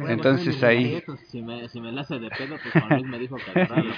Entonces 0.07 0.61
ahí, 0.63 0.85
Si 1.31 1.41
me, 1.41 1.67
si 1.69 1.81
me 1.81 1.91
la 1.91 2.01
hace 2.01 2.19
de 2.19 2.31
pedo, 2.31 2.59
pues 2.61 2.73
Juan 2.75 2.95
Luis 2.95 3.07
me 3.07 3.19
dijo 3.19 3.43
que 3.43 3.51
agarrarlo. 3.51 3.95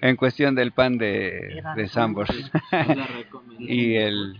En 0.00 0.16
cuestión 0.16 0.54
del 0.54 0.72
pan 0.72 0.98
de, 0.98 1.62
de 1.74 1.88
Sambors. 1.88 2.30
y 3.58 3.96
el 3.96 4.38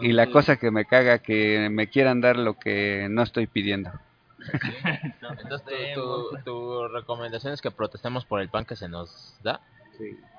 y 0.00 0.12
la 0.12 0.30
cosa 0.30 0.56
que 0.56 0.70
me 0.70 0.84
caga 0.84 1.18
que 1.18 1.68
me 1.70 1.88
quieran 1.88 2.20
dar 2.20 2.36
lo 2.36 2.58
que 2.58 3.08
no 3.10 3.22
estoy 3.22 3.46
pidiendo. 3.46 3.90
Entonces, 5.42 5.94
tu, 5.94 6.30
tu, 6.30 6.42
tu 6.44 6.88
recomendación 6.88 7.52
es 7.52 7.60
que 7.60 7.70
protestemos 7.70 8.24
por 8.24 8.40
el 8.40 8.48
pan 8.48 8.64
que 8.64 8.76
se 8.76 8.88
nos 8.88 9.36
da. 9.42 9.60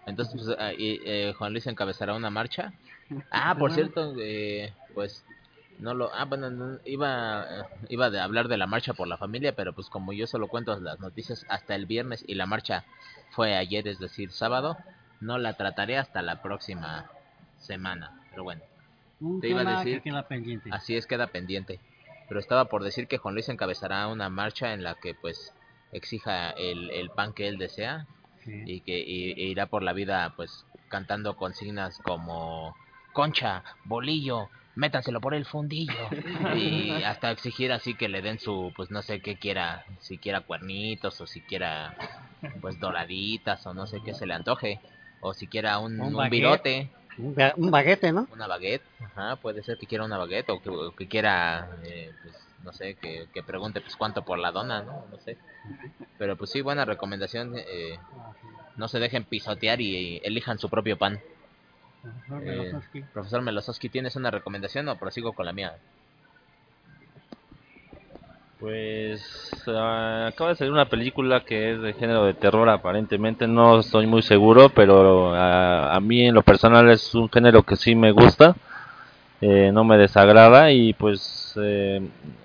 Entonces, 0.06 0.34
pues, 0.46 0.58
y, 0.78 1.02
eh, 1.06 1.34
Juan 1.38 1.52
Luis 1.52 1.68
encabezará 1.68 2.14
una 2.16 2.30
marcha. 2.30 2.74
Ah, 3.32 3.56
por 3.58 3.72
cierto, 3.72 4.16
eh, 4.20 4.74
pues 4.94 5.24
no 5.80 5.94
lo. 5.94 6.14
Ah, 6.14 6.26
bueno, 6.26 6.50
no, 6.50 6.80
iba, 6.86 7.44
eh, 7.50 7.64
iba 7.90 8.10
de 8.10 8.20
hablar 8.20 8.48
de 8.48 8.58
la 8.58 8.68
marcha 8.68 8.94
por 8.94 9.08
la 9.08 9.18
familia, 9.18 9.54
pero 9.56 9.74
pues 9.74 9.90
como 9.90 10.14
yo 10.14 10.28
solo 10.28 10.48
cuento 10.48 10.80
las 10.80 11.00
noticias 11.00 11.46
hasta 11.50 11.76
el 11.76 11.86
viernes 11.86 12.24
y 12.28 12.36
la 12.36 12.46
marcha 12.46 12.86
fue 13.32 13.56
ayer, 13.56 13.88
es 13.88 14.00
decir, 14.00 14.32
sábado, 14.32 14.78
no 15.20 15.38
la 15.38 15.54
trataré 15.54 15.98
hasta 15.98 16.22
la 16.22 16.42
próxima 16.42 17.12
semana. 17.58 18.12
Pero 18.32 18.44
bueno, 18.44 18.62
Un 19.20 19.42
Te 19.42 19.50
iba 19.50 19.62
a 19.62 19.64
decir- 19.84 19.98
que 20.04 20.10
queda 20.12 20.28
pendiente. 20.28 20.70
así 20.72 20.96
es, 20.96 21.08
queda 21.08 21.28
pendiente. 21.28 21.80
Pero 22.28 22.40
estaba 22.40 22.66
por 22.66 22.84
decir 22.84 23.08
que 23.08 23.18
Juan 23.18 23.34
Luis 23.34 23.50
encabezará 23.50 24.08
una 24.08 24.30
marcha 24.30 24.74
en 24.74 24.84
la 24.84 24.96
que 24.96 25.16
pues 25.16 25.54
exija 25.92 26.52
el, 26.52 26.92
el 26.92 27.10
pan 27.10 27.34
que 27.34 27.48
él 27.48 27.58
desea 27.58 28.06
Sí. 28.44 28.62
y 28.66 28.82
que 28.82 29.00
y- 29.00 29.32
e 29.32 29.46
irá 29.48 29.66
por 29.68 29.82
la 29.82 29.94
vida 29.94 30.34
pues 30.36 30.66
cantando 30.90 31.36
consignas 31.36 31.98
como 32.04 32.76
concha, 33.14 33.64
bolillo, 33.86 34.50
métanselo 34.78 35.20
por 35.20 35.34
el 35.34 35.46
fundillo 35.46 36.10
y 36.58 36.90
hasta 37.04 37.32
exigir 37.32 37.72
así 37.72 37.96
que 37.96 38.08
le 38.08 38.22
den 38.22 38.40
su 38.40 38.72
pues 38.76 38.90
no 38.92 39.02
sé 39.02 39.20
qué 39.22 39.38
quiera, 39.38 39.86
si 40.00 40.18
quiera 40.18 40.42
cuernitos 40.42 41.20
o 41.22 41.28
si 41.28 41.42
quiera 41.42 41.96
pues 42.62 42.80
doraditas 42.80 43.66
o 43.68 43.74
no 43.74 43.88
sé 43.88 44.02
qué 44.06 44.14
se 44.14 44.26
le 44.26 44.34
antoje 44.34 44.80
o 45.20 45.34
si 45.34 45.48
quiera 45.48 45.80
un, 45.80 46.00
Un 46.00 46.16
un 46.16 46.30
virote, 46.30 46.92
Un, 47.18 47.34
ba- 47.36 47.54
un 47.58 47.72
baguete, 47.72 48.12
¿no? 48.12 48.28
una 48.32 48.48
baguette, 48.48 48.84
ajá, 49.02 49.36
puede 49.38 49.64
ser 49.64 49.78
que 49.78 49.88
quiera 49.88 50.06
una 50.06 50.18
baguette 50.18 50.50
o 50.52 50.62
que, 50.62 50.70
o 50.70 50.96
que 50.96 51.08
quiera 51.08 51.68
eh, 51.84 52.14
pues 52.22 52.36
no 52.64 52.72
sé, 52.74 52.96
que, 53.02 53.28
que 53.34 53.42
pregunte 53.44 53.82
pues 53.82 53.96
cuánto 53.96 54.24
por 54.24 54.38
la 54.40 54.52
dona, 54.52 54.82
¿no? 54.84 55.06
No 55.10 55.18
sé. 55.20 55.38
Pero 56.18 56.36
pues 56.36 56.52
sí, 56.52 56.62
buena 56.62 56.86
recomendación. 56.86 57.54
Eh, 57.58 57.98
no 58.76 58.88
se 58.88 59.00
dejen 59.00 59.24
pisotear 59.24 59.82
y, 59.82 59.96
y 59.96 60.22
elijan 60.24 60.60
su 60.60 60.70
propio 60.70 60.98
pan. 60.98 61.20
Profesor 62.28 62.44
Eh. 62.48 63.04
Profesor 63.14 63.42
Melosowski, 63.42 63.90
¿tienes 63.90 64.16
una 64.16 64.32
recomendación 64.32 64.88
o 64.90 64.98
prosigo 64.98 65.34
con 65.34 65.46
la 65.46 65.54
mía? 65.54 65.74
Pues 68.60 69.22
ah, 69.68 70.28
acaba 70.30 70.50
de 70.52 70.56
salir 70.56 70.74
una 70.74 70.90
película 70.90 71.42
que 71.46 71.74
es 71.74 71.82
de 71.82 71.94
género 71.94 72.26
de 72.26 72.34
terror 72.34 72.68
aparentemente, 72.70 73.48
no 73.48 73.80
estoy 73.80 74.08
muy 74.08 74.24
seguro, 74.24 74.70
pero 74.70 75.34
ah, 75.36 75.94
a 75.96 76.00
mí 76.00 76.26
en 76.28 76.34
lo 76.34 76.42
personal 76.42 76.90
es 76.90 77.14
un 77.14 77.30
género 77.30 77.62
que 77.62 77.76
sí 77.76 77.94
me 77.94 78.12
gusta, 78.12 78.56
eh, 79.42 79.70
no 79.72 79.84
me 79.84 79.98
desagrada 79.98 80.72
y 80.72 80.94
pues 80.94 81.54
eh, 81.62 82.02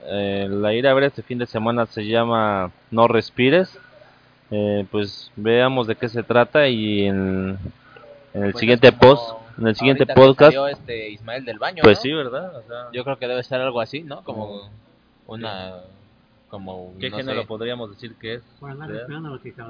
eh, 0.07 0.49
la 0.51 0.75
ir 0.75 0.87
a 0.87 0.95
ver 0.95 1.05
este 1.05 1.23
fin 1.23 1.39
de 1.39 1.47
semana. 1.47 1.87
Se 1.87 2.05
llama 2.07 2.71
No 2.91 3.09
Respires, 3.09 3.79
Eh, 4.55 4.85
pues 4.91 5.31
veamos 5.35 5.87
de 5.87 5.97
qué 5.97 6.11
se 6.11 6.23
trata 6.23 6.69
y 6.69 7.07
en, 7.07 7.57
en 8.35 8.43
el 8.45 8.53
Pues 8.53 8.61
siguiente 8.61 8.93
post, 8.93 9.33
en 9.59 9.67
el 9.67 9.75
siguiente 9.77 10.05
ahorita 10.05 10.15
que 10.15 10.21
podcast, 10.21 10.53
salió 10.55 10.69
este 10.69 11.11
Ismael 11.11 11.45
del 11.45 11.59
Baño, 11.59 11.83
pues 11.83 11.99
¿no? 11.99 12.03
sí, 12.03 12.13
¿verdad? 12.13 12.57
O 12.57 12.63
sea, 12.63 12.89
Yo 12.93 13.05
creo 13.05 13.19
que 13.19 13.29
debe 13.29 13.43
ser 13.43 13.61
algo 13.61 13.81
así, 13.81 14.03
¿no? 14.03 14.23
Como 14.23 14.71
una... 15.27 15.75
Como, 16.49 16.93
¿Qué 17.01 17.09
no 17.09 17.17
género 17.17 17.41
sé, 17.41 17.47
podríamos 17.47 17.89
decir 17.89 18.15
que 18.21 18.35
es? 18.35 18.43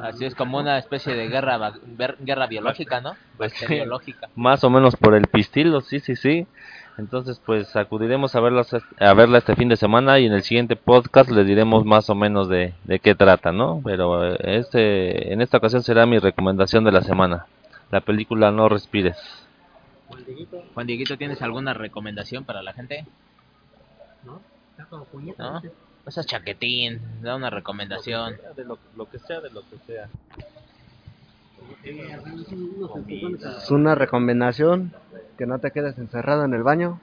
Así 0.02 0.24
es 0.24 0.34
como 0.34 0.58
una 0.58 0.78
especie 0.78 1.14
de 1.14 1.28
guerra 1.28 1.74
guerra 2.18 2.48
biológica, 2.48 3.00
¿no? 3.00 3.14
Pues 3.36 3.52
sí. 3.52 3.60
Bacteriológica. 3.60 4.28
más 4.34 4.64
o 4.64 4.70
menos 4.70 4.96
por 4.96 5.14
el 5.14 5.28
pistilo, 5.28 5.80
sí, 5.80 6.00
sí, 6.00 6.16
sí. 6.16 6.44
Entonces, 6.98 7.40
pues 7.44 7.74
acudiremos 7.76 8.34
a 8.34 8.40
verla, 8.40 8.66
a 8.98 9.14
verla 9.14 9.38
este 9.38 9.56
fin 9.56 9.68
de 9.68 9.76
semana 9.76 10.18
y 10.18 10.26
en 10.26 10.32
el 10.32 10.42
siguiente 10.42 10.76
podcast 10.76 11.30
les 11.30 11.46
diremos 11.46 11.84
más 11.84 12.10
o 12.10 12.14
menos 12.14 12.48
de, 12.48 12.74
de 12.84 12.98
qué 12.98 13.14
trata, 13.14 13.52
¿no? 13.52 13.80
Pero 13.84 14.34
eh, 14.34 14.36
este, 14.42 15.32
en 15.32 15.40
esta 15.40 15.58
ocasión 15.58 15.82
será 15.82 16.04
mi 16.04 16.18
recomendación 16.18 16.84
de 16.84 16.92
la 16.92 17.02
semana, 17.02 17.46
la 17.90 18.00
película 18.00 18.50
No 18.50 18.68
Respires. 18.68 19.41
Juan 20.22 20.26
Dieguito, 20.26 20.64
Juan 20.74 20.86
Dieguito, 20.86 21.18
¿tienes 21.18 21.42
alguna 21.42 21.74
recomendación 21.74 22.44
para 22.44 22.62
la 22.62 22.72
gente? 22.72 23.04
¿no? 24.24 24.40
Está 24.70 24.84
como 24.86 25.04
puñeta. 25.04 25.42
¿No? 25.42 25.60
¿viste? 25.60 25.76
O 26.04 26.10
sea, 26.10 26.24
chaquetín, 26.24 27.00
da 27.22 27.36
una 27.36 27.50
recomendación. 27.50 28.36
De 28.56 28.64
lo, 28.64 28.78
lo 28.96 29.08
que 29.08 29.18
sea, 29.18 29.40
de 29.40 29.50
lo 29.50 29.62
que 29.62 29.78
sea. 29.86 30.08
Es 31.84 33.70
una 33.70 33.94
recomendación 33.94 34.92
que 35.38 35.46
no 35.46 35.58
te 35.58 35.70
quedes 35.70 35.98
encerrado 35.98 36.44
en 36.44 36.54
el 36.54 36.62
baño. 36.62 37.00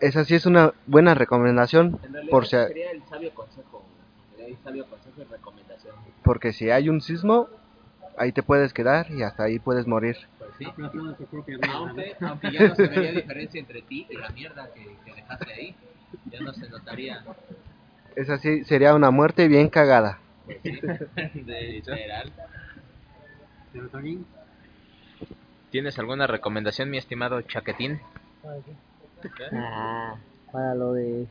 Esa 0.00 0.24
sí 0.24 0.34
es 0.34 0.46
una 0.46 0.72
buena 0.86 1.14
recomendación 1.14 1.98
por 2.30 2.46
si, 2.46 2.56
sería 2.56 2.90
el 2.90 3.02
sabio 3.04 3.34
consejo. 3.34 3.84
Sería 4.30 4.48
el 4.48 4.56
sabio 4.64 4.86
consejo 4.86 5.20
y 5.20 5.24
recomendación. 5.24 5.94
porque 6.22 6.52
si 6.52 6.70
hay 6.70 6.88
un 6.88 7.02
sismo, 7.02 7.48
ahí 8.16 8.32
te 8.32 8.42
puedes 8.42 8.72
quedar 8.72 9.10
y 9.10 9.22
hasta 9.22 9.44
ahí 9.44 9.58
puedes 9.58 9.86
morir. 9.86 10.16
Pues 10.60 10.68
sí. 10.68 10.72
aplastando 10.72 11.14
tu 11.14 11.24
propia 11.24 11.56
mierda. 11.56 11.76
Aunque, 11.76 12.16
aunque 12.20 12.52
ya 12.52 12.68
no 12.68 12.74
se 12.74 12.86
vería 12.88 13.12
diferencia 13.12 13.60
entre 13.60 13.82
ti 13.82 14.06
y 14.10 14.16
la 14.16 14.28
mierda 14.30 14.70
que, 14.74 14.96
que 15.04 15.14
dejaste 15.14 15.52
ahí. 15.52 15.74
Ya 16.30 16.40
no 16.40 16.52
se 16.52 16.68
notaría. 16.68 17.24
Esa 18.16 18.38
sí 18.38 18.64
sería 18.64 18.94
una 18.94 19.10
muerte 19.10 19.48
bien 19.48 19.68
cagada. 19.68 20.18
Literal. 21.34 22.32
Serotonin. 23.72 24.26
¿Tienes 25.70 25.98
alguna 25.98 26.26
recomendación, 26.26 26.90
mi 26.90 26.98
estimado 26.98 27.40
chaquetín? 27.42 28.00
Ah, 29.52 30.16
para 30.50 30.74
lo 30.74 30.92
de... 30.94 31.26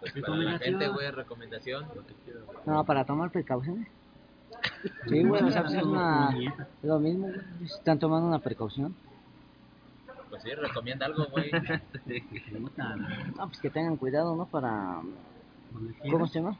Pues 0.00 0.14
para 0.14 0.36
la 0.36 0.58
gente, 0.58 0.88
güey, 0.88 1.10
recomendación. 1.10 1.86
lo 1.94 2.06
que 2.06 2.14
quieras. 2.24 2.42
No, 2.64 2.84
para 2.86 3.04
tomar 3.04 3.30
precauciones. 3.30 3.86
Sí, 5.08 5.22
güey, 5.24 5.42
o 5.42 5.50
sea, 5.50 5.62
pues 5.62 5.74
es, 5.74 5.82
una, 5.82 6.36
es 6.38 6.88
lo 6.88 6.98
mismo, 6.98 7.28
güey. 7.28 7.40
Están 7.64 7.98
tomando 7.98 8.26
una 8.26 8.38
precaución. 8.38 8.94
Pues 10.28 10.42
sí, 10.42 10.50
recomienda 10.54 11.06
algo, 11.06 11.26
güey. 11.26 11.50
No, 13.36 13.46
pues 13.46 13.60
que 13.60 13.70
tengan 13.70 13.96
cuidado, 13.96 14.34
¿no? 14.36 14.46
Para... 14.46 15.00
¿Cómo 16.10 16.26
se 16.26 16.40
llama? 16.40 16.56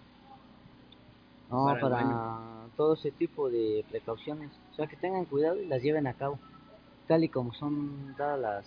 No, 1.51 1.77
Para 1.81 2.39
todo 2.77 2.95
ese 2.95 3.11
tipo 3.11 3.51
de 3.51 3.85
precauciones. 3.91 4.51
O 4.73 4.75
sea, 4.77 4.87
que 4.87 4.97
tengan 4.97 5.25
cuidado 5.25 5.61
y 5.61 5.67
las 5.67 5.83
lleven 5.83 6.07
a 6.07 6.15
cabo. 6.15 6.39
Tal 7.07 7.25
y 7.25 7.29
como 7.29 7.53
son 7.55 8.15
dadas 8.17 8.41
las 8.41 8.65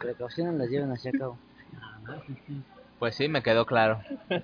precauciones, 0.00 0.54
las 0.54 0.68
lleven 0.68 0.90
hacia 0.90 1.12
cabo. 1.12 1.38
Pues 2.98 3.14
sí, 3.14 3.28
me 3.28 3.42
quedó 3.42 3.66
claro. 3.66 4.00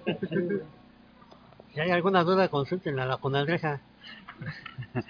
Si 1.75 1.81
hay 1.81 1.91
alguna 1.91 2.23
duda, 2.23 2.49
consulten 2.51 3.01
a 3.01 3.05
la 3.05 3.17
Conaldreja. 3.17 3.81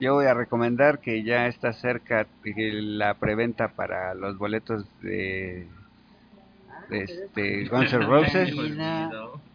Yo 0.00 0.14
voy 0.14 0.26
a 0.26 0.34
recomendar 0.34 1.00
que 1.00 1.22
ya 1.22 1.46
está 1.46 1.74
cerca 1.74 2.26
la 2.42 3.14
preventa 3.14 3.68
para 3.68 4.14
los 4.14 4.38
boletos 4.38 4.86
de, 5.02 5.68
de 6.88 7.02
este 7.02 7.64
Guns 7.66 7.92
N' 7.92 8.06
Roses. 8.06 8.54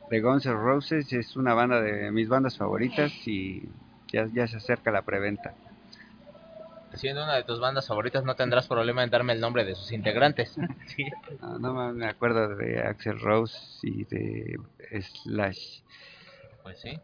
De 0.09 0.21
Guns 0.21 0.45
N' 0.45 0.53
Roses 0.53 1.11
es 1.13 1.35
una 1.35 1.55
banda 1.55 1.81
de 1.81 2.11
mis 2.11 2.29
bandas 2.29 2.55
favoritas 2.55 3.11
y 3.27 3.67
ya, 4.11 4.27
ya 4.31 4.47
se 4.47 4.57
acerca 4.57 4.91
la 4.91 5.01
preventa. 5.01 5.55
Siendo 6.93 7.23
una 7.23 7.33
de 7.35 7.43
tus 7.43 7.59
bandas 7.59 7.87
favoritas, 7.87 8.23
no 8.23 8.35
tendrás 8.35 8.67
problema 8.67 9.03
en 9.03 9.09
darme 9.09 9.33
el 9.33 9.41
nombre 9.41 9.65
de 9.65 9.73
sus 9.75 9.91
integrantes. 9.91 10.55
Sí. 10.95 11.05
No, 11.41 11.91
me 11.91 12.05
acuerdo 12.05 12.55
de 12.55 12.81
Axel 12.81 13.19
Rose 13.19 13.57
y 13.81 14.05
de 14.05 14.59
Slash. 15.01 15.79
Pues 16.61 16.79
sí. 16.79 16.99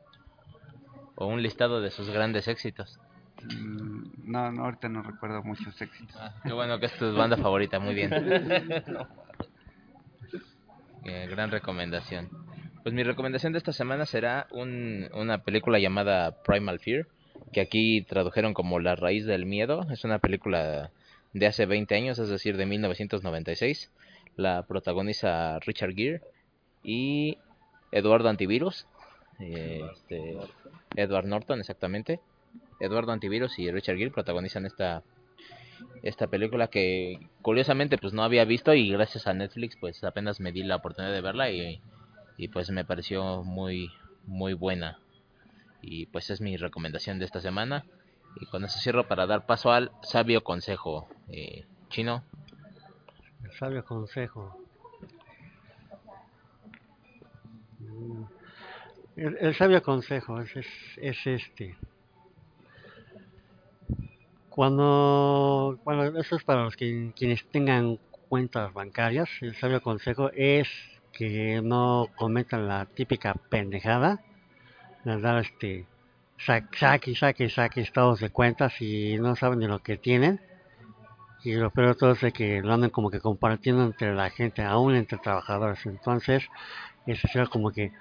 O 1.22 1.28
un 1.28 1.44
listado 1.44 1.82
de 1.82 1.92
sus 1.92 2.10
grandes 2.10 2.48
éxitos. 2.48 3.00
Mm, 3.44 4.32
No, 4.32 4.52
no, 4.52 4.64
ahorita 4.66 4.90
no 4.90 5.04
recuerdo 5.04 5.44
muchos 5.44 5.80
éxitos. 5.82 6.16
Ah, 6.20 6.34
qué 6.44 6.52
bueno 6.54 6.80
que 6.80 6.88
es 6.88 6.94
tu 6.98 7.14
banda 7.16 7.38
favorita, 7.38 7.80
muy 7.80 7.94
bien. 7.94 8.10
Eh, 11.04 11.28
gran 11.30 11.50
recomendación. 11.50 12.30
Pues 12.84 12.94
mi 12.94 13.04
recomendación 13.04 13.54
de 13.54 13.58
esta 13.58 13.74
semana 13.74 14.06
será 14.06 14.46
un- 14.52 15.10
una 15.14 15.40
película 15.40 15.80
llamada 15.80 16.44
Primal 16.44 16.80
Fear, 16.80 17.08
que 17.52 17.62
aquí 17.62 18.04
tradujeron 18.04 18.54
como 18.54 18.80
La 18.80 18.96
raíz 18.96 19.26
del 19.26 19.46
miedo. 19.48 19.88
Es 19.92 20.04
una 20.04 20.20
película 20.20 20.92
de 21.34 21.48
hace 21.48 21.66
20 21.66 21.96
años, 21.96 22.20
es 22.20 22.30
decir, 22.30 22.56
de 22.58 22.66
1996. 22.68 23.92
La 24.36 24.62
protagoniza 24.68 25.58
Richard 25.60 25.94
Gere 25.96 26.22
y 26.84 27.38
Eduardo 27.92 28.30
Antivirus. 28.30 28.86
eh, 29.40 29.82
este, 29.94 30.38
Edward 30.96 31.26
Norton, 31.26 31.60
exactamente. 31.60 32.20
Eduardo 32.80 33.12
Antivirus 33.12 33.60
y 33.60 33.72
Richard 33.72 33.98
Gere 33.98 34.12
protagonizan 34.12 34.66
esta 34.66 35.04
esta 36.04 36.28
película 36.28 36.68
que 36.68 37.20
curiosamente 37.42 37.98
pues 37.98 38.14
no 38.14 38.24
había 38.24 38.44
visto 38.46 38.74
y 38.74 38.92
gracias 38.92 39.28
a 39.28 39.34
Netflix 39.34 39.78
pues 39.78 40.04
apenas 40.04 40.40
me 40.40 40.52
di 40.52 40.64
la 40.64 40.78
oportunidad 40.78 41.14
de 41.14 41.22
verla 41.22 41.52
y, 41.52 41.80
y 42.38 42.48
pues 42.48 42.72
me 42.72 42.86
pareció 42.86 43.44
muy 43.44 43.92
muy 44.26 44.54
buena 44.54 45.00
y 45.82 46.08
pues 46.08 46.30
es 46.32 46.42
mi 46.42 46.58
recomendación 46.58 47.20
de 47.20 47.26
esta 47.26 47.40
semana 47.40 47.86
y 48.40 48.48
con 48.48 48.64
eso 48.66 48.80
cierro 48.80 49.08
para 49.08 49.28
dar 49.28 49.46
paso 49.46 49.72
al 49.72 49.92
sabio 50.02 50.44
consejo 50.44 51.08
eh, 51.30 51.66
chino 51.90 52.24
sabio 53.60 53.84
consejo. 53.84 54.56
Mm. 57.80 58.41
El, 59.16 59.56
sabio 59.56 59.82
consejo 59.84 60.40
es, 60.42 60.56
es, 60.56 60.68
es 60.98 61.28
este. 61.28 61.76
Cuando, 64.50 65.80
bueno, 65.84 66.04
eso 66.20 66.36
es 66.36 66.44
para 66.44 66.64
los 66.64 66.76
que, 66.76 67.14
quienes 67.16 67.46
tengan 67.52 68.00
cuentas 68.28 68.74
bancarias, 68.74 69.30
el 69.42 69.56
sabio 69.56 69.82
consejo 69.82 70.30
es 70.34 70.68
que 71.14 71.62
no 71.64 72.08
cometan 72.16 72.68
la 72.68 72.86
típica 72.86 73.34
pendejada, 73.50 74.20
de 75.06 75.20
dar 75.22 75.40
este, 75.46 75.88
sa- 76.38 76.68
saque, 76.78 77.16
saque, 77.16 77.50
saque 77.50 77.82
estados 77.82 78.20
de 78.20 78.30
cuentas 78.30 78.82
y 78.82 79.18
no 79.20 79.36
saben 79.36 79.60
ni 79.60 79.68
lo 79.68 79.80
que 79.80 79.98
tienen. 79.98 80.42
Y 81.44 81.54
lo 81.54 81.72
peor 81.72 81.96
todo 81.96 82.12
es 82.12 82.22
de 82.22 82.32
que 82.32 82.62
lo 82.62 82.74
andan 82.74 82.92
como 82.92 83.10
que 83.10 83.20
compartiendo 83.20 83.84
entre 83.84 84.14
la 84.14 84.30
gente, 84.30 84.62
aún 84.64 84.96
entre 84.96 85.18
trabajadores. 85.18 85.86
Entonces, 85.86 86.44
ese 87.08 87.28
será 87.30 87.48
como 87.48 87.72
que 87.72 87.92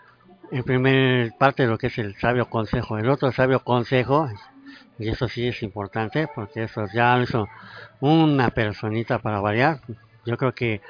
en 0.51 0.63
primer 0.65 1.33
parte 1.39 1.67
lo 1.67 1.79
que 1.79 1.89
es 1.89 1.99
el 1.99 2.17
sabio 2.17 2.49
consejo. 2.49 2.99
El 2.99 3.09
otro 3.09 3.33
sabio 3.33 3.61
consejo, 3.61 4.29
y 4.99 5.09
eso 5.09 5.29
sí 5.29 5.49
es 5.49 5.63
importante, 5.63 6.29
porque 6.35 6.65
eso 6.65 6.87
ya 6.93 7.17
lo 7.17 7.25
hizo 7.25 7.49
una 8.01 8.51
personita 8.51 9.19
para 9.19 9.41
variar. 9.41 9.81
Yo 10.27 10.37
creo 10.37 10.55
que 10.55 10.81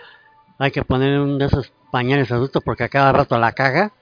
hay 0.58 0.70
que 0.70 0.84
poner 0.84 1.20
un 1.20 1.38
de 1.38 1.46
esos 1.46 1.72
pañales 1.90 2.30
adultos 2.32 2.62
porque 2.64 2.84
a 2.84 2.88
cada 2.88 3.12
rato 3.12 3.38
la 3.38 3.52
caga. 3.52 3.92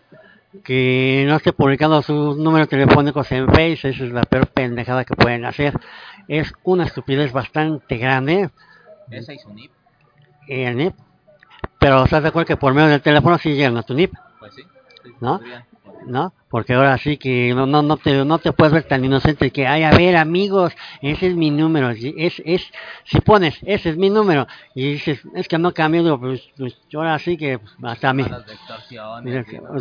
Que 0.65 1.25
no 1.29 1.37
esté 1.37 1.53
publicando 1.53 2.01
sus 2.01 2.39
números 2.39 2.69
telefónicos 2.69 3.31
en 3.33 3.49
Face, 3.49 3.91
esa 3.91 4.05
es 4.05 4.13
la 4.13 4.23
peor 4.23 4.47
pendejada 4.47 5.05
que 5.05 5.15
pueden 5.15 5.45
hacer. 5.45 5.79
Es 6.27 6.55
una 6.65 6.85
estupidez 6.85 7.33
bastante 7.33 7.99
grande. 7.99 8.49
esa 9.11 9.35
su 9.37 9.53
NIP 9.53 9.71
el 10.49 10.77
NIP. 10.77 10.95
Pero 11.79 12.05
estás 12.05 12.23
de 12.23 12.29
acuerdo 12.29 12.47
que 12.47 12.57
por 12.57 12.75
medio 12.75 12.89
del 12.89 13.03
teléfono 13.03 13.39
sí 13.39 13.55
llegan 13.55 13.77
a 13.77 13.83
tu 13.83 13.95
NIP, 13.95 14.13
pues 14.39 14.55
sí, 14.55 14.63
¿No? 15.21 15.41
¿no? 16.07 16.33
Porque 16.49 16.75
ahora 16.75 16.97
sí 16.97 17.19
que 17.19 17.53
no, 17.55 17.67
no, 17.67 17.83
no, 17.83 17.97
te, 17.99 18.25
no 18.25 18.39
te 18.39 18.53
puedes 18.53 18.73
ver 18.73 18.85
tan 18.85 19.05
inocente 19.05 19.51
que, 19.51 19.67
ay, 19.67 19.83
a 19.83 19.91
ver, 19.91 20.17
amigos, 20.17 20.73
ese 21.03 21.29
es 21.29 21.37
mi 21.37 21.51
número. 21.51 21.91
Es, 21.91 22.43
es, 22.45 22.63
si 23.05 23.21
pones, 23.21 23.59
ese 23.63 23.91
es 23.91 23.97
mi 23.97 24.09
número, 24.09 24.47
y 24.75 24.93
dices, 24.93 25.21
es 25.35 25.47
que 25.47 25.59
no 25.59 25.75
cambió, 25.75 26.19
pues, 26.19 26.43
pues 26.57 26.79
ahora 26.95 27.19
sí 27.19 27.37
que 27.37 27.59
pues, 27.59 27.73
hasta 27.83 28.11
a 28.11 28.15
mí. 28.15 28.25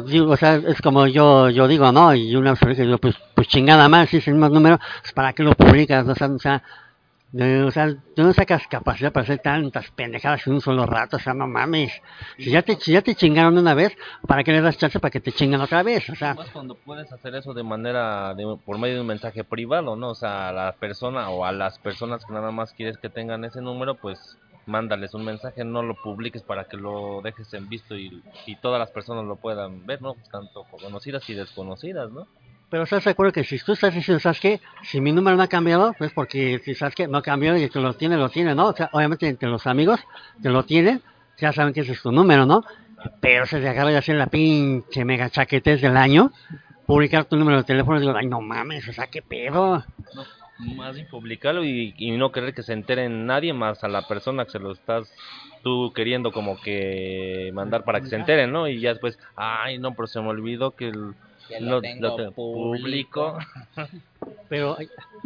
Digo, 0.07 0.31
o 0.31 0.37
sea, 0.37 0.55
es 0.55 0.81
como 0.81 1.07
yo 1.07 1.49
yo 1.49 1.67
digo, 1.67 1.91
¿no? 1.91 2.13
Y 2.13 2.35
una 2.35 2.53
vez 2.53 2.59
que 2.59 2.83
digo, 2.83 2.97
pues, 2.97 3.15
pues 3.33 3.47
chingada 3.47 3.87
más, 3.87 4.09
si 4.09 4.17
es 4.17 4.27
el 4.27 4.33
mismo 4.33 4.49
número, 4.49 4.79
pues 5.01 5.13
¿para 5.13 5.33
qué 5.33 5.43
lo 5.43 5.53
publicas? 5.53 6.07
O 6.07 6.15
sea, 6.15 6.27
o 6.27 6.39
sea, 6.39 6.63
o 7.33 7.71
sea, 7.71 7.93
tú 8.15 8.23
no 8.23 8.31
sacas 8.31 8.67
capacidad 8.67 9.11
para 9.11 9.25
hacer 9.25 9.39
tantas 9.39 9.91
pendejadas 9.91 10.47
en 10.47 10.53
un 10.53 10.61
solo 10.61 10.85
rato, 10.85 11.17
o 11.17 11.19
sea, 11.19 11.33
no 11.33 11.45
mames. 11.45 11.91
Si 12.37 12.49
ya 12.51 12.61
te, 12.61 12.77
si 12.77 12.93
ya 12.93 13.01
te 13.01 13.15
chingaron 13.15 13.57
una 13.57 13.73
vez, 13.73 13.97
¿para 14.25 14.43
qué 14.43 14.53
le 14.53 14.61
das 14.61 14.77
chance 14.77 14.99
para 14.99 15.11
que 15.11 15.19
te 15.19 15.33
chingan 15.33 15.59
otra 15.59 15.83
vez? 15.83 16.09
O 16.09 16.15
sea, 16.15 16.35
cuando 16.53 16.75
puedes 16.75 17.11
hacer 17.11 17.35
eso 17.35 17.53
de 17.53 17.63
manera, 17.63 18.33
de, 18.33 18.57
por 18.65 18.77
medio 18.79 18.95
de 18.95 19.01
un 19.01 19.07
mensaje 19.07 19.43
privado, 19.43 19.95
¿no? 19.97 20.09
O 20.09 20.15
sea, 20.15 20.49
a 20.49 20.53
la 20.53 20.71
persona 20.73 21.29
o 21.29 21.43
a 21.43 21.51
las 21.51 21.79
personas 21.79 22.25
que 22.25 22.33
nada 22.33 22.51
más 22.51 22.71
quieres 22.71 22.97
que 22.97 23.09
tengan 23.09 23.43
ese 23.43 23.61
número, 23.61 23.95
pues 23.95 24.37
mándales 24.65 25.13
un 25.13 25.25
mensaje, 25.25 25.63
no 25.63 25.83
lo 25.83 25.95
publiques 25.95 26.43
para 26.43 26.65
que 26.65 26.77
lo 26.77 27.21
dejes 27.21 27.53
en 27.53 27.69
visto 27.69 27.97
y, 27.97 28.21
y 28.45 28.55
todas 28.57 28.79
las 28.79 28.91
personas 28.91 29.25
lo 29.25 29.35
puedan 29.35 29.85
ver, 29.85 30.01
¿no? 30.01 30.15
Tanto 30.31 30.63
conocidas 30.63 31.29
y 31.29 31.33
desconocidas, 31.33 32.09
¿no? 32.11 32.27
Pero 32.69 32.83
estás 32.83 33.05
de 33.05 33.11
acuerdo 33.11 33.31
que 33.31 33.43
si 33.43 33.59
tú 33.59 33.73
estás 33.73 33.93
diciendo, 33.93 34.19
¿sabes 34.19 34.39
qué? 34.39 34.61
Si 34.83 34.99
mi 34.99 35.13
número 35.13 35.37
no 35.37 35.43
ha 35.43 35.47
cambiado, 35.47 35.93
pues 35.97 36.11
porque 36.11 36.59
si 36.65 36.75
sabes 36.75 36.95
que 36.95 37.07
no 37.07 37.21
cambió 37.21 37.55
y 37.55 37.63
el 37.63 37.69
que 37.69 37.79
lo 37.79 37.93
tiene, 37.93 38.17
lo 38.17 38.29
tiene, 38.29 38.55
¿no? 38.55 38.67
O 38.67 38.75
sea, 38.75 38.89
obviamente 38.91 39.27
entre 39.27 39.47
los 39.49 39.65
amigos 39.67 40.01
que 40.41 40.49
lo 40.49 40.63
tienen, 40.63 41.01
ya 41.37 41.53
saben 41.53 41.73
que 41.73 41.81
ese 41.81 41.93
es 41.93 42.01
tu 42.01 42.11
número, 42.11 42.45
¿no? 42.45 42.63
Pero 43.21 43.45
se 43.45 43.61
te 43.61 43.69
acaba 43.69 43.91
de 43.91 43.97
hacer 43.97 44.15
la 44.15 44.27
pinche 44.27 45.05
mega 45.05 45.29
chaquetes 45.29 45.81
del 45.81 45.95
año, 45.95 46.31
publicar 46.85 47.25
tu 47.25 47.37
número 47.37 47.57
de 47.57 47.63
teléfono 47.63 47.97
y 47.97 48.01
digo, 48.01 48.13
ay, 48.15 48.27
no 48.27 48.41
mames, 48.41 48.87
o 48.89 48.93
sea, 48.93 49.07
qué 49.07 49.21
pedo. 49.21 49.85
Más 50.75 50.95
bien 50.95 51.07
publicarlo 51.07 51.63
y, 51.63 51.93
y 51.97 52.11
no 52.17 52.31
querer 52.31 52.53
que 52.53 52.63
se 52.63 52.73
entere 52.73 53.07
nadie 53.07 53.53
más 53.53 53.83
a 53.83 53.87
la 53.87 54.07
persona 54.07 54.43
que 54.43 54.51
se 54.51 54.59
lo 54.59 54.71
estás 54.71 55.13
tú 55.63 55.93
queriendo 55.93 56.31
como 56.31 56.59
que 56.59 57.51
mandar 57.53 57.83
para 57.83 58.01
que 58.01 58.07
se 58.07 58.15
enteren, 58.15 58.51
¿no? 58.51 58.67
Y 58.67 58.81
ya 58.81 58.89
después, 58.89 59.19
ay, 59.35 59.77
no, 59.77 59.93
pero 59.93 60.07
se 60.07 60.19
me 60.19 60.29
olvidó 60.29 60.71
que 60.71 60.89
el, 60.89 61.13
Que 61.47 61.59
lo 61.61 61.71
lo, 61.71 61.81
tengo 61.81 62.17
lo 62.17 62.31
público. 62.31 63.37
Pero, 64.49 64.77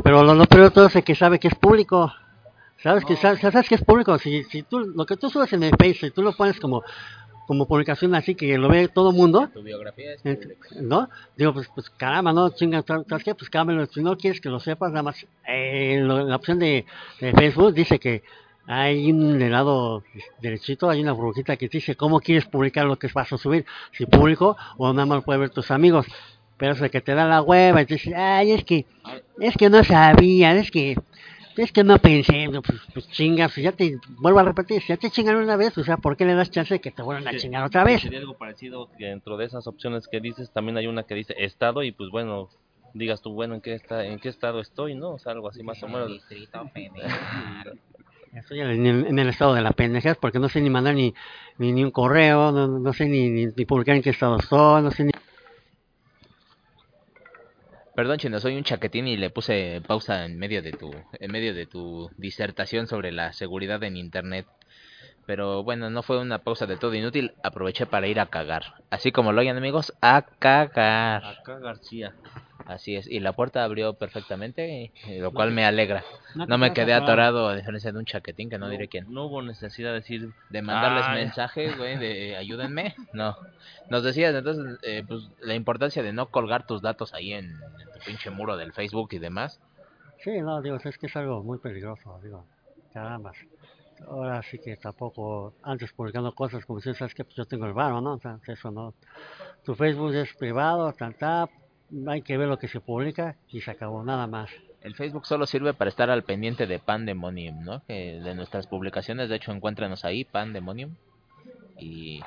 pero 0.04 0.24
lo, 0.24 0.34
lo 0.34 0.46
peor 0.46 0.64
de 0.64 0.72
todo 0.72 0.88
es 0.88 1.04
que 1.04 1.16
sabe 1.16 1.40
que 1.40 1.48
es 1.48 1.56
público. 1.56 2.12
Sabes 2.82 3.06
que 3.06 3.16
sabes, 3.16 3.40
sabes 3.40 3.70
que 3.70 3.76
es 3.76 3.84
público. 3.84 4.18
Si, 4.18 4.44
si 4.46 4.64
tú 4.64 4.80
lo 4.80 5.06
que 5.06 5.16
tú 5.16 5.30
subes 5.30 5.54
en 5.54 5.62
el 5.64 5.72
Face, 5.72 5.94
si 5.94 6.12
tú 6.12 6.24
lo 6.24 6.34
pones 6.34 6.60
como 6.60 6.84
como 7.48 7.68
publicación 7.68 8.16
así 8.16 8.34
que 8.34 8.58
lo 8.58 8.70
ve 8.70 8.88
todo 8.88 9.10
el 9.12 9.16
mundo, 9.16 9.50
tu 9.54 9.62
biografía 9.62 10.14
es 10.14 10.22
pública. 10.22 10.70
¿no? 10.82 11.10
Digo, 11.36 11.54
pues, 11.54 11.68
pues 11.76 11.90
caramba, 11.92 12.32
no, 12.34 12.50
chinga, 12.50 12.82
¿sabes 12.84 13.24
qué? 13.24 13.36
Pues 13.36 13.50
cámbialo, 13.50 13.86
si 13.88 14.02
no 14.02 14.16
quieres 14.18 14.40
que 14.40 14.50
lo 14.50 14.60
sepas, 14.60 14.92
nada 14.92 15.04
más, 15.04 15.26
eh, 15.48 16.00
lo- 16.02 16.24
la 16.26 16.36
opción 16.38 16.60
de, 16.60 16.86
de 17.20 17.34
Facebook 17.34 17.74
dice 17.74 18.00
que 18.00 18.24
hay 18.68 19.12
un 19.12 19.52
lado 19.52 20.04
derechito, 20.40 20.90
hay 20.90 21.02
una 21.02 21.12
burbujita 21.14 21.58
que 21.58 21.68
dice 21.68 21.96
cómo 21.96 22.20
quieres 22.20 22.46
publicar 22.46 22.86
lo 22.86 22.98
que 22.98 23.08
vas 23.14 23.32
a 23.34 23.38
subir, 23.38 23.66
si 23.92 24.06
público 24.06 24.56
o 24.78 24.94
nada 24.94 25.06
más 25.06 25.18
lo 25.18 25.22
pueden 25.24 25.42
ver 25.42 25.50
tus 25.50 25.72
amigos. 25.72 26.06
Pero 26.58 26.74
eso 26.74 26.90
que 26.90 27.02
te 27.02 27.16
da 27.16 27.26
la 27.26 27.42
hueva 27.42 27.82
y 27.82 27.86
te 27.86 27.96
dice, 27.96 28.16
ay, 28.16 28.52
es 28.52 28.64
que, 28.64 28.86
es 29.40 29.56
que 29.58 29.70
no 29.70 29.84
sabía, 29.84 30.54
es 30.54 30.70
que, 30.70 30.96
es 31.58 31.72
que 31.72 31.84
no 31.84 31.98
pensé, 31.98 32.48
pues, 32.52 32.82
pues 32.94 33.10
chingas, 33.10 33.52
si 33.52 33.64
ya 33.64 33.72
te, 33.72 33.98
vuelvo 34.20 34.40
a 34.40 34.44
repetir, 34.44 34.80
si 34.82 34.90
ya 34.90 34.98
te 34.98 35.10
chingaron 35.10 35.44
una 35.44 35.56
vez, 35.56 35.76
o 35.78 35.84
sea, 35.84 35.98
¿por 35.98 36.16
qué 36.16 36.26
le 36.26 36.36
das 36.36 36.52
chance 36.52 36.76
de 36.76 36.80
que 36.80 36.92
te 36.92 37.02
vuelvan 37.02 37.28
a 37.28 37.32
Sí, 37.32 37.40
chingar 37.40 37.64
otra 37.64 37.84
vez? 37.84 38.02
Sería 38.02 38.20
algo 38.20 38.38
parecido 38.38 38.90
que 38.96 39.06
dentro 39.06 39.38
de 39.38 39.46
esas 39.46 39.66
opciones 39.66 40.08
que 40.08 40.20
dices 40.20 40.52
también 40.52 40.78
hay 40.78 40.86
una 40.86 41.04
que 41.04 41.16
dice 41.16 41.34
estado 41.38 41.82
y 41.82 41.92
pues 41.92 42.12
bueno, 42.12 42.50
digas 42.94 43.22
tú, 43.22 43.34
bueno, 43.34 43.56
¿en 43.56 43.62
qué, 43.62 43.74
está, 43.74 44.06
en 44.06 44.20
qué 44.20 44.30
estado 44.30 44.60
estoy, 44.60 44.96
no? 44.96 45.12
O 45.12 45.20
sea, 45.20 45.32
algo 45.32 45.50
así 45.50 45.64
más 45.64 45.82
o 45.82 45.88
menos. 45.88 46.12
Estoy 48.34 48.62
en 48.62 48.86
el, 48.86 49.08
en 49.08 49.20
el 49.20 49.30
estado 49.30 49.54
de 49.54 49.62
la 49.62 49.74
pendejez 49.74 50.18
porque 50.18 50.40
no 50.40 50.48
sé 50.48 50.62
ni 50.62 50.70
mandar 50.70 50.96
ni, 50.96 51.14
ni, 51.58 51.74
ni 51.74 51.84
un 51.84 51.92
correo, 51.92 52.52
no, 52.52 52.68
no 52.68 52.94
sé 52.94 53.08
ni, 53.08 53.30
ni, 53.30 53.48
ni 53.48 53.66
publicar 53.66 53.96
en 53.96 54.02
qué 54.02 54.12
estado 54.12 54.38
estoy, 54.38 54.82
no 54.82 54.92
sé 54.92 55.04
ni... 55.04 55.12
Perdón, 57.94 58.18
Chino, 58.18 58.40
soy 58.40 58.56
un 58.56 58.64
chaquetín 58.64 59.08
y 59.08 59.18
le 59.18 59.30
puse 59.30 59.82
pausa 59.86 60.26
en 60.26 60.40
medio 60.40 60.62
de 60.62 60.72
tu 60.72 60.92
en 60.92 61.32
medio 61.32 61.54
de 61.54 61.66
tu 61.66 62.10
disertación 62.18 62.88
sobre 62.88 63.12
la 63.12 63.34
seguridad 63.34 63.84
en 63.84 63.98
internet. 63.98 64.48
Pero 65.26 65.64
bueno, 65.64 65.90
no 65.90 66.02
fue 66.02 66.20
una 66.20 66.40
pausa 66.40 66.66
de 66.66 66.78
todo 66.78 66.96
inútil, 66.96 67.34
aproveché 67.44 67.86
para 67.86 68.08
ir 68.08 68.20
a 68.20 68.28
cagar. 68.28 68.76
Así 68.90 69.12
como 69.12 69.34
lo 69.34 69.42
oyen 69.42 69.58
amigos, 69.58 69.94
a 70.02 70.24
cagar. 70.40 71.24
Acá 71.26 71.60
García. 71.60 72.14
Así 72.72 72.96
es, 72.96 73.06
y 73.08 73.20
la 73.20 73.34
puerta 73.34 73.64
abrió 73.66 73.96
perfectamente, 73.96 74.94
lo 75.20 75.32
cual 75.32 75.52
me 75.52 75.66
alegra. 75.66 76.06
No 76.48 76.58
me 76.58 76.74
quedé 76.74 76.94
atorado 76.94 77.50
a 77.50 77.56
diferencia 77.56 77.92
de 77.92 78.00
un 78.00 78.06
chaquetín 78.06 78.50
que 78.50 78.58
no 78.58 78.70
diré 78.70 78.88
quién. 78.88 79.06
No 79.10 79.26
hubo 79.26 79.42
necesidad 79.42 79.90
de 79.90 79.96
decir, 79.96 80.30
De 80.50 80.62
mandarles 80.62 81.06
Ay. 81.06 81.26
mensajes, 81.26 81.76
güey, 81.78 81.98
de 81.98 82.38
ayúdenme. 82.38 82.96
No. 83.12 83.36
Nos 83.90 84.04
decías 84.04 84.34
entonces, 84.34 84.80
eh, 84.84 85.04
pues 85.06 85.30
la 85.42 85.54
importancia 85.54 86.02
de 86.02 86.14
no 86.14 86.30
colgar 86.30 86.66
tus 86.66 86.82
datos 86.82 87.14
ahí 87.14 87.34
en, 87.34 87.46
en 87.46 87.92
tu 87.94 88.00
pinche 88.06 88.30
muro 88.30 88.56
del 88.56 88.72
Facebook 88.72 89.10
y 89.12 89.20
demás. 89.20 89.60
Sí, 90.24 90.40
no, 90.40 90.62
digo, 90.62 90.78
es 90.78 90.98
que 90.98 91.08
es 91.08 91.16
algo 91.18 91.44
muy 91.44 91.58
peligroso, 91.58 92.20
digo, 92.24 92.46
caramba. 92.94 93.34
Ahora 94.08 94.42
sí 94.44 94.60
que 94.60 94.78
tampoco, 94.78 95.54
antes 95.62 95.92
publicando 95.92 96.34
cosas 96.34 96.66
como 96.66 96.80
si 96.80 96.94
sabes 96.94 97.14
que 97.14 97.26
pues 97.26 97.36
yo 97.36 97.46
tengo 97.46 97.66
el 97.66 97.74
varo, 97.74 98.00
¿no? 98.00 98.14
O 98.14 98.20
sea, 98.20 98.40
eso 98.48 98.72
no. 98.72 98.94
Tu 99.64 99.76
Facebook 99.76 100.14
es 100.16 100.34
privado, 100.36 100.94
tal, 100.94 101.16
tal, 101.16 101.50
hay 102.08 102.22
que 102.22 102.38
ver 102.38 102.48
lo 102.48 102.60
que 102.60 102.68
se 102.68 102.80
publica 102.80 103.36
y 103.50 103.62
se 103.62 103.72
acabó, 103.72 104.04
nada 104.04 104.28
más. 104.28 104.50
El 104.82 104.96
Facebook 104.96 105.26
solo 105.26 105.46
sirve 105.46 105.74
para 105.74 105.90
estar 105.90 106.10
al 106.10 106.24
pendiente 106.24 106.66
de 106.66 106.80
Pandemonium, 106.80 107.64
¿no? 107.64 107.84
Que 107.86 108.20
de 108.20 108.34
nuestras 108.34 108.68
publicaciones, 108.68 109.30
de 109.30 109.36
hecho, 109.36 109.52
encuéntranos 109.52 110.06
ahí, 110.06 110.24
Pandemonium. 110.24 110.96
Y 111.78 112.22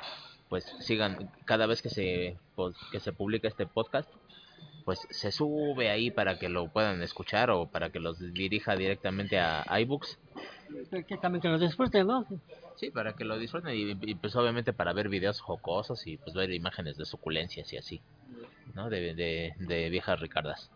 pues 0.49 0.65
sigan, 0.79 1.29
cada 1.45 1.65
vez 1.65 1.81
que 1.81 1.89
se, 1.89 2.37
pues, 2.55 2.75
que 2.91 2.99
se 2.99 3.11
publica 3.11 3.47
este 3.47 3.65
podcast, 3.65 4.09
pues 4.85 4.99
se 5.09 5.31
sube 5.31 5.89
ahí 5.89 6.11
para 6.11 6.37
que 6.37 6.47
lo 6.47 6.67
puedan 6.67 7.01
escuchar 7.01 7.49
o 7.49 7.65
para 7.65 7.89
que 7.89 7.99
los 7.99 8.19
dirija 8.19 8.75
directamente 8.75 9.39
a 9.39 9.65
iBooks. 9.79 10.19
Que 11.07 11.17
también 11.17 11.41
que 11.41 11.47
lo 11.47 11.57
disfruten, 11.57 12.07
¿no? 12.07 12.25
Sí, 12.75 12.91
para 12.91 13.13
que 13.13 13.25
lo 13.25 13.37
disfruten 13.37 13.73
y, 13.73 13.97
y, 14.01 14.15
pues 14.15 14.35
obviamente 14.35 14.73
para 14.73 14.93
ver 14.93 15.09
videos 15.09 15.39
jocosos 15.39 16.05
y 16.07 16.17
pues 16.17 16.35
ver 16.35 16.51
imágenes 16.51 16.97
de 16.97 17.05
suculencias 17.05 17.71
y 17.73 17.77
así, 17.77 18.01
¿no? 18.73 18.89
De, 18.89 19.13
de, 19.13 19.53
de 19.57 19.89
viejas 19.89 20.19
ricardas. 20.19 20.69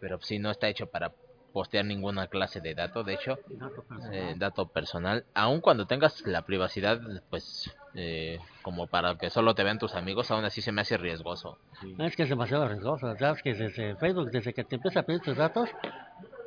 Pero 0.00 0.20
sí, 0.20 0.38
no 0.38 0.50
está 0.50 0.68
hecho 0.68 0.86
para 0.86 1.12
postear 1.52 1.84
ninguna 1.84 2.26
clase 2.28 2.60
de 2.60 2.74
dato, 2.74 3.02
de 3.02 3.14
hecho, 3.14 3.38
Dato 3.48 3.82
personal. 3.82 4.14
eh, 4.14 4.34
dato 4.36 4.68
personal, 4.68 5.24
aun 5.34 5.60
cuando 5.60 5.86
tengas 5.86 6.24
la 6.26 6.42
privacidad, 6.42 7.00
pues 7.30 7.74
eh, 7.94 8.38
como 8.62 8.86
para 8.86 9.16
que 9.16 9.30
solo 9.30 9.54
te 9.54 9.64
vean 9.64 9.78
tus 9.78 9.94
amigos, 9.94 10.30
aún 10.30 10.44
así 10.44 10.60
se 10.60 10.70
me 10.72 10.82
hace 10.82 10.96
riesgoso. 10.98 11.58
Es 11.98 12.14
que 12.14 12.24
es 12.24 12.28
demasiado 12.28 12.68
riesgoso, 12.68 13.16
sabes 13.16 13.42
que 13.42 13.54
desde 13.54 13.96
Facebook, 13.96 14.30
desde 14.30 14.52
que 14.52 14.62
te 14.64 14.76
empieza 14.76 15.00
a 15.00 15.02
pedir 15.04 15.20
tus 15.22 15.36
datos, 15.36 15.68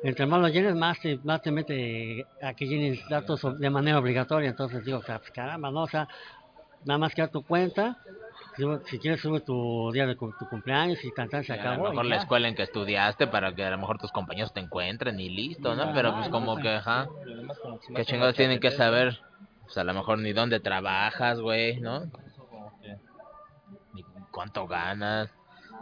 entre 0.02 0.24
más 0.24 0.40
los 0.40 0.52
llenes, 0.52 0.74
más 0.76 0.98
te, 1.00 1.18
más 1.24 1.42
te 1.42 1.50
mete 1.50 2.24
a 2.40 2.54
que 2.54 2.66
llenes 2.66 3.06
datos 3.08 3.42
de 3.58 3.70
manera 3.70 3.98
obligatoria, 3.98 4.48
entonces 4.50 4.84
digo, 4.84 5.02
pues, 5.04 5.30
caramba, 5.32 5.70
no, 5.70 5.82
o 5.82 5.88
sea, 5.88 6.08
nada 6.84 6.98
más 6.98 7.12
que 7.14 7.22
a 7.22 7.28
tu 7.28 7.42
cuenta, 7.42 7.98
si, 8.86 8.98
quieres 8.98 9.20
sube 9.20 9.40
tu 9.40 9.90
día 9.92 10.06
de 10.06 10.14
tu 10.14 10.32
cumpleaños 10.48 11.02
y 11.04 11.12
tan, 11.12 11.28
tan, 11.28 11.44
se 11.44 11.54
Y 11.54 11.58
a 11.58 11.60
acabó. 11.60 11.84
lo 11.84 11.90
mejor 11.90 12.06
la 12.06 12.16
escuela 12.16 12.48
en 12.48 12.54
que 12.54 12.62
estudiaste 12.62 13.26
para 13.26 13.54
que 13.54 13.64
a 13.64 13.70
lo 13.70 13.78
mejor 13.78 13.98
tus 13.98 14.12
compañeros 14.12 14.52
te 14.52 14.60
encuentren 14.60 15.18
y 15.20 15.28
listo, 15.28 15.74
¿no? 15.74 15.92
Pero 15.94 16.12
pues 16.14 16.26
¿no? 16.26 16.32
como 16.32 16.56
que, 16.56 16.68
ajá, 16.68 17.08
qué 17.94 18.04
chingados 18.04 18.34
tienen 18.34 18.60
que 18.60 18.70
saber, 18.70 19.20
pues 19.64 19.76
a 19.78 19.84
lo 19.84 19.94
mejor 19.94 20.18
ni 20.18 20.32
dónde 20.32 20.60
trabajas, 20.60 21.40
güey, 21.40 21.80
¿no? 21.80 22.00
Ni 23.94 24.02
cuánto 24.30 24.66
ganas. 24.66 25.30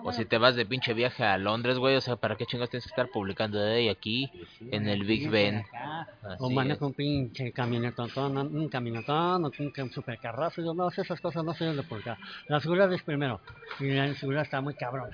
O 0.02 0.12
si 0.12 0.24
te 0.24 0.38
vas 0.38 0.56
de 0.56 0.64
pinche 0.66 0.94
viaje 0.94 1.24
a 1.24 1.36
Londres, 1.38 1.78
güey, 1.78 1.96
o 1.96 2.00
sea, 2.00 2.16
¿para 2.16 2.36
qué 2.36 2.46
chingados 2.46 2.70
tienes 2.70 2.84
que 2.84 2.90
estar 2.90 3.08
publicando 3.08 3.58
de 3.58 3.74
ahí 3.76 3.88
aquí 3.88 4.30
en 4.70 4.88
el 4.88 5.04
Big 5.04 5.28
Ben? 5.30 5.58
Acá, 5.58 6.08
O 6.38 6.48
es. 6.50 6.80
un 6.80 6.94
pinche 6.94 7.52
camionetón, 7.52 8.10
un 8.38 8.68
camionetón, 8.68 9.44
o 9.44 9.50
un 9.82 9.90
supercarrazo. 9.92 10.62
Yo, 10.62 10.74
no, 10.74 10.88
esas 10.88 11.20
cosas 11.20 11.44
no 11.44 11.52
se 11.54 11.64
de 11.66 11.82
publicar. 11.82 12.18
La 12.48 12.60
seguridad 12.60 12.92
es 12.92 13.02
primero, 13.02 13.40
y 13.78 13.88
la 13.90 14.06
inseguridad 14.06 14.44
está 14.44 14.60
muy 14.60 14.74
cabrón. 14.74 15.10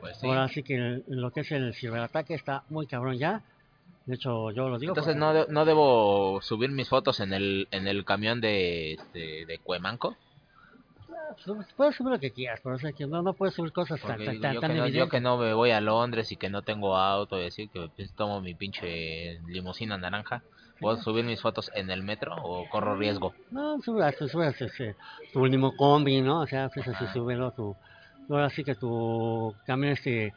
Pues 0.00 0.18
sí. 0.18 0.26
Ahora 0.26 0.48
sí 0.48 0.62
que 0.62 0.74
el- 0.76 1.04
lo 1.08 1.30
que 1.30 1.40
es 1.40 1.50
el 1.52 1.74
ciberataque 1.74 2.34
está 2.34 2.62
muy 2.68 2.86
cabrón 2.86 3.16
ya. 3.18 3.42
De 4.04 4.14
hecho, 4.14 4.50
yo 4.52 4.68
lo 4.68 4.78
digo. 4.78 4.92
Entonces 4.92 5.14
porque- 5.14 5.18
no, 5.18 5.32
de- 5.32 5.46
no 5.52 5.64
debo 5.64 6.40
subir 6.42 6.70
mis 6.70 6.88
fotos 6.88 7.18
en 7.20 7.32
el 7.32 7.66
en 7.70 7.88
el 7.88 8.04
camión 8.04 8.40
de 8.40 8.92
este, 8.92 9.46
de 9.46 9.58
Cuemanco, 9.58 10.16
Puedes 11.76 11.96
subir 11.96 12.12
lo 12.12 12.18
que 12.18 12.32
quieras, 12.32 12.60
pero 12.62 12.76
o 12.76 12.78
sea, 12.78 12.92
que 12.92 13.06
no, 13.06 13.22
no 13.22 13.34
puedes 13.34 13.54
subir 13.54 13.72
cosas 13.72 14.00
tan, 14.00 14.18
tan, 14.24 14.40
tan, 14.40 14.54
yo, 14.54 14.60
tan 14.60 14.70
que 14.72 14.76
no, 14.78 14.86
yo 14.88 15.08
que 15.08 15.20
no 15.20 15.36
me 15.38 15.52
voy 15.54 15.70
a 15.70 15.80
Londres 15.80 16.30
y 16.32 16.36
que 16.36 16.48
no 16.50 16.62
tengo 16.62 16.96
auto 16.96 17.40
y 17.40 17.46
así 17.46 17.68
que 17.68 17.88
pues, 17.94 18.12
tomo 18.14 18.40
mi 18.40 18.54
pinche 18.54 19.38
limusina 19.46 19.98
naranja, 19.98 20.42
¿puedo 20.80 20.96
subir 20.96 21.24
mis 21.24 21.40
fotos 21.40 21.70
en 21.74 21.90
el 21.90 22.02
metro 22.02 22.34
o 22.42 22.68
corro 22.68 22.96
riesgo? 22.96 23.34
No, 23.50 23.80
sube 23.82 24.04
hasta 24.04 24.24
ese- 24.24 24.96
tu 25.32 25.40
último 25.40 25.76
combi, 25.76 26.20
¿no? 26.20 26.40
O 26.40 26.46
sea, 26.46 26.68
pues 26.68 26.86
así 26.88 27.06
súbelo. 27.12 27.50
Tu, 27.52 27.76
ahora 28.28 28.50
sí 28.50 28.64
que 28.64 28.74
tu 28.74 29.54
camión 29.64 29.92
este, 29.92 30.34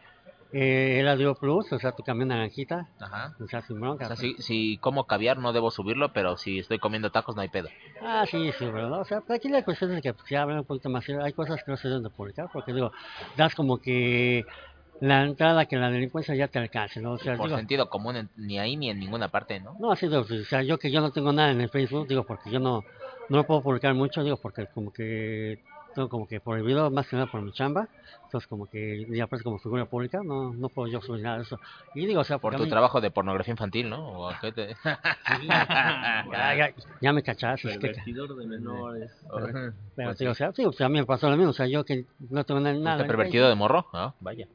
eh, 0.52 1.00
el 1.00 1.08
Audio 1.08 1.36
Plus, 1.36 1.72
o 1.72 1.80
sea, 1.80 1.92
tu 1.92 2.04
camión 2.04 2.30
naranjita, 2.30 2.88
Ajá. 3.00 3.36
o 3.40 3.48
sea, 3.48 3.62
sin 3.62 3.78
O 3.78 3.80
bronca. 3.80 4.08
sea, 4.08 4.16
pues. 4.16 4.36
si, 4.38 4.42
si 4.42 4.78
como 4.80 5.06
caviar 5.06 5.38
no 5.38 5.54
debo 5.54 5.72
subirlo, 5.72 6.12
pero 6.14 6.38
si 6.38 6.60
estoy 6.60 6.80
comiendo 6.80 7.12
tacos 7.12 7.36
no 7.36 7.42
hay 7.42 7.50
pedo. 7.50 7.70
Ah, 8.02 8.26
sí, 8.30 8.52
sí, 8.58 8.66
¿verdad? 8.66 9.02
O 9.02 9.06
sea, 9.06 9.22
pero 9.22 9.36
aquí 9.38 9.50
la 9.50 9.64
cuestión 9.64 9.92
es 9.94 10.02
que 10.02 10.14
pues, 10.14 10.28
ya 10.30 10.42
hablan 10.42 10.60
un 10.60 10.66
poquito 10.66 10.90
más. 10.90 11.06
Hay 11.10 11.34
cosas 11.34 11.64
que 11.64 11.72
no 11.72 11.78
se 11.78 11.88
deben 11.88 12.04
de 12.04 12.10
publicar, 12.10 12.48
porque 12.52 12.74
digo, 12.74 12.92
das 13.38 13.54
como 13.56 13.80
que 13.80 14.46
la 15.02 15.24
entrada 15.24 15.66
que 15.66 15.78
la 15.78 15.90
delincuencia 15.92 16.36
ya 16.36 16.48
te 16.48 16.60
alcance, 16.60 17.00
¿no? 17.02 17.14
O 17.14 17.18
sea, 17.18 17.36
Por 17.36 17.46
digo, 17.48 17.58
sentido 17.58 17.90
común, 17.90 18.16
en- 18.18 18.30
ni 18.36 18.60
ahí 18.60 18.76
ni 18.76 18.90
en 18.90 19.00
ninguna 19.00 19.30
parte, 19.30 19.60
¿no? 19.60 19.76
No, 19.80 19.92
así 19.92 20.08
de, 20.08 20.18
o 20.18 20.26
sea, 20.26 20.62
yo 20.64 20.78
que 20.78 20.92
yo 20.92 21.00
no 21.02 21.12
tengo 21.12 21.32
nada 21.32 21.52
en 21.52 21.62
el 21.62 21.70
Facebook, 21.70 22.08
digo, 22.08 22.24
porque 22.24 22.50
yo 22.50 22.60
no, 22.60 22.84
no 23.30 23.38
lo 23.38 23.46
puedo 23.46 23.62
publicar 23.62 23.94
mucho, 23.94 24.24
digo, 24.24 24.38
porque 24.42 24.68
como 24.74 24.92
que 24.92 25.60
tengo 25.94 26.10
como 26.10 26.28
que 26.28 26.40
prohibido, 26.40 26.90
más 26.92 27.08
que 27.08 27.16
nada 27.16 27.28
por 27.28 27.42
mi 27.42 27.52
chamba, 27.52 27.88
entonces 28.26 28.48
como 28.48 28.68
que 28.68 29.06
ya 29.10 29.28
pues 29.28 29.42
como 29.44 29.58
figura 29.60 29.86
pública, 29.86 30.22
no, 30.24 30.54
no 30.54 30.70
puedo 30.70 30.88
yo 30.92 31.02
subir 31.02 31.22
nada 31.24 31.38
de 31.38 31.44
eso. 31.44 31.60
Y 31.94 32.06
digo, 32.06 32.22
o 32.22 32.24
sea, 32.24 32.38
Por 32.40 32.56
tu 32.56 32.64
mí- 32.64 32.70
trabajo 32.70 33.02
de 33.02 33.12
pornografía 33.12 33.52
infantil, 33.52 33.90
¿no? 33.90 34.08
¿O 34.08 34.30
a 34.30 34.40
qué 34.40 34.52
te... 34.52 34.76
Sí, 35.40 35.48
ya, 35.48 36.56
ya, 36.58 36.74
ya 37.02 37.14
me 37.14 37.22
cachaste, 37.24 37.70
es 37.70 37.78
que, 37.78 37.88
Pervertidor 37.90 38.36
de 38.36 38.46
menores. 38.48 39.12
Ujú. 39.24 39.52
pero 39.96 40.10
Pues 40.10 40.18
digo, 40.18 40.32
o 40.32 40.36
sea, 40.36 40.52
sí, 40.54 40.64
pues 40.64 40.82
a 40.82 40.90
mí 40.90 41.00
me 41.00 41.06
pasó 41.06 41.30
lo 41.30 41.36
mismo, 41.38 41.52
o 41.52 41.54
sea, 41.54 41.68
yo 41.68 41.84
que 41.84 42.06
no 42.30 42.44
tengo 42.44 42.60
na- 42.60 42.74
nada. 42.74 42.98
¿Fuiste 42.98 43.02
en 43.04 43.08
pervertido 43.08 43.50
de 43.50 43.56
morro? 43.56 43.86
Ah, 43.94 44.14
vaya. 44.20 44.48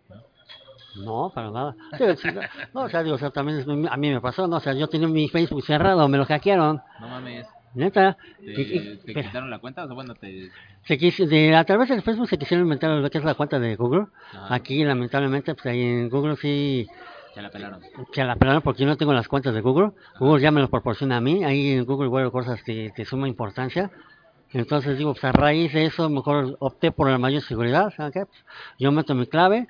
No, 0.97 1.32
para 1.35 1.51
nada. 1.51 1.77
Sí, 1.98 2.05
sí, 2.23 2.28
no, 2.73 2.82
o 2.85 2.89
sea, 2.89 3.02
digo, 3.02 3.16
o 3.16 3.19
sea, 3.19 3.31
también 3.31 3.65
a 3.90 3.97
mí 3.97 4.11
me 4.11 4.20
pasó, 4.20 4.47
no, 4.47 4.56
o 4.56 4.61
sea, 4.61 4.74
yo 4.74 4.86
tenía 4.89 5.09
mi 5.09 5.28
Facebook 5.28 5.65
cerrado, 5.65 6.06
me 6.09 6.19
lo 6.19 6.24
hackearon, 6.24 6.81
No 7.01 7.09
mames. 7.09 7.47
Neta. 7.74 8.16
¿Te, 8.44 8.52
Y- 8.62 8.96
te 9.05 9.14
quitaron 9.14 9.51
la 9.51 9.59
cuenta? 9.59 9.84
O 9.84 9.86
sea, 9.86 9.94
bueno, 9.94 10.14
te... 10.14 10.51
Se 10.84 10.98
quis- 10.98 11.26
de- 11.26 11.55
a 11.55 11.64
través 11.64 11.88
del 11.88 12.02
Facebook 12.02 12.28
se 12.28 12.38
quisieron 12.38 12.66
inventar 12.66 12.90
lo 12.90 13.10
que 13.10 13.18
es 13.18 13.24
la 13.24 13.34
cuenta 13.34 13.59
de 13.59 13.76
Google. 13.76 14.06
Ajá, 14.32 14.55
Aquí, 14.55 14.84
lamentablemente, 14.84 15.55
pues 15.55 15.66
ahí 15.66 15.82
en 15.82 16.09
Google 16.10 16.36
sí 16.36 16.86
se 17.34 17.42
la 17.42 17.51
pelaron. 17.51 17.80
se 18.12 18.24
la 18.24 18.36
pelaron 18.36 18.62
porque 18.62 18.82
yo 18.82 18.86
no 18.86 18.96
tengo 18.96 19.12
las 19.12 19.26
cuentas 19.28 19.55
de 19.55 19.60
Google. 19.60 19.90
Google 20.20 20.42
ya 20.42 20.51
me 20.51 20.60
lo 20.60 20.68
proporciona 20.68 21.16
a 21.16 21.20
mí. 21.20 21.42
Ahí 21.44 21.72
en 21.72 21.84
Google 21.84 22.09
guardo 22.09 22.30
cosas 22.30 22.64
de, 22.64 22.92
de 22.96 23.05
suma 23.05 23.26
importancia. 23.28 23.90
Entonces 24.52 24.96
digo, 24.96 25.12
pues 25.14 25.24
a 25.24 25.32
raíz 25.32 25.72
de 25.72 25.86
eso, 25.86 26.09
mejor 26.09 26.56
opté 26.60 26.92
por 26.92 27.10
la 27.10 27.18
mayor 27.18 27.42
seguridad. 27.42 27.92
¿saben 27.96 28.12
qué? 28.12 28.26
Pues, 28.26 28.44
yo 28.78 28.92
meto 28.92 29.14
mi 29.16 29.26
clave, 29.26 29.66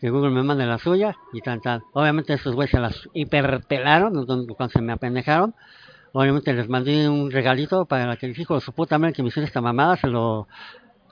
que 0.00 0.08
Google 0.08 0.30
me 0.30 0.44
mande 0.44 0.66
la 0.66 0.78
suya 0.78 1.16
y 1.32 1.40
tal, 1.40 1.60
tal. 1.60 1.82
Obviamente 1.94 2.32
estos 2.34 2.54
güeyes 2.54 2.70
se 2.70 2.78
las 2.78 3.08
hiperpelaron 3.12 4.24
cuando 4.24 4.68
se 4.72 4.80
me 4.80 4.92
apendejaron. 4.92 5.52
Obviamente 6.12 6.52
les 6.52 6.68
mandé 6.68 7.08
un 7.08 7.30
regalito 7.30 7.84
para 7.84 8.16
que 8.16 8.28
les 8.28 8.36
dijo 8.36 8.60
su 8.60 8.72
puta 8.72 8.98
madre 8.98 9.12
que 9.12 9.22
me 9.22 9.28
hiciera 9.28 9.46
esta 9.46 9.60
mamada, 9.60 9.96
se 9.96 10.08
lo, 10.08 10.48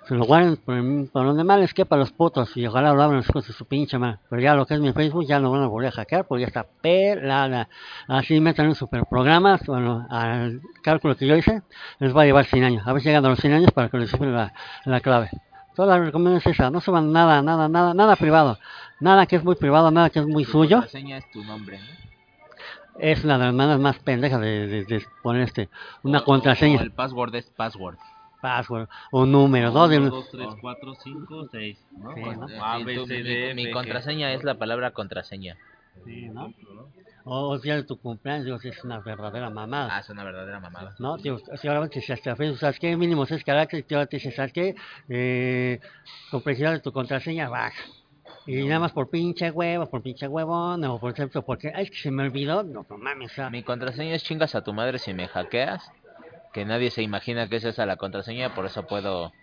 se 0.09 0.15
lo 0.15 0.25
guarden 0.25 0.57
por, 0.57 1.11
por 1.11 1.27
donde 1.27 1.45
mal 1.45 1.61
les 1.61 1.73
quepa 1.73 1.97
los 1.97 2.11
putos 2.13 2.57
y 2.57 2.67
ojalá 2.67 2.93
lo 2.93 3.03
abran 3.03 3.19
los 3.19 3.29
hijos 3.29 3.47
de 3.47 3.53
su 3.53 3.67
pinche 3.67 3.99
madre. 3.99 4.19
Pero 4.29 4.43
ya 4.43 4.55
lo 4.55 4.67
que 4.67 4.75
es 4.75 4.81
mi 4.81 4.93
Facebook 4.93 5.27
ya 5.27 5.39
no 5.39 5.53
van 5.53 5.63
a 5.63 5.67
volver 5.69 5.89
a 5.89 5.93
hackear 5.93 6.27
porque 6.27 6.43
ya 6.43 6.47
está 6.49 6.67
pelada. 6.81 7.69
Así 8.09 8.41
metan 8.41 8.69
un 8.69 8.75
super 8.75 9.05
programa, 9.09 9.61
bueno, 9.67 10.07
al 10.11 10.63
cálculo 10.83 11.17
que 11.17 11.27
yo 11.27 11.37
hice, 11.37 11.63
les 12.01 12.17
va 12.17 12.23
a 12.23 12.25
llevar 12.25 12.47
100 12.47 12.65
años. 12.65 12.87
A 12.87 12.93
ver 12.93 13.03
si 13.03 13.09
llegan 13.09 13.25
a 13.25 13.29
los 13.29 13.39
100 13.39 13.53
años 13.53 13.71
para 13.71 13.89
que 13.91 13.99
les 13.99 14.11
suban 14.11 14.33
la, 14.33 14.53
la 14.85 15.01
clave. 15.01 15.31
Toda 15.77 15.97
la 15.97 16.05
recomendación 16.05 16.53
es 16.55 16.59
esa, 16.59 16.71
no 16.71 16.81
suban 16.81 17.13
nada, 17.13 17.41
nada, 17.41 17.69
nada, 17.69 17.95
nada 17.95 18.17
privado. 18.17 18.59
Nada 18.99 19.27
que 19.27 19.37
es 19.37 19.45
muy 19.45 19.55
privado, 19.55 19.93
nada 19.93 20.11
que 20.11 20.19
es 20.19 20.27
muy 20.27 20.45
suyo. 20.45 20.79
contraseña 20.79 21.19
es 21.19 21.31
tu 21.31 21.45
nombre, 21.45 21.79
¿no? 21.79 22.09
Es 22.99 23.23
una 23.25 23.39
de 23.39 23.45
las 23.47 23.55
maneras 23.55 23.81
más 23.81 23.99
pendejas 24.01 24.41
de, 24.41 24.67
de- 24.67 24.85
de 24.85 25.07
poner 25.23 25.43
este, 25.43 25.69
una 26.03 26.19
O- 26.19 26.25
contraseña, 26.25 26.79
o 26.79 26.83
el 26.83 26.91
password 26.93 27.35
es 27.37 27.51
password. 27.51 27.97
password 28.41 28.89
o 29.11 29.27
número, 29.27 29.71
¿no? 29.71 29.89
De- 29.89 29.99
2, 29.99 30.29
3, 30.31 30.49
4, 30.61 30.95
5, 30.95 31.47
6. 31.51 31.79
¿no? 31.97 32.15
Sí, 32.15 32.21
Con- 32.23 32.41
¿no? 32.41 32.49
Eh, 32.49 32.59
A, 32.61 32.79
B, 32.79 32.95
C, 33.07 33.15
mi- 33.15 33.23
D, 33.23 33.55
mi, 33.55 33.71
contraseña 33.71 34.33
es 34.33 34.43
la 34.45 34.55
palabra 34.57 34.91
contraseña. 34.93 35.57
Sí, 36.05 36.29
¿no? 36.31 36.53
O 37.25 37.59
día 37.59 37.77
de 37.77 37.83
tu 37.83 37.99
cumpleaños, 37.99 38.47
digo, 38.47 38.59
sí, 38.59 38.69
es 38.69 38.83
una 38.85 39.01
verdadera 39.01 39.51
mamada. 39.51 39.95
Ah, 39.97 40.01
es 40.01 40.09
una 40.09 40.25
verdadera 40.25 40.61
mamada. 40.61 40.95
¿No? 40.99 41.19
Digo, 41.19 41.39
si 41.61 41.69
ahora 41.69 41.89
que 41.89 42.01
si 42.01 42.13
hasta 42.13 42.35
Facebook, 42.37 42.59
¿sabes 42.59 42.79
qué? 42.79 42.97
Mínimo 42.97 43.27
seis 43.27 43.45
caracteres, 43.45 43.85
y 43.89 43.95
ahora 43.95 44.07
te 44.07 44.17
dice, 44.17 44.33
¿sabes 44.33 44.53
qué? 44.53 44.75
Eh, 45.09 45.79
complejidad 46.31 46.73
de 46.73 46.81
tu 46.81 46.91
contraseña 46.93 47.49
baja. 47.49 47.83
Y 48.49 48.67
nada 48.67 48.81
más 48.81 48.93
por 48.93 49.11
pinche 49.11 49.51
huevo, 49.51 49.91
por 49.91 50.01
pinche 50.03 50.27
huevón, 50.27 50.83
o 50.85 50.99
por 50.99 51.13
ejemplo, 51.13 51.43
porque, 51.43 51.71
ay, 51.75 51.85
es 51.85 51.91
que 51.91 51.99
se 51.99 52.11
me 52.11 52.23
olvidó, 52.23 52.63
no, 52.63 52.87
no 52.89 52.97
mames, 52.97 53.33
Mi 53.51 53.63
contraseña 53.63 54.15
es 54.15 54.25
chingas 54.25 54.55
a 54.55 54.65
tu 54.65 54.73
madre 54.73 54.99
si 54.99 55.13
me 55.13 55.29
hackeas. 55.29 55.93
Que 56.55 56.65
nadie 56.65 56.91
se 56.91 57.03
imagina 57.03 57.47
que 57.51 57.57
es 57.57 57.65
esa 57.65 57.85
la 57.85 57.97
contraseña, 57.97 58.55
por 58.55 58.65
eso 58.65 58.87
puedo, 58.87 59.35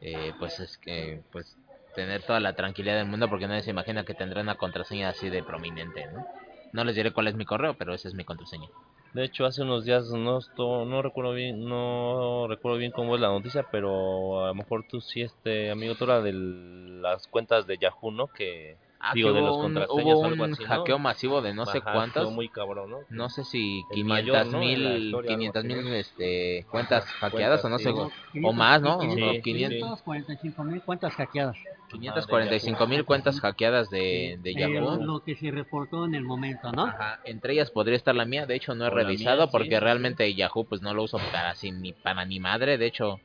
eh, 0.00 0.32
pues 0.38 0.58
es 0.58 0.78
que, 0.78 1.20
pues 1.30 1.54
tener 1.94 2.22
toda 2.22 2.40
la 2.40 2.54
tranquilidad 2.54 2.96
del 2.96 3.08
mundo, 3.08 3.28
porque 3.28 3.46
nadie 3.46 3.60
se 3.60 3.72
imagina 3.72 4.04
que 4.04 4.14
tendré 4.14 4.40
una 4.40 4.54
contraseña 4.54 5.10
así 5.10 5.28
de 5.28 5.42
prominente, 5.42 6.06
¿no? 6.06 6.26
No 6.72 6.84
les 6.84 6.96
diré 6.96 7.10
cuál 7.10 7.28
es 7.28 7.34
mi 7.34 7.44
correo, 7.44 7.74
pero 7.74 7.92
esa 7.92 8.08
es 8.08 8.14
mi 8.14 8.24
contraseña. 8.24 8.68
De 9.12 9.24
hecho, 9.24 9.44
hace 9.44 9.62
unos 9.62 9.84
días 9.84 10.08
no 10.10 10.38
esto, 10.38 10.84
no 10.84 11.02
recuerdo 11.02 11.32
bien, 11.32 11.64
no 11.64 12.46
recuerdo 12.48 12.78
bien 12.78 12.92
cómo 12.92 13.16
es 13.16 13.20
la 13.20 13.28
noticia, 13.28 13.64
pero 13.70 14.44
a 14.44 14.48
lo 14.48 14.54
mejor 14.54 14.84
tú 14.88 15.00
sí, 15.00 15.22
este 15.22 15.70
amigo, 15.70 15.96
tú 15.96 16.06
la 16.06 16.20
de 16.20 16.32
las 16.32 17.26
cuentas 17.26 17.66
de 17.66 17.76
Yahoo, 17.78 18.12
¿no? 18.12 18.28
Que 18.28 18.78
Ah, 19.02 19.12
Digo, 19.14 19.32
de 19.32 19.40
hubo 19.40 19.46
los 19.46 19.56
un, 19.56 19.62
contraseñas 19.62 20.04
hubo 20.14 20.20
o 20.20 20.24
algo 20.26 20.44
un 20.44 20.52
así, 20.52 20.62
¿no? 20.62 20.68
hackeo 20.68 20.98
masivo 20.98 21.40
de 21.40 21.54
no 21.54 21.64
sé 21.64 21.78
Ajá, 21.78 21.92
cuántos. 21.92 22.22
estuvo 22.22 22.34
muy 22.34 22.48
cabrón, 22.50 22.90
¿no? 22.90 22.98
No 23.08 23.30
sé 23.30 23.44
si 23.44 23.82
El 23.90 24.04
mayor, 24.04 24.42
500 24.42 24.52
¿no? 24.52 24.62
en 24.62 24.84
la 24.84 24.90
mil 24.90 25.12
500 25.26 25.64
mil 25.64 25.84
¿no? 25.84 25.94
este, 25.94 26.66
cuentas 26.70 27.04
hackeadas 27.06 27.64
o 27.64 27.68
no 27.70 27.78
sí. 27.78 27.84
sé, 27.84 27.92
Como 27.92 28.10
o 28.48 28.52
más, 28.52 28.82
¿no? 28.82 28.98
500, 28.98 29.32
Sí, 29.36 29.42
500 29.42 29.70
sí. 29.70 29.80
545 29.80 30.64
mil 30.64 30.82
cuentas 30.82 31.14
hackeadas. 31.14 31.56
545 31.90 32.86
mil 32.86 33.04
cuentas 33.04 33.40
hackeadas 33.40 33.90
de, 33.90 34.38
de 34.42 34.50
Eh, 34.50 34.54
lo, 34.68 34.96
Yahoo. 34.96 35.02
lo 35.02 35.24
que 35.24 35.34
se 35.34 35.50
reportó 35.50 36.04
en 36.04 36.14
el 36.14 36.22
momento, 36.24 36.70
¿no? 36.72 36.84
Ajá, 36.84 37.20
entre 37.24 37.54
ellas 37.54 37.70
podría 37.70 37.96
estar 37.96 38.14
la 38.14 38.24
mía, 38.26 38.46
de 38.46 38.54
hecho 38.54 38.74
no 38.74 38.84
he 38.84 38.88
O 38.88 38.94
revisado 38.94 39.42
mía, 39.44 39.50
porque 39.50 39.70
sí. 39.70 39.80
realmente 39.80 40.34
Yahoo 40.34 40.64
pues 40.64 40.82
no 40.82 40.92
lo 40.94 41.02
uso 41.04 41.18
para 41.32 41.50
así 41.50 41.72
ni 41.72 41.92
para 41.92 42.24
ni 42.26 42.38
madre, 42.38 42.78
de 42.78 42.86
hecho 42.86 43.18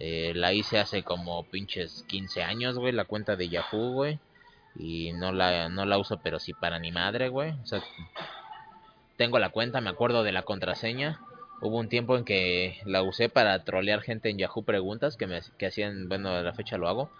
eh, 0.00 0.32
la 0.34 0.52
hice 0.54 0.78
hace 0.78 1.02
como 1.02 1.44
pinches 1.44 2.04
15 2.08 2.42
años, 2.42 2.78
güey, 2.78 2.92
la 2.92 3.04
cuenta 3.04 3.36
de 3.36 3.48
Yahoo, 3.48 3.92
güey, 3.92 4.18
y 4.76 5.12
no 5.12 5.32
la 5.32 5.68
no 5.68 5.84
la 5.84 5.98
uso 5.98 6.20
pero 6.22 6.38
sí 6.38 6.52
para 6.52 6.78
ni 6.78 6.92
madre, 6.92 7.28
güey, 7.28 7.50
o 7.62 7.66
sea, 7.66 7.82
tengo 9.16 9.38
la 9.38 9.50
cuenta, 9.50 9.80
me 9.80 9.90
acuerdo 9.90 10.22
de 10.22 10.32
la 10.32 10.44
contraseña. 10.44 11.20
Hubo 11.60 11.78
un 11.78 11.90
tiempo 11.90 12.16
en 12.16 12.24
que 12.24 12.80
la 12.86 13.02
usé 13.02 13.28
para 13.28 13.64
trolear 13.64 14.00
gente 14.00 14.30
en 14.30 14.38
Yahoo 14.38 14.62
Preguntas 14.62 15.18
que 15.18 15.26
me 15.26 15.40
que 15.58 15.66
hacían, 15.66 16.08
bueno, 16.08 16.30
a 16.30 16.40
la 16.40 16.54
fecha 16.54 16.78
lo 16.78 16.88
hago. 16.88 17.10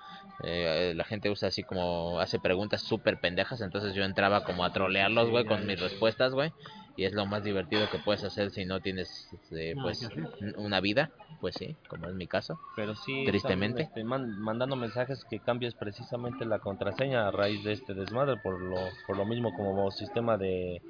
Eh, 0.42 0.94
la 0.96 1.04
gente 1.04 1.28
usa 1.28 1.48
así 1.48 1.62
como 1.62 2.18
hace 2.18 2.38
preguntas 2.38 2.80
súper 2.80 3.18
pendejas, 3.18 3.60
entonces 3.60 3.92
yo 3.94 4.04
entraba 4.04 4.44
como 4.44 4.64
a 4.64 4.72
trolearlos, 4.72 5.28
güey, 5.28 5.44
con 5.44 5.66
mis 5.66 5.78
respuestas, 5.78 6.32
güey. 6.32 6.54
Y 6.96 7.04
es 7.04 7.12
lo 7.12 7.24
más 7.26 7.42
divertido 7.42 7.88
que 7.90 7.98
puedes 7.98 8.24
hacer 8.24 8.50
si 8.50 8.64
no 8.64 8.80
tienes, 8.80 9.28
eh, 9.52 9.74
Nada 9.74 9.82
pues, 9.82 10.10
una 10.56 10.80
vida, 10.80 11.10
pues 11.40 11.54
sí, 11.54 11.76
como 11.88 12.08
es 12.08 12.14
mi 12.14 12.26
caso. 12.26 12.58
Pero 12.76 12.94
sí, 12.94 13.24
Tristemente. 13.26 13.82
están, 13.84 14.00
este, 14.00 14.04
man- 14.04 14.38
mandando 14.38 14.76
mensajes 14.76 15.24
que 15.30 15.40
cambies 15.40 15.74
precisamente 15.74 16.44
la 16.44 16.58
contraseña 16.58 17.26
a 17.26 17.30
raíz 17.30 17.62
de 17.64 17.72
este 17.72 17.94
desmadre, 17.94 18.36
por 18.36 18.60
lo, 18.60 18.90
por 19.06 19.16
lo 19.16 19.24
mismo 19.24 19.52
como 19.54 19.90
sistema 19.90 20.36
de, 20.36 20.82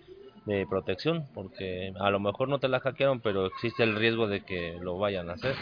de 0.47 0.67
protección, 0.67 1.27
porque 1.35 1.93
a 2.01 2.11
lo 2.11 2.19
mejor 2.19 2.49
no 2.49 2.59
te 2.59 2.69
la 2.69 2.81
hackearon, 2.81 3.21
pero 3.21 3.47
existe 3.47 3.83
el 3.83 3.95
riesgo 3.97 4.27
de 4.27 4.41
que 4.45 4.79
lo 4.81 4.99
vayan 4.99 5.31
a 5.31 5.35
hacer. 5.35 5.55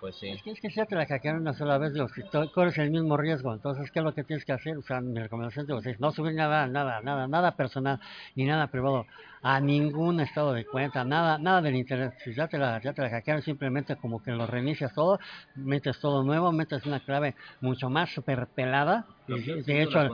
Pues 0.00 0.16
sí. 0.16 0.28
Es 0.28 0.42
que, 0.42 0.50
es 0.50 0.60
que 0.60 0.68
si 0.70 0.76
ya 0.76 0.86
te 0.86 0.94
la 0.94 1.06
hackearon 1.06 1.40
una 1.40 1.54
sola 1.54 1.78
vez, 1.78 1.92
tú 1.94 2.50
corres 2.52 2.76
el 2.78 2.90
mismo 2.90 3.16
riesgo, 3.16 3.52
entonces, 3.54 3.90
¿qué 3.90 4.00
es 4.00 4.04
lo 4.04 4.14
que 4.14 4.24
tienes 4.24 4.44
que 4.44 4.52
hacer? 4.52 4.76
O 4.76 4.82
sea, 4.82 5.00
mi 5.00 5.18
recomendación 5.18 5.66
es 5.86 6.00
no 6.00 6.12
subir 6.12 6.34
nada, 6.34 6.66
nada, 6.66 7.00
nada, 7.00 7.26
nada 7.26 7.56
personal, 7.56 7.98
ni 8.34 8.44
nada 8.44 8.66
privado, 8.68 9.06
a 9.42 9.60
ningún 9.60 10.20
estado 10.20 10.52
de 10.52 10.64
cuenta, 10.64 11.04
nada, 11.04 11.38
nada 11.38 11.62
del 11.62 11.76
internet. 11.76 12.14
Si 12.24 12.34
ya 12.34 12.48
te 12.48 12.58
la, 12.58 12.80
ya 12.80 12.92
te 12.92 13.02
la 13.02 13.10
hackearon, 13.10 13.42
simplemente 13.42 13.96
como 13.96 14.22
que 14.22 14.32
lo 14.32 14.46
reinicias 14.46 14.94
todo, 14.94 15.18
metes 15.54 15.98
todo 16.00 16.22
nuevo, 16.24 16.52
metes 16.52 16.84
una 16.86 17.00
clave 17.00 17.34
mucho 17.60 17.88
más 17.90 18.12
super 18.12 18.46
pelada, 18.48 19.06
y 19.28 19.40
de 19.62 19.82
hecho, 19.82 20.08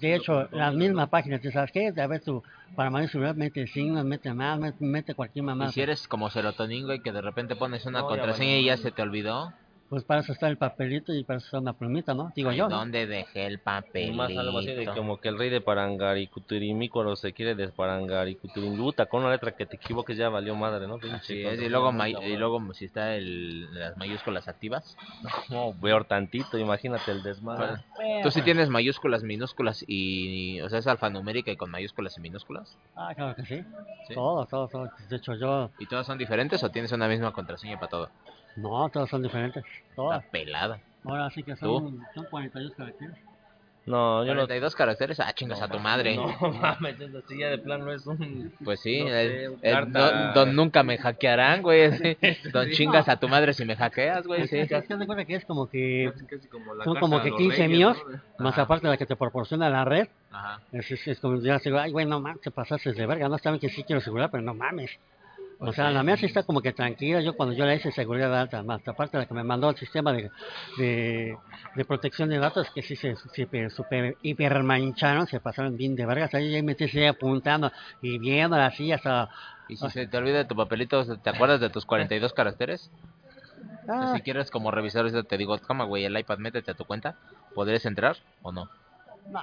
de 0.00 0.14
hecho, 0.14 0.48
las 0.52 0.74
mismas 0.74 1.08
páginas, 1.08 1.40
¿tú 1.40 1.50
¿sabes 1.50 1.70
qué? 1.72 1.92
A 1.96 2.06
ver, 2.06 2.20
tú, 2.22 2.42
para 2.74 2.90
mayor 2.90 3.10
seguridad, 3.10 3.34
mete 3.34 3.66
signos, 3.66 4.04
mete 4.04 4.34
más, 4.34 4.58
mete, 4.58 4.84
mete 4.84 5.14
cualquier 5.14 5.44
mamá. 5.44 5.66
Y 5.66 5.72
si 5.72 5.80
eres 5.80 6.08
como 6.08 6.28
serotonin, 6.30 6.86
güey, 6.86 7.00
que 7.00 7.12
de 7.12 7.20
repente 7.20 7.56
pones 7.56 7.86
una 7.86 8.00
No, 8.00 8.10
ya 8.10 8.16
contraseña 8.16 8.56
y 8.56 8.64
ya 8.64 8.76
se 8.76 8.90
te 8.90 9.02
olvidó. 9.02 9.52
Pues 9.88 10.04
para 10.04 10.20
eso 10.20 10.32
está 10.32 10.48
el 10.48 10.58
papelito 10.58 11.14
y 11.14 11.24
para 11.24 11.38
eso 11.38 11.46
está 11.46 11.58
una 11.60 11.72
plumita, 11.72 12.12
¿no? 12.12 12.30
Digo 12.34 12.50
Ay, 12.50 12.58
yo. 12.58 12.68
¿no? 12.68 12.76
¿Dónde 12.76 13.06
dejé 13.06 13.46
el 13.46 13.54
Y 13.54 13.56
papelito? 13.58 14.16
más 14.16 14.36
algo 14.36 14.58
así 14.58 14.72
de 14.72 14.86
como 14.86 15.18
que 15.18 15.28
el 15.28 15.38
rey 15.38 15.48
de 15.48 15.62
Parangaricutirimícuaro 15.62 17.16
se 17.16 17.32
quiere 17.32 17.54
desparangaricutirimbuta 17.54 19.06
con 19.06 19.22
una 19.22 19.32
letra 19.32 19.52
que 19.52 19.64
te 19.64 19.76
equivoques 19.76 20.16
ya 20.16 20.28
valió 20.28 20.54
madre, 20.54 20.86
¿no? 20.86 20.98
Así 21.14 21.42
es, 21.42 21.60
y 21.60 21.68
luego, 21.68 21.92
y 22.06 22.36
luego 22.36 22.74
si 22.74 22.84
está 22.84 23.14
el, 23.14 23.72
las 23.74 23.96
mayúsculas 23.96 24.46
activas. 24.46 24.96
No, 25.48 25.72
peor 25.80 26.04
tantito, 26.04 26.58
imagínate 26.58 27.10
el 27.10 27.22
desmadre. 27.22 27.82
¿Tú 28.22 28.30
sí 28.30 28.42
tienes 28.42 28.68
mayúsculas, 28.68 29.22
minúsculas 29.22 29.84
y... 29.86 30.60
O 30.60 30.68
sea, 30.68 30.80
es 30.80 30.86
alfanumérica 30.86 31.50
y 31.50 31.56
con 31.56 31.70
mayúsculas 31.70 32.16
y 32.18 32.20
minúsculas? 32.20 32.76
Ah, 32.94 33.12
claro 33.14 33.34
que 33.34 33.44
sí. 33.44 33.64
¿Sí? 34.06 34.14
Todo, 34.14 34.44
todo, 34.46 34.68
todo. 34.68 34.90
De 35.08 35.16
hecho, 35.16 35.34
yo... 35.34 35.70
¿Y 35.78 35.86
todas 35.86 36.06
son 36.06 36.18
diferentes 36.18 36.62
o 36.62 36.70
tienes 36.70 36.92
una 36.92 37.08
misma 37.08 37.32
contraseña 37.32 37.76
para 37.78 37.88
todo? 37.88 38.10
No, 38.60 38.88
todas 38.90 39.08
son 39.10 39.22
diferentes. 39.22 39.64
Todas. 39.94 40.18
Está 40.20 40.30
pelada. 40.30 40.80
Ahora 41.04 41.30
sí 41.30 41.42
que 41.42 41.56
son, 41.56 42.00
son 42.14 42.24
42 42.30 42.72
caracteres. 42.74 43.16
No, 43.86 44.22
yo 44.22 44.34
no. 44.34 44.40
42 44.40 44.74
caracteres, 44.74 45.18
ah, 45.18 45.32
chingas 45.32 45.62
a 45.62 45.68
tu 45.68 45.78
madre. 45.78 46.14
No 46.42 46.52
mames, 46.52 47.00
eso 47.00 47.22
sí 47.26 47.38
ya 47.38 47.48
de 47.48 47.56
plano 47.56 47.90
es 47.90 48.06
un. 48.06 48.52
Pues 48.62 48.80
sí, 48.80 49.00
No 49.00 49.08
el- 49.08 49.28
sé, 49.28 49.44
el 49.62 49.72
carta- 49.74 50.10
don, 50.10 50.34
don 50.34 50.56
nunca 50.56 50.82
me 50.82 50.98
hackearán, 50.98 51.62
güey. 51.62 51.90
sí. 51.96 52.16
Don 52.52 52.68
chingas 52.70 53.08
a 53.08 53.16
tu 53.18 53.28
madre 53.28 53.54
si 53.54 53.64
me 53.64 53.76
hackeas, 53.76 54.26
güey. 54.26 54.42
Es 54.42 54.50
que 54.50 54.66
cuenta 55.06 55.22
es 55.32 55.44
como 55.46 55.70
que 55.70 56.10
Casi, 56.12 56.26
casi 56.26 56.48
como 56.48 56.74
la 56.74 56.84
son 56.84 56.96
como 57.00 57.22
que 57.22 57.30
los 57.30 57.38
15 57.38 57.56
reyes, 57.56 57.70
míos, 57.70 57.96
¿no? 58.38 58.44
más 58.44 58.58
aparte 58.58 58.86
de 58.86 58.90
la 58.90 58.98
que 58.98 59.06
te 59.06 59.16
proporciona 59.16 59.70
la 59.70 59.86
red. 59.86 60.08
Ajá. 60.32 60.60
Es, 60.72 60.90
es, 60.90 61.08
es 61.08 61.20
como 61.20 61.40
ya 61.40 61.56
digo, 61.58 61.78
ay, 61.78 61.90
güey, 61.90 62.04
no 62.04 62.20
mames, 62.20 62.42
te 62.42 62.50
pasaste 62.50 62.92
de 62.92 63.06
verga. 63.06 63.26
No 63.30 63.36
está 63.36 63.50
bien 63.50 63.60
que 63.60 63.70
sí 63.70 63.84
quiero 63.84 64.02
seguridad, 64.02 64.28
pero 64.30 64.42
no 64.42 64.52
mames. 64.52 64.90
O 65.60 65.72
sea, 65.72 65.90
la 65.90 66.04
mía 66.04 66.16
sí 66.16 66.26
está 66.26 66.44
como 66.44 66.60
que 66.60 66.72
tranquila. 66.72 67.20
Yo 67.20 67.34
cuando 67.34 67.54
yo 67.54 67.64
la 67.64 67.74
hice 67.74 67.90
seguridad 67.90 68.34
alta, 68.38 68.62
más 68.62 68.86
aparte 68.86 69.16
de 69.16 69.24
la 69.24 69.28
que 69.28 69.34
me 69.34 69.42
mandó 69.42 69.70
el 69.70 69.76
sistema 69.76 70.12
de, 70.12 70.30
de, 70.76 71.36
de 71.74 71.84
protección 71.84 72.28
de 72.28 72.38
datos, 72.38 72.70
que 72.70 72.82
sí 72.82 72.94
se 72.94 73.16
super, 73.16 73.70
super 73.70 74.16
hiper 74.22 74.62
mancharon, 74.62 75.26
se 75.26 75.40
pasaron 75.40 75.76
bien 75.76 75.96
de 75.96 76.06
vergas. 76.06 76.32
Ahí 76.34 76.52
ya 76.52 76.62
me 76.62 76.72
estoy 76.72 77.06
apuntando 77.06 77.72
y 78.00 78.18
viendo 78.18 78.56
así 78.56 78.92
hasta. 78.92 79.30
Y 79.68 79.76
si 79.76 79.90
se 79.90 80.06
te 80.06 80.16
olvida 80.16 80.46
tu 80.46 80.54
papelito, 80.54 81.04
¿te 81.18 81.30
acuerdas 81.30 81.60
de 81.60 81.70
tus 81.70 81.84
42 81.84 82.32
caracteres? 82.32 82.90
Ah, 83.88 84.12
Si 84.14 84.22
quieres 84.22 84.50
como 84.50 84.70
revisar 84.70 85.06
eso, 85.06 85.24
te 85.24 85.36
digo, 85.36 85.58
toma, 85.58 85.84
güey, 85.84 86.04
el 86.04 86.16
iPad, 86.18 86.38
métete 86.38 86.70
a 86.70 86.74
tu 86.74 86.84
cuenta. 86.84 87.16
¿Podrías 87.54 87.84
entrar 87.84 88.16
o 88.42 88.52
no? 88.52 88.68
no, 89.30 89.42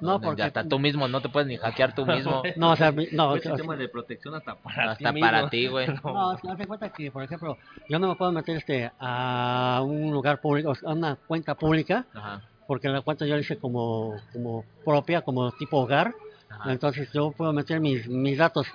no, 0.00 0.20
porque. 0.20 0.42
Hasta 0.42 0.64
tú 0.64 0.78
mismo, 0.78 1.06
no 1.08 1.20
te 1.20 1.28
puedes 1.28 1.46
ni 1.48 1.56
hackear 1.56 1.94
tú 1.94 2.04
mismo. 2.06 2.42
No, 2.56 2.72
o 2.72 2.76
sea, 2.76 2.92
no, 3.12 3.32
sea, 3.38 3.52
sistema 3.52 3.76
de 3.76 3.88
protección 3.88 4.34
hasta 4.34 4.54
para 4.56 4.96
ti 4.96 5.04
Hasta 5.04 5.12
mismo. 5.12 5.26
para 5.28 5.50
ti, 5.50 5.66
güey. 5.66 5.86
No, 6.04 6.32
es 6.32 6.40
que 6.40 6.48
haz 6.50 6.58
de 6.58 6.66
cuenta 6.66 6.88
que, 6.90 7.10
por 7.10 7.22
ejemplo, 7.22 7.58
yo 7.88 7.98
no 7.98 8.08
me 8.08 8.16
puedo 8.16 8.32
meter 8.32 8.56
este 8.56 8.90
a 8.98 9.80
un 9.84 10.10
lugar 10.12 10.40
público, 10.40 10.70
o 10.70 10.74
sea, 10.74 10.90
a 10.90 10.92
una 10.94 11.16
cuenta 11.16 11.54
pública, 11.54 12.06
Ajá. 12.14 12.42
porque 12.66 12.88
la 12.88 13.00
cuenta 13.02 13.26
yo 13.26 13.34
la 13.34 13.40
hice 13.40 13.58
como, 13.58 14.14
como 14.32 14.64
propia, 14.84 15.22
como 15.22 15.50
tipo 15.52 15.78
hogar, 15.78 16.14
Ajá. 16.48 16.72
entonces 16.72 17.10
yo 17.12 17.30
puedo 17.32 17.52
meter 17.52 17.80
mis, 17.80 18.08
mis 18.08 18.38
datos, 18.38 18.66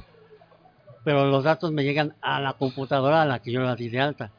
pero 1.03 1.25
los 1.25 1.43
datos 1.43 1.71
me 1.71 1.83
llegan 1.83 2.13
a 2.21 2.39
la 2.39 2.53
computadora 2.53 3.21
a 3.21 3.25
la 3.25 3.39
que 3.39 3.51
yo 3.51 3.61
la 3.61 3.75
di 3.75 3.89
de 3.89 3.99
alta. 3.99 4.31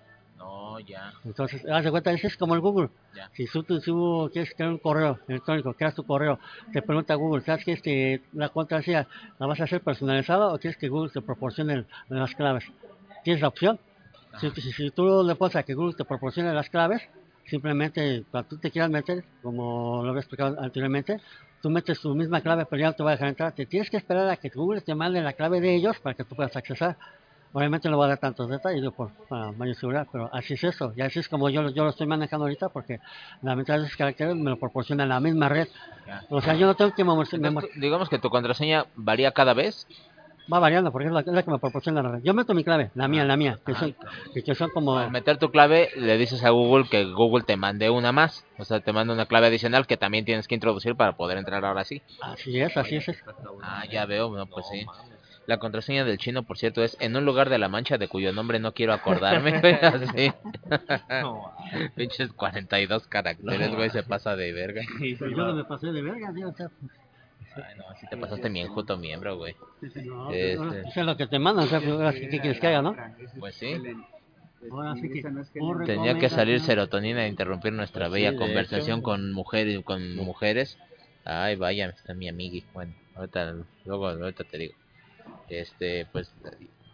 Ya. 0.87 1.13
Entonces, 1.25 1.65
haz 1.67 1.85
de 1.85 1.91
cuenta, 1.91 2.13
ese 2.13 2.29
es 2.29 2.37
como 2.37 2.55
el 2.55 2.61
Google. 2.61 2.91
Ya. 3.15 3.31
Si 3.35 3.47
tú, 3.47 3.63
tú, 3.63 3.81
tú 3.81 4.31
quieres 4.33 4.53
crear 4.55 4.71
un 4.71 4.79
correo 4.79 5.19
electrónico, 5.29 5.75
creas 5.75 5.95
tu 5.95 6.05
correo, 6.05 6.39
te 6.73 6.83
pregunta 6.83 7.15
Google, 7.15 7.43
¿sabes 7.43 7.65
que 7.65 7.73
este, 7.73 8.23
la 8.33 8.49
contraseña 8.51 9.07
la 9.39 9.47
vas 9.47 9.61
a 9.61 9.65
hacer 9.65 9.81
personalizada 9.81 10.53
o 10.53 10.59
quieres 10.59 10.79
que 10.79 10.89
Google 10.89 11.11
te 11.11 11.21
proporcione 11.21 11.85
las 12.09 12.35
claves? 12.35 12.65
Tienes 13.25 13.43
la 13.43 13.49
opción. 13.49 13.79
Si, 14.41 14.51
si, 14.51 14.73
si 14.73 14.91
tú 14.91 15.25
le 15.25 15.35
pones 15.35 15.57
a 15.57 15.63
que 15.63 15.75
Google 15.75 15.95
te 15.95 16.05
proporcione 16.05 16.53
las 16.53 16.69
claves, 16.69 17.03
simplemente 17.47 18.25
cuando 18.31 18.49
tú 18.51 18.59
te 18.59 18.71
quieras 18.71 18.91
meter, 18.91 19.25
como 19.43 20.03
lo 20.03 20.11
había 20.11 20.21
explicado 20.21 20.61
anteriormente, 20.61 21.21
tú 21.63 21.71
metes 21.71 22.01
tu 22.01 22.15
misma 22.15 22.41
clave, 22.41 22.67
pero 22.67 22.81
ya 22.81 22.87
no 22.89 22.93
te 22.95 23.03
va 23.03 23.11
a 23.11 23.13
dejar 23.13 23.29
entrar. 23.29 23.53
Te 23.53 23.67
tienes 23.67 23.91
que 23.91 23.97
esperar 23.97 24.29
a 24.29 24.37
que 24.37 24.51
Google 24.51 24.81
te 24.81 24.95
mande 24.95 25.21
la 25.23 25.33
clave 25.33 25.61
de 25.61 25.75
ellos 25.75 25.99
para 26.01 26.15
que 26.15 26.25
tú 26.25 26.37
puedas 26.37 26.57
accesar. 26.57 26.97
Obviamente 27.52 27.89
no 27.89 27.97
voy 27.97 28.06
a 28.06 28.09
dar 28.10 28.18
tantos 28.18 28.48
detalles 28.51 28.82
por, 28.94 29.12
para 29.28 29.52
mayor 29.52 29.74
seguridad, 29.77 30.06
pero 30.12 30.28
así 30.35 30.55
es 30.55 30.64
eso. 30.64 30.93
Y 30.97 31.01
así 31.02 31.20
es 31.20 31.28
como 31.28 31.48
yo, 31.48 31.62
lo- 31.62 31.70
yo 31.70 31.85
lo 31.85 31.90
estoy 31.90 32.06
manejando 32.06 32.44
ahorita, 32.44 32.68
porque 32.68 32.98
la 33.40 33.56
mitad 33.56 33.78
de 33.78 33.85
esos 33.85 33.97
caracteres 33.97 34.36
me 34.36 34.51
lo 34.51 34.59
proporciona 34.59 35.06
la 35.06 35.20
misma 35.20 35.48
red. 35.48 35.68
O 36.28 36.40
sea, 36.40 36.55
yo 36.55 36.66
no 36.66 36.74
tengo 36.74 36.93
que 36.93 37.05
memorizar. 37.05 37.40
Digamos 37.81 38.09
que 38.09 38.18
tu 38.18 38.31
contraseña 38.31 38.86
varía 38.94 39.32
cada 39.32 39.55
vez. 39.55 39.86
Va 40.52 40.60
variando, 40.60 40.93
porque 40.93 41.09
es 41.09 41.12
la, 41.12 41.20
es 41.20 41.27
la 41.27 41.43
que 41.43 41.51
me 41.51 41.59
proporciona 41.59 42.02
la 42.02 42.12
red. 42.12 42.20
Yo 42.23 42.32
meto 42.32 42.55
mi 42.55 42.62
clave, 42.62 42.93
la 42.94 43.09
mía, 43.09 43.24
la 43.24 43.36
mía, 43.36 43.59
que 43.66 43.73
Ajá. 43.73 43.86
son, 43.86 43.97
que, 44.32 44.44
que 44.44 44.55
son 44.55 44.70
como... 44.70 44.97
Al 44.97 45.10
meter 45.10 45.39
tu 45.39 45.51
clave, 45.51 45.90
le 45.97 46.16
dices 46.18 46.44
a 46.44 46.51
Google 46.51 46.89
que 46.89 47.05
Google 47.05 47.43
te 47.44 47.56
mande 47.56 47.90
una 47.90 48.12
más. 48.12 48.44
O 48.56 48.64
sea, 48.64 48.78
te 48.78 48.93
manda 48.93 49.12
una 49.12 49.27
clave 49.27 49.48
adicional 49.48 49.89
que 49.89 49.97
también 49.97 50.24
tienes 50.24 50.47
que 50.47 50.55
introducir 50.55 50.94
para 50.94 51.16
poder 51.16 51.39
entrar 51.39 51.64
ahora 51.64 51.85
sí. 51.85 52.01
Así 52.20 52.60
es, 52.60 52.77
así 52.77 52.97
es. 52.97 53.06
Ah, 53.62 53.85
ya 53.90 54.06
veo, 54.06 54.31
no, 54.36 54.47
pues 54.47 54.66
sí. 54.70 54.86
La 55.47 55.59
contraseña 55.59 56.05
del 56.05 56.18
chino, 56.18 56.43
por 56.43 56.59
cierto, 56.59 56.82
es 56.82 56.97
en 57.01 57.14
un 57.16 57.24
lugar 57.24 57.51
de 57.51 57.59
la 57.59 57.68
mancha 57.68 57.98
de 57.98 58.09
cuyo 58.09 58.32
nombre 58.32 58.59
no 58.59 58.73
quiero 58.74 58.93
acordarme. 58.93 59.60
güey, 59.60 59.74
Así. 59.82 60.32
No, 61.23 61.52
Pinches 61.94 62.32
42 62.32 63.06
caracteres, 63.06 63.74
güey, 63.74 63.90
se 63.90 64.02
pasa 64.02 64.35
de 64.36 64.52
verga. 64.52 64.82
Pero 64.98 65.31
yo 65.31 65.36
no 65.36 65.55
me 65.55 65.64
pasé 65.64 65.93
de 65.93 66.02
verga, 66.02 66.32
tío, 66.35 66.52
Ay, 66.59 67.74
no, 67.78 67.85
si 67.98 68.06
te 68.09 68.16
pasaste 68.18 68.51
mi 68.51 68.60
enjuto 68.60 68.98
miembro, 68.98 69.36
güey. 69.39 69.55
no, 70.05 70.31
Este. 70.31 70.52
eso 70.89 71.01
es 71.01 71.06
lo 71.06 71.16
que 71.16 71.27
te 71.27 71.39
mandan, 71.39 71.64
o 71.64 71.68
sea, 71.68 71.78
pues, 71.81 71.90
ahora 71.93 72.12
sí, 72.12 72.28
¿qué 72.28 72.40
quieres 72.40 72.60
que 72.60 72.66
haga, 72.66 72.82
no? 72.82 72.94
Pues 73.39 73.55
sí. 73.55 73.73
Ahora 74.70 74.94
sí 74.97 75.09
que... 75.09 75.23
Tenía 75.86 76.18
que 76.18 76.28
salir 76.28 76.60
serotonina 76.60 77.24
e 77.24 77.28
interrumpir 77.28 77.73
nuestra 77.73 78.09
Pues 78.09 78.20
bella 78.20 78.32
sí, 78.32 78.36
conversación 78.36 78.98
hecho. 78.98 79.05
con 79.05 79.32
mujeres, 79.32 79.82
con 79.85 80.16
mujeres. 80.16 80.77
Ay, 81.24 81.56
vaya, 81.56 81.86
está 81.86 82.14
mi 82.14 82.28
amigui. 82.28 82.64
Bueno, 82.74 82.93
ahorita, 83.14 83.55
luego, 83.85 84.09
ahorita 84.09 84.44
te 84.44 84.59
digo. 84.59 84.74
Este, 85.48 86.06
pues, 86.06 86.32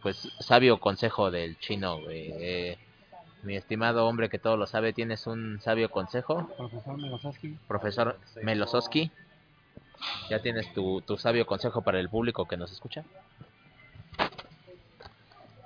pues, 0.03 0.29
sabio 0.41 0.79
consejo 0.79 1.31
del 1.31 1.59
chino, 1.59 2.01
güey. 2.01 2.33
Eh, 2.35 2.79
mi 3.43 3.57
estimado 3.57 4.07
hombre 4.07 4.29
que 4.29 4.39
todo 4.39 4.57
lo 4.57 4.67
sabe, 4.67 4.93
¿tienes 4.93 5.27
un 5.27 5.61
sabio 5.61 5.91
consejo? 5.91 6.49
Profesor 6.57 6.97
Melosowski. 6.99 7.59
Profesor 7.67 8.19
Melosowski. 8.43 9.11
¿Ya 10.31 10.41
tienes 10.41 10.73
tu, 10.73 11.01
tu 11.01 11.17
sabio 11.17 11.47
consejo 11.47 11.83
para 11.83 12.01
el 12.01 12.09
público 12.09 12.47
que 12.47 12.57
nos 12.57 12.73
escucha? 12.73 13.05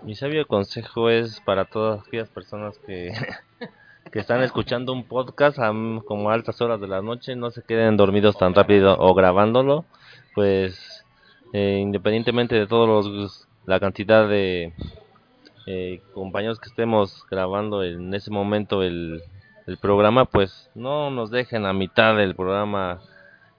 Mi 0.03 0.15
sabio 0.15 0.47
consejo 0.47 1.11
es 1.11 1.41
para 1.41 1.65
todas 1.65 2.07
aquellas 2.07 2.29
personas 2.29 2.79
que, 2.79 3.13
que 4.13 4.19
están 4.19 4.43
escuchando 4.43 4.93
un 4.93 5.05
podcast 5.05 5.59
a, 5.59 5.73
como 6.07 6.31
a 6.31 6.35
altas 6.35 6.61
horas 6.61 6.81
de 6.81 6.87
la 6.87 7.03
noche, 7.03 7.35
no 7.35 7.51
se 7.51 7.63
queden 7.63 7.97
dormidos 7.97 8.39
tan 8.39 8.55
rápido 8.55 8.97
o 8.99 9.15
grabándolo, 9.15 9.85
pues 10.35 11.05
eh, 11.53 11.79
independientemente 11.81 12.55
de 12.55 12.67
todos 12.67 13.07
los 13.07 13.49
la 13.67 13.81
cantidad 13.81 14.29
de 14.29 14.73
eh, 15.67 16.01
compañeros 16.15 16.61
que 16.61 16.69
estemos 16.69 17.25
grabando 17.29 17.83
en 17.83 18.15
ese 18.15 18.31
momento 18.31 18.83
el, 18.83 19.23
el 19.67 19.77
programa, 19.79 20.25
pues 20.25 20.71
no 20.75 21.11
nos 21.11 21.31
dejen 21.31 21.67
a 21.67 21.73
mitad 21.73 22.17
del 22.17 22.37
programa 22.37 23.01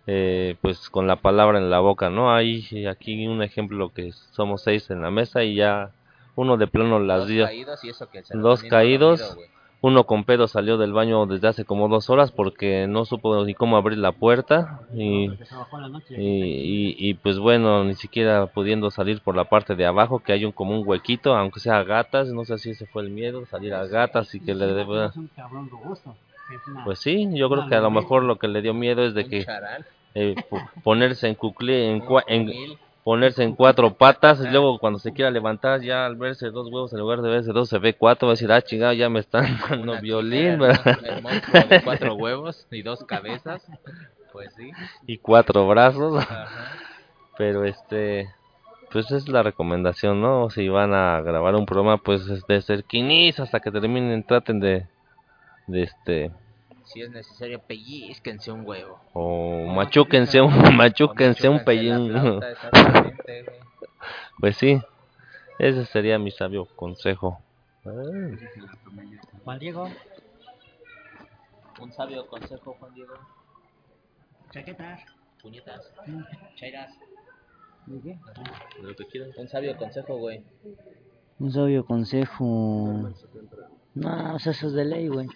eh, 0.09 0.55
pues 0.61 0.89
con 0.89 1.05
la 1.05 1.17
palabra 1.17 1.57
en 1.59 1.69
la 1.69 1.79
boca, 1.79 2.09
¿no? 2.09 2.33
Hay 2.33 2.85
aquí 2.87 3.27
un 3.27 3.43
ejemplo 3.43 3.91
que 3.93 4.13
somos 4.31 4.63
seis 4.63 4.89
en 4.89 5.01
la 5.01 5.11
mesa 5.11 5.43
y 5.43 5.55
ya 5.55 5.91
uno 6.35 6.55
de 6.55 6.67
plano 6.67 6.99
las 6.99 7.19
Dos 7.19 7.27
dio, 7.27 7.45
caídos 7.45 7.83
y 7.83 7.89
eso 7.89 8.09
que 8.09 8.23
el 8.29 8.41
dos 8.41 8.63
caídos, 8.63 9.19
dormido. 9.19 9.56
Uno 9.81 10.05
con 10.05 10.23
pedo 10.23 10.47
salió 10.47 10.77
del 10.77 10.91
baño 10.93 11.25
desde 11.27 11.47
hace 11.47 11.63
como 11.65 11.87
dos 11.87 12.09
horas 12.09 12.31
porque 12.31 12.87
no 12.87 13.05
supo 13.05 13.43
ni 13.45 13.53
cómo 13.53 13.77
abrir 13.77 13.97
la 13.99 14.11
puerta 14.11 14.79
y, 14.95 15.25
y, 16.17 16.17
y, 16.17 17.09
y, 17.09 17.13
pues 17.15 17.37
bueno, 17.39 17.83
ni 17.83 17.93
siquiera 17.95 18.47
pudiendo 18.47 18.89
salir 18.89 19.21
por 19.21 19.35
la 19.35 19.45
parte 19.45 19.75
de 19.75 19.85
abajo, 19.85 20.19
que 20.19 20.33
hay 20.33 20.45
un 20.45 20.51
como 20.51 20.79
un 20.79 20.87
huequito, 20.87 21.35
aunque 21.35 21.59
sea 21.59 21.83
gatas, 21.83 22.29
no 22.29 22.43
sé 22.43 22.57
si 22.57 22.71
ese 22.71 22.87
fue 22.87 23.03
el 23.03 23.09
miedo, 23.11 23.45
salir 23.45 23.73
a 23.73 23.85
gatas 23.85 24.33
y 24.33 24.39
que 24.39 24.55
le 24.55 24.65
deba... 24.67 25.07
Es 25.07 25.17
un 25.17 25.27
cabrón 25.35 25.69
robusto. 25.69 26.15
Es 26.51 26.67
una- 26.67 26.83
Pues 26.83 26.99
sí, 26.99 27.27
yo 27.35 27.49
creo 27.49 27.67
que 27.67 27.75
a 27.75 27.81
lo 27.81 27.91
mejor 27.91 28.23
lo 28.23 28.37
que 28.37 28.47
le 28.47 28.61
dio 28.61 28.73
miedo 28.73 29.03
es 29.03 29.13
de 29.13 29.27
que 29.27 29.45
eh, 30.15 30.35
po- 30.49 30.59
ponerse 30.83 31.27
en 31.27 31.35
cuclé, 31.35 31.91
en, 31.91 32.03
en. 32.27 32.51
Ponerse 33.07 33.41
en 33.41 33.55
cuatro 33.55 33.93
patas 33.93 34.41
y 34.41 34.49
luego 34.49 34.79
cuando 34.79 34.99
se 34.99 35.13
quiera 35.13 35.31
levantar 35.31 35.79
ya 35.79 36.05
al 36.05 36.17
verse 36.17 36.49
dos 36.49 36.67
huevos 36.69 36.91
en 36.91 36.99
lugar 36.99 37.21
de 37.21 37.29
verse 37.29 37.53
dos 37.53 37.69
se 37.69 37.77
ve 37.77 37.93
cuatro 37.93 38.27
va 38.27 38.33
a 38.33 38.35
decir 38.35 38.51
ah 38.51 38.61
chingado 38.61 38.91
ya 38.91 39.07
me 39.07 39.21
están 39.21 39.45
dando 39.69 39.93
Una 39.93 40.01
violín 40.01 40.59
¿verdad? 40.59 40.97
¿no? 41.01 41.07
El 41.07 41.21
monstruo 41.21 41.63
de 41.69 41.83
cuatro 41.85 42.15
huevos 42.15 42.67
y 42.69 42.81
dos 42.81 43.05
cabezas. 43.05 43.65
Pues 44.33 44.53
sí. 44.55 44.71
y 45.05 45.19
cuatro 45.19 45.65
brazos 45.69 46.21
Ajá. 46.21 46.49
pero 47.37 47.63
este 47.63 48.29
pues 48.91 49.09
es 49.11 49.29
la 49.29 49.41
recomendación 49.41 50.21
no 50.21 50.49
si 50.49 50.67
van 50.67 50.93
a 50.93 51.21
grabar 51.21 51.55
un 51.55 51.65
programa 51.65 51.99
pues 51.99 52.27
es 52.27 52.45
de 52.45 52.61
cerquinis 52.61 53.39
hasta 53.39 53.61
que 53.61 53.71
terminen 53.71 54.21
traten 54.25 54.59
de 54.59 54.85
de 55.67 55.83
este 55.83 56.31
Si 56.87 57.01
es 57.01 57.09
necesario, 57.09 57.59
pellizquense 57.59 58.51
un 58.51 58.65
huevo. 58.65 58.99
o 59.13 59.65
machuquense 59.67 60.41
un 60.41 60.51
machuquense 60.75 61.49
un 61.49 61.63
pellín 61.63 62.13
pues 64.39 64.55
sí 64.57 64.79
ese 65.59 65.85
sería 65.85 66.17
mi 66.17 66.31
sabio 66.31 66.65
consejo 66.75 67.39
Juan 69.43 69.59
Diego, 69.59 69.89
Un 71.79 71.91
sabio 71.93 72.27
consejo, 72.27 72.75
Juan 72.79 72.93
Diego. 72.93 73.13
chaquetas. 74.51 74.99
Puñetas. 75.41 75.93
Chairas. 76.55 76.91
¿Y 77.87 77.99
qué? 78.01 78.17
lo 78.81 78.95
que 78.95 79.05
quieran 79.05 79.29
Un 79.37 79.47
sabio 79.47 79.77
consejo, 79.77 80.17
güey. 80.17 80.43
Un 81.39 81.51
sabio 81.51 81.85
consejo. 81.85 83.13
No, 83.93 84.35
o 84.35 84.39
sea, 84.39 84.51
eso 84.51 84.67
es 84.67 84.73
de 84.73 84.83
ley, 84.83 85.07
güey. 85.07 85.27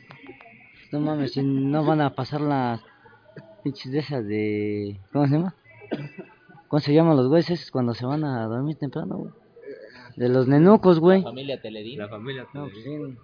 No 0.91 0.99
mames, 0.99 1.34
si 1.34 1.41
no 1.41 1.85
van 1.85 2.01
a 2.01 2.13
pasar 2.13 2.41
las 2.41 2.81
pinches 3.63 3.91
de 3.91 3.99
esas 3.99 4.26
de. 4.26 4.99
¿Cómo 5.13 5.26
se 5.27 5.34
llama? 5.34 5.55
¿Cómo 6.68 6.80
se 6.80 6.93
llaman 6.93 7.18
los 7.18 7.27
güeyes 7.27 7.49
esos 7.49 7.72
cuando 7.72 7.93
se 7.93 8.05
van 8.05 8.23
a 8.23 8.45
dormir 8.47 8.77
temprano, 8.77 9.18
güey? 9.18 9.31
De 10.15 10.30
los 10.30 10.47
nenucos, 10.47 10.99
güey. 10.99 11.22
Familia 11.22 11.61
Teledín. 11.61 11.99
familia 12.09 12.45
No, 12.53 12.68
pues 12.69 12.84
sí. 12.84 13.18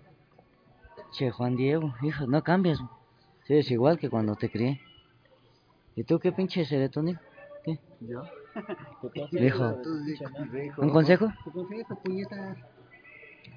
Che, 1.11 1.31
Juan 1.31 1.55
Diego, 1.55 1.93
hijo, 2.01 2.25
no 2.27 2.43
cambias. 2.43 2.79
güey. 2.79 2.89
Sí, 3.45 3.53
es 3.55 3.71
igual 3.71 3.97
que 3.97 4.09
cuando 4.09 4.35
te 4.35 4.49
crié. 4.49 4.81
¿Y 5.95 6.03
tú 6.03 6.19
qué 6.19 6.31
pinche 6.31 6.65
serotonina? 6.65 7.21
¿Qué? 7.63 7.79
Yo. 8.01 8.23
Dijo. 9.31 9.77
¿Un 10.77 10.89
consejo? 10.89 11.27
Tu 11.43 11.51
consejo, 11.51 11.95
puñetas. 12.03 12.57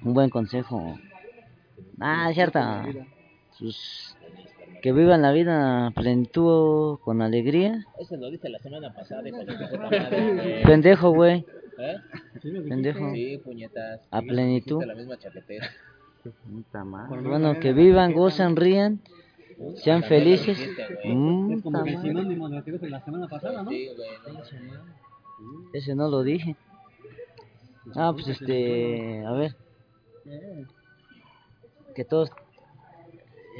Un 0.03 0.13
buen 0.13 0.29
consejo. 0.29 0.97
Ah, 1.99 2.29
es 2.29 2.35
cierto. 2.35 2.59
Pues, 3.61 4.17
que 4.81 4.91
vivan 4.91 5.21
la 5.21 5.31
vida 5.31 5.87
a 5.87 5.91
plenitud, 5.91 6.97
con 6.99 7.21
alegría. 7.21 7.85
Eso 7.99 8.17
lo 8.17 8.31
dice 8.31 8.49
la 8.49 8.57
semana 8.57 8.91
pasada, 8.91 9.27
hijo 9.29 9.37
de 9.45 9.55
güey. 9.55 10.63
Pendejo, 10.65 11.11
güey. 11.11 11.45
¿Eh? 11.77 11.97
Pendejo. 12.41 13.11
Sí, 13.13 13.37
puñetas. 13.37 14.01
A 14.09 14.21
plenitud. 14.21 14.83
la 14.83 14.95
misma 14.95 15.17
chaquetera. 15.17 15.69
Bueno, 17.09 17.59
que 17.59 17.73
vivan, 17.73 18.13
gozan, 18.13 18.55
rían, 18.55 18.99
sean 19.75 20.03
felices. 20.03 20.57
Mm, 21.05 21.53
Es 21.53 21.61
como 21.61 21.79
madre. 21.79 21.97
sinónimo 22.01 22.49
de 22.49 22.57
lo 22.57 22.63
que 22.63 22.71
dijo 22.71 22.85
la 22.87 23.03
semana 23.03 23.27
pasada, 23.27 23.63
¿no? 23.63 23.69
Sí, 23.69 23.89
güey, 23.95 24.09
no. 24.33 25.69
Ese 25.73 25.95
no 25.95 26.07
lo 26.09 26.23
dije. 26.23 26.55
Ah, 27.95 28.11
pues 28.13 28.27
este, 28.27 29.25
a 29.25 29.31
ver. 29.33 29.55
Que 31.95 32.05
todos 32.05 32.31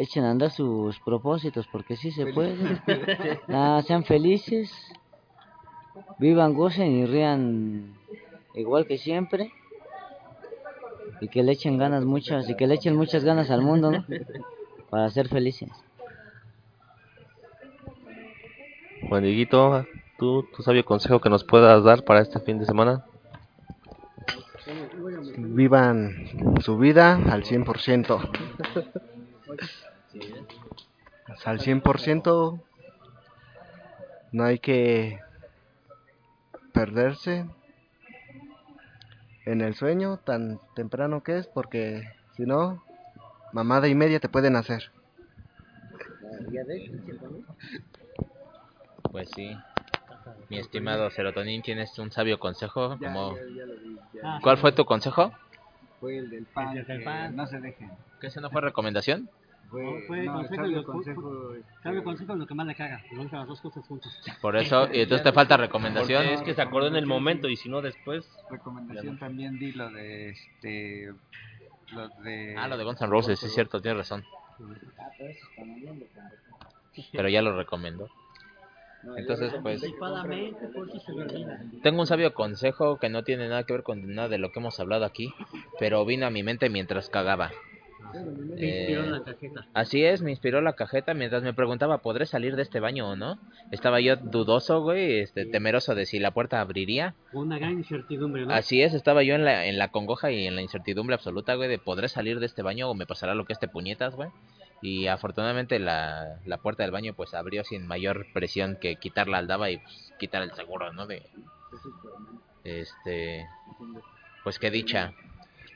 echen 0.02 0.24
a 0.24 0.32
andar 0.32 0.52
sus 0.52 1.00
propósitos, 1.00 1.68
porque 1.68 1.96
sí 1.96 2.12
se 2.12 2.26
puede. 2.28 2.56
Ah, 3.50 3.82
sean 3.88 4.04
felices, 4.04 4.72
vivan, 6.18 6.54
gocen 6.54 6.92
y 6.92 7.06
rían 7.06 7.96
igual 8.56 8.86
que 8.88 8.98
siempre. 8.98 9.52
Y 11.22 11.28
que 11.28 11.44
le 11.44 11.52
echen 11.52 11.78
ganas 11.78 12.04
muchas, 12.04 12.50
y 12.50 12.56
que 12.56 12.66
le 12.66 12.76
echen 12.76 12.96
muchas 12.96 13.24
ganas 13.24 13.52
al 13.52 13.62
mundo, 13.62 13.92
¿no? 13.92 14.06
Para 14.90 15.08
ser 15.12 15.28
felices. 15.28 15.70
Juan 19.08 19.24
Dieguito, 19.24 19.86
¿tú, 20.18 20.44
tu 20.56 20.64
sabio 20.64 20.84
consejo 20.84 21.22
que 21.22 21.30
nos 21.30 21.44
puedas 21.44 21.84
dar 21.84 22.04
para 22.04 22.22
este 22.22 22.40
fin 22.40 22.58
de 22.58 22.66
semana? 22.66 23.06
Vivan 25.38 26.60
su 26.62 26.78
vida 26.78 27.20
al 27.30 27.44
100%. 27.44 28.30
Al 31.46 31.60
100%. 31.60 32.62
No 34.32 34.44
hay 34.44 34.60
que 34.60 35.20
perderse 36.74 37.46
en 39.46 39.62
el 39.62 39.76
sueño 39.76 40.18
tan 40.18 40.60
temprano 40.76 41.22
que 41.24 41.38
es, 41.38 41.48
porque 41.48 42.04
si 42.36 42.44
no, 42.44 42.84
mamada 43.52 43.88
y 43.88 43.96
media 43.96 44.20
te 44.20 44.30
pueden 44.30 44.56
hacer. 44.56 44.92
Pues 49.12 49.30
sí. 49.36 49.58
Mi 50.50 50.60
estimado 50.60 51.10
Serotonín, 51.10 51.62
¿tienes 51.62 51.98
un 52.00 52.12
sabio 52.12 52.40
consejo? 52.40 52.98
Como... 53.00 53.36
¿Cuál 54.42 54.58
fue 54.58 54.72
tu 54.72 54.86
consejo? 54.86 55.32
Fue 56.00 56.18
el 56.18 56.30
del 56.30 56.46
pan, 56.46 56.78
El 56.78 56.86
del 56.86 57.00
que 57.00 57.06
pan. 57.06 57.36
no 57.36 57.48
se 57.48 57.60
dejen. 57.60 57.92
¿Que 58.20 58.28
ese 58.28 58.42
no 58.42 58.50
fue 58.50 58.62
recomendación? 58.62 59.30
Fue, 59.72 60.04
Fue 60.06 60.26
no, 60.26 60.42
el 60.42 60.48
consejo 60.50 60.68
lo- 60.68 60.84
consejo, 60.84 61.54
Sabio 61.82 62.00
este, 62.00 62.04
consejo 62.04 62.34
es 62.34 62.40
lo 62.40 62.46
que 62.46 62.54
más 62.54 62.68
le 62.68 62.76
caga. 62.76 63.02
Lo 63.14 63.24
las 63.24 63.48
dos 63.48 63.62
cosas 63.62 63.88
juntas. 63.88 64.12
Por 64.42 64.58
eso, 64.58 64.90
y 64.94 65.00
entonces 65.00 65.24
te 65.24 65.32
falta 65.32 65.56
recomendación. 65.56 66.24
Porque 66.24 66.34
es 66.34 66.42
que 66.42 66.54
se 66.54 66.62
acordó 66.62 66.88
en 66.88 66.98
el 66.98 67.06
momento 67.06 67.48
y 67.48 67.56
si 67.56 67.70
no 67.70 67.82
después... 67.82 68.30
recomendación 68.50 69.18
también 69.18 69.58
di 69.58 69.72
lo 69.72 69.90
de 69.90 70.32
este 70.32 71.14
lo 71.94 72.10
de 72.24 72.56
Ah, 72.58 72.68
lo 72.68 72.78
de 72.78 72.84
Guns 72.84 73.02
N' 73.02 73.10
Roses, 73.10 73.40
sí 73.40 73.46
es 73.46 73.54
cierto, 73.54 73.82
tienes 73.82 73.98
razón. 74.00 74.26
Pero 77.14 77.30
ya 77.30 77.42
lo 77.42 77.56
recomendó. 77.56 78.10
Entonces, 79.16 79.54
pues, 79.64 79.82
Anticipadamente, 79.82 80.68
porque 80.76 81.00
se 81.00 81.14
me 81.14 81.24
olvida. 81.24 81.60
tengo 81.82 82.02
un 82.02 82.08
sabio 82.08 82.34
consejo 82.34 82.98
que 83.00 83.10
no 83.10 83.24
tiene 83.24 83.48
nada 83.48 83.64
que 83.64 83.74
ver 83.74 83.84
con 83.84 84.14
nada 84.14 84.28
de 84.28 84.38
lo 84.38 84.52
que 84.52 84.60
hemos 84.60 84.80
hablado 84.80 85.06
aquí, 85.06 85.34
pero 85.80 86.06
vino 86.06 86.28
a 86.28 86.30
mi 86.30 86.44
mente 86.44 86.70
mientras 86.70 87.10
cagaba. 87.10 87.54
Me 88.14 88.68
inspiró 88.68 89.04
en 89.04 89.12
la 89.12 89.24
cajeta. 89.24 89.68
Así 89.74 90.04
es, 90.04 90.22
me 90.22 90.32
inspiró 90.32 90.62
la 90.62 90.74
cajeta 90.74 91.14
mientras 91.14 91.44
me 91.44 91.54
preguntaba, 91.54 92.00
¿podré 92.00 92.26
salir 92.26 92.56
de 92.56 92.62
este 92.62 92.80
baño 92.80 93.10
o 93.10 93.16
no? 93.16 93.40
Estaba 93.72 94.00
yo 94.00 94.16
dudoso, 94.16 94.82
güey, 94.82 95.20
este, 95.20 95.46
temeroso 95.46 95.96
de 95.96 96.06
si 96.06 96.20
la 96.20 96.32
puerta 96.32 96.62
abriría. 96.62 97.16
Una 97.34 97.58
gran 97.58 97.74
incertidumbre, 97.74 98.46
¿no? 98.46 98.54
Así 98.54 98.82
es, 98.82 98.94
estaba 98.94 99.24
yo 99.24 99.36
en 99.36 99.46
la, 99.46 99.66
en 99.66 99.78
la 99.78 99.90
congoja 99.90 100.32
y 100.32 100.48
en 100.48 100.56
la 100.56 100.62
incertidumbre 100.62 101.16
absoluta, 101.16 101.56
güey, 101.56 101.70
de 101.70 101.80
¿podré 101.80 102.08
salir 102.08 102.40
de 102.40 102.46
este 102.46 102.62
baño 102.62 102.90
o 102.90 102.94
me 102.94 103.06
pasará 103.06 103.36
lo 103.36 103.46
que 103.46 103.54
este 103.54 103.68
puñetas, 103.68 104.16
güey? 104.16 104.30
Y 104.82 105.08
afortunadamente 105.08 105.78
la, 105.80 106.40
la 106.46 106.58
puerta 106.58 106.84
del 106.84 106.92
baño 106.92 107.14
pues 107.14 107.36
abrió 107.36 107.64
sin 107.64 107.86
mayor 107.86 108.26
presión 108.34 108.78
que 108.82 108.96
quitarla 108.96 109.38
al 109.38 109.48
daba 109.48 109.70
y 109.70 109.78
pues, 109.78 110.14
quitar 110.18 110.42
el 110.42 110.52
seguro, 110.54 110.92
¿no? 110.92 111.06
De, 111.06 111.22
este, 112.64 113.46
pues 114.44 114.60
qué 114.60 114.72
dicha. 114.72 115.14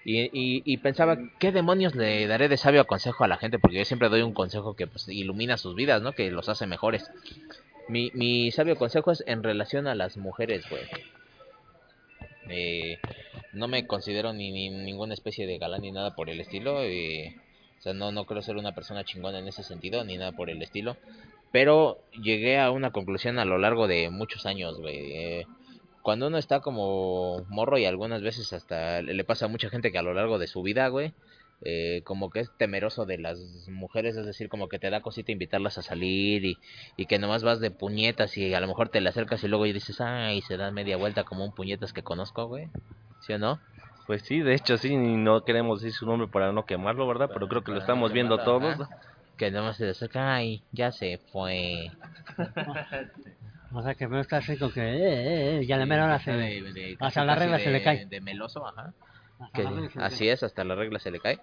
Y, 0.06 0.22
y, 0.22 0.62
y 0.64 0.78
pensaba, 0.78 1.18
¿qué 1.40 1.52
demonios 1.52 1.96
le 1.96 2.28
daré 2.28 2.48
de 2.48 2.58
sabio 2.58 2.86
consejo 2.86 3.24
a 3.24 3.28
la 3.28 3.38
gente? 3.38 3.60
Porque 3.60 3.78
yo 3.78 3.86
siempre 3.86 4.08
doy 4.10 4.22
un 4.22 4.34
consejo 4.34 4.76
que 4.76 4.86
pues 4.88 5.08
ilumina 5.10 5.58
sus 5.58 5.76
vidas, 5.76 6.02
¿no? 6.04 6.14
Que 6.14 6.30
los 6.32 6.48
hace 6.48 6.68
mejores. 6.68 7.10
Mi, 7.90 8.12
mi 8.14 8.52
sabio 8.52 8.76
consejo 8.78 9.12
es 9.12 9.24
en 9.28 9.44
relación 9.44 9.88
a 9.88 9.96
las 9.96 10.18
mujeres, 10.18 10.70
güey. 10.70 10.84
Eh, 12.50 13.00
no 13.54 13.68
me 13.68 13.88
considero 13.88 14.34
ni, 14.34 14.52
ni 14.52 14.70
ninguna 14.70 15.14
especie 15.14 15.48
de 15.48 15.58
galán 15.58 15.82
ni 15.82 15.92
nada 15.92 16.16
por 16.16 16.30
el 16.30 16.40
estilo. 16.40 16.76
o 16.82 17.82
sea, 17.82 17.94
no, 17.94 18.12
no 18.12 18.26
creo 18.26 18.42
ser 18.42 18.58
una 18.58 18.76
persona 18.76 19.04
chingona 19.04 19.40
en 19.40 19.48
ese 19.48 19.64
sentido, 19.64 20.04
ni 20.04 20.18
nada 20.18 20.32
por 20.32 20.50
el 20.50 20.62
estilo. 20.62 20.98
Pero 21.52 22.00
llegué 22.22 22.60
a 22.60 22.70
una 22.72 22.92
conclusión 22.92 23.40
a 23.40 23.46
lo 23.46 23.58
largo 23.58 23.88
de 23.88 24.10
muchos 24.10 24.46
años, 24.46 24.80
güey. 24.80 25.14
eh, 25.14 25.48
cuando 26.06 26.28
uno 26.28 26.38
está 26.38 26.60
como 26.60 27.44
morro 27.50 27.80
y 27.80 27.86
algunas 27.86 28.22
veces 28.22 28.54
hasta 28.54 29.02
le 29.02 29.24
pasa 29.24 29.46
a 29.46 29.48
mucha 29.48 29.72
gente 29.72 29.92
que 29.92 29.98
a 29.98 30.04
lo 30.04 30.14
largo 30.14 30.38
de 30.38 30.46
su 30.46 30.62
vida, 30.62 30.88
güey, 30.88 31.16
eh, 31.64 32.04
como 32.04 32.30
que 32.30 32.42
es 32.42 32.52
temeroso 32.60 33.08
de 33.08 33.18
las 33.18 33.40
mujeres, 33.70 34.16
es 34.16 34.28
decir, 34.28 34.48
como 34.48 34.70
que 34.70 34.78
te 34.78 34.92
da 34.92 35.02
cosita 35.02 35.32
invitarlas 35.32 35.80
a 35.80 35.82
salir 35.82 36.46
y, 36.46 36.60
y 36.96 37.08
que 37.08 37.18
nomás 37.18 37.44
vas 37.44 37.60
de 37.60 37.72
puñetas 37.72 38.38
y 38.38 38.54
a 38.54 38.60
lo 38.60 38.68
mejor 38.68 38.90
te 38.90 39.02
le 39.02 39.10
acercas 39.10 39.44
y 39.44 39.48
luego 39.48 39.66
y 39.66 39.74
dices, 39.74 40.00
ay, 40.00 40.44
se 40.44 40.58
da 40.58 40.70
media 40.70 40.96
vuelta 40.96 41.24
como 41.24 41.44
un 41.44 41.56
puñetas 41.56 41.92
que 41.92 42.04
conozco, 42.04 42.46
güey. 42.46 42.70
¿Sí 43.22 43.34
o 43.34 43.40
no? 43.40 43.60
Pues 44.06 44.22
sí, 44.22 44.42
de 44.42 44.54
hecho 44.54 44.78
sí, 44.78 44.90
y 44.90 44.98
no 45.18 45.44
queremos 45.44 45.82
decir 45.82 45.98
su 45.98 46.06
nombre 46.06 46.28
para 46.28 46.52
no 46.52 46.68
quemarlo, 46.68 47.08
¿verdad? 47.08 47.32
Pero 47.34 47.48
creo 47.48 47.64
que 47.64 47.72
lo 47.72 47.80
estamos 47.80 48.14
viendo 48.14 48.38
todos. 48.38 48.78
Que 49.38 49.50
nomás 49.50 49.78
se 49.78 49.86
le 49.86 49.90
acerca, 49.90 50.36
ay, 50.36 50.62
ya 50.72 50.92
se 50.92 51.18
fue. 51.32 51.90
O 53.78 53.84
sea 53.84 53.94
que 53.96 54.08
no 54.08 54.20
está 54.22 54.38
así 54.38 54.58
con 54.58 54.72
que, 54.72 54.82
eh, 54.82 55.58
eh, 55.60 55.66
ya 55.66 55.78
la 55.78 55.86
mera 55.86 56.06
hora 56.06 56.20
se... 56.20 56.32
De- 56.32 56.62
de- 56.74 56.98
hasta 57.00 57.26
la 57.26 57.36
regla 57.36 57.58
de- 57.58 57.64
se 57.64 57.72
le 57.72 57.84
cae. 57.84 58.06
De 58.06 58.22
meloso, 58.22 58.66
ajá. 58.66 58.94
Que 59.54 59.64
la 59.64 59.90
así 60.06 60.30
es 60.30 60.44
hasta 60.44 60.64
la 60.64 60.76
regla 60.76 60.98
se 61.00 61.12
le 61.12 61.20
cae 61.20 61.40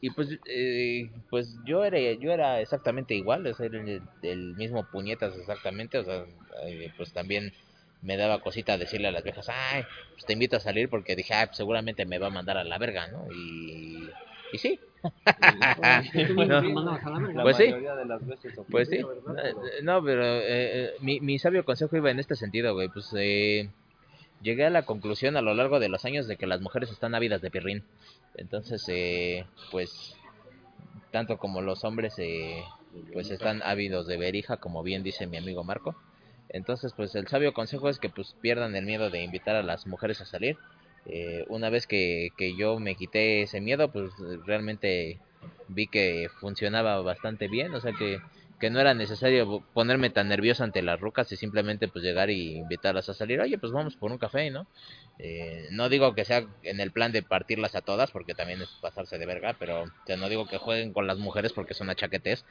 y 0.00 0.10
pues 0.10 0.30
eh, 0.46 1.10
pues 1.30 1.58
yo 1.64 1.84
era 1.84 1.98
yo 2.18 2.32
era 2.32 2.60
exactamente 2.60 3.14
igual 3.14 3.46
o 3.46 3.54
sea, 3.54 3.66
era 3.66 3.80
el, 3.80 4.02
el 4.22 4.54
mismo 4.56 4.82
puñetas 4.84 5.36
exactamente 5.36 5.98
o 5.98 6.04
sea 6.04 6.24
eh, 6.66 6.90
pues 6.96 7.12
también 7.12 7.52
me 8.00 8.16
daba 8.16 8.40
cosita 8.40 8.76
decirle 8.78 9.08
a 9.08 9.12
las 9.12 9.22
viejas 9.22 9.46
ay 9.48 9.84
pues 10.14 10.24
te 10.26 10.32
invito 10.32 10.56
a 10.56 10.60
salir 10.60 10.88
porque 10.88 11.14
dije 11.14 11.34
ah, 11.34 11.46
pues 11.46 11.56
seguramente 11.58 12.04
me 12.04 12.18
va 12.18 12.26
a 12.26 12.30
mandar 12.30 12.56
a 12.56 12.64
la 12.64 12.78
verga 12.78 13.06
no 13.08 13.26
y 13.30 14.10
y 14.52 14.58
sí. 14.58 14.80
Pues 17.42 17.56
sí. 17.56 17.64
Pues 18.70 18.88
sí, 18.88 18.96
Eh, 18.98 19.82
no, 19.82 20.02
pero 20.02 20.24
eh, 20.24 20.42
eh, 20.46 20.90
mi, 21.00 21.20
mi 21.20 21.38
sabio 21.38 21.64
consejo 21.64 21.96
iba 21.96 22.10
en 22.10 22.20
este 22.20 22.36
sentido, 22.36 22.74
güey. 22.74 22.88
Pues 22.88 23.08
eh, 23.16 23.70
llegué 24.42 24.64
a 24.64 24.70
la 24.70 24.82
conclusión 24.82 25.36
a 25.36 25.42
lo 25.42 25.54
largo 25.54 25.80
de 25.80 25.88
los 25.88 26.04
años 26.04 26.26
de 26.28 26.36
que 26.36 26.46
las 26.46 26.60
mujeres 26.60 26.90
están 26.90 27.14
ávidas 27.14 27.40
de 27.40 27.50
pirrín. 27.50 27.84
Entonces, 28.36 28.84
eh, 28.88 29.44
pues, 29.70 30.16
tanto 31.10 31.38
como 31.38 31.60
los 31.60 31.84
hombres, 31.84 32.14
eh, 32.18 32.62
pues 33.12 33.30
están 33.30 33.62
ávidos 33.62 34.06
de 34.06 34.16
verija, 34.18 34.56
como 34.58 34.82
bien 34.82 35.02
dice 35.02 35.26
mi 35.26 35.36
amigo 35.36 35.64
Marco. 35.64 35.96
Entonces, 36.48 36.92
pues 36.94 37.14
el 37.14 37.26
sabio 37.28 37.54
consejo 37.54 37.88
es 37.88 37.98
que 37.98 38.10
pues 38.10 38.36
pierdan 38.40 38.76
el 38.76 38.84
miedo 38.84 39.08
de 39.10 39.22
invitar 39.22 39.56
a 39.56 39.62
las 39.62 39.86
mujeres 39.86 40.20
a 40.20 40.26
salir. 40.26 40.58
Eh, 41.06 41.44
una 41.48 41.70
vez 41.70 41.86
que, 41.86 42.30
que 42.36 42.56
yo 42.56 42.78
me 42.78 42.94
quité 42.94 43.42
ese 43.42 43.60
miedo, 43.60 43.90
pues 43.90 44.12
realmente 44.44 45.18
vi 45.68 45.86
que 45.88 46.28
funcionaba 46.40 47.00
bastante 47.02 47.48
bien, 47.48 47.74
o 47.74 47.80
sea 47.80 47.92
que, 47.92 48.20
que 48.60 48.70
no 48.70 48.78
era 48.78 48.94
necesario 48.94 49.64
ponerme 49.74 50.10
tan 50.10 50.28
nervioso 50.28 50.62
ante 50.62 50.82
las 50.82 51.00
rucas 51.00 51.32
y 51.32 51.36
simplemente 51.36 51.88
pues 51.88 52.04
llegar 52.04 52.30
y 52.30 52.58
invitarlas 52.58 53.08
a 53.08 53.14
salir, 53.14 53.40
oye 53.40 53.58
pues 53.58 53.72
vamos 53.72 53.96
por 53.96 54.12
un 54.12 54.18
café, 54.18 54.50
¿no? 54.50 54.66
Eh, 55.18 55.66
no 55.72 55.88
digo 55.88 56.14
que 56.14 56.24
sea 56.24 56.46
en 56.62 56.80
el 56.80 56.92
plan 56.92 57.12
de 57.12 57.22
partirlas 57.22 57.74
a 57.74 57.82
todas, 57.82 58.10
porque 58.10 58.34
también 58.34 58.62
es 58.62 58.68
pasarse 58.80 59.18
de 59.18 59.26
verga, 59.26 59.56
pero 59.58 59.84
no 60.16 60.28
digo 60.28 60.46
que 60.46 60.58
jueguen 60.58 60.92
con 60.92 61.06
las 61.06 61.18
mujeres 61.18 61.52
porque 61.52 61.74
son 61.74 61.90
achaquetes, 61.90 62.44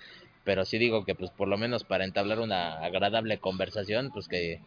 pero 0.43 0.65
sí 0.65 0.77
digo 0.77 1.05
que 1.05 1.15
pues 1.15 1.31
por 1.31 1.47
lo 1.47 1.57
menos 1.57 1.83
para 1.83 2.05
entablar 2.05 2.39
una 2.39 2.83
agradable 2.83 3.37
conversación, 3.39 4.11
pues 4.11 4.27
que, 4.27 4.59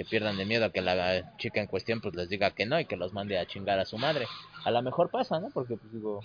que 0.00 0.06
pierdan 0.06 0.38
de 0.38 0.46
miedo 0.46 0.64
a 0.64 0.70
que 0.70 0.80
la 0.80 1.36
chica 1.36 1.60
en 1.60 1.66
cuestión 1.66 2.00
pues 2.00 2.14
les 2.16 2.30
diga 2.30 2.52
que 2.52 2.64
no 2.64 2.80
y 2.80 2.86
que 2.86 2.96
los 2.96 3.12
mande 3.12 3.36
a 3.38 3.44
chingar 3.44 3.78
a 3.78 3.84
su 3.84 3.98
madre. 3.98 4.24
A 4.64 4.70
lo 4.70 4.80
mejor 4.80 5.10
pasa, 5.10 5.38
¿no? 5.38 5.50
Porque 5.52 5.76
pues 5.76 5.92
digo, 5.92 6.20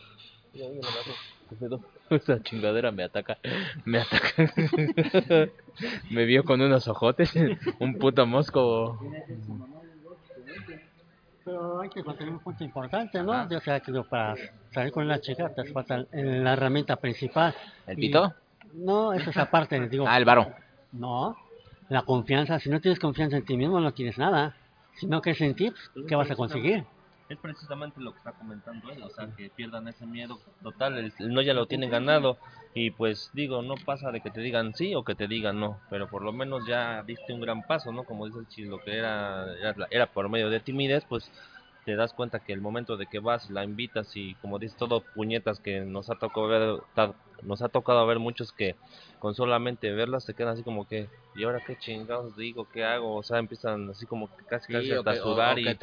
"Mira, 0.54 0.70
mira, 0.70 0.88
mira, 0.88 1.18
¿qué 1.50 1.56
pedo? 1.58 1.82
esa 2.10 2.42
chingadera 2.42 2.94
me 2.94 3.04
ataca, 3.04 3.38
me 3.84 4.00
ataca. 4.00 4.30
me 6.10 6.24
vio 6.24 6.46
con 6.46 6.62
unos 6.62 6.88
ojotes, 6.88 7.34
un 7.82 7.98
puto 7.98 8.26
mosco. 8.26 8.98
Pero 11.44 11.82
hay 11.82 11.90
que 11.90 12.02
mantener 12.02 12.32
un 12.32 12.40
punto 12.40 12.64
importante, 12.64 13.22
¿no? 13.22 13.44
O 13.44 13.60
sea, 13.60 13.82
que 13.82 13.92
para 14.10 14.36
salir 14.74 14.94
con 14.94 15.04
una 15.04 15.20
chica 15.20 15.50
te 15.54 15.66
falta 15.74 16.06
la 16.14 16.54
herramienta 16.54 16.96
principal. 16.96 17.54
¿El 17.88 17.98
Y- 17.98 18.08
pito? 18.08 18.34
No, 18.74 19.12
eso 19.12 19.32
es 19.32 19.38
aparte, 19.38 19.86
digo. 19.90 20.06
Ah, 20.08 20.18
el 20.18 20.24
varo. 20.24 20.48
No, 20.94 21.36
la 21.90 22.04
confianza. 22.04 22.60
Si 22.60 22.70
no 22.70 22.82
tienes 22.82 23.00
confianza 23.00 23.38
en 23.38 23.46
ti 23.46 23.58
mismo, 23.58 23.80
no 23.80 23.94
tienes 23.94 24.18
nada. 24.18 24.56
Si 24.96 25.08
no 25.08 25.22
crees 25.22 25.42
en 25.42 25.56
ti, 25.56 25.72
pues, 25.72 26.06
¿qué 26.08 26.16
vas 26.16 26.32
a 26.32 26.36
conseguir? 26.36 26.86
Es 27.28 27.38
precisamente 27.40 28.00
lo 28.00 28.12
que 28.12 28.20
está 28.20 28.34
comentando 28.34 28.92
él, 28.92 29.02
o 29.02 29.10
sea, 29.10 29.28
que 29.36 29.50
pierdan 29.50 29.88
ese 29.88 30.06
miedo 30.06 30.40
total, 30.62 30.98
el, 30.98 31.12
no 31.34 31.42
ya 31.42 31.56
lo 31.56 31.66
tienen 31.66 31.90
ganado 31.90 32.38
y 32.76 32.92
pues 32.92 33.32
digo, 33.34 33.64
no 33.64 33.74
pasa 33.84 34.12
de 34.12 34.22
que 34.22 34.30
te 34.30 34.42
digan 34.42 34.76
sí 34.76 34.94
o 34.94 35.04
que 35.04 35.16
te 35.16 35.28
digan 35.28 35.60
no, 35.60 35.80
pero 35.90 36.08
por 36.08 36.22
lo 36.22 36.32
menos 36.32 36.68
ya 36.68 37.02
diste 37.02 37.34
un 37.34 37.42
gran 37.42 37.64
paso, 37.64 37.92
¿no? 37.92 38.04
Como 38.04 38.28
dice 38.28 38.40
el 38.40 38.48
chis, 38.48 38.68
lo 38.68 38.80
que 38.80 38.96
era, 38.96 39.52
era, 39.58 39.88
era 39.90 40.06
por 40.06 40.30
medio 40.30 40.52
de 40.52 40.60
timidez, 40.60 41.04
pues 41.10 41.32
te 41.86 41.96
das 41.96 42.14
cuenta 42.14 42.42
que 42.42 42.54
el 42.54 42.62
momento 42.62 42.98
de 42.98 43.08
que 43.08 43.20
vas, 43.20 43.50
la 43.50 43.64
invitas 43.64 44.12
y 44.16 44.36
como 44.38 44.60
dices 44.60 44.78
todo 44.78 45.06
puñetas 45.14 45.60
que 45.62 45.82
nos 45.82 46.10
ha 46.10 46.16
tocado 46.16 46.48
ver, 46.48 46.80
ta- 46.94 47.16
nos 47.44 47.62
ha 47.62 47.70
tocado 47.70 48.06
ver 48.08 48.20
muchos 48.20 48.52
que 48.54 48.78
con 49.20 49.36
solamente 49.36 49.92
verlas 49.94 50.26
se 50.26 50.34
quedan 50.36 50.54
así 50.54 50.64
como 50.64 50.88
que, 50.88 51.12
¿y 51.34 51.44
ahora 51.44 51.62
qué 51.66 51.78
chingados 51.78 52.36
digo? 52.36 52.68
¿Qué 52.70 52.84
hago? 52.84 53.16
O 53.16 53.24
sea, 53.24 53.40
empiezan 53.40 53.90
así 53.90 54.06
como 54.08 54.30
que 54.36 54.46
casi 54.46 54.68
casi 54.70 54.94
Sí, 54.94 55.00
a 55.06 55.16
sudar 55.16 55.60
y 55.60 55.62
que 55.62 55.80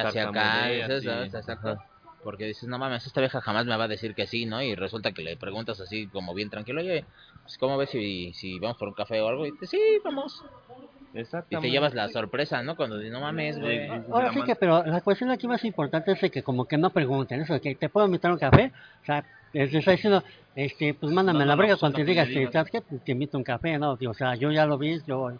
tartamudeas 0.00 0.98
hacia 0.98 1.14
acá, 1.14 1.52
ajá. 1.54 1.76
Porque 2.22 2.44
dices, 2.44 2.68
no 2.68 2.78
mames, 2.78 3.06
esta 3.06 3.20
vieja 3.20 3.40
jamás 3.40 3.66
me 3.66 3.76
va 3.76 3.84
a 3.84 3.88
decir 3.88 4.14
que 4.14 4.26
sí, 4.26 4.46
¿no? 4.46 4.62
Y 4.62 4.74
resulta 4.74 5.12
que 5.12 5.22
le 5.22 5.36
preguntas 5.36 5.80
así 5.80 6.08
como 6.10 6.34
bien 6.34 6.50
tranquilo, 6.50 6.80
oye, 6.80 7.06
pues 7.42 7.56
¿cómo 7.58 7.78
ves 7.78 7.90
si, 7.90 8.32
si 8.34 8.58
vamos 8.58 8.76
por 8.78 8.88
un 8.88 8.94
café 8.94 9.20
o 9.22 9.28
algo? 9.28 9.46
Y 9.46 9.52
dices, 9.52 9.70
sí, 9.70 9.78
vamos. 10.04 10.46
Y 11.12 11.18
Exactamente. 11.18 11.66
te 11.66 11.72
llevas 11.72 11.94
la 11.94 12.08
sorpresa, 12.08 12.62
¿no? 12.62 12.76
Cuando 12.76 12.96
dices, 12.96 13.12
no 13.12 13.20
mames, 13.20 13.58
güey. 13.58 13.88
Ahora 14.12 14.32
sí 14.32 14.42
que, 14.42 14.54
pero 14.54 14.84
la 14.84 15.00
cuestión 15.00 15.30
aquí 15.30 15.48
más 15.48 15.64
importante 15.64 16.12
es 16.12 16.20
de 16.20 16.30
que 16.30 16.42
como 16.42 16.66
que 16.66 16.78
no 16.78 16.90
pregunten, 16.90 17.40
eso 17.40 17.54
de 17.54 17.60
que 17.60 17.74
te 17.74 17.88
puedo 17.88 18.06
invitar 18.06 18.30
un 18.30 18.38
café, 18.38 18.72
o 19.02 19.04
sea, 19.04 19.24
les 19.52 19.74
está 19.74 19.90
diciendo, 19.90 20.22
este, 20.54 20.94
pues 20.94 21.12
mándame 21.12 21.40
No, 21.40 21.46
la 21.46 21.56
brega 21.56 21.74
no, 21.74 21.78
cuando 21.80 21.96
te 21.96 22.04
digas. 22.04 22.28
¿sabes 22.52 22.70
qué? 22.70 22.80
Te 22.80 23.12
invito 23.12 23.36
un 23.36 23.44
café, 23.44 23.76
¿no? 23.78 23.98
O 24.06 24.14
sea, 24.14 24.36
yo 24.36 24.52
ya 24.52 24.66
lo 24.66 24.78
vi, 24.78 25.00
yo, 25.04 25.32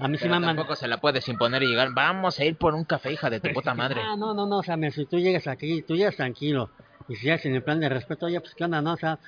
a 0.00 0.08
mí 0.08 0.18
sí 0.18 0.28
me 0.28 0.40
tampoco 0.40 0.74
se 0.74 0.88
la 0.88 0.98
puedes 0.98 1.28
imponer 1.28 1.62
y 1.62 1.68
llegar, 1.68 1.90
vamos 1.94 2.40
a 2.40 2.44
ir 2.44 2.56
por 2.56 2.74
un 2.74 2.84
café, 2.84 3.12
hija 3.12 3.30
de 3.30 3.38
tu 3.38 3.50
puta 3.52 3.74
madre. 3.74 4.00
Ah, 4.04 4.16
no, 4.16 4.34
no, 4.34 4.46
no, 4.46 4.58
o 4.58 4.62
sea, 4.62 4.76
si 4.90 5.06
tú 5.06 5.18
llegas 5.18 5.46
aquí, 5.46 5.82
tú 5.82 5.94
llegas 5.94 6.16
tranquilo, 6.16 6.70
y 7.08 7.16
si 7.16 7.26
llegas 7.26 7.44
en 7.46 7.54
el 7.54 7.62
plan 7.62 7.78
de 7.80 7.88
respeto, 7.88 8.26
oye, 8.26 8.40
pues 8.40 8.54
qué 8.54 8.64
onda, 8.64 8.80
¿no? 8.82 8.94
O 8.94 8.96
sea, 8.96 9.18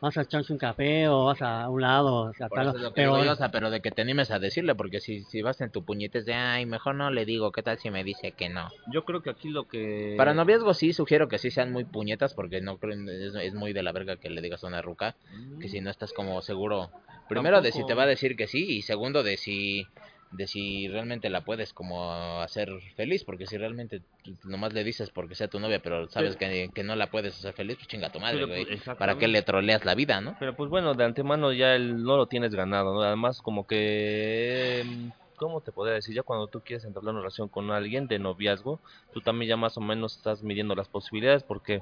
vas 0.00 0.16
a 0.16 0.22
echarse 0.22 0.52
un 0.52 0.58
café 0.58 1.08
o 1.08 1.24
vas 1.24 1.42
a 1.42 1.68
un 1.68 1.80
lado, 1.80 2.30
o 2.30 2.32
sea, 2.34 2.48
tal, 2.48 2.68
eso 2.68 2.76
es 2.76 2.82
lo 2.82 2.90
que 2.90 3.02
pero, 3.02 3.16
digo 3.16 3.32
o 3.32 3.36
sea, 3.36 3.50
pero 3.50 3.70
de 3.70 3.80
que 3.80 3.90
te 3.90 4.02
animes 4.02 4.30
a 4.30 4.38
decirle, 4.38 4.74
porque 4.74 5.00
si, 5.00 5.24
si 5.24 5.42
vas 5.42 5.60
en 5.60 5.70
tu 5.70 5.84
puñetes 5.84 6.24
de, 6.24 6.34
ay, 6.34 6.66
mejor 6.66 6.94
no 6.94 7.10
le 7.10 7.24
digo, 7.24 7.52
¿qué 7.52 7.62
tal 7.62 7.78
si 7.78 7.90
me 7.90 8.04
dice 8.04 8.32
que 8.32 8.48
no? 8.48 8.68
Yo 8.92 9.04
creo 9.04 9.22
que 9.22 9.30
aquí 9.30 9.48
lo 9.48 9.66
que... 9.66 10.14
Para 10.16 10.34
noviazgo 10.34 10.74
sí 10.74 10.92
sugiero 10.92 11.28
que 11.28 11.38
sí 11.38 11.50
sean 11.50 11.72
muy 11.72 11.84
puñetas, 11.84 12.34
porque 12.34 12.60
no 12.60 12.78
creo, 12.78 12.94
es, 13.08 13.34
es 13.34 13.54
muy 13.54 13.72
de 13.72 13.82
la 13.82 13.92
verga 13.92 14.16
que 14.16 14.30
le 14.30 14.40
digas 14.40 14.64
a 14.64 14.68
una 14.68 14.82
ruca, 14.82 15.16
que 15.60 15.68
si 15.68 15.80
no 15.80 15.90
estás 15.90 16.12
como 16.12 16.40
seguro, 16.42 16.90
primero 17.28 17.60
de 17.60 17.72
si 17.72 17.84
te 17.86 17.94
va 17.94 18.04
a 18.04 18.06
decir 18.06 18.36
que 18.36 18.46
sí, 18.46 18.64
y 18.76 18.82
segundo 18.82 19.22
de 19.22 19.36
si 19.36 19.86
de 20.30 20.46
si 20.46 20.88
realmente 20.88 21.30
la 21.30 21.40
puedes 21.40 21.72
como 21.72 22.40
hacer 22.40 22.70
feliz, 22.96 23.24
porque 23.24 23.46
si 23.46 23.56
realmente 23.56 24.02
nomás 24.44 24.72
le 24.74 24.84
dices 24.84 25.10
porque 25.10 25.34
sea 25.34 25.48
tu 25.48 25.58
novia, 25.58 25.80
pero 25.80 26.08
sabes 26.08 26.36
que, 26.36 26.70
que 26.74 26.82
no 26.82 26.96
la 26.96 27.10
puedes 27.10 27.34
hacer 27.38 27.54
feliz, 27.54 27.76
pues 27.76 27.88
chinga 27.88 28.10
tu 28.10 28.20
madre, 28.20 28.44
güey. 28.44 28.66
pues. 28.66 28.96
¿Para 28.98 29.16
qué 29.18 29.26
le 29.28 29.42
troleas 29.42 29.84
la 29.84 29.94
vida, 29.94 30.20
no? 30.20 30.36
Pero 30.38 30.54
pues 30.54 30.68
bueno, 30.68 30.94
de 30.94 31.04
antemano 31.04 31.52
ya 31.52 31.74
el, 31.74 32.02
no 32.02 32.16
lo 32.16 32.26
tienes 32.26 32.54
ganado, 32.54 32.94
¿no? 32.94 33.02
Además 33.02 33.40
como 33.40 33.66
que... 33.66 34.82
mm, 34.84 35.08
¿Cómo 35.36 35.60
te 35.60 35.70
podría 35.70 35.94
decir? 35.94 36.16
Ya 36.16 36.24
cuando 36.24 36.48
tú 36.48 36.60
quieres 36.62 36.84
entablar 36.84 37.14
una 37.14 37.20
relación 37.20 37.48
con 37.48 37.70
alguien 37.70 38.08
de 38.08 38.18
noviazgo, 38.18 38.80
tú 39.12 39.20
también 39.20 39.50
ya 39.50 39.56
más 39.56 39.76
o 39.76 39.80
menos 39.80 40.16
estás 40.16 40.42
midiendo 40.42 40.74
las 40.74 40.88
posibilidades 40.88 41.44
porque 41.44 41.80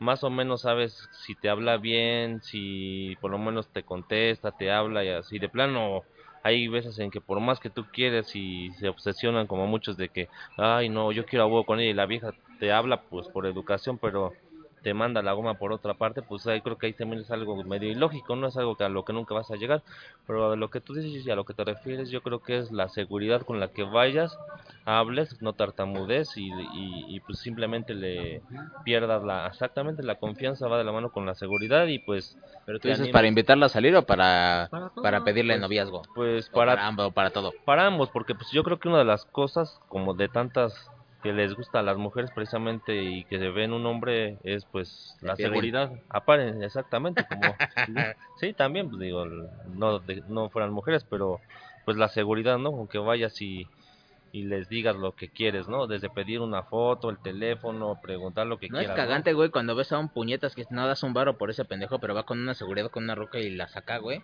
más 0.00 0.24
o 0.24 0.30
menos 0.30 0.62
sabes 0.62 1.08
si 1.24 1.36
te 1.36 1.48
habla 1.48 1.76
bien, 1.76 2.42
si 2.42 3.16
por 3.20 3.30
lo 3.30 3.38
menos 3.38 3.68
te 3.68 3.84
contesta, 3.84 4.50
te 4.50 4.72
habla 4.72 5.04
y 5.04 5.08
así. 5.08 5.38
De 5.38 5.48
plano, 5.48 6.02
hay 6.46 6.68
veces 6.68 6.98
en 7.00 7.10
que 7.10 7.20
por 7.20 7.40
más 7.40 7.58
que 7.58 7.70
tú 7.70 7.84
quieres 7.92 8.34
y 8.36 8.70
se 8.78 8.88
obsesionan 8.88 9.48
como 9.48 9.66
muchos 9.66 9.96
de 9.96 10.08
que, 10.08 10.28
ay 10.56 10.88
no, 10.88 11.10
yo 11.10 11.26
quiero 11.26 11.44
a 11.44 11.46
huevo 11.48 11.64
con 11.64 11.80
ella 11.80 11.90
y 11.90 11.94
la 11.94 12.06
vieja 12.06 12.32
te 12.60 12.72
habla 12.72 13.02
pues 13.02 13.26
por 13.28 13.46
educación, 13.46 13.98
pero 13.98 14.32
te 14.86 14.94
manda 14.94 15.20
la 15.20 15.32
goma 15.32 15.54
por 15.54 15.72
otra 15.72 15.94
parte, 15.94 16.22
pues 16.22 16.46
ahí 16.46 16.60
creo 16.60 16.78
que 16.78 16.86
ahí 16.86 16.92
también 16.92 17.20
es 17.20 17.32
algo 17.32 17.60
medio 17.64 17.90
ilógico, 17.90 18.36
no 18.36 18.46
es 18.46 18.56
algo 18.56 18.76
que 18.76 18.84
a 18.84 18.88
lo 18.88 19.04
que 19.04 19.12
nunca 19.12 19.34
vas 19.34 19.50
a 19.50 19.56
llegar, 19.56 19.82
pero 20.28 20.52
a 20.52 20.54
lo 20.54 20.70
que 20.70 20.80
tú 20.80 20.94
dices 20.94 21.26
y 21.26 21.30
a 21.32 21.34
lo 21.34 21.42
que 21.44 21.54
te 21.54 21.64
refieres, 21.64 22.08
yo 22.08 22.22
creo 22.22 22.38
que 22.38 22.58
es 22.58 22.70
la 22.70 22.88
seguridad 22.88 23.42
con 23.42 23.58
la 23.58 23.66
que 23.66 23.82
vayas, 23.82 24.38
hables, 24.84 25.42
no 25.42 25.54
tartamudes 25.54 26.36
y, 26.36 26.52
y, 26.52 27.04
y, 27.08 27.18
pues 27.18 27.40
simplemente 27.40 27.94
le 27.94 28.42
pierdas 28.84 29.24
la, 29.24 29.48
exactamente 29.48 30.04
la 30.04 30.20
confianza 30.20 30.68
va 30.68 30.78
de 30.78 30.84
la 30.84 30.92
mano 30.92 31.10
con 31.10 31.26
la 31.26 31.34
seguridad 31.34 31.88
y 31.88 31.98
pues... 31.98 32.38
Pero 32.64 32.78
tú 32.78 32.86
dices 32.86 33.00
animas. 33.00 33.12
para 33.12 33.26
invitarla 33.26 33.66
a 33.66 33.70
salir 33.70 33.96
o 33.96 34.06
para, 34.06 34.68
Para 34.70 34.90
todo, 34.90 35.02
para 35.02 35.24
pedirle 35.24 35.54
pues, 35.54 35.62
noviazgo. 35.62 36.02
Pues 36.14 36.48
para, 36.48 36.76
para 36.76 36.86
ambos, 36.86 37.12
para 37.12 37.30
todo. 37.30 37.52
para 37.64 37.86
ambos, 37.86 38.08
porque 38.10 38.36
pues 38.36 38.52
yo 38.52 38.62
creo 38.62 38.78
que 38.78 38.88
una 38.88 38.98
de 38.98 39.04
las 39.04 39.24
cosas 39.24 39.80
como 39.88 40.14
de 40.14 40.28
tantas 40.28 40.92
que 41.26 41.32
les 41.32 41.54
gusta 41.54 41.80
a 41.80 41.82
las 41.82 41.96
mujeres 41.96 42.30
precisamente 42.30 43.02
y 43.02 43.24
que 43.24 43.38
se 43.38 43.48
ve 43.50 43.64
en 43.64 43.72
un 43.72 43.84
hombre 43.86 44.38
es 44.44 44.64
pues 44.66 45.16
la 45.20 45.36
seguridad, 45.36 45.90
aparen, 46.08 46.62
exactamente, 46.62 47.24
como 47.28 47.56
sí, 48.40 48.52
también 48.52 48.88
pues 48.88 49.00
digo, 49.00 49.24
no 49.74 49.98
de- 49.98 50.22
no 50.28 50.48
fueran 50.50 50.72
mujeres, 50.72 51.04
pero 51.10 51.40
pues 51.84 51.96
la 51.96 52.08
seguridad, 52.08 52.58
¿no? 52.58 52.70
Aunque 52.70 52.98
vayas 52.98 53.40
y 53.42 53.66
y 54.32 54.42
les 54.44 54.68
digas 54.68 54.96
lo 54.96 55.12
que 55.12 55.28
quieres, 55.28 55.66
¿no? 55.66 55.86
Desde 55.86 56.10
pedir 56.10 56.40
una 56.40 56.62
foto, 56.62 57.08
el 57.08 57.18
teléfono, 57.18 57.98
preguntar 58.02 58.46
lo 58.46 58.58
que 58.58 58.68
No 58.68 58.78
es 58.78 58.86
quieras. 58.86 58.96
cagante, 58.98 59.32
güey, 59.32 59.48
cuando 59.50 59.74
ves 59.74 59.92
a 59.92 59.98
un 59.98 60.10
puñetas 60.10 60.54
que 60.54 60.64
no 60.70 60.86
das 60.86 61.02
un 61.02 61.14
varo 61.14 61.38
por 61.38 61.48
ese 61.50 61.64
pendejo, 61.64 61.98
pero 62.00 62.14
va 62.14 62.24
con 62.24 62.38
una 62.40 62.54
seguridad, 62.54 62.90
con 62.90 63.04
una 63.04 63.14
roca 63.14 63.38
y 63.38 63.50
la 63.50 63.66
saca, 63.68 63.96
güey. 63.98 64.20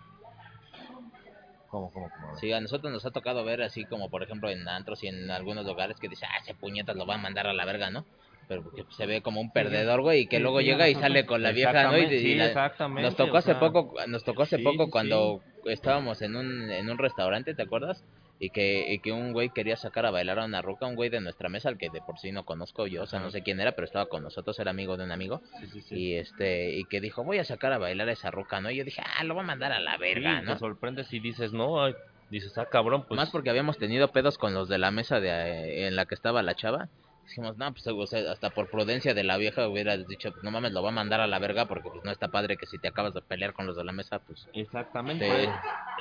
¿Cómo, 1.73 1.89
cómo, 1.91 2.07
cómo? 2.11 2.35
Sí, 2.37 2.51
a 2.51 2.61
nosotros 2.61 2.93
nos 2.93 3.03
ha 3.03 3.09
tocado 3.09 3.43
ver 3.43 3.63
así 3.63 3.83
como, 3.85 4.07
por 4.11 4.21
ejemplo, 4.21 4.47
en 4.51 4.67
antros 4.67 5.03
y 5.03 5.07
en 5.07 5.31
algunos 5.31 5.65
lugares 5.65 5.99
que 5.99 6.07
dice, 6.07 6.27
ah, 6.27 6.37
ese 6.43 6.53
puñetas 6.53 6.95
lo 6.95 7.07
va 7.07 7.15
a 7.15 7.17
mandar 7.17 7.47
a 7.47 7.53
la 7.53 7.65
verga, 7.65 7.89
¿no? 7.89 8.05
Pero 8.47 8.61
porque 8.61 8.85
se 8.91 9.07
ve 9.07 9.23
como 9.23 9.41
un 9.41 9.51
perdedor, 9.51 10.01
güey, 10.01 10.21
y 10.21 10.27
que 10.27 10.39
luego 10.39 10.61
llega 10.61 10.87
y 10.87 10.93
sale 10.93 11.25
con 11.25 11.41
la 11.41 11.51
vieja, 11.51 11.85
¿no? 11.85 11.97
Y, 11.97 12.19
sí, 12.19 12.35
la- 12.35 12.45
exactamente, 12.45 13.01
nos 13.01 13.15
tocó 13.15 13.37
hace 13.37 13.53
sea, 13.53 13.59
poco, 13.59 13.95
nos 14.07 14.23
tocó 14.23 14.43
hace 14.43 14.59
poco 14.59 14.91
cuando 14.91 15.41
estábamos 15.65 16.21
en 16.21 16.35
un, 16.35 16.69
en 16.69 16.91
un 16.91 16.99
restaurante, 16.99 17.55
¿te 17.55 17.63
acuerdas? 17.63 18.03
Y 18.39 18.49
que, 18.49 18.91
y 18.91 18.99
que 18.99 19.11
un 19.11 19.31
güey 19.31 19.49
quería 19.49 19.77
sacar 19.77 20.05
a 20.05 20.11
bailar 20.11 20.39
a 20.39 20.45
una 20.45 20.61
ruca, 20.61 20.85
un 20.85 20.95
güey 20.95 21.09
de 21.09 21.21
nuestra 21.21 21.49
mesa, 21.49 21.69
al 21.69 21.77
que 21.77 21.89
de 21.89 22.01
por 22.01 22.19
sí 22.19 22.31
no 22.31 22.43
conozco 22.43 22.87
yo, 22.87 23.03
o 23.03 23.05
sea, 23.05 23.19
no 23.19 23.31
sé 23.31 23.41
quién 23.41 23.61
era, 23.61 23.73
pero 23.73 23.85
estaba 23.85 24.07
con 24.07 24.23
nosotros, 24.23 24.59
era 24.59 24.71
amigo 24.71 24.97
de 24.97 25.05
un 25.05 25.11
amigo, 25.11 25.41
sí, 25.59 25.67
sí, 25.67 25.81
sí. 25.81 25.95
y 25.95 26.15
este, 26.15 26.71
y 26.71 26.85
que 26.85 26.99
dijo, 26.99 27.23
voy 27.23 27.37
a 27.37 27.45
sacar 27.45 27.71
a 27.71 27.77
bailar 27.77 28.09
a 28.09 28.13
esa 28.13 28.31
ruca, 28.31 28.59
¿no? 28.59 28.69
Y 28.69 28.77
yo 28.77 28.83
dije, 28.83 29.01
ah, 29.05 29.23
lo 29.23 29.35
voy 29.35 29.43
a 29.43 29.47
mandar 29.47 29.71
a 29.71 29.79
la 29.79 29.97
verga, 29.97 30.41
¿no? 30.41 30.53
Te 30.53 30.59
sorprendes 30.59 31.13
y 31.13 31.19
dices, 31.19 31.53
no, 31.53 31.83
ay, 31.83 31.93
dices, 32.29 32.57
ah, 32.57 32.65
cabrón, 32.65 33.05
pues... 33.07 33.17
Más 33.17 33.29
porque 33.29 33.49
habíamos 33.49 33.77
tenido 33.77 34.09
pedos 34.09 34.37
con 34.37 34.53
los 34.53 34.67
de 34.67 34.77
la 34.77 34.91
mesa 34.91 35.19
de 35.19 35.29
eh, 35.29 35.87
en 35.87 35.95
la 35.95 36.05
que 36.05 36.15
estaba 36.15 36.41
la 36.43 36.55
chava. 36.55 36.89
Dijimos, 37.25 37.57
no, 37.57 37.71
pues 37.71 37.87
o 37.87 38.05
sea, 38.07 38.31
hasta 38.31 38.49
por 38.49 38.69
prudencia 38.69 39.13
de 39.13 39.23
la 39.23 39.37
vieja 39.37 39.67
hubieras 39.67 40.07
dicho, 40.07 40.31
pues, 40.31 40.43
no 40.43 40.51
mames, 40.51 40.71
lo 40.73 40.83
va 40.83 40.89
a 40.89 40.93
mandar 40.93 41.21
a 41.21 41.27
la 41.27 41.39
verga 41.39 41.65
porque 41.65 41.89
pues 41.89 42.03
no 42.03 42.11
está 42.11 42.27
padre 42.27 42.57
que 42.57 42.65
si 42.65 42.77
te 42.77 42.89
acabas 42.89 43.13
de 43.13 43.21
pelear 43.21 43.53
con 43.53 43.65
los 43.65 43.75
de 43.77 43.83
la 43.83 43.91
mesa, 43.93 44.19
pues 44.19 44.47
Exactamente. 44.53 45.25
te, 45.25 45.43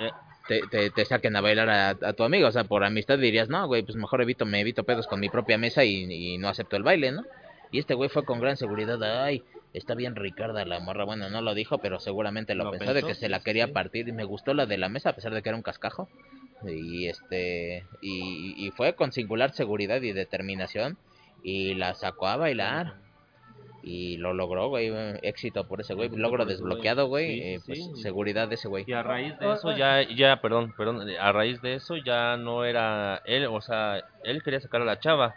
Eh, 0.05 0.11
te, 0.49 0.61
te, 0.67 0.91
te 0.91 1.05
saquen 1.05 1.37
a 1.37 1.41
bailar 1.41 1.71
a, 1.71 1.89
a 1.91 2.13
tu 2.13 2.25
amigo. 2.25 2.49
O 2.49 2.53
sea, 2.53 2.65
por 2.65 2.83
amistad 2.85 3.19
dirías, 3.19 3.49
no, 3.49 3.67
güey, 3.67 3.83
pues 3.83 3.97
mejor 3.97 4.21
evito, 4.21 4.45
me 4.47 4.61
evito 4.61 4.85
pedos 4.85 5.07
con 5.07 5.21
mi 5.21 5.29
propia 5.29 5.59
mesa 5.59 5.85
y, 5.85 6.05
y 6.11 6.39
no 6.39 6.49
acepto 6.49 6.77
el 6.77 6.83
baile, 6.83 7.13
¿no? 7.13 7.25
Y 7.71 7.79
este 7.79 7.95
güey 7.95 8.11
fue 8.11 8.25
con 8.25 8.41
gran 8.41 8.57
seguridad, 8.57 9.03
ay, 9.25 9.45
está 9.73 9.95
bien 9.95 10.17
Ricarda 10.17 10.65
la 10.67 10.81
morra. 10.81 11.05
Bueno, 11.05 11.31
no 11.31 11.41
lo 11.41 11.55
dijo, 11.55 11.79
pero 11.79 12.01
seguramente 12.01 12.55
lo, 12.55 12.65
Lo 12.65 12.71
pensó, 12.73 12.93
de 12.93 13.03
que 13.03 13.15
se 13.15 13.29
la 13.29 13.41
quería 13.41 13.67
sí. 13.69 13.73
partir. 13.73 14.09
Y 14.09 14.13
me 14.13 14.25
gustó 14.25 14.53
la 14.55 14.67
de 14.67 14.77
la 14.77 14.89
mesa, 14.91 15.11
a 15.11 15.15
pesar 15.15 15.33
de 15.33 15.41
que 15.43 15.49
era 15.49 15.57
un 15.57 15.63
cascajo. 15.63 16.09
Y 16.67 17.07
este 17.09 17.87
y, 18.03 18.55
y 18.67 18.71
fue 18.73 18.95
con 18.95 19.13
singular 19.13 19.53
seguridad 19.53 20.01
y 20.03 20.13
determinación 20.13 20.97
y 21.43 21.75
la 21.75 21.95
sacó 21.95 22.29
a 22.29 22.37
bailar. 22.37 22.95
Y 23.85 24.17
lo 24.19 24.33
logró, 24.33 24.69
güey. 24.69 24.93
Éxito 25.23 25.67
por 25.67 25.81
ese 25.81 25.95
güey. 25.95 26.09
Logro 26.11 26.47
desbloqueado, 26.47 27.09
güey. 27.09 27.35
Sí, 27.35 27.43
eh, 27.43 27.61
pues 27.67 27.79
sí. 27.79 28.03
seguridad 28.03 28.47
de 28.49 28.55
ese 28.55 28.69
güey. 28.69 28.85
Y 28.87 28.93
a 28.93 29.03
raíz 29.03 29.37
de 29.41 29.53
eso 29.53 29.77
ya, 29.77 30.03
ya, 30.03 30.41
perdón, 30.41 30.73
perdón, 30.77 31.09
a 31.21 31.33
raíz 31.33 31.61
de 31.63 31.75
eso 31.75 31.97
ya 31.97 32.37
no 32.37 32.65
era 32.65 33.23
él, 33.25 33.47
o 33.47 33.61
sea, 33.61 34.05
él 34.23 34.43
quería 34.45 34.61
sacar 34.61 34.83
a 34.83 34.85
la 34.85 35.01
chava, 35.01 35.35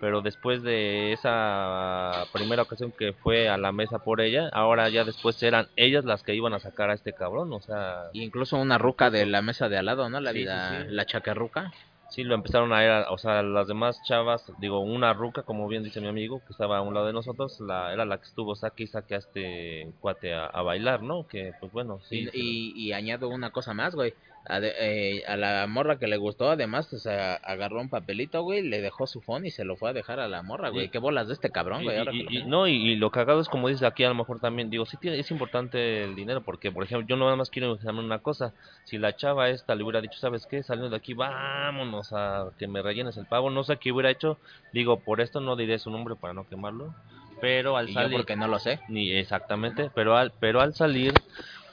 pero 0.00 0.22
después 0.22 0.62
de 0.62 1.12
esa 1.12 2.24
primera 2.32 2.62
ocasión 2.62 2.92
que 2.92 3.12
fue 3.12 3.50
a 3.50 3.58
la 3.58 3.72
mesa 3.72 3.98
por 3.98 4.22
ella, 4.22 4.48
ahora 4.54 4.88
ya 4.88 5.04
después 5.04 5.42
eran 5.42 5.68
ellas 5.76 6.06
las 6.06 6.22
que 6.22 6.34
iban 6.34 6.54
a 6.54 6.60
sacar 6.60 6.88
a 6.88 6.94
este 6.94 7.12
cabrón, 7.12 7.52
o 7.52 7.60
sea, 7.60 8.04
Y 8.14 8.22
incluso 8.22 8.56
una 8.56 8.78
ruca 8.78 9.10
de 9.10 9.26
la 9.26 9.42
mesa 9.42 9.68
de 9.68 9.76
al 9.76 9.84
lado, 9.86 10.08
¿no? 10.08 10.18
La, 10.18 10.32
Sí, 10.32 10.38
sí, 10.38 10.44
la, 10.46 10.80
sí. 10.80 10.86
la 10.88 11.04
chacarruca. 11.04 11.72
Sí 12.12 12.24
lo 12.24 12.34
empezaron 12.34 12.72
a 12.72 12.82
ir, 12.84 12.90
a- 12.90 13.10
o 13.12 13.18
sea, 13.18 13.42
las 13.42 13.66
demás 13.68 14.02
chavas, 14.02 14.52
digo, 14.58 14.80
una 14.80 15.12
ruca, 15.14 15.42
como 15.44 15.68
bien 15.68 15.82
dice 15.82 16.00
mi 16.00 16.08
amigo, 16.08 16.44
que 16.44 16.52
estaba 16.52 16.78
a 16.78 16.82
un 16.82 16.94
lado 16.94 17.06
de 17.06 17.12
nosotros, 17.12 17.58
la, 17.60 17.92
era 17.92 18.04
la 18.04 18.18
que 18.18 18.24
estuvo 18.26 18.54
saque 18.54 18.84
y 18.84 18.86
saque 18.88 19.14
a 19.14 19.18
este 19.18 19.94
cuate 20.00 20.34
a, 20.34 20.46
a 20.46 20.62
bailar, 20.62 21.02
¿no? 21.02 21.26
Que, 21.26 21.54
pues 21.58 21.72
bueno, 21.72 22.00
sí. 22.00 22.28
y, 22.32 22.74
y, 22.74 22.88
y 22.88 22.92
añado 22.92 23.28
una 23.28 23.50
cosa 23.52 23.74
más, 23.74 23.94
güey. 23.94 24.14
A, 24.44 24.58
de- 24.58 24.74
eh, 24.78 25.24
a 25.28 25.36
la 25.36 25.66
morra 25.68 25.98
que 26.00 26.08
le 26.08 26.16
gustó, 26.16 26.50
además, 26.50 26.92
o 26.92 26.98
sea, 26.98 27.34
agarró 27.34 27.80
un 27.80 27.88
papelito, 27.88 28.42
güey, 28.42 28.62
le 28.62 28.80
dejó 28.80 29.06
su 29.06 29.20
phone 29.20 29.46
y 29.46 29.50
se 29.52 29.64
lo 29.64 29.76
fue 29.76 29.90
a 29.90 29.92
dejar 29.92 30.18
a 30.18 30.26
la 30.26 30.42
morra, 30.42 30.70
güey. 30.70 30.88
Qué 30.88 30.98
bolas 30.98 31.28
de 31.28 31.34
este 31.34 31.50
cabrón, 31.50 31.82
Y- 31.82 31.84
güey. 31.84 31.96
y- 31.96 31.98
ahora 32.00 32.10
que 32.10 32.18
y- 32.18 32.22
lo 32.24 32.30
y- 32.30 32.44
no, 32.44 32.66
y, 32.66 32.96
lo 32.96 33.10
cagado 33.12 33.40
es 33.40 33.48
como 33.48 33.68
dice 33.68 33.86
aquí, 33.86 34.02
a 34.02 34.08
lo 34.08 34.16
mejor 34.16 34.40
también, 34.40 34.68
digo, 34.68 34.84
sí 34.84 34.96
tiene- 34.96 35.18
es 35.20 35.30
importante 35.30 36.02
el 36.02 36.16
dinero, 36.16 36.42
porque, 36.42 36.72
por 36.72 36.82
ejemplo, 36.82 37.06
yo 37.06 37.14
no 37.16 37.26
nada 37.26 37.36
más 37.36 37.50
quiero 37.50 37.72
examinar 37.74 38.04
una 38.04 38.18
cosa, 38.18 38.52
si 38.82 38.98
la 38.98 39.14
chava 39.14 39.48
esta 39.48 39.76
le 39.76 39.84
hubiera 39.84 40.00
dicho, 40.00 40.18
¿sabes 40.18 40.46
qué? 40.46 40.64
Saliendo 40.64 40.90
de 40.90 40.96
aquí, 40.96 41.14
vámonos 41.14 42.12
a 42.12 42.50
que 42.58 42.66
me 42.66 42.82
rellenes 42.82 43.16
el 43.16 43.26
pago, 43.26 43.48
no 43.48 43.62
sé 43.62 43.76
qué 43.76 43.92
hubiera 43.92 44.10
hecho, 44.10 44.38
digo, 44.72 45.00
por 45.00 45.20
esto 45.20 45.40
no 45.40 45.54
diré 45.54 45.78
su 45.78 45.90
nombre 45.90 46.16
para 46.16 46.34
no 46.34 46.48
quemarlo, 46.48 46.94
pero 47.40 47.76
al 47.76 47.88
Y 47.90 47.94
yo 47.94 48.00
salir, 48.00 48.16
porque 48.18 48.34
no 48.36 48.48
lo 48.48 48.58
sé. 48.58 48.80
ni 48.88 49.12
exactamente, 49.12 49.90
pero 49.94 50.16
al, 50.16 50.32
pero 50.40 50.60
al 50.60 50.74
salir 50.74 51.12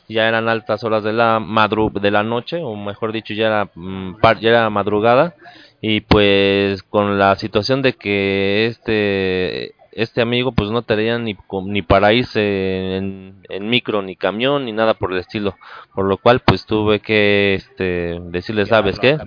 ya 0.09 0.27
eran 0.27 0.49
altas 0.49 0.83
horas 0.83 1.03
de 1.03 1.13
la 1.13 1.39
madru 1.39 1.91
de 1.91 2.11
la 2.11 2.23
noche, 2.23 2.61
o 2.61 2.75
mejor 2.75 3.13
dicho, 3.13 3.33
ya 3.33 3.47
era, 3.47 3.69
mm, 3.73 4.17
ya 4.41 4.49
era 4.49 4.69
madrugada, 4.69 5.35
y 5.81 6.01
pues 6.01 6.83
con 6.83 7.17
la 7.17 7.35
situación 7.35 7.81
de 7.81 7.93
que 7.93 8.65
este 8.65 9.75
este 9.91 10.21
amigo 10.21 10.51
pues 10.51 10.69
no 10.69 10.81
tenía 10.83 11.17
ni, 11.17 11.35
ni 11.65 11.81
para 11.81 12.13
irse 12.13 12.97
en, 12.97 13.41
en 13.49 13.69
micro 13.69 14.01
ni 14.01 14.15
camión 14.15 14.65
ni 14.65 14.71
nada 14.71 14.93
por 14.93 15.11
el 15.11 15.19
estilo 15.19 15.55
por 15.95 16.05
lo 16.05 16.17
cual 16.17 16.41
pues 16.41 16.65
tuve 16.65 16.99
que 16.99 17.55
este 17.55 18.19
decirle 18.25 18.65
sabes 18.65 18.99
qué 18.99 19.17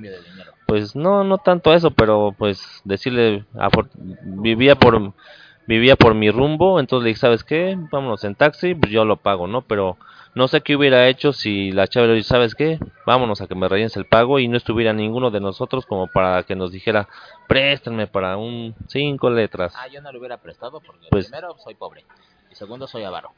pues 0.66 0.94
no 0.94 1.24
no 1.24 1.38
tanto 1.38 1.74
eso 1.74 1.90
pero 1.90 2.34
pues 2.38 2.80
decirle 2.84 3.44
vivía 4.22 4.76
por 4.76 5.12
vivía 5.66 5.96
por 5.96 6.14
mi 6.14 6.30
rumbo 6.30 6.78
entonces 6.80 7.04
le 7.04 7.08
dije 7.10 7.20
sabes 7.20 7.44
qué 7.44 7.76
vámonos 7.90 8.24
en 8.24 8.34
taxi 8.34 8.74
pues 8.74 8.92
yo 8.92 9.04
lo 9.04 9.16
pago 9.16 9.46
no 9.46 9.62
pero 9.62 9.96
no 10.34 10.48
sé 10.48 10.62
qué 10.62 10.76
hubiera 10.76 11.08
hecho 11.08 11.32
si 11.32 11.72
la 11.72 11.86
chava 11.86 12.06
le 12.06 12.14
dice 12.14 12.28
sabes 12.30 12.54
qué 12.54 12.78
vámonos 13.06 13.40
a 13.40 13.46
que 13.46 13.54
me 13.54 13.68
rellenes 13.68 13.96
el 13.96 14.06
pago 14.06 14.38
y 14.38 14.48
no 14.48 14.56
estuviera 14.56 14.92
ninguno 14.92 15.30
de 15.30 15.40
nosotros 15.40 15.84
como 15.86 16.06
para 16.06 16.42
que 16.44 16.56
nos 16.56 16.72
dijera 16.72 17.08
préstenme 17.48 18.06
para 18.06 18.36
un 18.36 18.74
cinco 18.88 19.28
letras 19.30 19.74
Ah, 19.76 19.88
yo 19.88 20.00
no 20.00 20.10
lo 20.12 20.18
hubiera 20.18 20.38
prestado 20.38 20.80
porque 20.80 21.06
Pues- 21.10 21.26
primero 21.26 21.56
soy 21.58 21.74
pobre 21.74 22.04
y 22.50 22.54
segundo 22.54 22.86
soy 22.86 23.04
avaro. 23.04 23.32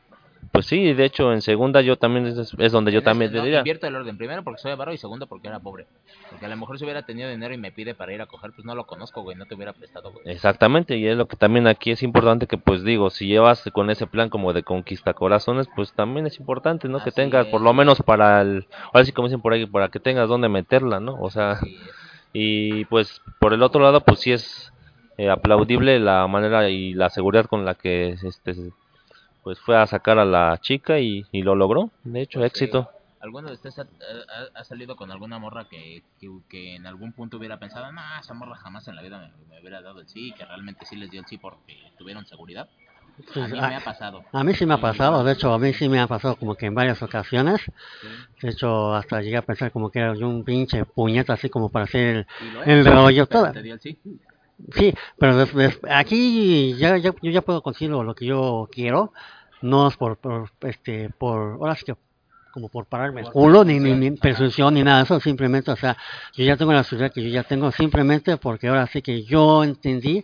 Pues 0.52 0.66
sí 0.66 0.92
de 0.92 1.04
hecho 1.04 1.32
en 1.32 1.42
segunda 1.42 1.80
yo 1.80 1.96
también 1.96 2.26
es, 2.26 2.54
es 2.58 2.72
donde 2.72 2.92
yo 2.92 3.02
también 3.02 3.30
ese- 3.30 3.38
no, 3.38 3.44
diría 3.44 3.58
invierto 3.60 3.86
el 3.86 3.96
orden. 3.96 4.16
Primero 4.16 4.42
porque 4.42 4.60
soy 4.60 4.72
avaro 4.72 4.92
y 4.92 4.98
segundo 4.98 5.26
porque 5.26 5.48
era 5.48 5.60
pobre. 5.60 5.86
Porque 6.30 6.46
a 6.46 6.48
lo 6.48 6.56
mejor 6.56 6.78
si 6.78 6.84
hubiera 6.84 7.02
tenido 7.02 7.28
dinero 7.30 7.54
y 7.54 7.58
me 7.58 7.72
pide 7.72 7.94
para 7.94 8.12
ir 8.12 8.20
a 8.22 8.26
coger, 8.26 8.52
pues 8.52 8.64
no 8.64 8.74
lo 8.74 8.86
conozco, 8.86 9.22
güey. 9.22 9.36
No 9.36 9.46
te 9.46 9.54
hubiera 9.54 9.72
prestado, 9.72 10.12
güey. 10.12 10.22
Exactamente, 10.26 10.96
y 10.96 11.06
es 11.06 11.16
lo 11.16 11.26
que 11.26 11.36
también 11.36 11.66
aquí 11.66 11.90
es 11.90 12.02
importante 12.02 12.46
que 12.46 12.58
pues 12.58 12.84
digo, 12.84 13.10
si 13.10 13.26
llevas 13.26 13.62
con 13.72 13.90
ese 13.90 14.06
plan 14.06 14.28
como 14.28 14.52
de 14.52 14.62
conquista 14.62 15.12
corazones, 15.14 15.68
pues 15.74 15.92
también 15.92 16.26
es 16.26 16.38
importante, 16.38 16.88
¿no? 16.88 17.02
que 17.02 17.10
tengas 17.12 17.46
por 17.46 17.60
lo 17.60 17.72
menos 17.74 18.02
para 18.02 18.40
el, 18.40 18.66
ahora 18.92 19.04
sí 19.04 19.12
como 19.12 19.28
dicen 19.28 19.40
por 19.42 19.52
ahí, 19.52 19.66
para 19.66 19.88
que 19.88 20.00
tengas 20.00 20.28
donde 20.28 20.48
meterla, 20.48 21.00
¿no? 21.00 21.16
O 21.20 21.30
sea, 21.30 21.58
y 22.32 22.84
pues 22.86 23.20
por 23.38 23.52
el 23.52 23.62
otro 23.62 23.80
lado 23.82 24.00
pues 24.00 24.20
sí 24.20 24.32
es 24.32 24.72
eh, 25.18 25.28
aplaudible 25.30 25.98
la 26.00 26.26
manera 26.26 26.68
y 26.68 26.92
la 26.94 27.10
seguridad 27.10 27.46
con 27.46 27.64
la 27.64 27.74
que 27.74 28.16
este 28.22 28.54
pues 29.44 29.60
fue 29.60 29.76
a 29.76 29.86
sacar 29.86 30.18
a 30.18 30.24
la 30.24 30.58
chica 30.60 30.98
y, 30.98 31.22
y 31.30 31.42
lo 31.42 31.54
logró, 31.54 31.90
de 32.02 32.22
hecho, 32.22 32.40
Pues 32.40 32.52
sí. 32.52 32.64
éxito. 32.64 32.88
¿Alguno 33.20 33.48
de 33.48 33.54
ustedes 33.54 33.78
ha, 33.78 33.82
ha- 33.82 34.60
ha 34.60 34.64
salido 34.64 34.96
con 34.96 35.10
alguna 35.10 35.38
morra 35.38 35.66
que, 35.70 36.02
que, 36.20 36.28
que 36.48 36.74
en 36.76 36.86
algún 36.86 37.12
punto 37.12 37.38
hubiera 37.38 37.58
pensado, 37.58 37.90
no, 37.92 38.00
esa 38.20 38.34
morra 38.34 38.56
jamás 38.56 38.86
en 38.88 38.96
la 38.96 39.02
vida 39.02 39.18
me, 39.18 39.46
me 39.54 39.60
hubiera 39.60 39.80
dado 39.80 40.00
el 40.00 40.08
sí, 40.08 40.28
y 40.28 40.32
que 40.34 40.44
realmente 40.44 40.84
sí 40.84 40.96
les 40.96 41.10
dio 41.10 41.20
el 41.20 41.26
sí 41.26 41.38
porque 41.38 41.76
tuvieron 41.96 42.26
seguridad? 42.26 42.68
A 42.68 43.22
Pues, 43.32 43.52
mí 43.52 43.58
a- 43.58 43.68
me 43.68 43.76
ha 43.76 43.80
pasado. 43.80 44.24
A 44.32 44.42
mí 44.44 44.52
sí 44.54 44.66
me 44.66 44.74
ha 44.74 44.80
pasado, 44.80 45.22
de 45.24 45.32
hecho 45.32 45.52
a 45.52 45.58
mí 45.58 45.72
sí 45.72 45.88
me 45.88 46.00
ha 46.00 46.06
pasado 46.08 46.36
como 46.36 46.54
que 46.56 46.66
en 46.66 46.74
varias 46.74 47.00
ocasiones. 47.02 47.60
Sí. 48.00 48.08
De 48.42 48.50
hecho 48.50 48.92
hasta 48.94 49.20
llegué 49.22 49.36
a 49.36 49.42
pensar 49.42 49.70
como 49.70 49.90
que 49.90 50.00
era 50.00 50.14
yo 50.14 50.28
un 50.28 50.44
pinche 50.44 50.84
puñeta 50.84 51.34
así 51.34 51.48
como 51.48 51.70
para 51.70 51.84
hacer 51.84 52.16
el... 52.16 52.26
El 52.66 52.84
rollo, 52.84 53.26
pero 53.26 53.40
toda- 53.40 53.52
te 53.52 53.62
dio 53.62 53.74
el 53.74 53.80
sí. 53.80 53.98
Sí, 54.72 54.94
pero 55.18 55.44
aquí 55.90 56.76
ya, 56.76 56.96
ya, 56.96 57.12
yo 57.20 57.30
ya 57.30 57.42
puedo 57.42 57.62
conseguir 57.62 57.90
lo, 57.90 58.14
que 58.14 58.26
yo 58.26 58.68
quiero. 58.70 59.12
No 59.62 59.88
es 59.88 59.96
por, 59.96 60.18
por 60.18 60.50
este, 60.60 61.10
por, 61.10 61.54
ahora 61.54 61.74
sí 61.74 61.84
que 61.84 61.94
como 62.54 62.68
por 62.68 62.86
pararme 62.86 63.22
el 63.22 63.26
culo, 63.32 63.64
ni, 63.64 63.80
ni, 63.80 63.94
ni 63.94 64.12
presunción, 64.12 64.74
ni 64.74 64.84
nada 64.84 64.98
de 64.98 65.04
eso, 65.04 65.18
simplemente, 65.18 65.72
o 65.72 65.76
sea, 65.76 65.96
yo 66.34 66.44
ya 66.44 66.56
tengo 66.56 66.72
la 66.72 66.84
seguridad 66.84 67.12
que 67.12 67.20
yo 67.20 67.28
ya 67.28 67.42
tengo, 67.42 67.72
simplemente 67.72 68.36
porque 68.36 68.68
ahora 68.68 68.86
sí 68.86 69.02
que 69.02 69.24
yo 69.24 69.64
entendí 69.64 70.22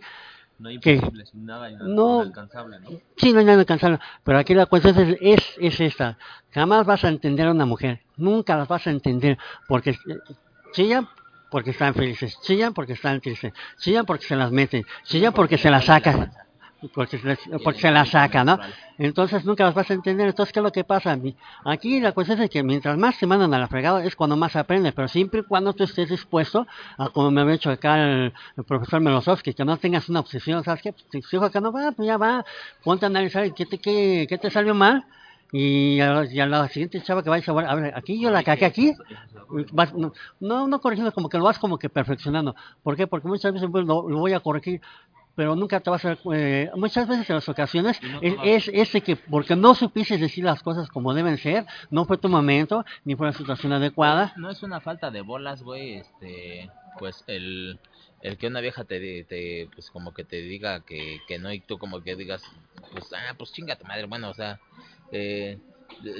No 0.57 0.69
hay 0.69 0.75
imposible, 0.75 1.25
sin 1.25 1.45
nada 1.45 1.69
No. 1.71 2.21
inalcanzable, 2.21 2.79
¿no? 2.79 2.87
Sí, 3.17 3.33
no 3.33 3.39
hay 3.39 3.45
nada 3.45 3.55
inalcanzable, 3.55 3.99
pero 4.23 4.37
aquí 4.37 4.53
la 4.53 4.65
cuestión 4.65 4.97
es, 4.97 5.17
es, 5.19 5.55
es 5.57 5.81
esta. 5.81 6.17
Jamás 6.51 6.85
vas 6.85 7.03
a 7.03 7.09
entender 7.09 7.47
a 7.47 7.51
una 7.51 7.65
mujer, 7.65 7.99
nunca 8.15 8.55
las 8.55 8.69
vas 8.69 8.87
a 8.87 8.91
entender, 8.91 9.37
porque 9.67 9.89
eh, 9.89 10.19
chillan 10.71 11.05
porque 11.51 11.71
están 11.71 11.93
felices, 11.93 12.39
chillan 12.41 12.73
porque 12.73 12.93
están 12.93 13.19
tristes, 13.19 13.53
chillan 13.77 14.05
porque 14.05 14.25
se 14.25 14.35
las 14.37 14.51
meten, 14.51 14.85
chillan 15.03 15.33
porque 15.33 15.57
se 15.57 15.69
las 15.69 15.83
sacan, 15.83 16.31
porque 16.95 17.19
se, 17.19 17.91
las 17.91 18.09
sacan, 18.09 18.45
¿no? 18.47 18.59
Entonces 18.97 19.43
nunca 19.43 19.65
las 19.65 19.73
vas 19.73 19.91
a 19.91 19.93
entender. 19.93 20.29
Entonces, 20.29 20.53
¿qué 20.53 20.59
es 20.59 20.63
lo 20.63 20.71
que 20.71 20.85
pasa? 20.85 21.19
Aquí 21.65 21.99
la 21.99 22.13
cuestión 22.13 22.41
es 22.41 22.49
que 22.49 22.63
mientras 22.63 22.97
más 22.97 23.19
te 23.19 23.27
mandan 23.27 23.53
a 23.53 23.59
la 23.59 23.67
fregada 23.67 24.03
es 24.03 24.15
cuando 24.15 24.37
más 24.37 24.55
aprendes, 24.55 24.93
pero 24.93 25.09
siempre 25.09 25.41
y 25.41 25.43
cuando 25.43 25.73
tú 25.73 25.83
estés 25.83 26.09
dispuesto 26.09 26.65
a, 26.97 27.09
como 27.09 27.29
me 27.29 27.41
había 27.41 27.53
dicho 27.53 27.69
acá 27.69 28.01
el, 28.01 28.33
profesor 28.65 29.01
Melosovsky, 29.01 29.53
que 29.53 29.65
no 29.65 29.75
tengas 29.75 30.07
una 30.07 30.21
obsesión, 30.21 30.63
¿sabes 30.63 30.81
qué? 30.81 30.93
Pues, 30.93 31.25
si 31.25 31.35
hijo 31.35 31.45
acá 31.45 31.59
no 31.59 31.73
va, 31.73 31.91
pues 31.91 32.07
ya 32.07 32.15
va, 32.15 32.45
ponte 32.81 33.05
a 33.05 33.07
analizar 33.07 33.53
qué 33.53 33.65
te, 33.65 33.77
qué, 33.77 34.25
qué 34.29 34.37
te 34.37 34.49
salió 34.49 34.73
mal. 34.73 35.05
Y 35.51 35.99
a, 35.99 36.23
y 36.25 36.39
a 36.39 36.45
la 36.45 36.67
siguiente 36.69 37.01
chava 37.01 37.23
que 37.23 37.29
vayas 37.29 37.47
a 37.49 37.51
a 37.51 37.75
ver, 37.75 37.93
aquí 37.95 38.21
yo 38.21 38.31
la 38.31 38.43
cagué 38.43 38.65
aquí, 38.65 38.93
vas- 39.71 39.93
no, 39.93 40.13
no, 40.39 40.67
no 40.67 40.79
corrigiendo, 40.81 41.11
como 41.11 41.29
que 41.29 41.37
lo 41.37 41.43
vas 41.43 41.59
como 41.59 41.77
que 41.77 41.89
perfeccionando. 41.89 42.55
¿Por 42.83 42.95
qué? 42.95 43.07
Porque 43.07 43.27
muchas 43.27 43.53
veces 43.53 43.69
pues, 43.71 43.85
lo, 43.85 44.07
lo 44.07 44.19
voy 44.19 44.33
a 44.33 44.39
corregir, 44.39 44.79
pero 45.35 45.55
nunca 45.55 45.79
te 45.79 45.89
vas 45.89 46.05
a... 46.05 46.17
Eh, 46.33 46.69
muchas 46.75 47.07
veces 47.07 47.29
en 47.29 47.35
las 47.35 47.49
ocasiones 47.49 47.99
es, 48.21 48.35
es 48.43 48.69
ese 48.73 49.01
que, 49.01 49.15
porque 49.17 49.55
no 49.55 49.75
supiste 49.75 50.17
decir 50.17 50.43
las 50.45 50.61
cosas 50.63 50.89
como 50.89 51.13
deben 51.13 51.37
ser, 51.37 51.65
no 51.89 52.05
fue 52.05 52.17
tu 52.17 52.29
momento, 52.29 52.85
ni 53.03 53.15
fue 53.15 53.27
la 53.27 53.33
situación 53.33 53.73
adecuada. 53.73 54.33
No 54.37 54.49
es 54.49 54.63
una 54.63 54.79
falta 54.79 55.11
de 55.11 55.21
bolas, 55.21 55.63
güey, 55.63 55.95
este, 55.95 56.69
pues 56.97 57.23
el, 57.27 57.77
el 58.21 58.37
que 58.37 58.47
una 58.47 58.61
vieja 58.61 58.83
te, 58.85 59.23
te, 59.25 59.69
pues 59.73 59.89
como 59.89 60.13
que 60.13 60.23
te 60.23 60.41
diga 60.41 60.81
que, 60.81 61.19
que 61.27 61.39
no 61.39 61.51
y 61.51 61.59
tú 61.59 61.77
como 61.77 62.01
que 62.01 62.15
digas, 62.15 62.43
pues, 62.91 63.11
ah, 63.13 63.33
pues 63.37 63.51
chinga 63.51 63.75
tu 63.75 63.85
madre, 63.85 64.05
bueno, 64.05 64.29
o 64.29 64.33
sea, 64.33 64.59
eh, 65.11 65.57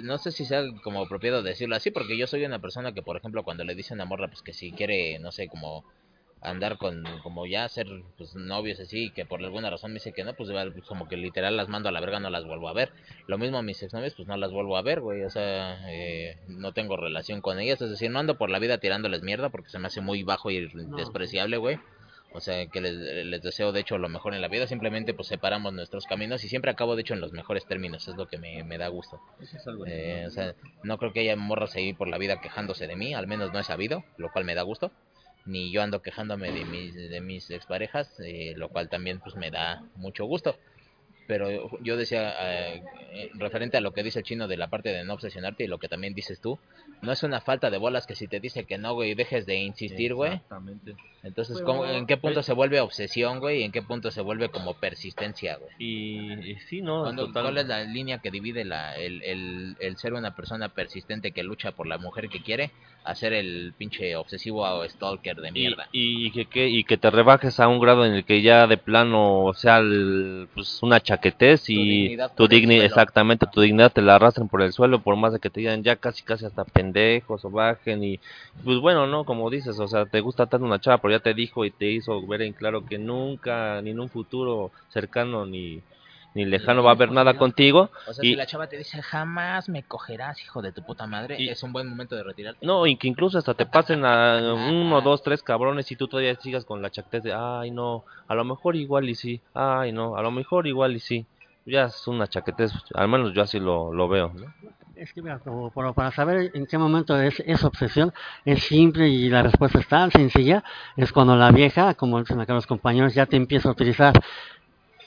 no 0.03 0.17
sé 0.17 0.31
si 0.31 0.45
sea 0.45 0.63
como 0.83 1.01
apropiado 1.01 1.43
decirlo 1.43 1.75
así, 1.75 1.91
porque 1.91 2.17
yo 2.17 2.27
soy 2.27 2.45
una 2.45 2.59
persona 2.59 2.93
que, 2.93 3.01
por 3.01 3.17
ejemplo, 3.17 3.43
cuando 3.43 3.63
le 3.63 3.75
dice 3.75 3.93
a 3.93 4.05
morra, 4.05 4.27
pues 4.27 4.41
que 4.41 4.53
si 4.53 4.71
quiere, 4.71 5.19
no 5.19 5.31
sé, 5.31 5.47
como 5.47 5.83
andar 6.41 6.77
con, 6.77 7.03
como 7.21 7.45
ya 7.45 7.69
ser, 7.69 7.87
pues 8.17 8.35
novios 8.35 8.79
así, 8.79 9.11
que 9.11 9.25
por 9.25 9.43
alguna 9.43 9.69
razón 9.69 9.91
me 9.91 9.95
dice 9.95 10.11
que 10.11 10.23
no, 10.23 10.33
pues, 10.33 10.49
pues, 10.73 10.85
como 10.85 11.07
que 11.07 11.15
literal 11.15 11.55
las 11.55 11.69
mando 11.69 11.87
a 11.89 11.91
la 11.91 11.99
verga, 11.99 12.19
no 12.19 12.29
las 12.29 12.45
vuelvo 12.45 12.67
a 12.67 12.73
ver. 12.73 12.91
Lo 13.27 13.37
mismo 13.37 13.59
a 13.59 13.63
mis 13.63 13.81
exnovias, 13.83 14.15
pues 14.15 14.27
no 14.27 14.35
las 14.37 14.51
vuelvo 14.51 14.75
a 14.75 14.81
ver, 14.81 15.01
güey. 15.01 15.23
O 15.23 15.29
sea, 15.29 15.79
eh, 15.91 16.37
no 16.47 16.73
tengo 16.73 16.97
relación 16.97 17.41
con 17.41 17.59
ellas. 17.59 17.81
Es 17.81 17.91
decir, 17.91 18.09
no 18.09 18.19
ando 18.19 18.37
por 18.37 18.49
la 18.49 18.59
vida 18.59 18.79
tirándoles 18.79 19.21
mierda 19.21 19.49
porque 19.49 19.69
se 19.69 19.79
me 19.79 19.87
hace 19.87 20.01
muy 20.01 20.23
bajo 20.23 20.49
y 20.49 20.67
despreciable, 20.95 21.57
güey. 21.57 21.79
O 22.33 22.39
sea, 22.39 22.65
que 22.67 22.81
les, 22.81 22.93
les 22.93 23.41
deseo, 23.41 23.71
de 23.71 23.81
hecho, 23.81 23.97
lo 23.97 24.07
mejor 24.09 24.33
en 24.33 24.41
la 24.41 24.47
vida. 24.47 24.67
Simplemente, 24.67 25.13
pues 25.13 25.27
separamos 25.27 25.73
nuestros 25.73 26.05
caminos 26.05 26.43
y 26.43 26.49
siempre 26.49 26.71
acabo, 26.71 26.95
de 26.95 27.01
hecho, 27.01 27.13
en 27.13 27.21
los 27.21 27.33
mejores 27.33 27.65
términos. 27.65 28.07
Es 28.07 28.15
lo 28.15 28.27
que 28.27 28.37
me, 28.37 28.63
me 28.63 28.77
da 28.77 28.87
gusto. 28.87 29.19
Eso 29.41 29.57
es 29.57 29.67
algo 29.67 29.85
Eh, 29.85 30.25
o 30.27 30.31
sea, 30.31 30.55
no 30.83 30.97
creo 30.97 31.11
que 31.11 31.21
haya 31.21 31.35
morras 31.35 31.75
ahí 31.75 31.93
por 31.93 32.07
la 32.07 32.17
vida 32.17 32.39
quejándose 32.39 32.87
de 32.87 32.95
mí. 32.95 33.13
Al 33.13 33.27
menos 33.27 33.51
no 33.51 33.59
he 33.59 33.63
sabido, 33.63 34.03
lo 34.17 34.31
cual 34.31 34.45
me 34.45 34.55
da 34.55 34.61
gusto. 34.61 34.91
Ni 35.45 35.71
yo 35.71 35.81
ando 35.81 36.01
quejándome 36.01 36.51
de 36.51 36.65
mis, 36.65 36.95
de 36.95 37.19
mis 37.21 37.49
exparejas, 37.49 38.19
eh, 38.19 38.53
lo 38.55 38.69
cual 38.69 38.89
también, 38.89 39.19
pues, 39.19 39.35
me 39.35 39.51
da 39.51 39.83
mucho 39.95 40.25
gusto 40.25 40.55
pero 41.31 41.69
yo 41.81 41.95
decía 41.95 42.33
eh, 42.41 42.83
referente 43.35 43.77
a 43.77 43.81
lo 43.81 43.93
que 43.93 44.03
dice 44.03 44.19
el 44.19 44.25
chino 44.25 44.49
de 44.49 44.57
la 44.57 44.67
parte 44.67 44.89
de 44.89 45.05
no 45.05 45.13
obsesionarte 45.13 45.63
y 45.63 45.67
lo 45.67 45.77
que 45.77 45.87
también 45.87 46.13
dices 46.13 46.41
tú, 46.41 46.59
no 47.01 47.13
es 47.13 47.23
una 47.23 47.39
falta 47.39 47.69
de 47.69 47.77
bolas 47.77 48.05
que 48.05 48.15
si 48.15 48.27
te 48.27 48.41
dice 48.41 48.65
que 48.65 48.77
no, 48.77 48.93
güey, 48.95 49.13
dejes 49.13 49.45
de 49.45 49.55
insistir, 49.55 50.13
güey. 50.13 50.33
Exactamente. 50.33 50.95
Entonces, 51.23 51.55
Pero- 51.59 51.65
¿cómo- 51.67 51.85
¿en 51.85 52.05
qué 52.05 52.17
punto 52.17 52.43
se 52.43 52.51
vuelve 52.51 52.81
obsesión, 52.81 53.39
güey? 53.39 53.61
¿Y 53.61 53.63
en 53.63 53.71
qué 53.71 53.81
punto 53.81 54.11
se 54.11 54.21
vuelve 54.21 54.49
como 54.49 54.73
persistencia, 54.73 55.55
güey? 55.55 55.71
Y, 55.79 56.33
y 56.51 56.55
sí, 56.67 56.81
no, 56.81 57.03
¿Cuándo- 57.03 57.27
total- 57.27 57.43
¿Cuál 57.43 57.57
es 57.59 57.67
la 57.67 57.83
línea 57.85 58.17
que 58.19 58.29
divide 58.31 58.65
la, 58.65 58.97
el, 58.97 59.21
el, 59.23 59.77
el 59.79 59.97
ser 59.97 60.13
una 60.13 60.35
persona 60.35 60.67
persistente 60.69 61.31
que 61.31 61.43
lucha 61.43 61.71
por 61.71 61.87
la 61.87 61.97
mujer 61.97 62.27
que 62.27 62.41
quiere 62.41 62.71
a 63.03 63.15
ser 63.15 63.33
el 63.33 63.73
pinche 63.77 64.15
obsesivo 64.15 64.61
o 64.63 64.87
stalker 64.87 65.37
de 65.41 65.49
y, 65.49 65.51
mierda? 65.51 65.87
y, 65.91 66.27
y 66.27 66.31
que, 66.31 66.45
que- 66.45 66.69
y 66.69 66.83
que 66.83 66.97
te 66.97 67.09
rebajes 67.09 67.59
a 67.59 67.67
un 67.67 67.79
grado 67.79 68.05
en 68.05 68.13
el 68.13 68.25
que 68.25 68.41
ya 68.41 68.67
de 68.67 68.77
plano 68.77 69.43
o 69.45 69.53
sea 69.53 69.77
el- 69.77 70.47
pues 70.53 70.79
una 70.83 70.99
chaquetez 71.21 71.69
y 71.69 71.75
dignidad 71.75 72.31
tu 72.35 72.47
dignidad 72.47 72.85
exactamente 72.85 73.45
tu 73.51 73.61
dignidad 73.61 73.91
te 73.91 74.01
la 74.01 74.15
arrastran 74.15 74.49
por 74.49 74.61
el 74.61 74.73
suelo 74.73 75.01
por 75.01 75.15
más 75.15 75.33
de 75.33 75.39
que 75.39 75.49
te 75.49 75.59
digan 75.61 75.83
ya 75.83 75.95
casi 75.95 76.23
casi 76.23 76.45
hasta 76.45 76.65
pendejos 76.65 77.45
o 77.45 77.49
bajen 77.49 78.03
y 78.03 78.19
pues 78.63 78.79
bueno 78.79 79.07
no 79.07 79.23
como 79.23 79.49
dices 79.49 79.79
o 79.79 79.87
sea 79.87 80.05
te 80.05 80.19
gusta 80.21 80.47
tanto 80.47 80.65
una 80.65 80.79
chava 80.79 80.97
pero 80.97 81.13
ya 81.13 81.19
te 81.19 81.33
dijo 81.33 81.65
y 81.65 81.71
te 81.71 81.91
hizo 81.91 82.25
ver 82.27 82.41
en 82.41 82.53
claro 82.53 82.85
que 82.85 82.97
nunca 82.97 83.81
ni 83.81 83.91
en 83.91 83.99
un 83.99 84.09
futuro 84.09 84.71
cercano 84.89 85.45
ni 85.45 85.81
ni 86.33 86.45
lejano 86.45 86.83
va 86.83 86.91
a 86.91 86.93
haber 86.93 87.11
nada 87.11 87.33
contigo 87.37 87.91
O 88.07 88.13
sea, 88.13 88.23
y- 88.23 88.29
si 88.29 88.35
la 88.35 88.45
chava 88.45 88.67
te 88.67 88.77
dice 88.77 89.01
jamás 89.01 89.67
me 89.69 89.83
cogerás, 89.83 90.41
hijo 90.43 90.61
de 90.61 90.71
tu 90.71 90.83
puta 90.83 91.05
madre, 91.07 91.35
Y- 91.39 91.49
es 91.49 91.61
un 91.63 91.73
buen 91.73 91.87
momento 91.87 92.15
de 92.15 92.23
retirarte. 92.23 92.65
No, 92.65 92.87
y 92.87 92.95
que 92.97 93.07
incluso 93.07 93.37
hasta 93.37 93.53
te 93.53 93.65
pasen 93.65 94.05
a 94.05 94.39
uno, 94.71 95.01
dos, 95.01 95.23
tres 95.23 95.43
cabrones 95.43 95.91
y 95.91 95.95
tú 95.95 96.07
todavía 96.07 96.35
sigas 96.35 96.65
con 96.65 96.81
la 96.81 96.89
chaquetez 96.89 97.23
de, 97.23 97.33
ay, 97.33 97.71
no, 97.71 98.05
a 98.27 98.35
lo 98.35 98.45
mejor 98.45 98.75
igual 98.75 99.09
y 99.09 99.15
sí, 99.15 99.41
ay, 99.53 99.91
no, 99.91 100.15
a 100.15 100.21
lo 100.21 100.31
mejor 100.31 100.67
igual 100.67 100.95
y 100.95 100.99
sí. 100.99 101.25
Ya 101.65 101.85
es 101.85 102.07
una 102.07 102.27
chaquetez, 102.27 102.71
al 102.95 103.07
menos 103.07 103.33
yo 103.33 103.43
así 103.43 103.59
lo, 103.59 103.93
lo 103.93 104.07
veo, 104.07 104.31
¿no? 104.33 104.45
Es 104.95 105.13
que 105.13 105.21
mira, 105.21 105.39
como 105.39 105.69
para, 105.71 105.93
para 105.93 106.11
saber 106.11 106.51
en 106.53 106.65
qué 106.67 106.77
momento 106.77 107.19
es 107.19 107.39
esa 107.41 107.67
obsesión, 107.67 108.13
es 108.45 108.63
simple 108.63 109.07
y 109.09 109.29
la 109.29 109.43
respuesta 109.43 109.79
es 109.79 109.87
tan 109.87 110.11
sencilla, 110.11 110.63
es 110.95 111.11
cuando 111.11 111.35
la 111.35 111.51
vieja, 111.51 111.93
como 111.95 112.19
dicen 112.19 112.39
acá 112.39 112.53
los 112.53 112.67
compañeros, 112.67 113.13
ya 113.13 113.25
te 113.25 113.35
empieza 113.35 113.69
a 113.69 113.71
utilizar. 113.73 114.13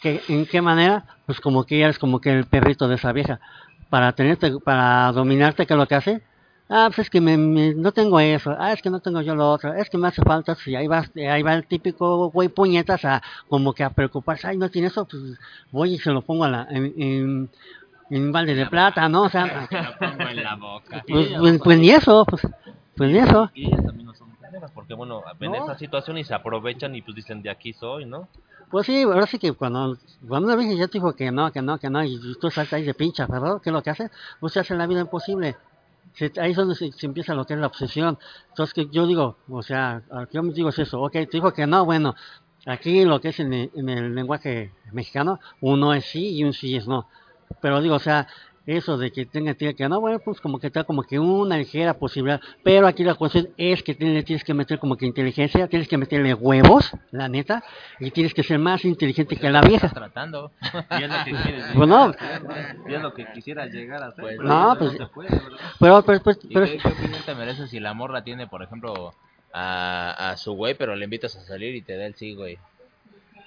¿Qué- 0.05 0.21
¿En 0.29 0.45
qué 0.45 0.61
manera? 0.61 1.07
Pues 1.25 1.41
como 1.41 1.65
que 1.65 1.77
ella 1.79 1.89
es 1.89 1.99
como 1.99 2.21
que 2.21 2.31
el 2.31 2.45
perrito 2.45 2.87
de 2.89 2.97
esa 2.97 3.11
vieja. 3.13 3.41
Para 3.89 4.13
tenerte, 4.13 4.53
para 4.63 5.11
dominarte, 5.13 5.67
¿qué 5.67 5.73
es 5.73 5.79
lo 5.79 5.87
que 5.89 5.95
hace? 5.95 6.21
Ah, 6.69 6.85
pues 6.89 6.99
es 7.07 7.11
que 7.11 7.23
me, 7.23 7.39
me- 7.39 7.75
no 7.75 7.91
tengo 7.93 8.21
eso, 8.21 8.55
ah, 8.59 8.73
es 8.75 8.83
que 8.83 8.91
no 8.91 9.01
tengo 9.01 9.23
yo 9.23 9.35
lo 9.35 9.51
otro, 9.51 9.73
es 9.73 9.89
que 9.89 9.97
me 9.97 10.09
hace 10.09 10.21
falta, 10.23 10.55
si 10.57 10.75
ahí 10.77 10.87
va, 10.87 11.05
ahí 11.31 11.43
va 11.43 11.55
el 11.55 11.67
típico 11.67 12.31
güey 12.31 12.49
puñetas 12.49 13.05
a 13.07 13.23
como 13.49 13.73
que 13.73 13.83
a 13.85 13.91
preocuparse, 13.91 14.47
ay, 14.49 14.59
no 14.59 14.69
tiene 14.71 14.89
eso, 14.89 15.07
pues 15.07 15.23
voy 15.71 15.95
y 15.95 15.99
se 15.99 16.11
lo 16.11 16.21
pongo 16.23 16.45
a 16.45 16.49
la, 16.51 16.67
en, 16.71 16.93
en, 16.99 17.51
en 18.11 18.33
balde 18.33 18.55
de 18.55 18.67
plata, 18.67 19.09
¿no? 19.09 19.23
O 19.23 19.29
sea, 19.31 19.45
lo 19.71 19.99
pongo 19.99 20.29
en 20.29 20.43
la 20.43 20.55
boca. 20.57 21.03
pues, 21.09 21.29
pues, 21.39 21.59
pues 21.63 21.79
ni 21.79 21.91
eso, 21.91 22.25
pues, 22.27 22.47
pues 22.97 23.11
ni 23.11 23.19
eso. 23.19 23.51
Y 23.55 23.67
ellas 23.67 23.85
también 23.85 24.07
no 24.07 24.15
son 24.15 24.35
porque 24.75 24.95
bueno, 24.95 25.23
ven 25.39 25.53
No. 25.53 25.65
esa 25.65 25.77
situación 25.79 26.17
y 26.19 26.25
se 26.25 26.35
aprovechan 26.35 26.95
y 26.95 27.03
pues 27.03 27.15
dicen, 27.15 27.43
de 27.43 27.51
aquí 27.51 27.73
soy, 27.73 28.05
¿no? 28.07 28.29
Pues 28.75 28.87
sí, 28.87 29.03
ahora 29.03 29.25
sí 29.29 29.39
que 29.39 29.53
cuando, 29.53 29.97
cuando 30.27 30.49
una 30.49 30.57
vez 30.57 30.77
ya 30.77 30.89
te 30.89 30.95
dijo 30.95 31.15
que 31.15 31.31
no, 31.31 31.53
que 31.53 31.63
no, 31.63 31.79
que 31.79 31.89
no, 31.89 32.03
y 32.03 32.19
tú 32.41 32.51
saltas 32.51 32.73
ahí 32.73 32.83
de 32.83 32.93
pincha, 32.93 33.25
¿verdad? 33.25 33.61
¿Qué 33.63 33.71
es 33.71 33.73
lo 33.73 33.81
que 33.85 33.91
hace? 33.91 34.11
Pues 34.41 34.53
se 34.53 34.59
hace 34.59 34.75
la 34.75 34.89
vida 34.89 35.01
imposible. 35.01 35.57
Ahí 36.41 36.51
es 36.51 36.57
donde 36.57 36.75
se, 36.75 36.91
se 36.91 37.07
empieza 37.07 37.35
lo 37.35 37.45
que 37.47 37.55
es 37.55 37.61
la 37.61 37.69
obsesión. 37.69 38.19
Entonces, 38.49 38.75
que 38.75 38.89
yo 38.91 39.07
digo, 39.07 39.37
o 39.49 39.63
sea, 39.63 40.03
yo 40.33 40.43
me 40.43 40.53
digo 40.53 40.71
es 40.71 40.79
eso, 40.81 41.01
ok, 41.03 41.13
te 41.13 41.29
dijo 41.31 41.53
que 41.53 41.69
no, 41.69 41.85
bueno, 41.85 42.17
aquí 42.67 43.05
lo 43.05 43.21
que 43.21 43.29
es 43.29 43.39
en 43.39 43.53
el, 43.53 43.71
en 43.77 43.89
el 43.91 44.13
lenguaje 44.13 44.73
mexicano, 44.91 45.39
un 45.61 45.79
no 45.79 45.95
es 45.95 46.07
sí 46.07 46.35
y 46.35 46.43
un 46.43 46.53
sí 46.53 46.75
es 46.75 46.89
no. 46.89 47.07
Pero 47.61 47.81
digo, 47.81 47.95
o 47.95 48.01
sea, 48.01 48.27
eso 48.67 48.97
de 48.97 49.11
que 49.13 49.27
tenga 49.27 49.55
que 49.55 49.75
que 49.75 49.89
no, 49.89 50.01
bueno, 50.01 50.19
pues 50.21 50.41
como 50.41 50.59
que 50.59 50.69
está 50.69 50.85
como 50.85 51.03
que 51.03 51.19
una 51.19 51.59
ligera 51.59 51.95
posibilidad. 51.95 52.41
Pero 52.63 52.87
aquí 52.87 53.05
la 53.05 53.15
cuestión 53.15 53.49
es 53.59 53.83
que 53.83 53.95
tienes 53.95 54.43
que 54.45 54.55
meter 54.55 54.79
como 54.79 54.97
que 54.97 55.05
inteligencia, 55.07 55.69
tienes 55.69 55.87
que 55.89 55.99
meterle 55.99 56.33
huevos, 56.35 56.91
la 57.11 57.29
neta, 57.29 57.63
y 58.01 58.11
tienes 58.11 58.33
que 58.33 58.43
ser 58.43 58.59
más 58.59 58.85
inteligente 58.85 59.37
que 59.37 59.51
la 59.51 59.61
vieja. 59.61 59.89
Estás 59.89 59.93
tratando. 60.03 60.51
Y 60.99 61.03
es 61.03 61.11
lo 61.11 61.25
que 61.25 61.33
quieres 61.43 61.65
Pues 61.75 61.89
no. 61.89 62.15
y 62.89 62.95
es 62.95 63.03
lo 63.03 63.13
que 63.15 63.27
quisiera 63.33 63.67
llegar 63.67 64.03
a 64.03 64.07
hacer. 64.07 64.23
Pues 64.25 64.37
pero 64.39 64.49
no, 64.49 64.77
pues-. 64.79 64.97
Pero, 65.79 66.03
pero, 66.05 66.23
pues, 66.23 66.39
¿Y 66.43 66.55
pero, 66.55 66.67
qué, 66.67 66.79
qué 66.79 66.89
opinión 66.89 67.23
te 67.27 67.35
merece 67.35 67.67
si 67.69 67.81
la 67.81 67.93
morra 67.95 68.25
tiene, 68.25 68.47
por 68.47 68.63
ejemplo, 68.63 69.15
a, 69.53 70.31
a 70.31 70.37
su 70.37 70.53
güey, 70.55 70.75
pero 70.75 70.97
le 70.97 71.05
invitas 71.05 71.37
a 71.37 71.41
salir 71.43 71.75
y 71.75 71.83
te 71.83 71.97
da 71.97 72.07
el 72.07 72.15
sí, 72.15 72.35
güey? 72.35 72.59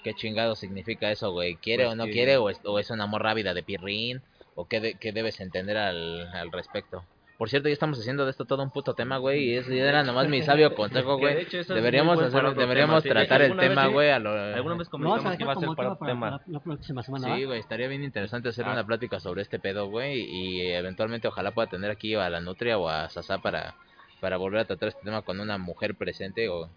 ¿Qué 0.03 0.13
chingado 0.13 0.55
significa 0.55 1.11
eso, 1.11 1.31
güey? 1.31 1.55
¿Quiere 1.55 1.83
Pues 1.85 1.93
o 1.93 1.95
no 1.97 2.05
que- 2.05 2.11
quiere? 2.11 2.37
O 2.37 2.49
es, 2.49 2.59
o 2.63 2.79
es 2.79 2.89
una 2.91 3.07
morra 3.07 3.31
ávida 3.31 3.53
de 3.53 3.63
pirrín? 3.63 4.21
¿O 4.59 4.65
qué, 4.67 4.79
de- 4.81 4.95
qué 4.95 5.11
debes 5.11 5.39
entender 5.39 5.77
al, 5.77 6.27
al 6.33 6.51
respecto? 6.51 7.03
Por 7.37 7.47
cierto, 7.51 7.67
ya 7.69 7.73
estamos 7.73 7.99
haciendo 7.99 8.25
de 8.25 8.31
esto 8.31 8.45
todo 8.45 8.63
un 8.63 8.71
puto 8.71 8.95
tema, 8.95 9.17
güey, 9.17 9.43
y 9.43 9.53
ese 9.57 9.77
era 9.77 10.01
nomás 10.03 10.27
mi 10.27 10.41
sabio 10.41 10.73
consejo, 10.73 11.11
de 11.17 11.21
güey. 11.21 11.41
hecho 11.43 11.59
eso 11.59 11.73
es 11.73 11.75
Deberíamos 11.75 12.19
hacer, 12.19 12.55
deberíamos 12.55 13.03
tema, 13.03 13.13
sí. 13.13 13.19
De 13.19 13.21
hecho, 13.23 13.27
tratar 13.27 13.41
el 13.43 13.57
tema, 13.57 13.85
güey, 13.85 14.09
a 14.09 14.17
lo... 14.17 14.31
Alguna 14.31 14.75
vez 14.77 14.87
no, 14.87 14.91
comentamos 14.91 15.37
que 15.37 15.43
iba 15.43 15.53
a 15.53 15.55
ser 15.57 15.69
para 15.75 15.95
para 15.95 16.11
tema. 16.11 16.31
la, 16.31 16.41
la 16.47 16.59
próxima 16.59 17.03
semana, 17.03 17.35
Sí, 17.35 17.41
¿va? 17.43 17.47
güey, 17.49 17.59
estaría 17.59 17.87
bien 17.87 18.03
interesante 18.03 18.49
hacer 18.49 18.65
Ah. 18.67 18.71
una 18.71 18.83
plática 18.87 19.19
sobre 19.19 19.43
este 19.43 19.59
pedo, 19.59 19.87
güey, 19.87 20.21
y 20.21 20.61
eventualmente 20.71 21.27
ojalá 21.27 21.51
pueda 21.51 21.67
tener 21.69 21.91
aquí 21.91 22.15
a 22.15 22.27
la 22.31 22.41
Nutria 22.41 22.79
o 22.79 22.89
a 22.89 23.07
Sasa 23.09 23.37
para, 23.37 23.75
para 24.19 24.37
volver 24.37 24.61
a 24.61 24.65
tratar 24.65 24.89
este 24.89 25.03
tema 25.03 25.21
con 25.21 25.39
una 25.39 25.59
mujer 25.59 25.93
presente 25.93 26.49
o 26.49 26.67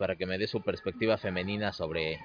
para 0.00 0.16
que 0.16 0.24
me 0.24 0.38
dé 0.38 0.46
su 0.46 0.62
perspectiva 0.62 1.18
femenina 1.18 1.74
sobre, 1.74 2.18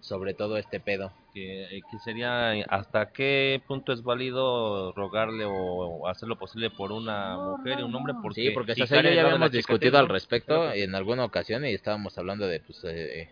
sobre 0.00 0.34
todo 0.34 0.56
este 0.56 0.80
pedo. 0.80 1.12
que, 1.32 1.62
eh, 1.76 1.80
que 1.88 1.98
sería 2.00 2.50
hasta 2.68 3.12
qué 3.12 3.62
punto 3.68 3.92
es 3.92 4.02
válido 4.02 4.90
rogarle 4.94 5.44
o 5.46 6.08
hacer 6.08 6.28
lo 6.28 6.36
posible 6.36 6.70
por 6.70 6.90
una 6.90 7.38
mujer 7.38 7.78
y 7.78 7.82
un 7.82 7.94
hombre 7.94 8.14
porque 8.20 8.42
Sí, 8.42 8.50
porque 8.50 8.72
en 8.72 9.14
ya 9.14 9.22
habíamos 9.22 9.52
discutido 9.52 9.96
al 9.96 10.08
respecto 10.08 10.70
Pero, 10.70 10.72
en 10.72 10.96
alguna 10.96 11.24
ocasión 11.24 11.64
y 11.64 11.72
estábamos 11.72 12.18
hablando 12.18 12.48
de, 12.48 12.58
pues, 12.58 12.82
eh, 12.82 13.28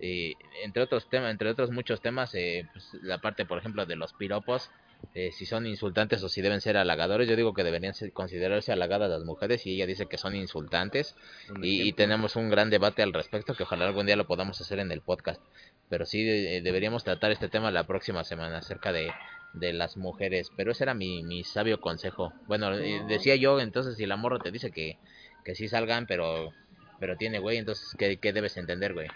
eh, 0.00 0.34
entre 0.64 0.82
otros 0.82 1.08
temas, 1.08 1.30
entre 1.30 1.48
otros 1.48 1.70
muchos 1.70 2.00
temas, 2.00 2.34
eh, 2.34 2.68
pues, 2.72 2.84
la 3.02 3.18
parte, 3.18 3.46
por 3.46 3.58
ejemplo, 3.58 3.86
de 3.86 3.94
los 3.94 4.12
piropos, 4.14 4.72
eh, 5.14 5.30
si 5.32 5.46
son 5.46 5.66
insultantes 5.66 6.22
o 6.22 6.28
si 6.28 6.42
deben 6.42 6.60
ser 6.60 6.76
halagadores. 6.76 7.28
Yo 7.28 7.36
digo 7.36 7.54
que 7.54 7.64
deberían 7.64 7.94
ser- 7.94 8.12
considerarse 8.12 8.72
halagadas 8.72 9.10
las 9.10 9.24
mujeres 9.24 9.66
y 9.66 9.74
ella 9.74 9.86
dice 9.86 10.06
que 10.06 10.18
son 10.18 10.34
insultantes. 10.34 11.16
Y, 11.62 11.82
y 11.88 11.92
tenemos 11.92 12.36
un 12.36 12.50
gran 12.50 12.70
debate 12.70 13.02
al 13.02 13.12
respecto 13.12 13.54
que 13.54 13.62
ojalá 13.62 13.86
algún 13.86 14.06
día 14.06 14.16
lo 14.16 14.26
podamos 14.26 14.60
hacer 14.60 14.78
en 14.78 14.92
el 14.92 15.00
podcast. 15.00 15.40
Pero 15.88 16.06
sí 16.06 16.28
eh, 16.28 16.60
deberíamos 16.62 17.04
tratar 17.04 17.30
este 17.30 17.48
tema 17.48 17.70
la 17.70 17.84
próxima 17.84 18.24
semana 18.24 18.58
acerca 18.58 18.92
de, 18.92 19.12
de 19.54 19.72
las 19.72 19.96
mujeres. 19.96 20.50
Pero 20.56 20.72
ese 20.72 20.84
era 20.84 20.94
mi, 20.94 21.22
mi 21.22 21.44
sabio 21.44 21.80
consejo. 21.80 22.32
Bueno, 22.46 22.74
eh, 22.74 23.02
decía 23.08 23.36
yo, 23.36 23.60
entonces 23.60 23.96
si 23.96 24.06
la 24.06 24.16
morra 24.16 24.38
te 24.38 24.50
dice 24.50 24.70
que, 24.70 24.98
que 25.44 25.54
sí 25.54 25.68
salgan, 25.68 26.06
pero 26.06 26.52
pero 26.98 27.16
tiene 27.18 27.38
güey, 27.40 27.58
entonces 27.58 27.94
¿qué, 27.98 28.16
qué 28.16 28.32
debes 28.32 28.56
entender, 28.56 28.94
güey? 28.94 29.08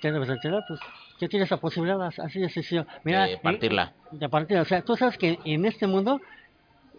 ¿Qué 0.00 0.12
debes 0.12 0.28
entender? 0.28 0.62
Pues 0.68 0.80
que 1.22 1.28
tienes 1.28 1.48
la 1.52 1.58
posibilidad, 1.58 2.02
así 2.18 2.40
de 2.40 2.50
sencillo. 2.50 2.84
Mira, 3.04 3.26
De 3.26 3.36
partirla. 3.38 3.92
eh, 4.12 4.16
De 4.16 4.28
partirla. 4.28 4.62
O 4.62 4.64
sea, 4.64 4.82
tú 4.82 4.96
sabes 4.96 5.16
que 5.16 5.38
en 5.44 5.64
este 5.66 5.86
mundo 5.86 6.20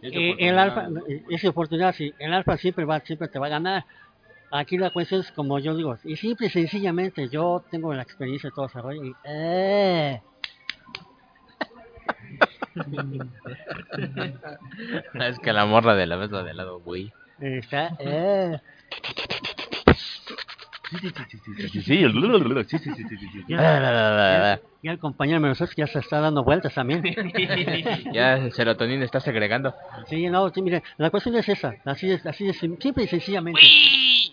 eh, 0.01 0.33
el 0.39 0.57
alfa, 0.57 0.87
esa 1.29 1.49
oportunidad, 1.49 1.93
sí, 1.93 2.13
el 2.19 2.33
alfa 2.33 2.55
siempre 2.55 2.85
va, 2.85 3.01
siempre 3.01 3.27
te 3.27 3.37
va 3.37 3.47
a 3.47 3.49
ganar. 3.49 3.85
Aquí 4.49 4.77
la 4.77 4.91
cuestión 4.91 5.19
es 5.19 5.31
como 5.33 5.59
yo 5.59 5.75
digo, 5.75 5.97
y 6.05 6.15
simple 6.15 6.47
y 6.47 6.51
sencillamente, 6.51 7.27
yo 7.27 7.65
tengo 7.69 7.93
la 7.93 8.03
experiencia 8.03 8.49
de 8.49 8.55
todo 8.55 8.67
ese 8.67 8.79
rollo 8.81 9.03
y... 9.03 9.13
eh, 9.25 10.21
es 15.15 15.39
que 15.39 15.53
la 15.53 15.65
morra 15.65 15.95
de 15.95 16.07
la 16.07 16.17
mesa 16.17 16.43
de 16.43 16.53
lado, 16.53 16.79
güey. 16.79 17.11
está, 17.41 17.95
eh. 17.99 18.59
Sí, 21.71 21.81
sí. 21.81 22.05
Ya, 23.47 24.91
el 24.91 24.99
compañero 24.99 25.39
de 25.39 25.47
nosotros 25.47 25.75
ya 25.75 25.87
se 25.87 25.99
está 25.99 26.19
dando 26.19 26.43
vueltas 26.43 26.73
también. 26.73 27.03
ya 28.13 28.37
el 28.37 28.51
serotonina 28.51 29.05
está 29.05 29.19
segregando. 29.19 29.73
Sí, 30.07 30.27
no, 30.27 30.49
sí, 30.49 30.61
mire, 30.61 30.83
la 30.97 31.09
cuestión 31.09 31.35
es 31.35 31.47
esa, 31.47 31.75
así 31.85 32.11
es, 32.11 32.25
así 32.25 32.49
es, 32.49 32.57
simple 32.57 33.03
y 33.03 33.07
sencillamente. 33.07 33.61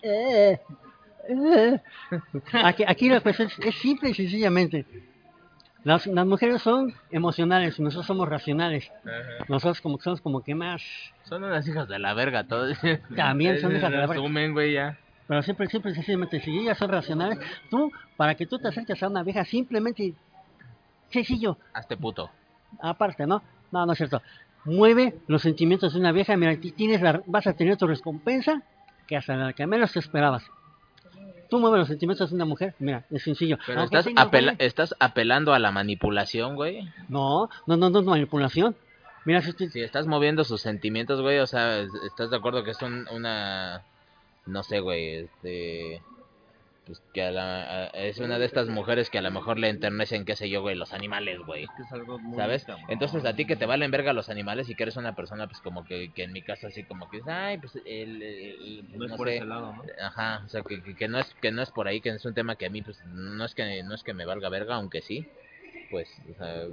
Eh, 0.03 0.59
eh. 1.29 1.81
Aquí, 2.53 2.85
aquí 2.87 3.09
la 3.09 3.21
cuestión 3.21 3.49
es, 3.49 3.59
es 3.61 3.75
simple 3.77 4.11
y 4.11 4.15
sencillamente. 4.15 4.87
Las, 5.83 6.07
las 6.07 6.27
mujeres 6.27 6.61
son 6.61 6.93
emocionales, 7.11 7.81
nosotros 7.81 8.07
somos 8.07 8.29
racionales. 8.29 8.91
Nosotros 9.49 9.81
como 9.81 9.99
somos 9.99 10.21
como 10.21 10.43
que 10.43 10.55
más, 10.55 10.83
Son 11.25 11.43
unas 11.43 11.67
hijas 11.67 11.89
de 11.89 11.99
la 11.99 12.13
verga 12.13 12.45
todos. 12.45 12.77
También 13.17 13.59
son 13.61 13.75
hijas 13.75 13.91
de 13.91 13.97
la 13.97 14.07
verga. 14.07 14.15
Resumen, 14.15 14.53
güey, 14.53 14.75
ya. 14.75 14.99
Pero 15.31 15.45
siempre, 15.45 15.69
siempre 15.69 15.95
sencillamente, 15.95 16.41
si 16.41 16.51
ellas 16.59 16.77
son 16.77 16.91
racionales, 16.91 17.39
tú, 17.71 17.93
para 18.17 18.35
que 18.35 18.47
tú 18.47 18.59
te 18.59 18.67
acerques 18.67 19.01
a 19.01 19.07
una 19.07 19.23
vieja, 19.23 19.45
simplemente, 19.45 20.13
sencillo, 21.09 21.57
Hazte 21.73 21.97
puto. 21.97 22.31
aparte, 22.81 23.29
¿no? 23.29 23.41
No, 23.71 23.87
no 23.87 23.93
es 23.93 23.99
cierto. 23.99 24.23
Mueve 24.65 25.15
los 25.29 25.43
sentimientos 25.43 25.93
de 25.95 26.01
una 26.01 26.11
vieja, 26.11 26.37
mira, 26.37 26.57
ti- 26.57 26.73
tienes 26.73 27.01
la, 27.01 27.23
vas 27.27 27.47
a 27.47 27.53
tener 27.53 27.77
tu 27.77 27.87
recompensa 27.87 28.61
que 29.07 29.17
hasta 29.17 29.37
la 29.37 29.53
que 29.53 29.69
menos 29.69 29.93
te 29.93 30.01
esperabas. 30.01 30.43
Tú 31.49 31.61
mueves 31.61 31.79
los 31.79 31.89
sentimientos 31.89 32.31
de 32.31 32.35
una 32.35 32.45
mujer, 32.45 32.75
mira, 32.81 33.05
es 33.11 33.23
sencillo. 33.23 33.57
Pero 33.67 33.85
estás, 33.85 34.07
apela- 34.17 34.57
estás 34.59 34.97
apelando 34.99 35.55
a 35.55 35.61
la 35.61 35.71
manipulación, 35.71 36.57
güey. 36.57 36.89
No, 37.09 37.49
no, 37.69 37.77
no, 37.77 37.89
no 37.89 38.01
es 38.01 38.05
manipulación. 38.05 38.75
Mira, 39.25 39.43
si 39.43 39.53
Si 39.69 39.81
estás 39.81 40.09
moviendo 40.09 40.43
sus 40.43 40.61
sentimientos, 40.61 41.21
güey, 41.21 41.39
o 41.39 41.47
sea, 41.47 41.79
es- 41.79 41.95
¿estás 42.05 42.31
de 42.31 42.37
acuerdo 42.37 42.65
que 42.65 42.73
es 42.73 42.83
un- 42.83 43.07
una... 43.13 43.83
No 44.47 44.63
sé, 44.63 44.81
güey, 44.81 45.17
este... 45.17 46.03
Pues 46.87 47.01
que 47.13 47.23
a 47.23 47.31
la- 47.31 47.85
a- 47.85 47.87
es 47.89 48.19
una 48.19 48.39
de 48.39 48.47
estas 48.47 48.69
mujeres 48.69 49.11
que 49.11 49.19
a 49.19 49.23
lo 49.23 49.31
mejor 49.31 49.59
le 49.59 49.69
enternecen, 49.69 50.25
qué 50.25 50.35
sé 50.35 50.49
yo, 50.51 50.61
güey, 50.63 50.75
los 50.75 50.93
animales, 50.93 51.39
güey. 51.47 51.69
¿Sabes? 52.37 52.67
Entonces 52.89 53.25
a 53.25 53.35
ti 53.35 53.45
que 53.45 53.57
te 53.57 53.67
valen 53.67 53.91
verga 53.91 54.13
los 54.13 54.29
animales 54.29 54.69
y 54.69 54.75
que 54.75 54.83
eres 54.85 54.97
una 54.97 55.15
persona, 55.15 55.47
pues 55.47 55.61
como 55.61 55.85
que, 55.85 56.11
que 56.13 56.25
en 56.25 56.33
mi 56.33 56.43
caso 56.43 56.67
así 56.67 56.83
como 56.85 57.09
que 57.09 57.23
ay, 57.27 57.59
pues 57.59 57.79
el... 57.85 58.83
No 58.97 59.05
es 59.07 59.13
por 59.13 59.29
sé, 59.29 59.37
ese 59.37 59.45
lado, 59.47 59.75
¿no? 59.75 59.83
Ajá, 60.03 60.43
o 60.45 60.49
sea, 60.49 60.63
que, 60.63 60.83
que, 60.83 60.97
que 60.97 61.09
no 61.09 61.19
es 61.21 61.33
que 61.41 61.53
no 61.53 61.63
es 61.63 61.71
por 61.71 61.87
ahí, 61.87 62.01
que 62.01 62.09
es 62.09 62.25
un 62.25 62.35
tema 62.35 62.57
que 62.57 62.67
a 62.67 62.71
mí 62.71 62.83
pues 62.83 62.99
no 63.05 63.45
es 63.45 63.55
que 63.55 63.83
no 63.85 63.95
es 63.95 64.03
que 64.03 64.15
me 64.15 64.25
valga 64.25 64.49
verga, 64.49 64.77
aunque 64.77 65.03
sí. 65.03 65.27
Pues, 65.91 66.09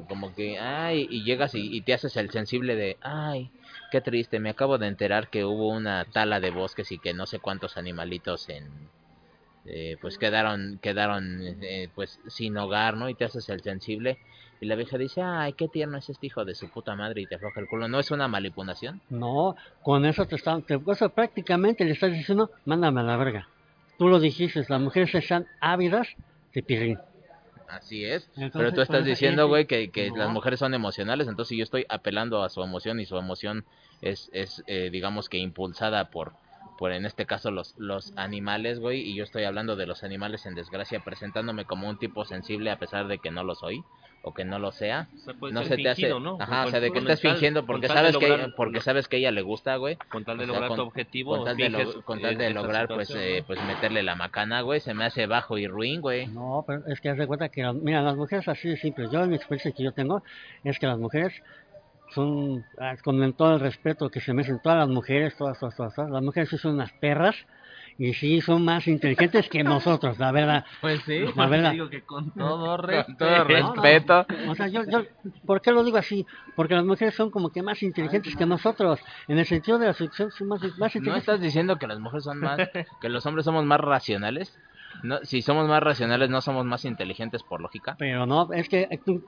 como 0.08 0.34
que 0.36 0.60
ay, 0.60 1.08
y 1.10 1.24
llegas 1.24 1.56
y, 1.56 1.76
y 1.76 1.82
te 1.82 1.94
haces 1.94 2.16
el 2.18 2.30
sensible 2.30 2.76
de, 2.76 2.98
ay, 3.02 3.50
qué 3.92 4.00
triste, 4.00 4.40
me 4.40 4.52
acabo 4.52 4.78
de 4.78 4.88
enterar 4.88 5.30
que 5.30 5.44
hubo 5.44 5.70
una 5.70 6.06
tala 6.06 6.40
de 6.40 6.52
bosques 6.52 6.92
y 6.92 7.00
que 7.00 7.14
no 7.14 7.26
sé 7.26 7.40
cuántos 7.40 7.78
animalitos 7.78 8.48
en 8.50 8.70
eh, 9.66 9.98
pues 10.00 10.18
quedaron 10.18 10.80
quedaron 10.82 11.42
eh, 11.62 11.90
pues 11.94 12.20
sin 12.28 12.58
hogar, 12.58 12.96
¿no? 12.96 13.10
Y 13.10 13.16
te 13.16 13.26
haces 13.26 13.50
el 13.50 13.62
sensible 13.62 14.18
y 14.62 14.66
la 14.66 14.76
vieja 14.76 14.98
dice, 14.98 15.22
"Ay, 15.22 15.54
qué 15.54 15.68
tierno 15.68 15.98
es 15.98 16.10
este 16.10 16.28
hijo 16.28 16.46
de 16.46 16.56
su 16.56 16.70
puta 16.70 16.96
madre" 16.96 17.22
y 17.22 17.26
te 17.26 17.36
afloja 17.36 17.60
el 17.60 17.68
culo. 17.68 17.88
¿No 17.88 18.00
es 18.00 18.10
una 18.12 18.28
manipulación? 18.28 19.02
no, 19.10 19.56
con 19.84 20.06
eso 20.06 20.26
te 20.26 20.36
están, 20.36 20.62
te, 20.64 20.80
eso 20.90 21.10
prácticamente 21.10 21.84
le 21.84 21.92
estás 21.92 22.12
diciendo, 22.12 22.50
mándame 22.66 23.02
a 23.02 23.04
la 23.04 23.18
verga. 23.18 23.50
Tú 23.98 24.08
lo 24.08 24.20
dijiste, 24.20 24.64
las 24.70 24.82
mujeres 24.82 25.14
están 25.16 25.48
ávidas 25.60 26.08
de 26.54 26.64
pirrín. 26.64 26.98
Así 27.68 28.06
es. 28.06 28.30
Entonces, 28.36 28.52
Pero 28.54 28.74
tú 28.74 28.82
estás 28.82 29.00
eso- 29.02 29.06
diciendo, 29.10 29.48
güey, 29.48 29.66
que, 29.66 29.92
que 29.92 30.10
las 30.16 30.30
mujeres 30.30 30.60
son 30.60 30.74
emocionales, 30.74 31.28
entonces 31.28 31.58
yo 31.58 31.64
estoy 31.64 31.86
apelando 31.90 32.44
a 32.44 32.50
su 32.50 32.62
emoción 32.64 33.00
y 33.00 33.06
su 33.06 33.18
emoción 33.18 33.66
es, 34.02 34.30
es 34.34 34.64
eh, 34.68 34.90
digamos 34.92 35.28
que 35.28 35.38
impulsada 35.38 36.10
por, 36.10 36.34
por 36.78 36.92
en 36.92 37.06
este 37.06 37.26
caso 37.26 37.52
los, 37.52 37.76
los 37.78 38.14
animales, 38.16 38.80
güey, 38.80 39.02
y 39.02 39.16
yo 39.16 39.24
estoy 39.24 39.44
hablando 39.44 39.76
de 39.76 39.86
los 39.86 40.04
animales 40.04 40.46
en 40.46 40.56
desgracia, 40.56 41.02
presentándome 41.02 41.66
como 41.66 41.90
un 41.90 41.98
tipo 41.98 42.24
sensible 42.26 42.72
a 42.72 42.80
pesar 42.80 43.08
de 43.08 43.18
que 43.20 43.32
no 43.32 43.44
lo 43.44 43.56
soy 43.56 43.84
o 44.22 44.34
que 44.34 44.46
no 44.46 44.60
lo 44.60 44.72
sea. 44.72 45.10
O 45.14 45.18
sea, 45.20 45.34
puede 45.34 45.54
No 45.54 45.62
ser 45.62 45.70
se 45.70 45.76
te 45.84 45.90
hace, 45.90 46.02
fingido, 46.02 46.20
¿no? 46.20 46.38
ajá, 46.40 46.66
o 46.66 46.70
sea, 46.70 46.80
de 46.80 46.92
que 46.92 47.00
mental, 47.00 47.18
fingiendo 47.18 47.66
porque 47.66 47.88
sabes 47.88 48.18
que 48.18 48.52
porque 48.56 48.82
sabes 48.82 49.08
que 49.08 49.18
a 49.18 49.20
ella 49.20 49.32
le 49.32 49.42
gusta, 49.42 49.76
güey. 49.78 49.98
Con 50.10 50.26
tal 50.26 50.38
de 50.38 50.44
O 50.44 50.48
sea, 50.48 50.54
lograr 50.54 50.70
con- 50.70 50.78
tu 50.78 50.84
objetivo, 50.84 51.36
Con 51.38 51.46
tal, 51.46 51.58
de, 51.58 51.70
lo- 51.70 52.02
con 52.04 52.22
tal 52.22 52.38
de 52.38 52.50
lograr, 52.50 52.88
pues, 52.88 53.10
eh, 53.16 53.38
¿no? 53.40 53.46
pues 53.48 53.64
meterle 53.66 54.04
la 54.04 54.16
macana, 54.16 54.62
güey, 54.62 54.80
se 54.80 54.94
me 54.94 55.06
hace 55.06 55.28
bajo 55.28 55.58
y 55.58 55.68
ruin, 55.68 56.02
güey. 56.02 56.28
No, 56.28 56.64
pero 56.68 56.82
es 56.88 57.00
que 57.02 57.10
haz 57.10 57.18
de 57.18 57.28
cuenta 57.28 57.50
que, 57.50 57.62
las- 57.64 57.76
mira, 57.76 58.02
las 58.02 58.16
mujeres 58.16 58.48
así 58.48 58.70
de 58.70 58.78
simple. 58.78 59.08
Yo, 59.12 59.24
en 59.24 59.30
mi 59.30 59.36
experiencia 59.36 59.72
que 59.72 59.84
yo 59.84 59.92
tengo, 59.94 60.24
es 60.64 60.80
que 60.80 60.88
las 60.88 60.98
mujeres 60.98 61.34
son, 62.14 62.64
ah, 62.80 62.96
con 63.04 63.34
todo 63.34 63.56
el 63.56 63.60
respeto 63.60 64.10
que 64.10 64.22
se 64.22 64.34
merecen 64.34 64.60
todas 64.64 64.78
las 64.80 64.90
mujeres, 64.90 65.36
todas, 65.38 65.60
todas, 65.60 65.76
todas, 65.76 65.94
todas, 65.96 66.12
las 66.12 66.24
mujeres 66.24 66.50
sí 66.50 66.58
son 66.58 66.76
unas 66.76 66.92
perras 66.94 67.36
y 68.00 68.14
sí 68.14 68.42
son 68.42 68.64
más 68.64 68.88
inteligentes 68.88 69.50
que 69.50 69.64
nosotros, 69.64 70.20
la 70.20 70.32
verdad. 70.32 70.66
Pues 70.82 71.02
sí. 71.06 71.20
La 71.36 71.48
verdad. 71.48 71.72
Digo 71.72 71.90
que 71.90 72.04
con 72.04 72.32
todo 72.32 72.78
Con 72.78 73.18
todo 73.18 73.30
No, 73.30 73.38
no, 73.38 73.44
respeto. 73.44 74.26
O 74.48 74.56
sea, 74.56 74.68
yo, 74.68 74.84
yo, 74.86 75.04
¿por 75.46 75.62
qué 75.62 75.72
lo 75.72 75.84
digo 75.84 75.98
así? 75.98 76.26
Porque 76.56 76.76
las 76.76 76.86
mujeres 76.86 77.16
son 77.16 77.32
como 77.32 77.50
que 77.50 77.64
más 77.64 77.82
inteligentes 77.82 78.36
que 78.36 78.46
nosotros. 78.46 79.00
En 79.28 79.40
el 79.40 79.46
sentido 79.46 79.80
de 79.80 79.88
la 79.88 79.94
selección 79.94 80.32
son 80.32 80.48
más, 80.48 80.62
más 80.62 80.72
¿No 80.80 80.86
inteligentes. 80.86 81.18
estás 81.18 81.42
diciendo 81.42 81.78
que 81.78 81.88
las 81.88 82.00
mujeres 82.00 82.24
son 82.24 82.40
más, 82.40 82.60
que 83.02 83.10
los 83.10 83.26
hombres 83.26 83.46
somos 83.46 83.66
más 83.66 83.80
racionales? 83.80 84.58
No, 85.04 85.20
si 85.24 85.42
somos 85.42 85.68
más 85.68 85.82
racionales, 85.82 86.30
¿no 86.30 86.42
somos 86.42 86.66
más 86.66 86.86
inteligentes 86.86 87.44
por 87.44 87.62
lógica? 87.62 87.96
Pero 87.98 88.26
no, 88.26 88.52
es 88.54 88.70
que 88.70 88.88
tú, 89.06 89.24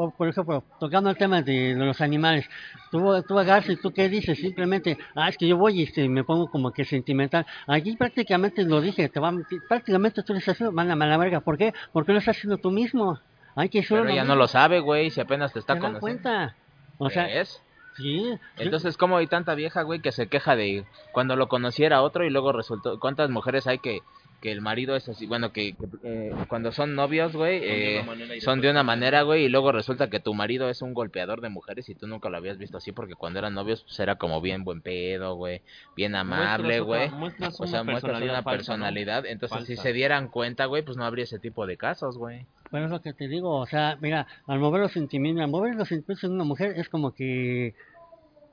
o, 0.00 0.12
por 0.12 0.28
ejemplo, 0.28 0.62
tocando 0.78 1.10
el 1.10 1.16
tema 1.16 1.42
de, 1.42 1.74
los 1.74 2.00
animales, 2.00 2.48
tú, 2.92 3.20
tú 3.26 3.36
agarras 3.36 3.68
y 3.68 3.76
tú 3.76 3.90
qué 3.90 4.08
dices, 4.08 4.38
simplemente, 4.38 4.96
ah, 5.16 5.28
es 5.28 5.36
que 5.36 5.48
yo 5.48 5.56
voy 5.56 5.80
y 5.80 5.82
este, 5.82 6.08
me 6.08 6.22
pongo 6.22 6.48
como 6.48 6.70
que 6.70 6.84
sentimental. 6.84 7.44
Aquí 7.66 7.96
prácticamente 7.96 8.62
lo 8.62 8.80
dije, 8.80 9.08
te 9.08 9.18
va, 9.18 9.32
prácticamente 9.68 10.22
tú 10.22 10.34
le 10.34 10.38
estás 10.38 10.54
haciendo 10.54 10.70
mala, 10.72 10.94
mala 10.94 11.16
verga. 11.16 11.40
¿Por 11.40 11.58
qué? 11.58 11.74
Porque 11.92 12.12
lo 12.12 12.18
estás 12.18 12.36
haciendo 12.36 12.58
tú 12.58 12.70
mismo. 12.70 13.18
Hay 13.56 13.70
que 13.70 13.84
Pero 13.88 14.08
ella 14.08 14.22
no 14.22 14.36
lo 14.36 14.46
sabe, 14.46 14.78
güey, 14.78 15.10
si 15.10 15.20
apenas 15.20 15.52
te 15.52 15.58
está 15.58 15.74
¿Te 15.74 15.80
conociendo. 15.80 16.00
cuenta? 16.00 16.54
O 16.98 17.10
sea, 17.10 17.26
sí. 17.44 17.58
sí. 17.96 18.38
Entonces, 18.56 18.96
¿cómo 18.96 19.16
hay 19.16 19.26
tanta 19.26 19.56
vieja, 19.56 19.82
güey, 19.82 20.00
que 20.00 20.12
se 20.12 20.28
queja 20.28 20.54
de 20.54 20.86
cuando 21.10 21.34
lo 21.34 21.48
conociera 21.48 22.02
otro 22.02 22.24
y 22.24 22.30
luego 22.30 22.52
resultó... 22.52 23.00
¿Cuántas 23.00 23.30
mujeres 23.30 23.66
hay 23.66 23.80
que, 23.80 23.98
que 24.40 24.52
el 24.52 24.60
marido 24.60 24.94
es 24.96 25.08
así? 25.08 25.26
Bueno, 25.26 25.52
que, 25.52 25.74
que, 25.74 25.86
eh, 26.04 26.32
cuando 26.48 26.72
son 26.72 26.94
novios, 26.94 27.34
güey, 27.34 27.60
eh, 27.62 28.40
son 28.40 28.60
de 28.60 28.70
una 28.70 28.82
manera, 28.82 29.22
güey, 29.22 29.44
y 29.44 29.48
luego 29.48 29.72
resulta 29.72 30.10
que 30.10 30.20
tu 30.20 30.34
marido 30.34 30.68
es 30.70 30.82
un 30.82 30.94
golpeador 30.94 31.40
de 31.40 31.48
mujeres 31.48 31.88
y 31.88 31.94
tú 31.94 32.06
nunca 32.06 32.28
lo 32.28 32.36
habías 32.36 32.58
visto 32.58 32.76
así 32.76 32.92
porque 32.92 33.14
cuando 33.14 33.38
eran 33.40 33.54
novios 33.54 33.82
pues, 33.82 33.98
era 34.00 34.16
como 34.16 34.40
bien 34.40 34.64
buen 34.64 34.80
pedo, 34.80 35.34
güey, 35.34 35.62
bien 35.96 36.14
amable, 36.14 36.80
güey. 36.80 37.08
O 37.58 37.66
sea, 37.66 37.82
una 37.82 37.92
muestras 37.92 38.22
una 38.22 38.42
personalidad. 38.42 39.26
Entonces, 39.26 39.66
si 39.66 39.76
se 39.76 39.92
dieran 39.92 40.28
cuenta, 40.28 40.66
güey, 40.66 40.82
pues 40.82 40.96
no 40.96 41.04
habría 41.04 41.24
ese 41.24 41.38
tipo 41.38 41.66
de 41.66 41.76
casos, 41.76 42.16
güey. 42.16 42.46
Bueno, 42.70 42.86
es 42.86 42.92
lo 42.92 43.00
que 43.00 43.14
te 43.14 43.28
digo, 43.28 43.56
o 43.56 43.66
sea, 43.66 43.96
mira, 44.00 44.26
al 44.46 44.58
mover 44.58 44.82
los 44.82 44.92
sentimientos, 44.92 45.42
al 45.42 45.50
mover 45.50 45.74
los 45.74 45.88
sentimientos 45.88 46.24
en 46.24 46.32
una 46.32 46.44
mujer 46.44 46.74
es 46.76 46.88
como 46.88 47.12
que, 47.12 47.74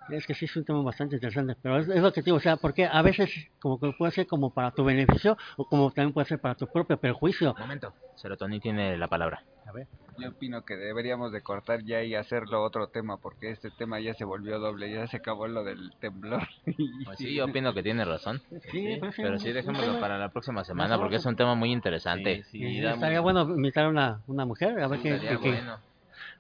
es 0.08 0.26
que 0.28 0.34
sí 0.36 0.46
es 0.46 0.56
un 0.56 0.66
tema 0.66 0.82
bastante 0.82 1.16
interesante, 1.16 1.56
pero 1.62 1.80
es, 1.80 1.88
es 1.90 2.02
lo 2.02 2.12
que 2.14 2.22
te 2.22 2.26
digo, 2.26 2.38
o 2.38 2.42
sea, 2.42 2.58
porque 2.58 2.86
a 2.86 3.02
veces 3.02 3.32
como 3.60 3.80
que 3.80 3.92
puede 3.98 4.12
ser 4.12 4.28
como 4.28 4.54
para 4.54 4.72
tu 4.72 4.84
beneficio 4.84 5.38
o 5.58 5.66
como 5.66 5.92
también 5.92 6.14
puede 6.14 6.28
ser 6.28 6.40
para 6.40 6.56
tu 6.56 6.68
propio 6.68 6.98
perjuicio. 6.98 7.56
Momento. 7.58 7.94
Serotonin 8.16 8.62
tiene 8.62 8.98
la 8.98 9.08
palabra. 9.08 9.44
A 9.66 9.72
ver. 9.72 9.88
Yo 10.18 10.30
opino 10.30 10.62
que 10.64 10.78
deberíamos 10.78 11.34
de 11.34 11.42
cortar 11.42 11.84
ya 11.84 12.02
y 12.04 12.16
hacerlo 12.16 12.64
otro 12.64 12.88
tema 12.88 13.18
porque 13.18 13.52
este 13.52 13.70
tema 13.72 14.00
ya 14.00 14.14
se 14.14 14.24
volvió 14.24 14.60
doble, 14.60 14.90
ya 14.90 15.08
se 15.08 15.18
acabó 15.18 15.48
lo 15.48 15.64
del 15.64 15.92
temblor. 16.00 16.42
Pues 17.06 17.20
sí, 17.20 17.36
yo 17.36 17.46
opino 17.46 17.74
que 17.74 17.84
tiene 17.84 18.06
razón. 18.06 18.42
Sí, 18.72 18.98
pues 19.00 19.16
sí, 19.16 19.22
Pero 19.22 19.38
sí, 19.38 19.52
dejémoslo 19.52 20.00
para 20.00 20.18
la 20.18 20.30
próxima 20.30 20.64
semana 20.64 20.98
porque 20.98 21.18
es 21.18 21.26
un 21.26 21.36
tema 21.36 21.54
muy 21.56 21.72
interesante. 21.72 22.44
Sí, 22.46 22.60
Sí, 22.60 22.86
estaría 22.86 23.20
bueno 23.20 23.42
invitar 23.44 23.86
a 23.86 23.90
una, 23.90 24.22
una 24.28 24.46
mujer, 24.46 24.80
a 24.82 24.88
ver 24.88 25.00
qué... 25.02 25.10
Estaría 25.10 25.38
qué- 25.38 25.40
qué- 25.42 25.50
bueno. 25.52 25.78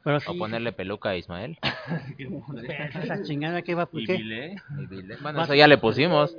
Pero 0.06 0.19
sí, 0.19 0.27
O 0.30 0.38
ponerle 0.38 0.72
peluca 0.72 1.10
a 1.10 1.18
Ismael. 1.18 1.57
esa 3.03 3.23
chingada 3.23 3.64
que 3.64 3.73
va, 3.76 3.90
Y 3.91 4.06
¿qué? 4.06 4.18
Vile, 4.18 4.56
Y 4.77 4.88
dile- 4.88 5.18
Bueno, 5.22 5.41
eso 5.44 5.56
ya 5.56 5.68
le 5.68 5.77
pusimos. 5.80 6.38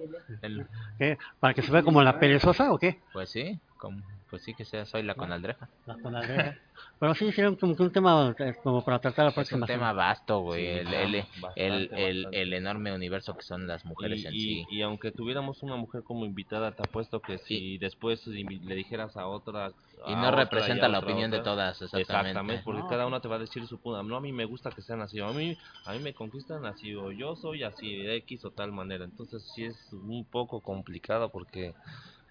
¿Para 1.40 1.52
que 1.52 1.62
se 1.62 1.72
vea 1.72 1.82
como 1.82 2.02
la 2.02 2.18
perezosa 2.18 2.72
o 2.72 2.78
qué? 2.78 3.01
Pues 3.12 3.28
sí, 3.30 3.59
como, 3.76 4.01
pues 4.30 4.42
sí 4.42 4.54
que 4.54 4.64
sea, 4.64 4.84
soy 4.86 5.02
la 5.02 5.14
conaldreja. 5.14 5.68
La 5.86 5.94
conaldeja. 5.96 6.54
Pero 6.98 7.14
sí, 7.14 7.30
sería 7.32 7.56
como 7.56 7.76
que 7.76 7.82
un 7.82 7.92
tema 7.92 8.34
como 8.62 8.84
para 8.84 8.98
tratar 9.00 9.26
la 9.26 9.30
Es 9.30 9.34
un 9.36 9.42
próxima 9.44 9.66
tema 9.66 9.92
vasto, 9.92 10.40
güey. 10.40 10.62
Sí, 10.62 10.70
el, 10.70 10.92
el, 10.94 11.14
bastante, 11.40 11.56
el, 11.56 11.90
el, 11.98 12.18
bastante. 12.22 12.42
el 12.42 12.52
enorme 12.54 12.94
universo 12.94 13.34
que 13.34 13.42
son 13.42 13.66
las 13.66 13.84
mujeres 13.84 14.22
y, 14.24 14.26
en 14.26 14.34
y- 14.34 14.38
sí. 14.38 14.66
y 14.70 14.82
aunque 14.82 15.10
tuviéramos 15.12 15.62
una 15.62 15.76
mujer 15.76 16.02
como 16.04 16.24
invitada, 16.26 16.72
te 16.72 16.82
apuesto 16.82 17.20
que 17.20 17.38
si 17.38 17.78
después 17.78 18.26
le 18.26 18.74
dijeras 18.74 19.16
a 19.16 19.26
otra... 19.26 19.72
Y 20.06 20.12
a 20.12 20.16
no 20.16 20.28
otra 20.28 20.44
representa 20.44 20.86
a 20.86 20.88
la 20.88 20.98
otra, 20.98 21.10
opinión 21.10 21.30
de 21.30 21.40
todas, 21.40 21.80
exactamente. 21.82 22.30
Exactamente, 22.30 22.62
porque 22.64 22.80
No, 22.80 22.88
cada 22.88 23.06
una 23.06 23.20
te 23.20 23.28
va 23.28 23.36
a 23.36 23.38
decir 23.40 23.66
su 23.66 23.78
punto. 23.80 24.02
No, 24.02 24.16
a 24.16 24.20
mí 24.20 24.32
me 24.32 24.44
gusta 24.44 24.70
que 24.70 24.82
sean 24.82 25.00
así. 25.00 25.18
A 25.20 25.30
mí, 25.32 25.56
a 25.84 25.92
mí 25.92 25.98
me 26.00 26.14
conquistan 26.14 26.64
así, 26.66 26.94
o 26.94 27.10
yo 27.12 27.34
soy 27.36 27.62
así, 27.62 28.02
de 28.04 28.16
X 28.16 28.44
o 28.44 28.50
tal 28.50 28.72
manera. 28.72 29.04
Entonces 29.04 29.42
sí 29.54 29.64
es 29.64 29.92
un 29.92 30.24
poco 30.30 30.60
complicado 30.60 31.30
porque, 31.30 31.72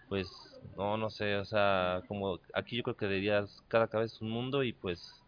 pues, 0.07 0.29
no, 0.75 0.97
no 0.97 1.09
sé, 1.09 1.35
o 1.37 1.45
sea, 1.45 2.01
como 2.07 2.39
aquí 2.53 2.77
yo 2.77 2.83
creo 2.83 2.95
que 2.97 3.07
dirías 3.07 3.63
cada 3.67 3.87
cabeza 3.87 4.15
es 4.15 4.21
un 4.21 4.29
mundo 4.31 4.63
y 4.63 4.73
pues, 4.73 5.23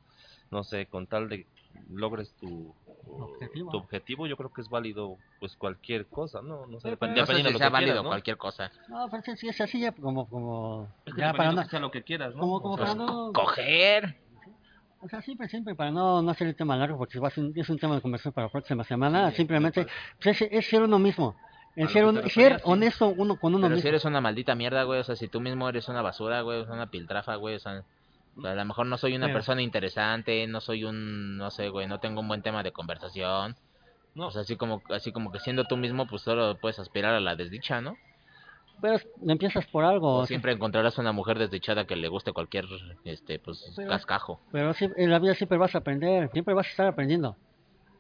no 0.52 0.64
sé, 0.64 0.86
con 0.88 1.08
tal 1.08 1.30
de 1.30 1.46
logres 1.90 2.34
tu 2.40 2.74
Objetivo. 3.20 3.72
tu 3.72 3.78
objetivo, 3.78 4.28
yo 4.28 4.38
creo 4.38 4.52
que 4.52 4.62
es 4.62 4.70
válido 4.70 5.18
pues 5.40 5.56
cualquier 5.56 6.08
cosa, 6.08 6.42
¿no? 6.42 6.68
No 6.68 6.80
sé, 6.80 6.90
Sí, 6.90 6.98
No 7.02 7.26
sé 7.26 7.34
dependiendo 7.34 7.36
si 7.36 7.44
de 7.44 7.52
lo 7.52 7.58
sea 7.58 7.68
que 7.68 7.74
válido 7.74 7.88
quieras, 7.92 8.04
¿no? 8.04 8.10
cualquier 8.10 8.38
cosa. 8.38 8.72
No, 8.90 9.08
pero 9.10 9.24
sí, 9.24 9.38
sí, 9.38 9.48
es 9.48 9.62
así 9.62 9.80
ya 9.80 9.92
como, 9.92 10.28
como, 10.30 10.88
Es 11.06 11.14
que 11.16 11.22
ya 11.22 11.34
para 11.34 11.52
no, 11.52 11.64
sea 11.68 11.80
lo 11.80 11.90
que 11.92 12.04
quieras, 12.04 12.34
¿no? 12.36 12.42
como, 12.42 12.62
como 12.62 12.74
O 12.76 12.78
sea, 12.78 12.86
para 12.88 12.96
no, 12.96 13.32
Coger. 13.34 14.16
o 15.00 15.08
sea, 15.10 15.22
siempre, 15.22 15.48
siempre, 15.50 15.76
para 15.76 15.92
no, 15.92 16.22
no 16.22 16.32
hacer 16.32 16.48
el 16.48 16.56
tema 16.56 16.76
largo, 16.76 16.98
porque 16.98 17.20
va 17.20 17.28
a 17.30 17.32
ser- 17.32 17.52
es 17.56 17.70
un 17.70 17.80
tema 17.80 17.96
de 17.96 18.02
conversación 18.02 18.34
para 18.34 18.48
la 18.48 18.52
próxima 18.52 18.84
semana, 18.84 19.32
simplemente, 19.32 19.88
pues 20.22 20.42
es, 20.42 20.50
es 20.52 20.68
ser 20.70 20.84
uno 20.84 21.00
mismo, 21.00 21.36
Lo 21.84 21.90
ser, 21.90 22.06
un- 22.06 22.22
honesto 22.64 23.08
uno 23.10 23.36
con 23.38 23.54
uno 23.56 23.68
Pero 23.68 23.80
si 23.80 23.88
eres 23.88 24.04
una 24.06 24.20
maldita 24.22 24.56
mierda, 24.56 24.84
güey, 24.84 25.00
o 25.00 25.04
sea, 25.04 25.16
si 25.16 25.28
tú 25.28 25.40
mismo 25.42 25.70
eres 25.70 25.88
una 25.90 26.02
basura, 26.02 26.42
güey, 26.42 26.62
es 26.62 26.68
una 26.70 26.90
piltrafa, 26.90 27.36
güey, 27.36 27.56
o 27.56 27.60
sea, 27.60 27.84
a 28.44 28.54
lo 28.56 28.66
mejor 28.66 28.86
no 28.88 28.98
soy 28.98 29.16
una 29.16 29.32
persona 29.34 29.62
interesante, 29.62 30.46
no 30.48 30.60
soy 30.62 30.84
un, 30.84 31.38
no 31.38 31.50
sé, 31.52 31.70
güey, 31.70 31.88
no 31.88 32.00
tengo 32.00 32.22
un 32.22 32.28
buen 32.28 32.42
tema 32.42 32.64
de 32.64 32.72
conversación. 32.72 33.56
No. 34.16 34.28
O 34.28 34.32
sea, 34.32 34.42
así 34.42 34.56
como, 34.56 34.82
así 34.90 35.12
como 35.12 35.32
que 35.32 35.40
siendo 35.40 35.66
tú 35.66 35.78
mismo, 35.78 36.08
pues 36.08 36.24
solo 36.24 36.58
puedes 36.58 36.80
aspirar 36.80 37.14
a 37.14 37.20
la 37.20 37.36
desdicha, 37.36 37.82
¿no? 37.82 37.96
Pero 38.82 39.00
empiezas 39.28 39.66
por 39.68 39.84
algo, 39.86 40.08
O 40.08 40.16
o 40.18 40.22
sea, 40.22 40.28
siempre 40.28 40.52
encontrarás 40.54 40.98
una 41.00 41.12
mujer 41.12 41.38
desdichada 41.40 41.86
que 41.86 41.96
le 41.96 42.08
guste 42.08 42.32
cualquier, 42.32 42.66
este, 43.06 43.38
pues, 43.40 43.74
Pero- 43.76 43.90
cascajo. 43.90 44.40
pero 44.52 44.74
sí, 44.74 44.88
en 44.98 45.10
la 45.12 45.18
vida 45.20 45.34
siempre 45.36 45.58
vas 45.58 45.74
a 45.76 45.80
aprender, 45.80 46.30
siempre 46.32 46.54
vas 46.54 46.68
a 46.68 46.70
estar 46.70 46.88
aprendiendo. 46.88 47.30
Ah, 47.30 47.36
tú- 47.36 47.36
yo 47.36 47.36
como 47.36 47.97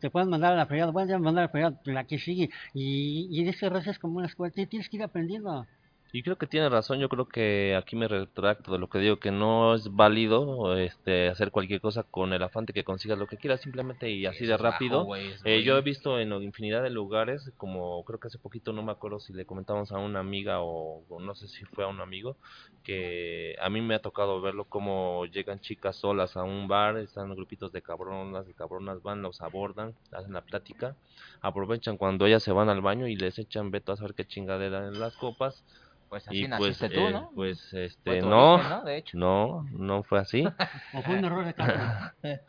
te 0.00 0.10
pueden 0.10 0.28
mandar 0.30 0.52
a 0.52 0.56
la 0.56 0.66
fregada, 0.66 0.92
bueno, 0.92 1.18
mandar 1.20 1.44
a 1.44 1.46
la 1.46 1.50
fregada, 1.50 1.80
la 1.84 2.04
que 2.06 2.18
sigue, 2.18 2.50
y, 2.72 3.28
y 3.30 3.48
ese 3.48 3.68
raza 3.68 3.90
es 3.90 3.98
como 3.98 4.18
una 4.18 4.26
escuela, 4.26 4.52
ti- 4.52 4.66
tienes 4.66 4.88
que 4.88 4.96
ir 4.96 5.02
aprendiendo. 5.02 5.68
Y 6.10 6.22
creo 6.22 6.38
que 6.38 6.46
tiene 6.46 6.70
razón, 6.70 7.00
yo 7.00 7.08
creo 7.10 7.28
que 7.28 7.76
aquí 7.76 7.94
me 7.94 8.08
retracto 8.08 8.72
de 8.72 8.78
lo 8.78 8.88
que 8.88 8.98
digo, 8.98 9.18
que 9.18 9.30
no 9.30 9.74
es 9.74 9.94
válido 9.94 10.74
este 10.78 11.28
hacer 11.28 11.50
cualquier 11.50 11.82
cosa 11.82 12.02
con 12.02 12.32
el 12.32 12.42
afán 12.42 12.64
de 12.64 12.72
que 12.72 12.82
consigas 12.82 13.18
lo 13.18 13.26
que 13.26 13.36
quieras, 13.36 13.60
simplemente 13.60 14.10
y 14.10 14.24
así 14.24 14.46
de 14.46 14.54
Es 14.54 14.60
rápido. 14.60 15.06
Eh, 15.44 15.62
yo 15.62 15.76
he 15.76 15.82
visto 15.82 16.18
en 16.18 16.32
infinidad 16.42 16.82
de 16.82 16.88
lugares, 16.88 17.52
como 17.58 18.02
creo 18.04 18.18
que 18.18 18.28
hace 18.28 18.38
poquito, 18.38 18.72
no 18.72 18.82
me 18.82 18.92
acuerdo 18.92 19.20
si 19.20 19.34
le 19.34 19.44
comentamos 19.44 19.92
a 19.92 19.98
una 19.98 20.20
amiga 20.20 20.62
o, 20.62 21.02
o 21.10 21.20
no 21.20 21.34
sé 21.34 21.46
si 21.46 21.66
fue 21.66 21.84
a 21.84 21.88
un 21.88 22.00
amigo, 22.00 22.36
que 22.84 23.54
a 23.60 23.68
mí 23.68 23.82
me 23.82 23.94
ha 23.94 24.00
tocado 24.00 24.40
verlo 24.40 24.64
como 24.64 25.26
llegan 25.26 25.60
chicas 25.60 25.96
solas 25.96 26.38
a 26.38 26.42
un 26.42 26.68
bar, 26.68 26.96
están 26.96 27.34
grupitos 27.34 27.70
de 27.70 27.82
cabronas, 27.82 28.46
de 28.46 28.54
cabronas 28.54 29.02
van, 29.02 29.20
los 29.20 29.42
abordan, 29.42 29.92
hacen 30.12 30.32
la 30.32 30.40
plática, 30.40 30.96
aprovechan 31.42 31.98
cuando 31.98 32.24
ellas 32.24 32.42
se 32.42 32.52
van 32.52 32.70
al 32.70 32.80
baño 32.80 33.06
y 33.06 33.16
les 33.16 33.38
echan 33.38 33.70
veto 33.70 33.92
a 33.92 33.96
saber 33.98 34.14
qué 34.14 34.26
chingadera 34.26 34.86
en 34.86 34.98
las 34.98 35.14
copas. 35.16 35.62
Pues 36.08 36.26
así 36.26 36.38
Y 36.38 36.48
pues, 36.48 36.60
naciste 36.60 36.88
tú, 36.88 37.00
eh, 37.00 37.12
¿no? 37.12 37.30
pues 37.34 37.68
Fue 37.70 37.84
este, 37.84 38.20
tu 38.20 38.28
no, 38.28 38.54
origen, 38.54 38.70
¿no? 38.70 38.84
De 38.84 38.96
hecho. 38.96 39.18
no, 39.18 39.66
no 39.72 40.02
fue 40.02 40.18
así. 40.18 40.44
O 40.94 41.02
fue 41.02 41.16
un 41.18 41.24
error 41.24 41.44
de 41.44 41.54
cálculo. 41.54 41.84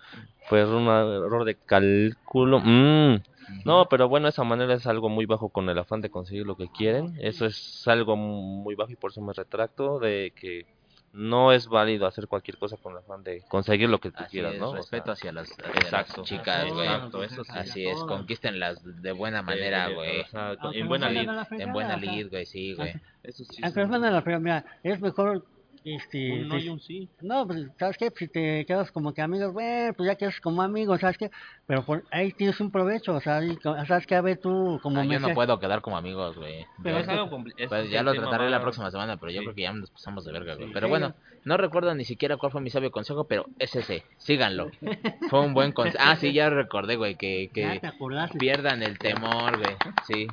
Fue 0.48 0.66
un 0.66 0.88
error 0.88 1.46
de 1.46 1.56
cálculo. 1.56 2.60
Mm. 2.60 3.22
No, 3.66 3.88
pero 3.88 4.08
bueno, 4.08 4.28
esa 4.28 4.44
manera 4.44 4.74
es 4.74 4.88
algo 4.88 5.10
muy 5.10 5.26
bajo 5.26 5.50
con 5.50 5.70
el 5.70 5.78
afán 5.78 6.02
de 6.02 6.10
conseguir 6.10 6.46
lo 6.46 6.56
que 6.56 6.70
quieren. 6.70 7.16
Eso 7.20 7.46
es 7.46 7.88
algo 7.88 8.16
muy 8.16 8.76
bajo 8.76 8.92
y 8.92 8.96
por 8.96 9.12
eso 9.12 9.22
me 9.22 9.34
retracto 9.34 10.00
de 10.00 10.34
que 10.36 10.66
no 11.14 11.52
es 11.52 11.68
válido 11.68 12.06
hacer 12.06 12.28
cualquier 12.28 12.58
cosa 12.58 12.78
con 12.78 12.94
el 12.94 13.00
afán 13.00 13.24
de 13.24 13.42
conseguir 13.50 13.90
lo 13.90 14.00
que 14.00 14.12
tú 14.12 14.24
Así 14.24 14.32
quieras, 14.32 14.54
es, 14.54 14.60
¿no? 14.60 14.70
O 14.70 14.76
respeto 14.76 15.06
sea, 15.06 15.14
hacia 15.14 15.32
las, 15.32 15.52
hacia 15.52 15.74
las 15.74 15.84
Exacto. 15.84 16.24
chicas, 16.24 16.72
güey. 16.72 16.88
Exacto, 16.88 17.24
eso 17.24 17.44
sí. 17.44 17.52
Así 17.56 17.88
es, 17.88 18.00
conquístenlas 18.04 18.80
de 19.02 19.12
buena 19.12 19.42
manera, 19.42 19.90
güey. 19.90 20.22
o 20.22 20.28
sea, 20.28 20.56
Aunque 20.60 20.80
en 20.80 20.88
buena 20.88 21.10
lid. 21.10 21.26
la 21.26 21.48
En 21.52 21.74
buena 21.74 21.98
lid, 21.98 22.30
güey, 22.30 22.46
sí, 22.46 22.74
güey. 22.74 22.94
Eso 23.24 23.44
sí. 23.44 23.62
Aunque 23.64 23.82
a 23.82 23.86
la 23.88 24.22
fregada, 24.22 24.40
mira, 24.40 24.66
es 24.82 25.02
mejor, 25.02 25.46
este, 25.86 26.34
Un 26.34 26.42
no 26.44 26.50
pues, 26.50 26.64
y 26.66 26.70
un 26.70 26.80
sí. 26.80 27.10
No, 27.22 27.46
pues, 27.48 27.68
¿sabes 27.80 27.98
qué? 27.98 28.12
Si 28.16 28.28
te 28.28 28.66
quedas 28.66 28.92
como 28.92 29.14
que 29.14 29.22
amigos, 29.22 29.54
bueno, 29.54 29.94
pues 29.96 30.08
ya 30.08 30.16
quedas 30.16 30.40
como 30.42 30.62
amigos, 30.62 31.00
¿sabes 31.02 31.18
qué? 31.18 31.32
Pero 31.68 31.84
por 31.86 32.04
ahí 32.12 32.32
tienes 32.34 32.60
un 32.60 32.72
provecho, 32.72 33.14
o 33.16 33.22
sea, 33.22 33.42
¿sabes 33.88 34.06
qué? 34.08 34.16
A 34.16 34.22
ver 34.22 34.38
tú, 34.38 34.80
como 34.84 35.00
Ah, 35.00 35.06
yo 35.06 35.20
no 35.20 35.34
puedo 35.34 35.60
quedar 35.60 35.82
como 35.82 35.98
amigos, 35.98 36.38
güey. 36.38 36.66
Pero 36.84 36.98
Yo- 36.98 37.02
es 37.04 37.10
algo 37.10 37.30
compli- 37.30 37.54
ese 37.58 37.68
pues 37.68 37.86
es 37.86 37.92
ya 37.92 38.04
lo 38.04 38.14
trataré 38.14 38.50
la 38.50 38.62
próxima 38.62 38.90
semana, 38.92 39.18
pero 39.18 39.32
yo 39.32 39.40
Sí. 39.40 39.46
creo 39.46 39.56
que 39.56 39.62
ya 39.64 39.74
nos 39.74 39.90
pasamos 39.92 40.26
de 40.26 40.32
verga, 40.32 40.56
güey. 40.56 40.68
Sí. 40.68 40.72
Pero 40.74 40.88
Sí. 40.88 40.90
bueno, 40.90 41.14
no 41.46 41.58
recuerdo 41.58 41.94
ni 41.96 42.06
siquiera 42.06 42.38
cuál 42.38 42.52
fue 42.52 42.62
mi 42.62 42.70
sabio 42.70 42.92
consejo, 42.92 43.24
pero 43.26 43.46
es 43.60 43.76
ese, 43.76 44.04
síganlo. 44.18 44.72
Fue 45.30 45.40
un 45.42 45.54
buen 45.54 45.72
consejo. 45.72 46.04
Ah, 46.06 46.16
sí, 46.16 46.34
ya 46.34 46.50
recordé, 46.50 46.96
güey, 46.96 47.16
que, 47.16 47.50
Ya 47.56 47.80
que 47.80 47.92
pierdan 48.38 48.84
el 48.84 48.98
temor, 49.00 49.58
güey. 49.58 49.76
Sí. 50.08 50.28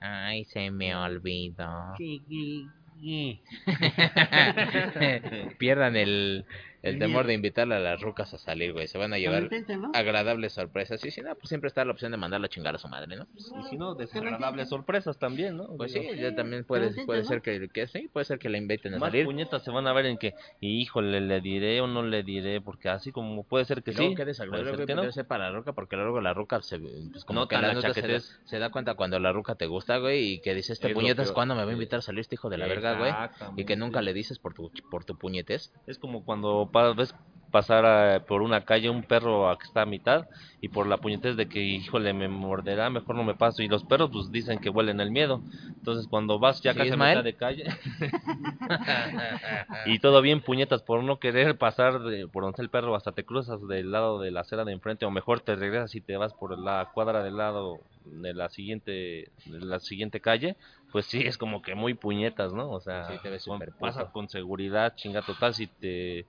Ay, 0.00 0.44
se 0.44 0.70
me 0.70 0.94
olvidó. 0.94 1.94
Sí. 1.96 2.68
pierdan 5.58 5.96
el, 5.96 6.46
el 6.84 6.98
temor 6.98 7.22
miedo. 7.22 7.28
de 7.28 7.34
invitarle 7.34 7.74
a 7.76 7.80
las 7.80 8.00
rucas 8.00 8.32
a 8.34 8.38
salir, 8.38 8.72
güey. 8.72 8.86
Se 8.88 8.98
van 8.98 9.12
a 9.12 9.18
llevar 9.18 9.48
agradables 9.92 10.52
sorpresas. 10.52 11.04
Y 11.04 11.10
si 11.10 11.20
no, 11.20 11.34
pues 11.34 11.48
siempre 11.48 11.68
está 11.68 11.84
la 11.84 11.92
opción 11.92 12.12
de 12.12 12.18
mandarla 12.18 12.46
a 12.46 12.50
chingar 12.50 12.74
a 12.74 12.78
su 12.78 12.88
madre, 12.88 13.16
¿no? 13.16 13.26
Y 13.34 13.68
si 13.68 13.76
no, 13.76 13.94
desagradables 13.94 14.68
sorpresas 14.68 15.18
también, 15.18 15.56
¿no? 15.56 15.76
Pues 15.76 15.92
sí, 15.92 16.00
ya 16.16 16.34
también 16.34 16.64
puede, 16.64 17.04
puede 17.04 17.24
ser 17.24 17.42
que, 17.42 17.68
que 17.68 17.86
sí, 17.86 18.08
puede 18.12 18.24
ser 18.24 18.38
que 18.38 18.48
la 18.48 18.58
inviten 18.58 18.94
a 18.94 18.98
Más 18.98 19.10
salir. 19.10 19.24
puñetas 19.26 19.62
se 19.62 19.70
van 19.70 19.86
a 19.86 19.92
ver 19.92 20.06
en 20.06 20.18
que, 20.18 20.34
híjole, 20.60 21.20
le 21.20 21.40
diré 21.40 21.80
o 21.80 21.86
no 21.86 22.02
le 22.02 22.22
diré, 22.22 22.60
porque 22.60 22.88
así 22.88 23.12
como 23.12 23.44
puede 23.44 23.64
ser 23.64 23.82
que 23.82 23.90
Y 23.92 23.94
sí, 23.94 24.08
qué 24.10 24.14
puede 24.16 24.24
desagradable, 24.26 24.76
ser 24.76 24.86
que 24.86 24.94
no. 24.94 25.02
para 25.28 25.50
la 25.50 25.56
ruca, 25.56 25.72
porque 25.72 25.96
luego 25.96 26.20
la 26.20 26.34
ruca 26.34 26.60
se, 26.62 26.78
pues 26.78 27.24
como 27.24 27.40
No 27.40 27.48
que 27.48 27.56
la 27.56 27.68
se, 27.70 27.74
da, 27.74 27.80
chaquetes. 27.82 28.40
se 28.44 28.58
da 28.58 28.70
cuenta 28.70 28.94
cuando 28.94 29.18
la 29.18 29.32
ruca 29.32 29.54
te 29.54 29.66
gusta, 29.66 29.98
güey, 29.98 30.34
y 30.34 30.40
que 30.40 30.54
dice 30.54 30.72
este 30.72 30.88
Es 30.88 30.94
puñetas. 30.94 31.32
¿cuándo 31.32 31.54
me 31.54 31.64
va 31.64 31.70
a 31.70 31.72
invitar 31.72 32.00
a 32.00 32.02
salir 32.02 32.20
este 32.20 32.34
hijo 32.34 32.48
de 32.50 32.58
la 32.58 32.66
verga, 32.66 32.98
güey? 32.98 33.12
Y 33.56 33.64
que 33.64 33.76
nunca 33.76 34.02
le 34.02 34.12
dices 34.12 34.38
por 34.38 34.54
tu, 34.54 34.70
por 34.90 35.04
tu 35.04 35.16
puñetes. 35.16 35.72
Es 35.86 35.98
como 35.98 36.24
cuando 36.24 36.70
ves 36.96 37.14
pasar 37.50 37.84
a- 37.86 38.24
por 38.26 38.42
una 38.42 38.64
calle 38.64 38.90
un 38.90 39.04
perro 39.04 39.48
a 39.48 39.56
que 39.58 39.64
está 39.64 39.82
a 39.82 39.86
mitad 39.86 40.26
y 40.60 40.68
por 40.68 40.86
la 40.86 40.98
puñetez 40.98 41.36
de 41.36 41.48
que, 41.48 41.60
híjole, 41.60 42.12
me 42.12 42.28
morderá, 42.28 42.90
mejor 42.90 43.16
no 43.16 43.24
me 43.24 43.34
paso. 43.36 43.62
Y 43.62 43.68
los 43.68 43.84
perros, 43.84 44.10
pues 44.12 44.30
dicen 44.30 44.58
que 44.60 44.70
huelen 44.70 45.00
el 45.00 45.10
miedo. 45.12 45.44
Entonces, 45.78 46.06
cuando 46.08 46.38
vas 46.38 46.60
ya 46.62 46.72
¿Sí, 46.72 46.74
casi 46.74 46.94
a 46.94 46.96
mitad 46.96 47.22
de 47.22 47.36
calle 47.36 47.64
y 49.84 49.98
todo 50.00 50.20
bien 50.22 50.40
puñetas 50.42 50.82
por 50.82 51.02
no 51.04 51.18
querer 51.18 51.58
pasar 51.58 52.00
de, 52.02 52.26
por 52.28 52.44
donde 52.44 52.62
el 52.62 52.70
perro, 52.70 52.94
hasta 52.96 53.12
te 53.12 53.24
cruzas 53.24 53.60
del 53.68 53.90
lado 53.92 54.20
de 54.20 54.30
la 54.30 54.40
acera 54.40 54.64
de 54.64 54.72
enfrente, 54.72 55.04
o 55.06 55.10
mejor 55.10 55.40
te 55.40 55.56
regresas 55.56 55.94
y 55.94 56.00
te 56.00 56.16
vas 56.16 56.34
por 56.34 56.58
la 56.58 56.88
cuadra 56.92 57.22
del 57.22 57.36
lado 57.36 57.84
de 58.04 58.34
la 58.34 58.48
siguiente 58.50 59.32
de 59.44 59.60
la 59.60 59.80
siguiente 59.80 60.20
calle, 60.20 60.56
pues 60.90 61.06
sí, 61.06 61.20
es 61.26 61.38
como 61.38 61.62
que 61.62 61.74
muy 61.74 61.94
puñetas, 61.94 62.52
¿no? 62.52 62.70
O 62.70 62.80
sea, 62.80 63.06
Sí, 63.06 63.18
te 63.18 63.30
ves 63.30 63.44
con- 63.46 63.64
pasa 63.78 64.06
con 64.06 64.28
seguridad, 64.28 64.94
chinga 64.96 65.22
total, 65.22 65.54
si 65.54 65.68
te 65.68 66.26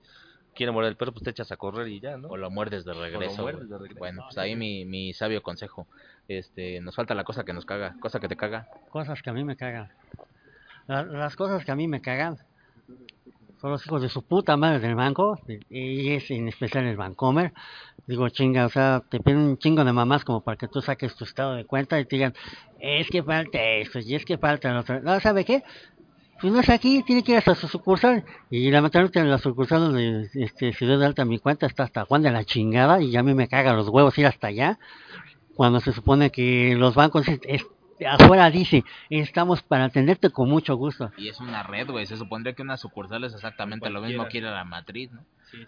quiere 0.56 0.72
morder 0.72 0.90
el 0.90 0.96
perro, 0.96 1.12
pues 1.12 1.22
te 1.22 1.30
echas 1.30 1.52
a 1.52 1.56
correr 1.56 1.86
y 1.88 2.00
ya, 2.00 2.16
¿no? 2.16 2.28
O 2.28 2.36
lo 2.36 2.50
muerdes 2.50 2.84
de 2.84 2.92
regreso. 2.94 3.42
muerdes 3.42 3.68
güey. 3.68 3.70
de 3.70 3.78
regreso. 3.78 3.98
Bueno, 3.98 4.22
pues 4.26 4.38
ahí 4.38 4.56
mi, 4.56 4.84
mi 4.84 5.12
sabio 5.12 5.42
consejo. 5.42 5.86
Este, 6.26 6.80
nos 6.80 6.96
falta 6.96 7.14
la 7.14 7.22
cosa 7.22 7.44
que 7.44 7.52
nos 7.52 7.64
caga, 7.64 7.94
cosa 8.00 8.18
que 8.18 8.28
te 8.28 8.36
caga. 8.36 8.66
Cosas 8.90 9.22
que 9.22 9.30
a 9.30 9.32
mí 9.32 9.44
me 9.44 9.56
cagan. 9.56 9.88
La- 10.88 11.04
las 11.04 11.36
cosas 11.36 11.64
que 11.64 11.70
a 11.70 11.76
mí 11.76 11.86
me 11.86 12.00
cagan 12.00 12.36
son 13.60 13.70
los 13.70 13.86
hijos 13.86 14.02
de 14.02 14.08
su 14.08 14.22
puta 14.22 14.56
madre 14.56 14.80
del 14.80 14.94
banco, 14.94 15.38
y 15.70 16.12
es 16.12 16.30
en 16.30 16.48
especial 16.48 16.84
el 16.86 16.96
Bancomer. 16.96 17.52
Digo, 18.06 18.28
chinga, 18.28 18.66
o 18.66 18.68
sea, 18.68 19.02
te 19.10 19.18
piden 19.18 19.38
un 19.40 19.58
chingo 19.58 19.84
de 19.84 19.92
mamás 19.92 20.24
como 20.24 20.42
para 20.42 20.56
que 20.56 20.68
tú 20.68 20.80
saques 20.80 21.16
tu 21.16 21.24
estado 21.24 21.54
de 21.54 21.64
cuenta 21.64 21.98
y 21.98 22.04
te 22.04 22.16
digan, 22.16 22.34
es 22.78 23.08
que 23.08 23.22
falta 23.22 23.58
esto 23.60 23.98
y 23.98 24.14
es 24.14 24.24
que 24.24 24.38
falta 24.38 24.72
lo 24.72 24.80
otro. 24.80 25.00
No, 25.00 25.18
¿sabe 25.20 25.44
qué? 25.44 25.62
Pues 26.40 26.52
no 26.52 26.60
es 26.60 26.68
aquí, 26.68 27.02
tiene 27.02 27.22
que 27.22 27.32
ir 27.32 27.38
hasta 27.38 27.54
su 27.54 27.68
sucursal. 27.68 28.24
Y 28.50 28.70
lamentablemente 28.70 29.20
en 29.20 29.30
la 29.30 29.38
sucursal 29.38 29.80
donde 29.80 30.28
este, 30.34 30.72
de 30.86 31.04
alta 31.06 31.24
mi 31.24 31.38
cuenta 31.38 31.66
está 31.66 31.84
hasta 31.84 32.04
Juan 32.04 32.22
de 32.22 32.30
la 32.30 32.44
chingada 32.44 33.00
y 33.00 33.10
ya 33.10 33.20
a 33.20 33.22
mí 33.22 33.34
me 33.34 33.48
caga 33.48 33.72
los 33.74 33.88
huevos 33.88 34.16
ir 34.18 34.26
hasta 34.26 34.48
allá. 34.48 34.78
Cuando 35.54 35.80
se 35.80 35.92
supone 35.92 36.30
que 36.30 36.74
los 36.76 36.94
bancos 36.94 37.26
es- 37.28 37.40
es- 37.44 37.66
afuera 38.06 38.50
dice, 38.50 38.84
estamos 39.08 39.62
para 39.62 39.84
atenderte 39.84 40.28
con 40.30 40.50
mucho 40.50 40.76
gusto. 40.76 41.10
Y 41.16 41.28
es 41.28 41.40
una 41.40 41.62
red, 41.62 41.88
güey. 41.88 42.04
Se 42.04 42.16
supondría 42.18 42.54
que 42.54 42.60
una 42.62 42.76
sucursal 42.76 43.24
es 43.24 43.32
exactamente 43.34 43.88
lo 43.88 44.02
mismo 44.02 44.28
que 44.28 44.38
ir 44.38 44.46
a 44.46 44.54
la 44.54 44.64
matriz, 44.64 45.10
¿no? 45.12 45.22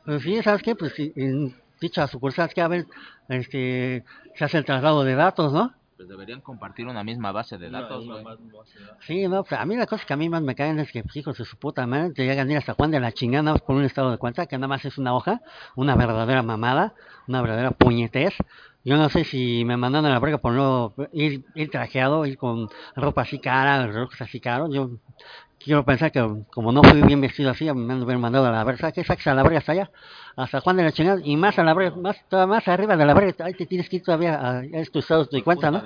Pues 0.04 0.22
sí, 0.22 0.42
¿sabes 0.42 0.62
qué? 0.62 0.74
Pues 0.74 0.92
sí, 0.92 1.12
en 1.16 1.54
dicha 1.80 2.06
sucursal 2.06 2.50
que 2.52 2.60
a 2.60 2.68
ver, 2.68 2.86
este, 3.30 4.04
se 4.34 4.44
hace 4.44 4.58
el 4.58 4.64
traslado 4.66 5.04
de 5.04 5.14
datos, 5.14 5.52
¿no? 5.52 5.72
Pues 5.98 6.08
deberían 6.08 6.40
compartir 6.40 6.86
una 6.86 7.02
misma 7.02 7.32
base 7.32 7.58
de 7.58 7.70
datos, 7.70 8.06
güey. 8.06 8.24
Sí, 9.00 9.26
no, 9.26 9.42
pues 9.42 9.60
a 9.60 9.64
mí 9.66 9.74
la 9.76 9.86
cosa 9.86 10.04
que 10.06 10.12
a 10.12 10.16
mí 10.16 10.28
más 10.28 10.42
me 10.42 10.54
caen 10.54 10.78
es 10.78 10.92
que, 10.92 11.02
pues, 11.02 11.16
hijos 11.16 11.36
de 11.36 11.44
su 11.44 11.56
puta 11.56 11.88
madre, 11.88 12.12
te 12.12 12.24
llegan 12.24 12.48
a 12.48 12.52
ir 12.52 12.58
hasta 12.58 12.74
Juan 12.74 12.92
de 12.92 13.00
la 13.00 13.10
chingada 13.10 13.56
por 13.56 13.74
un 13.74 13.84
estado 13.84 14.12
de 14.12 14.18
cuenta, 14.18 14.46
que 14.46 14.56
nada 14.56 14.68
más 14.68 14.84
es 14.84 14.96
una 14.96 15.12
hoja, 15.12 15.40
una 15.74 15.96
verdadera 15.96 16.44
mamada, 16.44 16.94
una 17.26 17.42
verdadera 17.42 17.72
puñetez. 17.72 18.32
Yo 18.84 18.96
no 18.96 19.08
sé 19.08 19.24
si 19.24 19.64
me 19.64 19.76
mandan 19.76 20.06
a 20.06 20.10
la 20.10 20.20
verga 20.20 20.38
por 20.38 20.52
no 20.52 20.94
ir, 21.12 21.44
ir 21.54 21.68
trajeado, 21.68 22.24
ir 22.26 22.38
con 22.38 22.68
ropa 22.94 23.22
así 23.22 23.40
cara, 23.40 23.84
relojes 23.88 24.20
así 24.20 24.40
caros. 24.40 24.70
Yo 24.72 24.90
quiero 25.58 25.84
pensar 25.84 26.12
que 26.12 26.26
como 26.50 26.72
no 26.72 26.82
fui 26.82 27.02
bien 27.02 27.20
vestido 27.20 27.50
así, 27.50 27.70
me 27.72 27.92
han 27.92 28.20
mandado 28.20 28.46
a 28.46 28.50
la 28.50 28.64
verga. 28.64 28.80
¿Sabes 28.80 28.94
qué? 28.94 29.04
Saques 29.04 29.26
a 29.26 29.34
la 29.34 29.42
verga 29.42 29.58
hasta 29.58 29.72
allá, 29.72 29.90
hasta 30.36 30.60
Juan 30.60 30.76
de 30.76 30.84
la 30.84 30.92
chingada, 30.92 31.20
y 31.22 31.36
más 31.36 31.58
a 31.58 31.64
la 31.64 31.74
verga, 31.74 31.96
más, 31.96 32.16
más 32.46 32.68
arriba 32.68 32.96
de 32.96 33.06
la 33.06 33.14
verga, 33.14 33.44
ahí 33.44 33.54
te 33.54 33.66
tienes 33.66 33.88
que 33.88 33.96
ir 33.96 34.02
todavía 34.02 34.38
a, 34.40 34.64
es 34.64 34.90
tu 34.90 35.00
estado 35.00 35.24
de 35.24 35.42
cuenta, 35.42 35.70
¿no? 35.70 35.82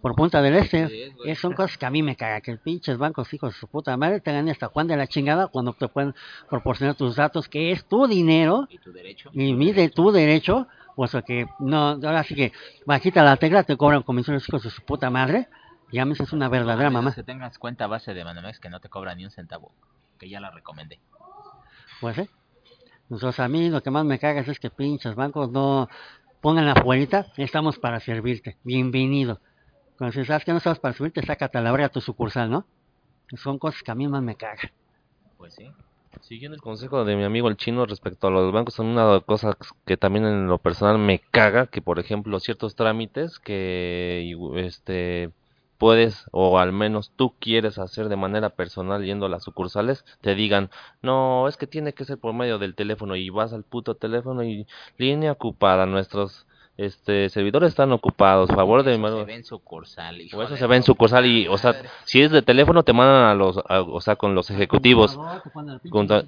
por 0.00 0.14
Punta 0.14 0.40
del 0.40 0.54
Este. 0.54 0.88
Sí, 0.88 1.02
es. 1.02 1.12
Eh, 1.24 1.34
son 1.34 1.52
cosas 1.52 1.76
que 1.76 1.86
a 1.86 1.90
mí 1.90 2.02
me 2.02 2.16
caga, 2.16 2.40
que 2.40 2.56
pinches 2.56 2.96
bancos, 2.96 3.32
hijos 3.34 3.54
de 3.54 3.58
su 3.58 3.68
puta 3.68 3.96
madre, 3.96 4.20
te 4.20 4.32
ganen 4.32 4.50
hasta 4.50 4.68
Juan 4.68 4.86
de 4.86 4.96
la 4.96 5.06
chingada 5.06 5.48
cuando 5.48 5.72
te 5.74 5.88
pueden 5.88 6.14
proporcionar 6.48 6.94
tus 6.94 7.16
datos, 7.16 7.48
que 7.48 7.72
es 7.72 7.86
tu 7.86 8.06
dinero 8.06 8.66
¿Y 8.70 8.78
tu 8.78 8.92
derecho? 8.92 9.30
y 9.32 9.52
mi 9.54 9.72
de 9.72 9.88
tu 9.90 10.10
derecho, 10.10 10.66
puesto 10.96 11.22
que 11.22 11.46
no, 11.58 11.90
ahora 11.90 12.24
sí 12.24 12.34
que 12.34 12.52
bajita 12.86 13.22
la 13.22 13.36
tecla, 13.36 13.62
te 13.62 13.76
cobran 13.76 14.02
comisiones 14.02 14.48
hijos 14.48 14.62
de 14.62 14.70
su 14.70 14.82
puta 14.82 15.10
madre, 15.10 15.48
y 15.90 15.98
a 15.98 16.04
mí 16.04 16.12
eso 16.12 16.22
es 16.24 16.32
una 16.32 16.48
verdadera 16.48 16.88
A 16.88 16.90
mamá. 16.90 17.14
que 17.14 17.22
tengas 17.22 17.58
cuenta 17.58 17.86
base 17.86 18.14
de 18.14 18.24
Banamex 18.24 18.60
que 18.60 18.70
no 18.70 18.80
te 18.80 18.88
cobra 18.88 19.14
ni 19.14 19.24
un 19.24 19.30
centavo. 19.30 19.72
Que 20.18 20.28
ya 20.28 20.40
la 20.40 20.50
recomendé. 20.50 21.00
Pues 22.00 22.16
sí. 22.16 22.28
Entonces 23.10 23.40
a 23.40 23.48
mí 23.48 23.68
lo 23.70 23.82
que 23.82 23.90
más 23.90 24.04
me 24.04 24.18
caga 24.18 24.40
es 24.40 24.60
que 24.60 24.70
pinches 24.70 25.14
bancos 25.14 25.50
no 25.50 25.88
pongan 26.40 26.68
afuera, 26.68 27.26
estamos 27.36 27.78
para 27.78 28.00
servirte, 28.00 28.56
bienvenido. 28.62 29.40
Cuando 29.98 30.12
si 30.14 30.24
sabes 30.24 30.44
que 30.44 30.52
no 30.52 30.58
estamos 30.58 30.78
para 30.78 30.94
servirte, 30.94 31.22
sácate 31.26 31.58
a 31.58 31.60
la 31.60 31.72
verga 31.72 31.88
tu 31.88 32.00
sucursal, 32.00 32.50
¿no? 32.50 32.64
Son 33.36 33.58
cosas 33.58 33.82
que 33.82 33.90
a 33.90 33.94
mí 33.94 34.08
más 34.08 34.22
me 34.22 34.36
cagan. 34.36 34.70
Pues 35.36 35.54
sí. 35.54 35.70
Siguiendo 36.20 36.54
el 36.54 36.62
consejo 36.62 37.04
de 37.04 37.16
mi 37.16 37.24
amigo 37.24 37.48
el 37.48 37.56
chino 37.56 37.86
respecto 37.86 38.26
a 38.26 38.30
los 38.30 38.52
bancos, 38.52 38.74
son 38.74 38.86
una 38.86 39.20
cosa 39.20 39.56
que 39.84 39.96
también 39.96 40.24
en 40.24 40.46
lo 40.46 40.58
personal 40.58 40.98
me 40.98 41.18
caga, 41.18 41.66
que 41.66 41.82
por 41.82 41.98
ejemplo 41.98 42.40
ciertos 42.40 42.74
trámites 42.74 43.38
que 43.38 44.36
este 44.56 45.30
puedes 45.80 46.26
o 46.30 46.58
al 46.58 46.72
menos 46.72 47.12
tú 47.16 47.34
quieres 47.40 47.78
hacer 47.78 48.10
de 48.10 48.16
manera 48.16 48.50
personal 48.50 49.02
yendo 49.02 49.26
a 49.26 49.28
las 49.30 49.44
sucursales, 49.44 50.04
te 50.20 50.34
digan, 50.34 50.70
no, 51.02 51.48
es 51.48 51.56
que 51.56 51.66
tiene 51.66 51.94
que 51.94 52.04
ser 52.04 52.18
por 52.18 52.34
medio 52.34 52.58
del 52.58 52.74
teléfono 52.74 53.16
y 53.16 53.30
vas 53.30 53.54
al 53.54 53.64
puto 53.64 53.96
teléfono 53.96 54.44
y 54.44 54.66
línea 54.98 55.32
ocupada, 55.32 55.86
nuestros 55.86 56.46
este 56.86 57.28
servidores 57.28 57.68
están 57.70 57.92
ocupados, 57.92 58.48
favor 58.50 58.82
de 58.82 58.94
Eso 58.94 59.08
se 59.18 59.24
ve 59.24 59.34
en 59.34 59.44
sucursal, 59.44 60.20
hijo 60.20 60.38
o 60.38 60.42
eso 60.42 60.56
se 60.56 60.66
ve 60.66 60.76
en 60.76 60.82
tu 60.82 60.86
sucursal 60.92 61.26
y, 61.26 61.46
o 61.48 61.58
sea, 61.58 61.74
si 62.04 62.22
es 62.22 62.30
de 62.30 62.42
teléfono 62.42 62.82
te 62.82 62.92
mandan 62.92 63.24
a 63.24 63.34
los, 63.34 63.58
a- 63.68 63.82
o 63.82 64.00
sea, 64.00 64.16
con 64.16 64.34
los 64.34 64.50
ejecutivos. 64.50 65.18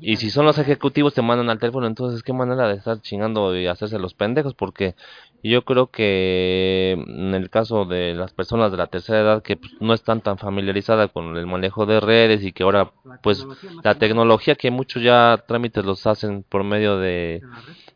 Y 0.01 0.16
si 0.16 0.31
son 0.31 0.45
los 0.45 0.59
ejecutivos 0.59 1.15
te 1.15 1.23
mandan 1.23 1.51
al 1.51 1.59
teléfono, 1.59 1.87
entonces 1.87 2.23
qué 2.23 2.33
manera 2.33 2.69
de 2.69 2.74
estar 2.74 3.01
chingando 3.01 3.57
y 3.57 3.66
hacerse 3.66 3.99
los 3.99 4.15
pendejos, 4.15 4.55
porque 4.55 4.95
yo 5.43 5.65
creo 5.65 5.89
que 5.91 6.93
en 6.93 7.35
el 7.35 7.51
caso 7.51 7.85
de 7.85 8.15
las 8.15 8.33
personas 8.33 8.70
de 8.70 8.77
la 8.79 8.87
tercera 8.87 9.20
edad 9.20 9.43
que 9.43 9.57
pues, 9.57 9.73
no 9.81 9.93
están 9.95 10.20
tan 10.20 10.39
familiarizadas 10.39 11.11
con 11.11 11.37
el 11.37 11.47
manejo 11.47 11.85
de 11.87 12.01
redes 12.01 12.45
y 12.45 12.53
que 12.53 12.62
ahora 12.62 12.93
pues 13.23 13.47
la 13.83 13.95
tecnología 13.97 14.55
que 14.55 14.70
muchos 14.70 15.03
ya 15.03 15.43
trámites 15.47 15.85
los 15.85 16.07
hacen 16.07 16.45
por 16.49 16.62
medio 16.65 16.99
de, 16.99 17.43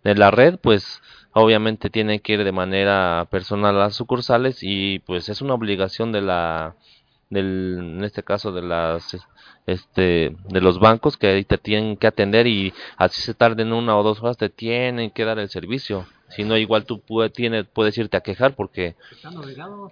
de 0.03 0.15
la 0.15 0.31
red, 0.31 0.59
pues 0.61 1.01
obviamente 1.39 1.91
tienen 1.91 2.21
que 2.21 2.33
ir 2.33 2.45
de 2.45 2.53
manera 2.53 3.27
personal 3.31 3.77
a 3.77 3.81
las 3.81 3.95
sucursales 3.95 4.61
y 4.63 5.01
pues 5.01 5.29
es 5.29 5.43
una 5.43 5.53
obligación 5.53 6.11
de 6.11 6.23
la 6.23 6.77
del 7.29 7.77
en 7.79 8.05
este 8.05 8.23
caso 8.23 8.53
de 8.53 8.63
las 8.63 9.19
este 9.67 10.35
de 10.49 10.61
los 10.63 10.79
bancos 10.79 11.19
que 11.19 11.45
te 11.45 11.59
tienen 11.59 11.99
que 11.99 12.07
atender 12.07 12.47
y 12.47 12.73
así 12.97 13.21
se 13.21 13.35
tarden 13.35 13.75
una 13.75 13.99
o 13.99 14.03
dos 14.03 14.23
horas 14.23 14.39
te 14.39 14.49
tienen 14.49 15.11
que 15.11 15.27
dar 15.27 15.39
el 15.39 15.51
servicio 15.51 16.07
si 16.29 16.45
no 16.45 16.57
igual 16.57 16.85
tú 16.85 17.01
puede, 17.01 17.31
tiene, 17.31 17.65
puedes 17.65 17.97
irte 17.99 18.17
a 18.17 18.21
quejar 18.21 18.55
porque 18.55 18.97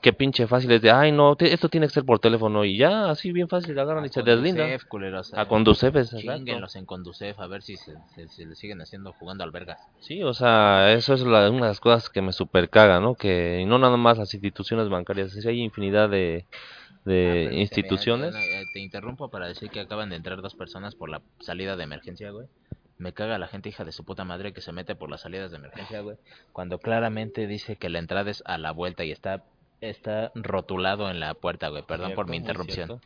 qué 0.02 0.12
pinche 0.12 0.46
fácil 0.46 0.72
es 0.72 0.82
de 0.82 0.90
ay 0.90 1.12
no 1.12 1.36
te- 1.36 1.52
esto 1.52 1.68
tiene 1.68 1.86
que 1.86 1.92
ser 1.94 2.04
por 2.04 2.18
teléfono 2.18 2.64
y 2.64 2.76
ya 2.76 3.10
así 3.10 3.32
bien 3.32 3.48
fácil 3.48 3.78
agarran 3.78 4.04
y 4.04 4.08
se 4.08 4.22
deslindan 4.22 4.70
a 5.38 5.42
eh, 5.42 5.46
Conducef. 5.46 5.94
Chinguenlos 6.20 6.76
en 6.76 6.86
Conducef 6.86 7.38
a 7.40 7.46
ver 7.46 7.62
si 7.62 7.76
se, 7.76 7.94
se- 8.14 8.28
se 8.28 8.46
le 8.46 8.54
siguen 8.56 8.80
haciendo 8.80 9.12
jugando 9.12 9.44
albergas. 9.44 9.78
Sí, 10.00 10.22
o 10.22 10.34
sea, 10.34 10.92
eso 10.92 11.14
es 11.14 11.22
la- 11.22 11.48
una 11.50 11.62
de 11.66 11.68
las 11.68 11.80
cosas 11.80 12.10
que 12.10 12.20
me 12.22 12.32
super 12.32 12.68
caga, 12.68 13.00
¿no? 13.00 13.14
Que 13.14 13.64
no 13.66 13.78
nada 13.78 13.96
más 13.96 14.18
las 14.18 14.34
instituciones 14.34 14.88
bancarias, 14.88 15.32
sí 15.32 15.48
hay 15.48 15.60
infinidad 15.62 16.08
de, 16.10 16.46
Ah, 16.50 16.98
de 17.04 17.44
permíteme, 17.44 17.60
instituciones. 17.60 18.34
eh, 18.34 18.60
eh, 18.62 18.66
Te 18.72 18.80
interrumpo 18.80 19.30
para 19.30 19.46
decir 19.46 19.70
que 19.70 19.80
acaban 19.80 20.10
de 20.10 20.16
entrar 20.16 20.42
dos 20.42 20.54
personas 20.54 20.94
por 20.94 21.08
la 21.10 21.22
salida 21.40 21.76
de 21.76 21.84
emergencia, 21.84 22.30
güey. 22.30 22.46
Me 22.98 23.12
caga 23.12 23.38
la 23.38 23.48
gente 23.48 23.68
hija 23.68 23.84
de 23.84 23.92
su 23.92 24.04
puta 24.04 24.24
madre 24.24 24.52
que 24.52 24.60
se 24.60 24.72
mete 24.72 24.94
por 24.94 25.10
las 25.10 25.22
salidas 25.22 25.50
de 25.50 25.56
emergencia, 25.56 26.00
güey. 26.00 26.16
Cuando 26.52 26.78
claramente 26.78 27.46
dice 27.46 27.76
que 27.76 27.88
la 27.88 27.98
entrada 27.98 28.30
es 28.30 28.42
a 28.46 28.58
la 28.58 28.72
vuelta 28.72 29.04
y 29.04 29.10
está 29.10 29.42
está 29.80 30.32
rotulado 30.34 31.10
en 31.10 31.20
la 31.20 31.34
puerta, 31.34 31.68
güey. 31.68 31.82
Perdón 31.82 32.14
por 32.14 32.28
mi 32.28 32.36
interrupción. 32.36 33.00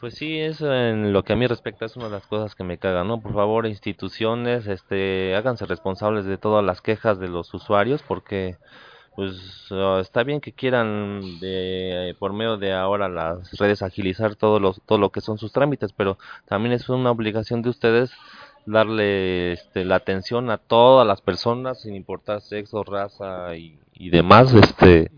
Pues 0.00 0.14
sí, 0.14 0.38
eso 0.38 0.72
en 0.74 1.12
lo 1.12 1.22
que 1.22 1.32
a 1.32 1.36
mí 1.36 1.46
respecta 1.46 1.86
es 1.86 1.96
una 1.96 2.06
de 2.06 2.12
las 2.12 2.26
cosas 2.26 2.54
que 2.54 2.62
me 2.62 2.78
cagan, 2.78 3.08
¿no? 3.08 3.20
Por 3.20 3.32
favor, 3.32 3.66
instituciones, 3.66 4.66
este, 4.66 5.34
háganse 5.34 5.64
responsables 5.64 6.26
de 6.26 6.36
todas 6.36 6.64
las 6.64 6.82
quejas 6.82 7.18
de 7.18 7.28
los 7.28 7.52
usuarios 7.54 8.02
porque 8.02 8.56
pues 9.16 9.34
ah, 9.70 9.98
está 10.00 10.22
bien 10.22 10.40
que 10.40 10.52
quieran 10.52 11.40
de, 11.40 12.14
por 12.20 12.32
medio 12.34 12.56
de 12.56 12.72
ahora 12.72 13.08
las 13.08 13.50
redes 13.58 13.82
agilizar 13.82 14.36
todo 14.36 14.60
lo, 14.60 14.74
todo 14.74 14.98
lo 14.98 15.10
que 15.10 15.20
son 15.20 15.38
sus 15.38 15.52
trámites, 15.52 15.92
pero 15.92 16.18
también 16.46 16.72
es 16.72 16.88
una 16.88 17.10
obligación 17.10 17.62
de 17.62 17.70
ustedes 17.70 18.12
darle 18.70 19.52
este, 19.52 19.84
la 19.84 19.96
atención 19.96 20.50
a 20.50 20.58
todas 20.58 21.06
las 21.06 21.20
personas 21.20 21.80
sin 21.80 21.94
importar 21.94 22.40
sexo, 22.40 22.84
raza 22.84 23.54
y, 23.56 23.78
y 23.94 24.10
demás, 24.10 24.52
este, 24.54 25.10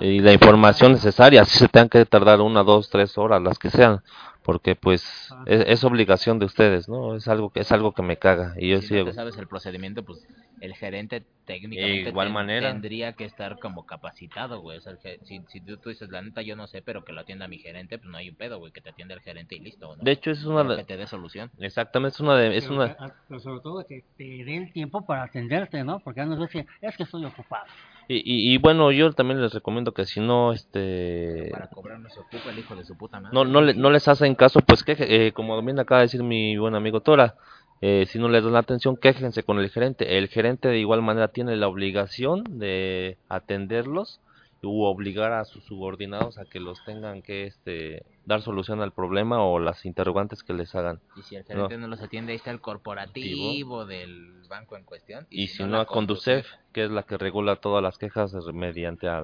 y 0.00 0.20
la 0.20 0.32
información 0.32 0.92
necesaria, 0.92 1.42
así 1.42 1.58
se 1.58 1.68
tengan 1.68 1.88
que 1.88 2.04
tardar 2.04 2.40
una, 2.40 2.62
dos, 2.62 2.90
tres 2.90 3.16
horas, 3.16 3.42
las 3.42 3.58
que 3.58 3.70
sean, 3.70 4.02
porque 4.48 4.76
pues 4.76 5.36
es, 5.44 5.64
es 5.66 5.84
obligación 5.84 6.38
de 6.38 6.46
ustedes, 6.46 6.88
¿no? 6.88 7.16
Es 7.16 7.28
algo 7.28 7.50
que 7.52 7.60
es 7.60 7.72
algo 7.72 7.94
que 7.94 8.02
me 8.02 8.18
caga 8.18 8.54
y 8.58 8.70
yo 8.70 8.82
si 8.82 8.88
sí, 8.88 8.94
no 8.94 9.00
te 9.02 9.12
sabes 9.12 9.36
el 9.38 9.48
procedimiento, 9.48 10.04
pues 10.04 10.26
el 10.60 10.74
gerente 10.74 11.26
técnicamente 11.44 12.12
igual 12.12 12.30
ten- 12.30 12.38
manera. 12.38 12.56
tendría 12.56 13.14
que 13.14 13.24
estar 13.24 13.58
como 13.58 13.84
capacitado, 13.86 14.60
güey. 14.60 14.78
O 14.78 14.80
sea, 14.80 14.94
si, 15.22 15.44
si 15.48 15.60
tú, 15.60 15.78
tú 15.78 15.88
dices, 15.90 16.08
la 16.10 16.22
neta, 16.22 16.42
yo 16.42 16.56
no 16.56 16.66
sé, 16.66 16.82
pero 16.82 17.04
que 17.04 17.12
lo 17.12 17.20
atienda 17.20 17.48
mi 17.48 17.58
gerente, 17.58 17.98
pues 17.98 18.10
no 18.10 18.18
hay 18.18 18.28
un 18.30 18.36
pedo, 18.36 18.58
güey, 18.58 18.72
que 18.72 18.80
te 18.80 18.90
atienda 18.90 19.14
el 19.14 19.20
gerente 19.22 19.54
y 19.56 19.60
listo, 19.60 19.96
¿no? 19.96 20.06
de 20.06 20.12
hecho 20.12 20.30
es 20.32 20.44
una 20.44 20.62
Pero 20.62 20.72
que 20.74 20.82
de, 20.82 20.84
te 20.84 20.96
dé 20.96 21.06
solución. 21.06 21.52
exactamente 21.58 22.16
es 22.16 22.20
una 22.20 22.36
de, 22.36 22.56
es 22.56 22.68
Pero 22.68 22.70
una, 22.70 22.94
pero 23.26 23.40
sobre 23.40 23.60
todo 23.62 23.84
que 23.86 24.02
te 24.16 24.24
dé 24.44 24.56
el 24.56 24.72
tiempo 24.72 25.06
para 25.06 25.24
atenderte, 25.24 25.84
¿no? 25.84 26.00
Porque 26.00 26.20
a 26.20 26.26
veces 26.26 26.66
es 26.80 26.96
que 26.96 27.02
estoy 27.04 27.24
ocupado. 27.24 27.66
Y, 28.08 28.16
y, 28.16 28.54
y 28.54 28.58
bueno 28.58 28.90
yo 28.90 29.12
también 29.12 29.40
les 29.40 29.52
recomiendo 29.52 29.92
que 29.92 30.06
si 30.06 30.20
no 30.20 30.52
este 30.52 31.48
Para 31.52 31.68
cobrar 31.68 32.00
no 32.00 32.08
se 32.08 32.20
ocupa 32.20 32.50
el 32.50 32.58
hijo 32.58 32.74
de 32.74 32.84
su 32.84 32.96
puta 32.96 33.20
madre. 33.20 33.34
no 33.34 33.44
no 33.44 33.60
le- 33.60 33.74
no 33.74 33.90
les 33.90 34.08
hacen 34.08 34.34
caso 34.34 34.60
pues 34.60 34.82
que 34.82 34.96
eh, 34.98 35.32
como 35.32 35.60
bien 35.62 35.78
acaba 35.78 36.00
de 36.00 36.06
decir 36.06 36.22
mi 36.22 36.56
buen 36.56 36.74
amigo 36.74 37.00
Tora 37.00 37.34
eh, 37.80 38.06
si 38.08 38.18
no 38.18 38.28
les 38.28 38.42
dan 38.42 38.54
la 38.54 38.58
atención 38.60 38.96
quéjense 38.96 39.42
con 39.44 39.58
el 39.58 39.68
gerente 39.70 40.18
el 40.18 40.28
gerente 40.28 40.68
de 40.68 40.78
igual 40.78 41.02
manera 41.02 41.28
tiene 41.28 41.54
la 41.56 41.68
obligación 41.68 42.44
de 42.58 43.18
atenderlos 43.28 44.20
u 44.62 44.82
obligar 44.84 45.32
a 45.32 45.44
sus 45.44 45.64
subordinados 45.64 46.38
a 46.38 46.44
que 46.44 46.58
los 46.58 46.84
tengan 46.84 47.22
que 47.22 47.46
este 47.46 48.04
dar 48.24 48.42
solución 48.42 48.82
al 48.82 48.92
problema 48.92 49.42
o 49.42 49.58
las 49.58 49.86
interrogantes 49.86 50.42
que 50.42 50.52
les 50.52 50.74
hagan 50.74 51.00
Y 51.16 51.22
si 51.22 51.36
el 51.36 51.44
gerente 51.44 51.78
no, 51.78 51.86
los 51.86 52.02
atiende, 52.02 52.32
ahí 52.32 52.36
está 52.36 52.50
el 52.50 52.60
corporativo 52.60 53.86
del 53.86 54.42
banco 54.48 54.76
en 54.76 54.84
cuestión. 54.84 55.26
y 55.30 55.48
si 55.48 55.62
no 55.64 55.78
a 55.80 55.86
Conducef 55.86 56.46
que 56.72 56.84
es 56.84 56.90
la 56.90 57.04
que 57.04 57.16
regula 57.16 57.56
todas 57.56 57.82
las 57.82 57.98
quejas 57.98 58.34
mediante 58.52 59.08
a 59.08 59.22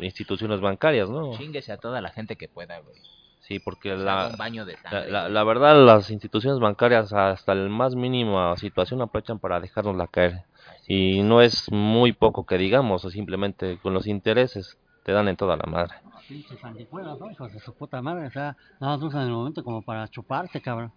instituciones 0.00 0.60
bancarias 0.60 1.08
no 1.08 1.36
Chinguese 1.36 1.72
a 1.72 1.78
toda 1.78 2.00
la 2.00 2.10
gente 2.10 2.36
que 2.36 2.48
pueda, 2.48 2.78
güey. 2.80 2.96
sí 3.40 3.58
porque 3.60 3.90
Se 3.90 3.96
la 3.96 4.34
baño 4.36 4.66
de 4.66 4.76
sangre. 4.76 5.10
la 5.10 5.44
verdad, 5.44 5.84
las 5.84 6.10
instituciones 6.10 6.60
bancarias 6.60 7.12
hasta 7.12 7.52
el 7.52 7.70
más 7.70 7.94
mínima 7.94 8.54
situación 8.56 9.00
aprovechan 9.00 9.38
para 9.38 9.60
dejarnos 9.60 9.96
la 9.96 10.06
caer. 10.08 10.44
Y 10.88 11.22
no 11.22 11.42
es 11.42 11.70
muy 11.70 12.12
poco 12.12 12.46
que 12.46 12.56
digamos, 12.58 13.04
o 13.04 13.10
simplemente 13.10 13.78
con 13.78 13.92
los 13.94 14.06
intereses 14.06 14.78
te 15.04 15.12
dan 15.12 15.28
en 15.28 15.36
toda 15.36 15.56
la 15.56 15.64
madre. 15.70 15.94
Pinches 16.26 16.58
sanguijuelas, 16.60 17.18
¿no? 17.20 17.30
Hijos 17.30 17.52
de 17.52 17.60
su 17.60 17.74
puta 17.74 18.02
madre. 18.02 18.26
O 18.26 18.30
sea, 18.30 18.56
nada 18.80 18.96
más 18.96 19.02
usan 19.02 19.22
el 19.26 19.30
momento 19.32 19.62
como 19.62 19.82
para 19.82 20.08
chuparse, 20.08 20.60
cabrón. 20.60 20.92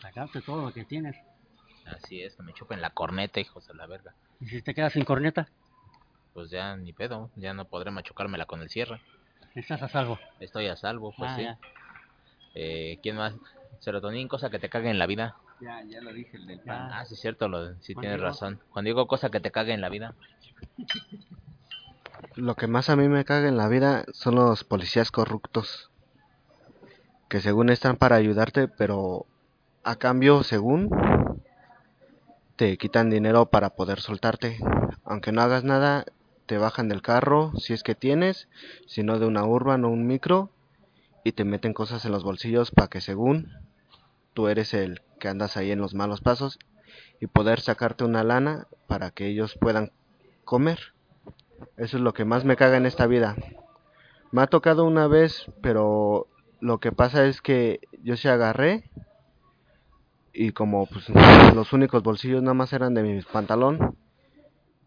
Sacarte 0.00 0.40
todo 0.42 0.62
lo 0.66 0.72
que 0.72 0.84
tienes. 0.84 1.16
Así 1.86 2.22
es, 2.22 2.36
que 2.36 2.42
me 2.42 2.52
chupen 2.52 2.80
la 2.82 2.90
corneta, 2.90 3.40
hijos 3.40 3.66
de 3.66 3.74
la 3.74 3.86
verga. 3.86 4.14
Y 4.40 4.46
si 4.46 4.62
te 4.62 4.74
quedas 4.74 4.92
sin 4.92 5.04
corneta, 5.04 5.48
Pues 6.34 6.50
ya 6.50 6.76
ni 6.76 6.92
pedo, 6.92 7.30
ya 7.36 7.52
no 7.54 7.64
podré 7.64 7.90
machucármela 7.90 8.46
con 8.46 8.60
el 8.62 8.68
cierre. 8.68 9.00
estás 9.54 9.82
a 9.82 9.88
salvo. 9.88 10.18
Estoy 10.40 10.66
a 10.68 10.76
salvo, 10.76 11.12
pues 11.16 11.30
Ah, 11.32 11.36
sí. 11.36 11.42
ya. 11.42 11.58
Eh, 12.54 12.98
¿Quién 13.02 13.16
más? 13.16 13.34
Serotonín, 13.80 14.28
cosa 14.28 14.50
que 14.50 14.58
te 14.58 14.68
cague 14.68 14.90
en 14.90 14.98
la 14.98 15.06
vida. 15.06 15.36
Ya, 15.60 15.82
ya 15.84 16.00
lo 16.00 16.12
dije, 16.12 16.36
el 16.36 16.46
del 16.46 16.60
pan. 16.60 16.90
Ah, 16.92 17.04
sí, 17.04 17.14
es 17.14 17.20
cierto, 17.20 17.48
lo, 17.48 17.74
sí 17.80 17.94
tienes 17.94 18.18
Diego. 18.18 18.22
razón. 18.22 18.60
Juan 18.70 18.84
Diego, 18.84 19.06
cosa 19.06 19.30
que 19.30 19.40
te 19.40 19.50
cague 19.50 19.72
en 19.72 19.80
la 19.80 19.88
vida. 19.88 20.14
Lo 22.34 22.54
que 22.54 22.68
más 22.68 22.88
a 22.88 22.96
mí 22.96 23.08
me 23.08 23.24
caga 23.24 23.48
en 23.48 23.56
la 23.56 23.68
vida 23.68 24.04
son 24.12 24.36
los 24.36 24.62
policías 24.62 25.10
corruptos. 25.10 25.90
Que 27.28 27.40
según 27.40 27.68
están 27.68 27.96
para 27.96 28.16
ayudarte, 28.16 28.68
pero 28.68 29.26
a 29.82 29.96
cambio, 29.96 30.44
según, 30.44 30.88
te 32.56 32.76
quitan 32.76 33.10
dinero 33.10 33.46
para 33.46 33.70
poder 33.70 34.00
soltarte. 34.00 34.58
Aunque 35.04 35.32
no 35.32 35.42
hagas 35.42 35.64
nada, 35.64 36.04
te 36.46 36.58
bajan 36.58 36.88
del 36.88 37.02
carro, 37.02 37.52
si 37.56 37.72
es 37.72 37.82
que 37.82 37.94
tienes, 37.94 38.48
si 38.86 39.02
no 39.02 39.18
de 39.18 39.26
una 39.26 39.44
urban 39.44 39.84
o 39.84 39.90
un 39.90 40.06
micro, 40.06 40.50
y 41.24 41.32
te 41.32 41.44
meten 41.44 41.72
cosas 41.72 42.04
en 42.04 42.12
los 42.12 42.22
bolsillos 42.22 42.70
para 42.70 42.88
que 42.88 43.00
según 43.00 43.67
tú 44.38 44.46
eres 44.46 44.72
el 44.72 45.02
que 45.18 45.26
andas 45.26 45.56
ahí 45.56 45.72
en 45.72 45.80
los 45.80 45.94
malos 45.94 46.20
pasos 46.20 46.60
y 47.18 47.26
poder 47.26 47.58
sacarte 47.58 48.04
una 48.04 48.22
lana 48.22 48.68
para 48.86 49.10
que 49.10 49.26
ellos 49.26 49.58
puedan 49.60 49.90
comer. 50.44 50.78
Eso 51.76 51.96
es 51.96 52.02
lo 52.04 52.12
que 52.12 52.24
más 52.24 52.44
me 52.44 52.54
caga 52.54 52.76
en 52.76 52.86
esta 52.86 53.08
vida. 53.08 53.34
Me 54.30 54.40
ha 54.40 54.46
tocado 54.46 54.84
una 54.84 55.08
vez, 55.08 55.50
pero 55.60 56.28
lo 56.60 56.78
que 56.78 56.92
pasa 56.92 57.26
es 57.26 57.42
que 57.42 57.80
yo 58.04 58.16
se 58.16 58.28
agarré 58.28 58.84
y 60.32 60.52
como 60.52 60.86
pues 60.86 61.08
los 61.56 61.72
únicos 61.72 62.04
bolsillos 62.04 62.40
nada 62.40 62.54
más 62.54 62.72
eran 62.72 62.94
de 62.94 63.02
mi 63.02 63.20
pantalón 63.22 63.96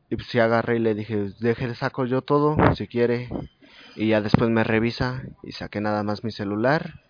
y 0.10 0.16
pues 0.16 0.30
sí 0.30 0.40
agarré 0.40 0.78
y 0.78 0.80
le 0.80 0.96
dije, 0.96 1.34
deje 1.42 1.76
saco 1.76 2.06
yo 2.06 2.22
todo 2.22 2.56
si 2.76 2.88
quiere 2.88 3.28
y 3.98 4.08
ya 4.08 4.22
después 4.22 4.50
me 4.50 4.64
revisa 4.64 5.24
y 5.44 5.52
saqué 5.52 5.82
nada 5.82 6.04
más 6.04 6.24
mi 6.24 6.32
celular 6.32 7.02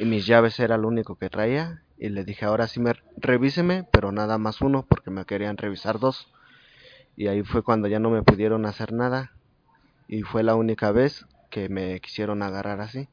y 0.00 0.06
mis 0.06 0.26
llaves 0.26 0.58
era 0.58 0.76
lo 0.76 0.88
único 0.88 1.14
que 1.14 1.30
traía 1.30 1.83
y 1.96 2.08
le 2.08 2.24
dije 2.24 2.44
ahora 2.44 2.66
sí 2.66 2.80
me 2.80 2.94
revíseme 3.16 3.84
pero 3.90 4.12
nada 4.12 4.38
más 4.38 4.60
uno 4.60 4.84
porque 4.88 5.10
me 5.10 5.24
querían 5.24 5.56
revisar 5.56 5.98
dos 5.98 6.32
y 7.16 7.28
ahí 7.28 7.42
fue 7.42 7.62
cuando 7.62 7.88
ya 7.88 7.98
no 7.98 8.10
me 8.10 8.22
pudieron 8.22 8.66
hacer 8.66 8.92
nada 8.92 9.32
y 10.06 10.22
fue 10.22 10.42
la 10.42 10.54
única 10.54 10.92
vez 10.92 11.26
que 11.50 11.68
me 11.68 12.00
quisieron 12.00 12.42
agarrar 12.42 12.80
así 12.80 13.08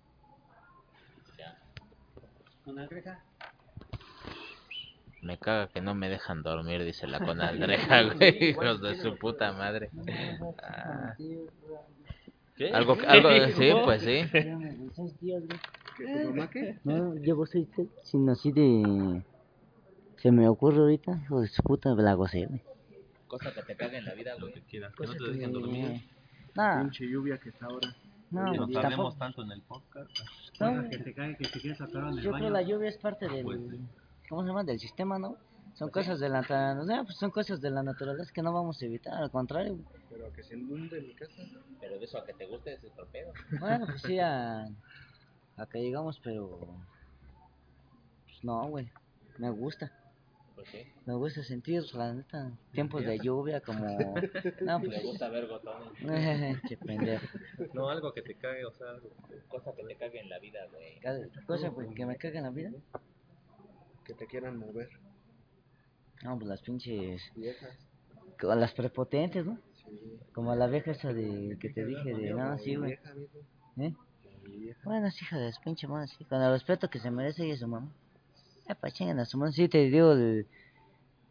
Me 5.22 5.38
caga 5.38 5.68
que 5.68 5.82
no 5.82 5.94
me 5.94 6.10
dejan 6.10 6.42
dormir, 6.42 6.84
dice 6.84 7.06
la 7.08 7.20
conaldreja, 7.20 8.02
güey. 8.16 8.50
Hijos 8.50 8.82
de 8.82 8.96
su 8.96 9.18
puta 9.18 9.54
madre. 9.54 9.92
Ah, 10.64 11.16
¿Qué? 12.56 12.72
algo, 12.74 12.98
algo, 13.08 13.30
sí, 13.56 13.72
pues 13.86 14.02
sí. 14.02 14.24
Seis 15.98 16.34
días, 16.34 16.50
güey. 16.54 16.80
No, 16.84 17.16
llevo 17.16 17.46
seis 17.46 17.68
días 17.76 17.90
sin 18.04 18.30
así 18.30 18.52
de... 18.52 19.24
Se 20.18 20.32
me 20.32 20.48
ocurre 20.48 20.78
ahorita, 20.80 21.20
hijo 21.24 21.42
de 21.42 21.48
su 21.48 21.64
puta, 21.64 21.96
me 21.96 22.04
la 22.04 22.14
gocé, 22.14 22.46
güey. 22.46 22.62
Cosa 23.28 23.54
que 23.54 23.62
te 23.64 23.76
caga 23.76 23.98
en 23.98 24.06
la 24.06 24.14
vida, 24.14 24.34
Lo 24.36 24.42
güey. 24.42 24.54
que 24.54 24.62
quieras, 24.62 24.94
que 24.96 25.06
no 25.08 25.14
te 25.14 25.24
dejen 25.32 25.52
que- 25.54 25.60
dormir. 25.60 26.02
Nah, 26.54 26.90
lluvia 26.92 27.38
que 27.40 27.50
está 27.50 27.66
ahora 27.68 27.96
no, 28.30 28.52
que 28.52 28.58
pues, 28.58 28.72
tardemos 28.74 29.18
tampoco. 29.18 29.18
tanto 29.18 29.44
en 29.44 29.52
el 29.52 29.62
podcast. 29.62 30.10
No, 30.60 30.90
Que 30.90 30.98
te 31.00 31.14
cae, 31.14 31.38
que 31.38 31.48
te 31.48 31.60
quieres 31.62 31.80
atorar 31.82 32.12
en 32.12 32.18
el 32.20 32.24
Yo 32.24 32.32
baño. 32.32 32.42
creo 32.44 32.54
la 32.54 32.62
lluvia 32.62 32.90
es 32.90 32.98
parte 32.98 33.28
del, 33.28 33.44
Pues 33.44 33.60
sí. 33.70 33.80
¿cómo 34.30 34.42
se 34.42 34.48
llama? 34.50 34.64
Del 34.66 34.80
sistema, 34.80 35.18
¿no? 35.18 35.38
Son 35.74 35.90
cosas 35.90 36.20
de 36.20 36.28
la, 36.30 36.44
sea, 36.44 37.04
pues 37.04 37.16
son 37.18 37.32
cosas 37.32 37.62
de 37.62 37.70
la 37.72 37.82
naturaleza 37.84 38.32
que 38.34 38.42
no 38.42 38.52
vamos 38.54 38.82
a 38.82 38.86
evitar, 38.86 39.14
al 39.16 39.32
contrario. 39.32 39.74
güey. 39.76 39.86
pero 40.10 40.32
que 40.34 40.44
se 40.44 40.58
inunde 40.58 41.00
mi 41.02 41.14
casa 41.16 41.42
Pero 41.80 41.98
de 41.98 42.04
eso 42.06 42.18
a 42.18 42.26
que 42.26 42.34
te 42.34 42.46
guste 42.46 42.74
ese 42.74 42.90
torpedo. 42.90 43.32
Bueno, 43.60 43.86
pues 43.86 44.02
sí, 44.02 44.20
a, 44.20 44.66
a 45.58 45.66
que 45.66 45.82
llegamos, 45.82 46.20
pero, 46.24 46.60
pues 48.26 48.44
no, 48.44 48.68
güey, 48.68 48.90
me 49.38 49.50
gusta. 49.50 49.92
Pues 50.56 50.68
sí. 50.70 50.84
Me 51.06 51.14
gusta 51.16 51.44
sentir, 51.44 51.84
la 51.96 52.14
neta, 52.14 52.52
tiempos 52.72 53.04
de 53.04 53.18
lluvia 53.20 53.62
como... 53.62 53.86
No, 54.62 54.80
Le 54.80 54.88
pues... 54.88 55.04
gusta 55.04 55.30
ver 55.30 55.48
botones. 55.48 56.62
Qué 56.68 56.78
pendejo. 56.78 57.26
No, 57.74 57.90
algo 57.90 58.14
que 58.14 58.22
te 58.22 58.36
cague, 58.36 58.66
o 58.66 58.72
sea, 58.74 58.90
algo. 58.90 59.10
Cosa 59.48 59.74
que 59.74 59.84
te 59.84 59.96
cague 59.96 60.20
en 60.20 60.30
la 60.30 60.40
vida, 60.40 60.60
güey. 60.72 61.00
Cosa 61.46 61.70
güey, 61.70 61.94
que 61.94 62.06
me 62.06 62.18
caga 62.18 62.38
en 62.38 62.44
la 62.44 62.52
vida. 62.52 62.72
que 64.04 64.14
te 64.14 64.28
quieran 64.28 64.58
mover 64.58 64.90
No, 66.24 66.38
pues 66.38 66.48
las 66.48 66.62
pinches... 66.62 67.22
viejas 67.36 67.92
las 68.50 68.74
prepotentes, 68.74 69.46
¿no? 69.46 69.60
Como 70.34 70.56
la 70.56 70.68
vieja 70.68 70.92
esa 70.92 71.14
de 71.14 71.58
que 71.60 71.70
te 71.70 71.86
dije 71.86 72.14
de... 72.14 72.34
No, 72.34 72.58
sí, 72.60 72.76
güey. 72.76 72.98
¿Eh? 73.78 73.94
Bueno, 74.84 75.08
es 75.08 75.22
hija 75.22 75.38
de 75.38 75.52
su 75.54 75.62
pinche 75.62 75.88
madre, 75.88 76.08
sí. 76.08 76.26
Con 76.26 76.42
el 76.42 76.52
respeto 76.52 76.90
que 76.90 77.00
se 77.00 77.12
merece 77.12 77.44
ella 77.44 77.54
y 77.54 77.58
su 77.58 77.68
mamá. 77.68 77.88
Eh, 78.68 78.76
pa' 78.76 78.92
chinguen 78.92 79.20
a 79.20 79.26
su 79.26 79.38
madre. 79.38 79.54
Sí, 79.54 79.70
te 79.70 79.78
digo 79.90 80.14
el- 80.14 80.48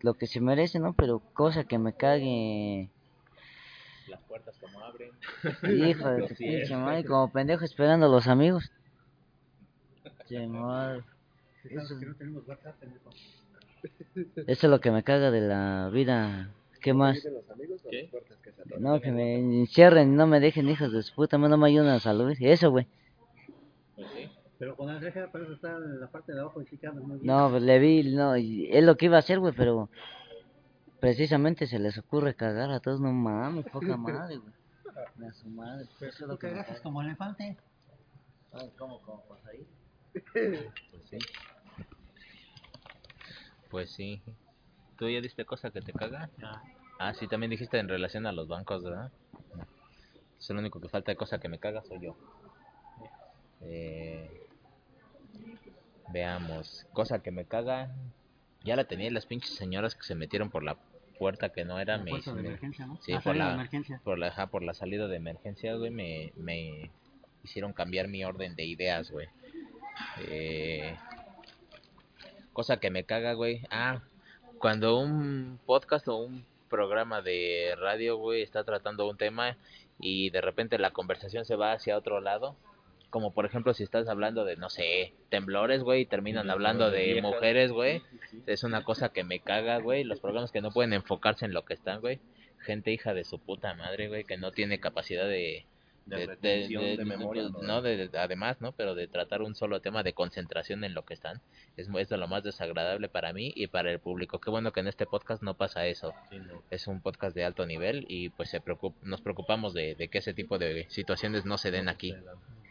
lo 0.00 0.14
que 0.14 0.26
se 0.26 0.40
merece, 0.40 0.78
¿no? 0.78 0.92
Pero 0.94 1.20
cosa 1.34 1.64
que 1.64 1.78
me 1.78 1.92
cague... 1.92 2.90
Las 4.08 4.20
puertas 4.22 4.56
como 4.60 4.80
abren. 4.80 5.10
Hijo 5.64 6.08
de 6.08 6.22
tu 6.28 6.34
pinche 6.36 6.76
madre, 6.76 7.04
como 7.04 7.30
pendejo 7.32 7.64
esperando 7.64 8.06
a 8.06 8.08
los 8.08 8.26
amigos. 8.28 8.70
Che, 10.26 10.46
madre. 10.46 11.04
Eso, 11.64 11.94
eso 14.46 14.66
es 14.66 14.70
lo 14.70 14.80
que 14.80 14.90
me 14.90 15.02
caga 15.02 15.30
de 15.30 15.40
la 15.42 15.90
vida. 15.92 16.54
¿Qué 16.80 16.94
más? 16.94 17.18
¿Qué? 17.90 18.10
No, 18.78 19.00
que 19.00 19.12
me 19.12 19.38
encierren 19.38 20.12
y 20.12 20.16
no 20.16 20.26
me 20.26 20.40
dejen 20.40 20.68
hijos 20.68 20.92
de 20.92 21.02
su 21.02 21.14
puta, 21.14 21.38
madre, 21.38 21.50
no 21.50 21.58
me 21.58 21.68
ayudan 21.68 21.88
a 21.88 22.00
salud. 22.00 22.34
Eso, 22.40 22.70
güey. 22.70 22.86
Pues 23.96 24.08
sí. 24.14 24.30
Pero 24.60 24.76
con 24.76 24.88
la 24.88 24.98
reja, 24.98 25.26
por 25.32 25.40
eso 25.40 25.54
está 25.54 25.70
en 25.70 26.00
la 26.00 26.08
parte 26.08 26.34
de 26.34 26.40
abajo 26.40 26.62
quedas 26.62 26.94
muy 26.94 27.18
bien. 27.18 27.26
No, 27.26 27.48
pues, 27.48 27.62
le 27.62 27.78
vi, 27.78 28.14
no, 28.14 28.36
y 28.36 28.68
es 28.70 28.84
lo 28.84 28.96
que 28.96 29.06
iba 29.06 29.16
a 29.16 29.20
hacer, 29.20 29.38
güey, 29.38 29.54
pero 29.56 29.88
precisamente 31.00 31.66
se 31.66 31.78
les 31.78 31.96
ocurre 31.96 32.34
cagar 32.34 32.70
a 32.70 32.80
todos, 32.80 33.00
no 33.00 33.10
mames, 33.10 33.64
poca 33.70 33.96
madre, 33.96 34.36
güey. 34.36 34.52
A 35.26 35.32
su 35.32 35.48
madre, 35.48 35.86
pues, 35.98 36.14
eso 36.14 36.24
es 36.24 36.28
lo 36.28 36.38
que 36.38 36.48
cagaste 36.48 36.72
caga. 36.72 36.82
como 36.82 37.00
elefante. 37.00 37.56
Ay, 38.52 38.70
¿cómo, 38.76 39.00
cómo, 39.00 39.24
pues 39.28 39.40
ahí? 39.46 39.66
Pues 40.90 41.02
sí. 41.08 41.18
Pues 43.70 43.90
sí. 43.90 44.22
¿Tú 45.00 45.08
ya 45.08 45.22
diste 45.22 45.46
cosa 45.46 45.70
que 45.70 45.80
te 45.80 45.94
caga? 45.94 46.28
Ya. 46.36 46.62
Ah, 46.98 47.14
sí, 47.14 47.26
también 47.26 47.48
dijiste 47.50 47.78
en 47.78 47.88
relación 47.88 48.26
a 48.26 48.32
los 48.32 48.48
bancos, 48.48 48.84
¿verdad? 48.84 49.10
Es 50.38 50.50
el 50.50 50.58
único 50.58 50.78
que 50.78 50.90
falta 50.90 51.10
de 51.10 51.16
cosa 51.16 51.40
que 51.40 51.48
me 51.48 51.58
caga 51.58 51.82
soy 51.84 52.00
yo. 52.00 52.16
Eh, 53.62 54.46
veamos, 56.08 56.86
cosa 56.92 57.22
que 57.22 57.30
me 57.30 57.46
caga. 57.46 57.90
Ya 58.62 58.76
la 58.76 58.84
tenía 58.84 59.10
las 59.10 59.24
pinches 59.24 59.54
señoras 59.54 59.94
que 59.94 60.02
se 60.02 60.14
metieron 60.14 60.50
por 60.50 60.62
la 60.64 60.76
puerta 61.18 61.48
que 61.48 61.64
no 61.64 61.80
era. 61.80 61.96
La 61.96 62.04
Me, 62.04 62.10
puerta 62.10 62.34
de 62.34 62.42
me- 62.42 62.48
emergencia, 62.48 62.86
¿no? 62.86 62.98
sí, 63.00 63.12
La 63.12 63.20
por 63.20 63.24
salida 63.32 63.44
de 63.44 63.48
la- 63.50 63.54
emergencia. 63.54 64.00
por 64.04 64.18
la, 64.18 64.26
ajá, 64.28 64.48
por 64.48 64.62
la 64.62 64.74
salida 64.74 65.08
de 65.08 65.16
emergencia, 65.16 65.74
güey, 65.76 65.90
me, 65.90 66.32
me 66.36 66.90
hicieron 67.42 67.72
cambiar 67.72 68.08
mi 68.08 68.22
orden 68.22 68.54
de 68.54 68.66
ideas, 68.66 69.10
güey. 69.10 69.28
Eh, 70.18 70.94
cosa 72.52 72.78
que 72.78 72.90
me 72.90 73.04
caga, 73.04 73.32
güey. 73.32 73.62
Ah, 73.70 74.02
cuando 74.60 74.98
un 74.98 75.58
podcast 75.64 76.06
o 76.08 76.16
un 76.16 76.44
programa 76.68 77.22
de 77.22 77.74
radio, 77.78 78.18
güey, 78.18 78.42
está 78.42 78.62
tratando 78.62 79.08
un 79.08 79.16
tema 79.16 79.56
y 79.98 80.28
de 80.28 80.42
repente 80.42 80.78
la 80.78 80.90
conversación 80.90 81.46
se 81.46 81.56
va 81.56 81.72
hacia 81.72 81.96
otro 81.96 82.20
lado. 82.20 82.56
Como 83.08 83.32
por 83.32 83.46
ejemplo 83.46 83.72
si 83.72 83.82
estás 83.82 84.06
hablando 84.06 84.44
de, 84.44 84.56
no 84.56 84.68
sé, 84.68 85.14
temblores, 85.30 85.82
güey, 85.82 86.02
y 86.02 86.06
terminan 86.06 86.50
hablando 86.50 86.90
de 86.90 87.04
viejas. 87.04 87.22
mujeres, 87.22 87.72
güey. 87.72 88.02
Es 88.46 88.62
una 88.62 88.84
cosa 88.84 89.08
que 89.08 89.24
me 89.24 89.40
caga, 89.40 89.78
güey. 89.78 90.04
Los 90.04 90.20
programas 90.20 90.52
que 90.52 90.60
no 90.60 90.70
pueden 90.70 90.92
enfocarse 90.92 91.46
en 91.46 91.54
lo 91.54 91.64
que 91.64 91.72
están, 91.72 92.02
güey. 92.02 92.20
Gente 92.58 92.92
hija 92.92 93.14
de 93.14 93.24
su 93.24 93.38
puta 93.38 93.72
madre, 93.74 94.08
güey, 94.08 94.24
que 94.24 94.36
no 94.36 94.52
tiene 94.52 94.78
capacidad 94.78 95.26
de... 95.26 95.64
De 96.16 96.26
retención, 96.26 96.82
de 96.96 97.04
memoria, 97.04 97.42
no, 97.62 97.82
de- 97.82 98.08
de- 98.08 98.18
además, 98.18 98.60
¿no? 98.60 98.72
Pero 98.72 98.94
de 98.94 99.06
tratar 99.08 99.42
un 99.42 99.54
solo 99.54 99.80
tema 99.80 100.02
de 100.02 100.12
concentración 100.12 100.84
en 100.84 100.94
lo 100.94 101.04
que 101.04 101.14
están. 101.14 101.40
Es, 101.76 101.88
es 101.96 102.08
de 102.08 102.16
lo 102.16 102.28
más 102.28 102.42
desagradable 102.42 103.08
para 103.08 103.32
mí 103.32 103.52
y 103.54 103.66
para 103.68 103.90
el 103.90 103.98
público. 104.00 104.40
Qué 104.40 104.50
bueno 104.50 104.72
que 104.72 104.80
en 104.80 104.88
este 104.88 105.06
podcast 105.06 105.42
no 105.42 105.54
pasa 105.54 105.86
eso. 105.86 106.12
Sí, 106.30 106.38
no. 106.38 106.62
Es 106.70 106.86
un 106.86 107.00
podcast 107.00 107.34
de 107.34 107.44
alto 107.44 107.64
nivel 107.66 108.04
y 108.08 108.28
pues 108.30 108.50
se 108.50 108.60
preocup- 108.62 108.94
nos 109.02 109.20
preocupamos 109.20 109.72
de, 109.74 109.94
de 109.94 110.08
que 110.08 110.18
ese 110.18 110.34
tipo 110.34 110.58
de 110.58 110.86
situaciones 110.90 111.44
no 111.46 111.58
se 111.58 111.70
den 111.70 111.88
aquí. 111.88 112.14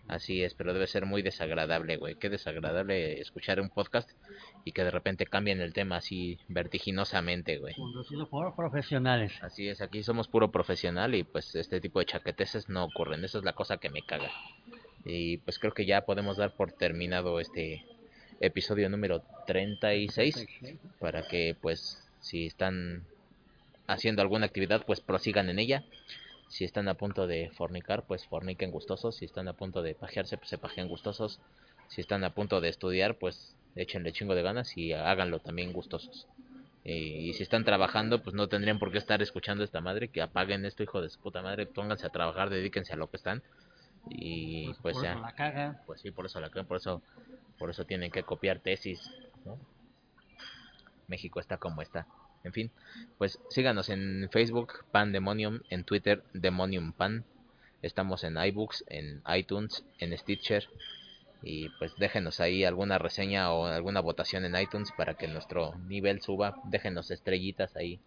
Así 0.09 0.41
es, 0.43 0.55
pero 0.55 0.73
debe 0.73 0.87
ser 0.87 1.05
muy 1.05 1.21
desagradable, 1.21 1.97
güey. 1.97 2.15
Qué 2.15 2.29
desagradable 2.29 3.21
escuchar 3.21 3.61
un 3.61 3.69
podcast 3.69 4.09
y 4.65 4.71
que 4.71 4.83
de 4.83 4.89
repente 4.89 5.27
cambien 5.27 5.61
el 5.61 5.71
tema 5.71 5.97
así 5.97 6.39
vertiginosamente, 6.47 7.59
güey. 7.59 7.75
Conducido 7.75 8.27
por 8.27 8.55
profesionales. 8.55 9.33
Así 9.43 9.69
es, 9.69 9.81
aquí 9.81 10.01
somos 10.01 10.27
puro 10.27 10.49
profesional 10.49 11.13
y 11.13 11.23
pues 11.23 11.53
este 11.53 11.79
tipo 11.79 11.99
de 11.99 12.07
chaqueteces 12.07 12.69
no 12.69 12.85
ocurren. 12.85 13.23
Esa 13.23 13.37
es 13.37 13.43
la 13.43 13.53
cosa 13.53 13.77
que 13.77 13.91
me 13.91 14.01
caga. 14.01 14.31
Y 15.05 15.37
pues 15.37 15.59
creo 15.59 15.75
que 15.75 15.85
ya 15.85 16.01
podemos 16.01 16.37
dar 16.37 16.55
por 16.55 16.71
terminado 16.71 17.39
este 17.39 17.85
episodio 18.39 18.89
número 18.89 19.21
36 19.45 20.43
para 20.99 21.27
que 21.27 21.55
pues 21.61 22.03
si 22.19 22.47
están 22.47 23.03
haciendo 23.85 24.23
alguna 24.23 24.47
actividad 24.47 24.87
pues 24.87 25.01
prosigan 25.01 25.49
en 25.51 25.59
ella. 25.59 25.83
Si 26.49 26.65
están 26.65 26.89
a 26.89 26.95
punto 26.95 27.27
de 27.27 27.49
fornicar 27.51 28.03
pues 28.05 28.25
forniquen 28.25 28.71
gustosos. 28.71 29.15
Si 29.15 29.25
están 29.25 29.47
a 29.47 29.53
punto 29.53 29.81
de 29.81 29.95
pajearse 29.95 30.37
pues 30.37 30.49
se 30.49 30.57
pajean 30.57 30.89
gustosos. 30.89 31.39
Si 31.87 32.01
están 32.01 32.23
a 32.23 32.33
punto 32.33 32.59
de 32.59 32.69
estudiar 32.69 33.15
pues 33.15 33.55
échenle 33.75 34.11
chingo 34.11 34.35
de 34.35 34.41
ganas 34.41 34.75
y 34.77 34.93
háganlo 34.93 35.39
también 35.39 35.71
gustosos. 35.71 36.27
Y 36.83 37.33
si 37.33 37.43
están 37.43 37.65
trabajando, 37.65 38.23
pues 38.23 38.35
no 38.35 38.47
tendrían 38.47 38.79
por 38.79 38.91
qué 38.91 38.97
estar 38.97 39.21
escuchando 39.21 39.63
esta 39.63 39.81
madre. 39.81 40.07
Que 40.07 40.21
apaguen 40.21 40.65
esto, 40.65 40.81
hijo 40.81 41.01
de 41.01 41.09
su 41.09 41.19
puta 41.19 41.41
madre. 41.41 41.65
Pónganse 41.65 42.07
a 42.07 42.09
trabajar, 42.09 42.49
dedíquense 42.49 42.93
a 42.93 42.95
lo 42.95 43.09
que 43.09 43.17
están. 43.17 43.43
Y 44.09 44.73
pues, 44.81 44.95
por 44.95 45.03
ya. 45.03 45.11
eso 45.11 45.21
la 45.21 45.33
cagan. 45.33 45.81
Pues 45.85 46.01
sí, 46.01 46.11
por 46.11 46.25
eso 46.25 46.39
la 46.39 46.49
cagan, 46.49 46.65
por 46.65 46.77
eso, 46.77 47.01
por 47.57 47.69
eso 47.69 47.85
tienen 47.85 48.11
que 48.11 48.23
copiar 48.23 48.59
tesis. 48.59 48.99
¿no? 49.45 49.57
México 51.07 51.39
está 51.39 51.57
como 51.57 51.81
está. 51.81 52.07
En 52.43 52.53
fin, 52.53 52.71
pues 53.17 53.39
síganos 53.49 53.89
en 53.89 54.29
Facebook, 54.31 54.85
Pandemonium, 54.91 55.61
en 55.69 55.83
Twitter, 55.83 56.23
Demonium 56.33 56.93
Pan. 56.93 57.25
Estamos 57.81 58.23
en 58.23 58.37
iBooks, 58.37 58.85
en 58.87 59.21
iTunes, 59.35 59.83
en 59.99 60.17
Stitcher. 60.17 60.67
Y 61.41 61.69
pues 61.79 61.95
déjenos 61.97 62.39
ahí 62.39 62.63
alguna 62.63 62.97
reseña 62.97 63.51
o 63.53 63.65
alguna 63.65 64.01
votación 64.01 64.45
en 64.45 64.59
iTunes 64.59 64.91
para 64.97 65.13
que 65.13 65.27
nuestro 65.27 65.75
nivel 65.87 66.21
suba. 66.21 66.55
Déjenos 66.65 67.11
estrellitas 67.11 67.75
ahí. 67.75 67.99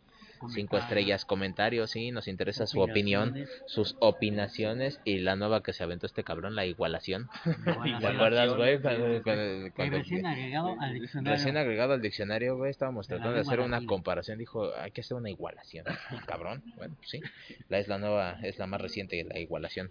Cinco 0.51 0.77
estrellas, 0.79 1.25
comentarios, 1.25 1.91
sí, 1.91 2.11
nos 2.11 2.29
interesa 2.29 2.67
su 2.67 2.81
opinión, 2.81 3.47
sus 3.67 3.97
opinaciones 4.01 5.01
y 5.05 5.19
la 5.19 5.37
nueva 5.37 5.63
que 5.63 5.73
se 5.73 5.85
aventó 5.85 6.07
este 6.07 6.25
cabrón, 6.25 6.55
la 6.55 6.67
igualación. 6.67 7.29
¿Te 8.01 8.07
acuerdas, 8.07 8.55
güey? 8.55 8.79
Recién 8.79 10.27
agregado 10.27 10.77
al 10.81 10.95
diccionario. 10.95 11.33
Recién 11.33 11.57
agregado 11.57 11.93
al 11.93 12.03
diccionario, 12.03 12.57
güey, 12.57 12.71
estábamos 12.71 13.07
tratando 13.09 13.35
de 13.35 13.41
hacer 13.41 13.61
una 13.61 13.85
comparación. 13.87 14.39
Dijo, 14.39 14.75
hay 14.77 14.91
que 14.91 15.03
hacer 15.03 15.17
una 15.17 15.31
igualación. 15.31 15.85
Cabrón, 16.27 16.63
bueno, 16.77 16.95
pues 16.97 17.11
sí. 17.11 17.21
La 17.69 17.79
es 17.79 17.89
la 17.89 17.99
nueva, 17.99 18.39
es 18.43 18.59
la 18.59 18.67
más 18.67 18.81
reciente, 18.81 19.25
la 19.25 19.39
igualación. 19.39 19.91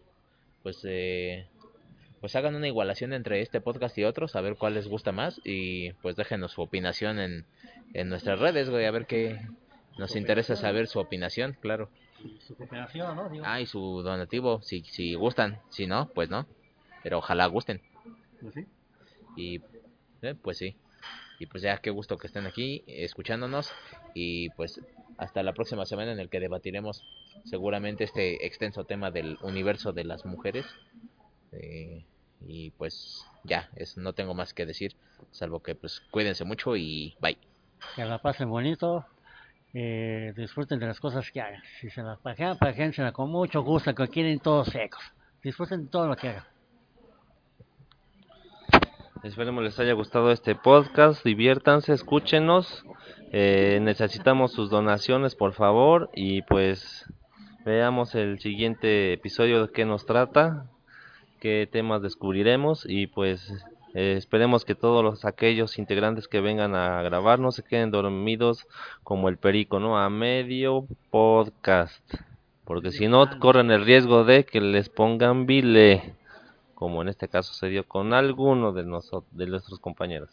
Pues, 0.63 0.79
eh, 0.83 1.47
pues 2.19 2.35
hagan 2.35 2.55
una 2.55 2.67
igualación 2.67 3.13
entre 3.13 3.41
este 3.41 3.61
podcast 3.61 3.97
y 3.97 4.03
otros, 4.03 4.35
a 4.35 4.41
ver 4.41 4.55
cuál 4.55 4.75
les 4.75 4.87
gusta 4.87 5.11
más. 5.11 5.41
Y 5.43 5.93
pues 5.93 6.15
déjenos 6.15 6.51
su 6.51 6.61
opinación 6.61 7.19
en, 7.19 7.45
en 7.93 8.09
nuestras 8.09 8.39
redes, 8.39 8.69
güey, 8.69 8.85
a 8.85 8.91
ver 8.91 9.05
qué. 9.05 9.39
Nos 9.97 10.15
interesa 10.15 10.55
saber 10.55 10.87
su 10.87 10.99
opinación, 10.99 11.57
claro. 11.59 11.89
Su 12.45 12.55
cooperación, 12.55 13.15
¿no? 13.15 13.29
Digo, 13.29 13.43
Ah, 13.47 13.61
y 13.61 13.65
su 13.65 14.01
donativo, 14.03 14.61
si, 14.61 14.83
si 14.83 15.15
gustan. 15.15 15.59
Si 15.69 15.87
no, 15.87 16.07
pues 16.13 16.29
no. 16.29 16.45
Pero 17.03 17.17
ojalá 17.17 17.45
gusten. 17.47 17.81
pues 18.41 18.53
sí. 18.53 18.65
Y 19.35 19.61
eh, 20.21 20.35
pues 20.41 20.57
sí. 20.57 20.75
Y 21.39 21.47
pues 21.47 21.63
ya 21.63 21.77
qué 21.77 21.89
gusto 21.89 22.17
que 22.17 22.27
estén 22.27 22.45
aquí 22.45 22.83
escuchándonos. 22.87 23.71
Y 24.13 24.49
pues 24.51 24.79
hasta 25.17 25.41
la 25.43 25.53
próxima 25.53 25.85
semana 25.85 26.11
en 26.11 26.19
el 26.19 26.29
que 26.29 26.39
debatiremos 26.39 27.03
seguramente 27.45 28.03
este 28.03 28.45
extenso 28.45 28.83
tema 28.85 29.09
del 29.11 29.37
universo 29.41 29.91
de 29.93 30.03
las 30.03 30.25
mujeres. 30.25 30.65
Eh, 31.51 32.05
y 32.47 32.71
pues 32.71 33.25
ya, 33.43 33.69
es, 33.75 33.97
no 33.97 34.13
tengo 34.13 34.33
más 34.33 34.53
que 34.53 34.65
decir. 34.65 34.95
Salvo 35.31 35.61
que 35.61 35.73
pues 35.75 36.01
cuídense 36.11 36.43
mucho 36.43 36.75
y 36.75 37.15
bye. 37.19 37.37
Que 37.95 38.05
la 38.05 38.19
pasen 38.21 38.49
bonito. 38.49 39.05
Eh, 39.73 40.33
disfruten 40.35 40.79
de 40.79 40.87
las 40.87 40.99
cosas 40.99 41.29
que 41.31 41.41
hagan. 41.41 41.61
Si 41.79 41.89
se 41.89 42.01
las 42.01 42.19
pajean, 42.19 42.57
pajeánsela 42.57 43.11
con 43.11 43.29
mucho 43.29 43.61
gusto, 43.63 43.93
que 43.95 44.07
quieren 44.07 44.39
todos 44.39 44.67
secos. 44.67 45.03
Disfruten 45.43 45.85
de 45.85 45.89
todo 45.89 46.07
lo 46.07 46.15
que 46.15 46.29
hagan. 46.29 46.43
Esperemos 49.23 49.63
les 49.63 49.79
haya 49.79 49.93
gustado 49.93 50.31
este 50.31 50.55
podcast, 50.55 51.23
diviértanse, 51.23 51.93
escúchenos. 51.93 52.83
Eh, 53.31 53.79
necesitamos 53.81 54.51
sus 54.51 54.69
donaciones, 54.71 55.35
por 55.35 55.53
favor, 55.53 56.09
y 56.15 56.41
pues 56.41 57.05
veamos 57.63 58.15
el 58.15 58.39
siguiente 58.39 59.13
episodio 59.13 59.67
de 59.67 59.71
qué 59.71 59.85
nos 59.85 60.07
trata, 60.07 60.65
qué 61.39 61.69
temas 61.71 62.01
descubriremos 62.01 62.83
y 62.89 63.07
pues 63.07 63.53
eh, 63.93 64.15
esperemos 64.17 64.65
que 64.65 64.75
todos 64.75 65.03
los 65.03 65.25
aquellos 65.25 65.77
integrantes 65.77 66.27
que 66.27 66.41
vengan 66.41 66.75
a 66.75 67.01
grabar 67.01 67.39
no 67.39 67.51
se 67.51 67.63
queden 67.63 67.91
dormidos 67.91 68.67
como 69.03 69.29
el 69.29 69.37
perico, 69.37 69.79
¿no? 69.79 69.97
A 69.97 70.09
medio 70.09 70.85
podcast, 71.09 72.03
porque 72.65 72.91
si 72.91 73.07
no 73.07 73.39
corren 73.39 73.71
el 73.71 73.85
riesgo 73.85 74.23
de 74.23 74.45
que 74.45 74.61
les 74.61 74.89
pongan 74.89 75.45
bile 75.45 76.15
como 76.81 77.03
en 77.03 77.09
este 77.09 77.27
caso 77.27 77.53
se 77.53 77.67
dio 77.67 77.87
con 77.87 78.11
alguno 78.11 78.73
de, 78.73 78.81
de 78.81 79.45
nuestros 79.45 79.79
compañeros. 79.79 80.31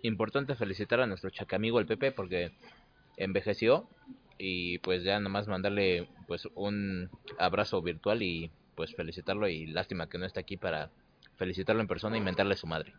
Importante 0.00 0.54
felicitar 0.54 0.98
a 1.02 1.06
nuestro 1.06 1.28
chacamigo 1.28 1.78
el 1.78 1.84
Pepe 1.84 2.10
porque 2.10 2.52
envejeció 3.18 3.86
y 4.38 4.78
pues 4.78 5.04
ya 5.04 5.20
nomás 5.20 5.46
mandarle 5.46 6.08
pues 6.26 6.48
un 6.54 7.10
abrazo 7.38 7.82
virtual 7.82 8.22
y 8.22 8.50
pues 8.74 8.94
felicitarlo 8.94 9.46
y 9.46 9.66
lástima 9.66 10.08
que 10.08 10.16
no 10.16 10.24
está 10.24 10.40
aquí 10.40 10.56
para 10.56 10.88
felicitarlo 11.42 11.82
en 11.82 11.88
persona 11.88 12.16
y 12.16 12.20
mentarle 12.20 12.54
a 12.54 12.56
su 12.56 12.68
madre. 12.68 12.94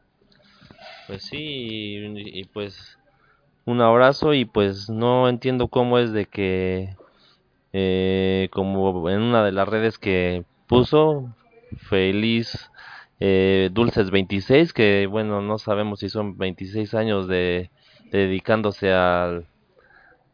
Pues 1.07 1.23
sí, 1.23 1.37
y, 1.39 2.43
pues 2.45 2.97
un 3.65 3.79
abrazo 3.81 4.33
y 4.33 4.43
pues 4.45 4.89
no 4.89 5.29
entiendo 5.29 5.69
cómo 5.69 5.97
es 5.97 6.11
de 6.11 6.25
que 6.25 6.89
eh, 7.73 8.49
como 8.51 9.09
en 9.09 9.21
una 9.21 9.45
de 9.45 9.53
las 9.53 9.67
redes 9.67 9.97
que 9.97 10.43
puso 10.67 11.33
feliz 11.89 12.69
eh, 13.19 13.69
dulces 13.71 14.11
26 14.11 14.73
que 14.73 15.07
bueno 15.07 15.41
no 15.41 15.57
sabemos 15.57 15.99
si 16.01 16.09
son 16.09 16.37
26 16.37 16.93
años 16.93 17.27
de, 17.27 17.71
dedicándose 18.11 18.91
al- 18.91 19.47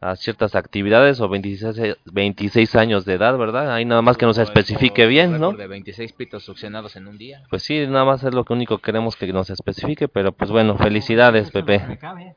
a 0.02 0.16
ciertas 0.16 0.54
actividades 0.54 1.20
o 1.20 1.28
26, 1.28 1.96
26 2.06 2.74
años 2.76 3.04
de 3.04 3.14
edad, 3.14 3.36
¿verdad? 3.36 3.72
Ahí 3.74 3.84
nada 3.84 4.00
más 4.00 4.16
que 4.16 4.24
nos 4.26 4.36
Su- 4.36 4.42
especifique 4.42 5.06
bien, 5.06 5.38
¿no? 5.38 5.52
De 5.52 5.66
26 5.66 6.12
pitos 6.14 6.42
succionados 6.42 6.96
en 6.96 7.06
un 7.06 7.18
día. 7.18 7.42
Pues 7.50 7.62
sí, 7.62 7.86
nada 7.86 8.04
más 8.06 8.24
es 8.24 8.32
lo 8.32 8.44
que 8.44 8.52
único 8.54 8.78
que 8.78 8.84
queremos 8.84 9.16
que 9.16 9.30
nos 9.32 9.50
especifique, 9.50 10.08
pero 10.08 10.32
pues 10.32 10.50
bueno, 10.50 10.76
felicidades, 10.78 11.50
Pepe. 11.50 11.98
cabe. 12.00 12.34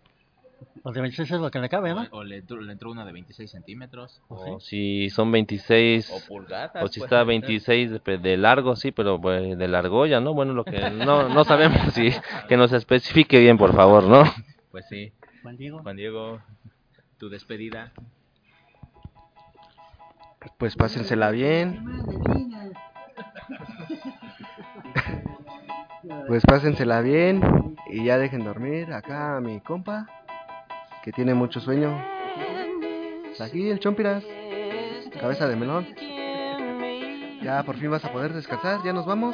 Los 0.84 0.94
de 0.94 1.00
26 1.00 1.32
es 1.32 1.40
lo 1.40 1.50
que 1.50 1.60
le 1.60 1.70
cabe, 1.70 1.94
¿no? 1.94 2.02
O, 2.12 2.18
o 2.18 2.24
le, 2.26 2.40
entró- 2.44 2.60
le 2.60 2.74
entró 2.74 2.92
una 2.92 3.06
de 3.06 3.14
26 3.14 3.50
centímetros. 3.50 4.22
O 4.28 4.60
si 4.60 5.10
son 5.10 5.32
26, 5.32 6.12
O 6.12 6.20
pulgadas. 6.28 6.84
o 6.84 6.90
si 6.90 7.00
pues, 7.00 7.10
está 7.10 7.24
26 7.24 7.92
de, 8.04 8.18
de 8.18 8.36
largo, 8.36 8.76
sí, 8.76 8.92
pero 8.92 9.22
pues, 9.22 9.58
de 9.58 9.68
largolla, 9.70 10.20
¿no? 10.20 10.34
Bueno, 10.34 10.52
lo 10.52 10.66
que 10.66 10.90
no, 10.90 11.30
no 11.30 11.46
sabemos, 11.46 11.94
si 11.94 12.10
que 12.50 12.58
nos 12.58 12.74
especifique 12.74 13.40
bien, 13.40 13.58
por 13.58 13.74
favor, 13.74 14.04
¿no? 14.04 14.24
Pues 14.72 14.86
sí. 14.90 15.14
Juan 15.42 15.56
Diego. 15.56 15.80
Juan 15.84 15.96
Diego, 15.96 16.42
tu 17.24 17.30
despedida. 17.30 17.94
Pues 20.58 20.76
pásensela 20.76 21.32
bien. 21.32 21.80
Pues 26.28 26.44
pásensela 26.44 27.00
bien 27.00 27.78
y 27.90 28.04
ya 28.04 28.18
dejen 28.18 28.44
dormir 28.44 28.92
acá 28.92 29.38
a 29.38 29.40
mi 29.40 29.62
compa 29.62 30.06
que 31.02 31.14
tiene 31.14 31.34
mucho 31.34 31.62
sueño. 31.62 31.98
Aquí 33.40 33.70
el 33.70 33.80
Chompiras, 33.80 34.22
cabeza 35.20 35.48
de 35.48 35.56
melón. 35.56 35.88
Ya 37.42 37.64
por 37.64 37.78
fin 37.78 37.90
vas 37.90 38.04
a 38.04 38.12
poder 38.12 38.34
descansar, 38.34 38.84
ya 38.84 38.92
nos 38.92 39.06
vamos. 39.06 39.34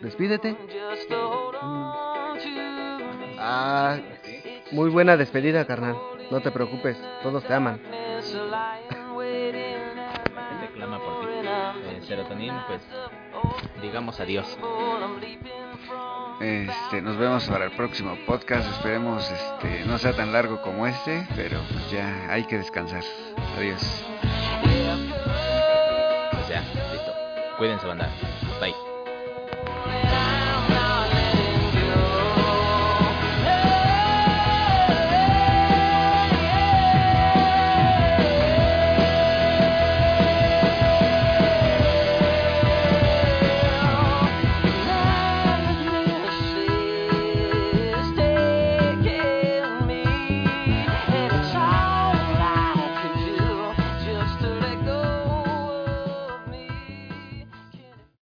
Despídete. 0.00 0.56
Ah, 3.38 3.98
muy 4.70 4.90
buena 4.90 5.16
despedida, 5.16 5.66
carnal. 5.66 6.13
No 6.30 6.40
te 6.40 6.50
preocupes, 6.50 6.96
todos 7.22 7.44
te 7.44 7.54
aman. 7.54 7.80
Él 10.62 10.68
clama 10.74 10.98
por 10.98 11.20
ti. 11.20 11.26
Eh, 11.46 12.00
serotonin, 12.02 12.54
pues 12.66 12.82
digamos 13.82 14.18
adiós. 14.20 14.58
Este, 16.40 17.00
nos 17.00 17.16
vemos 17.16 17.44
para 17.48 17.66
el 17.66 17.70
próximo 17.72 18.16
podcast. 18.26 18.68
Esperemos 18.72 19.30
este 19.30 19.84
no 19.86 19.98
sea 19.98 20.12
tan 20.14 20.32
largo 20.32 20.60
como 20.62 20.86
este, 20.86 21.26
pero 21.36 21.60
pues 21.72 21.90
ya 21.90 22.26
hay 22.30 22.44
que 22.44 22.58
descansar. 22.58 23.02
Adiós. 23.56 24.04
Pues 26.32 26.48
ya, 26.48 26.60
listo. 26.92 27.12
Cuídense, 27.56 27.86
banda. 27.86 28.10
Bye. 28.60 28.93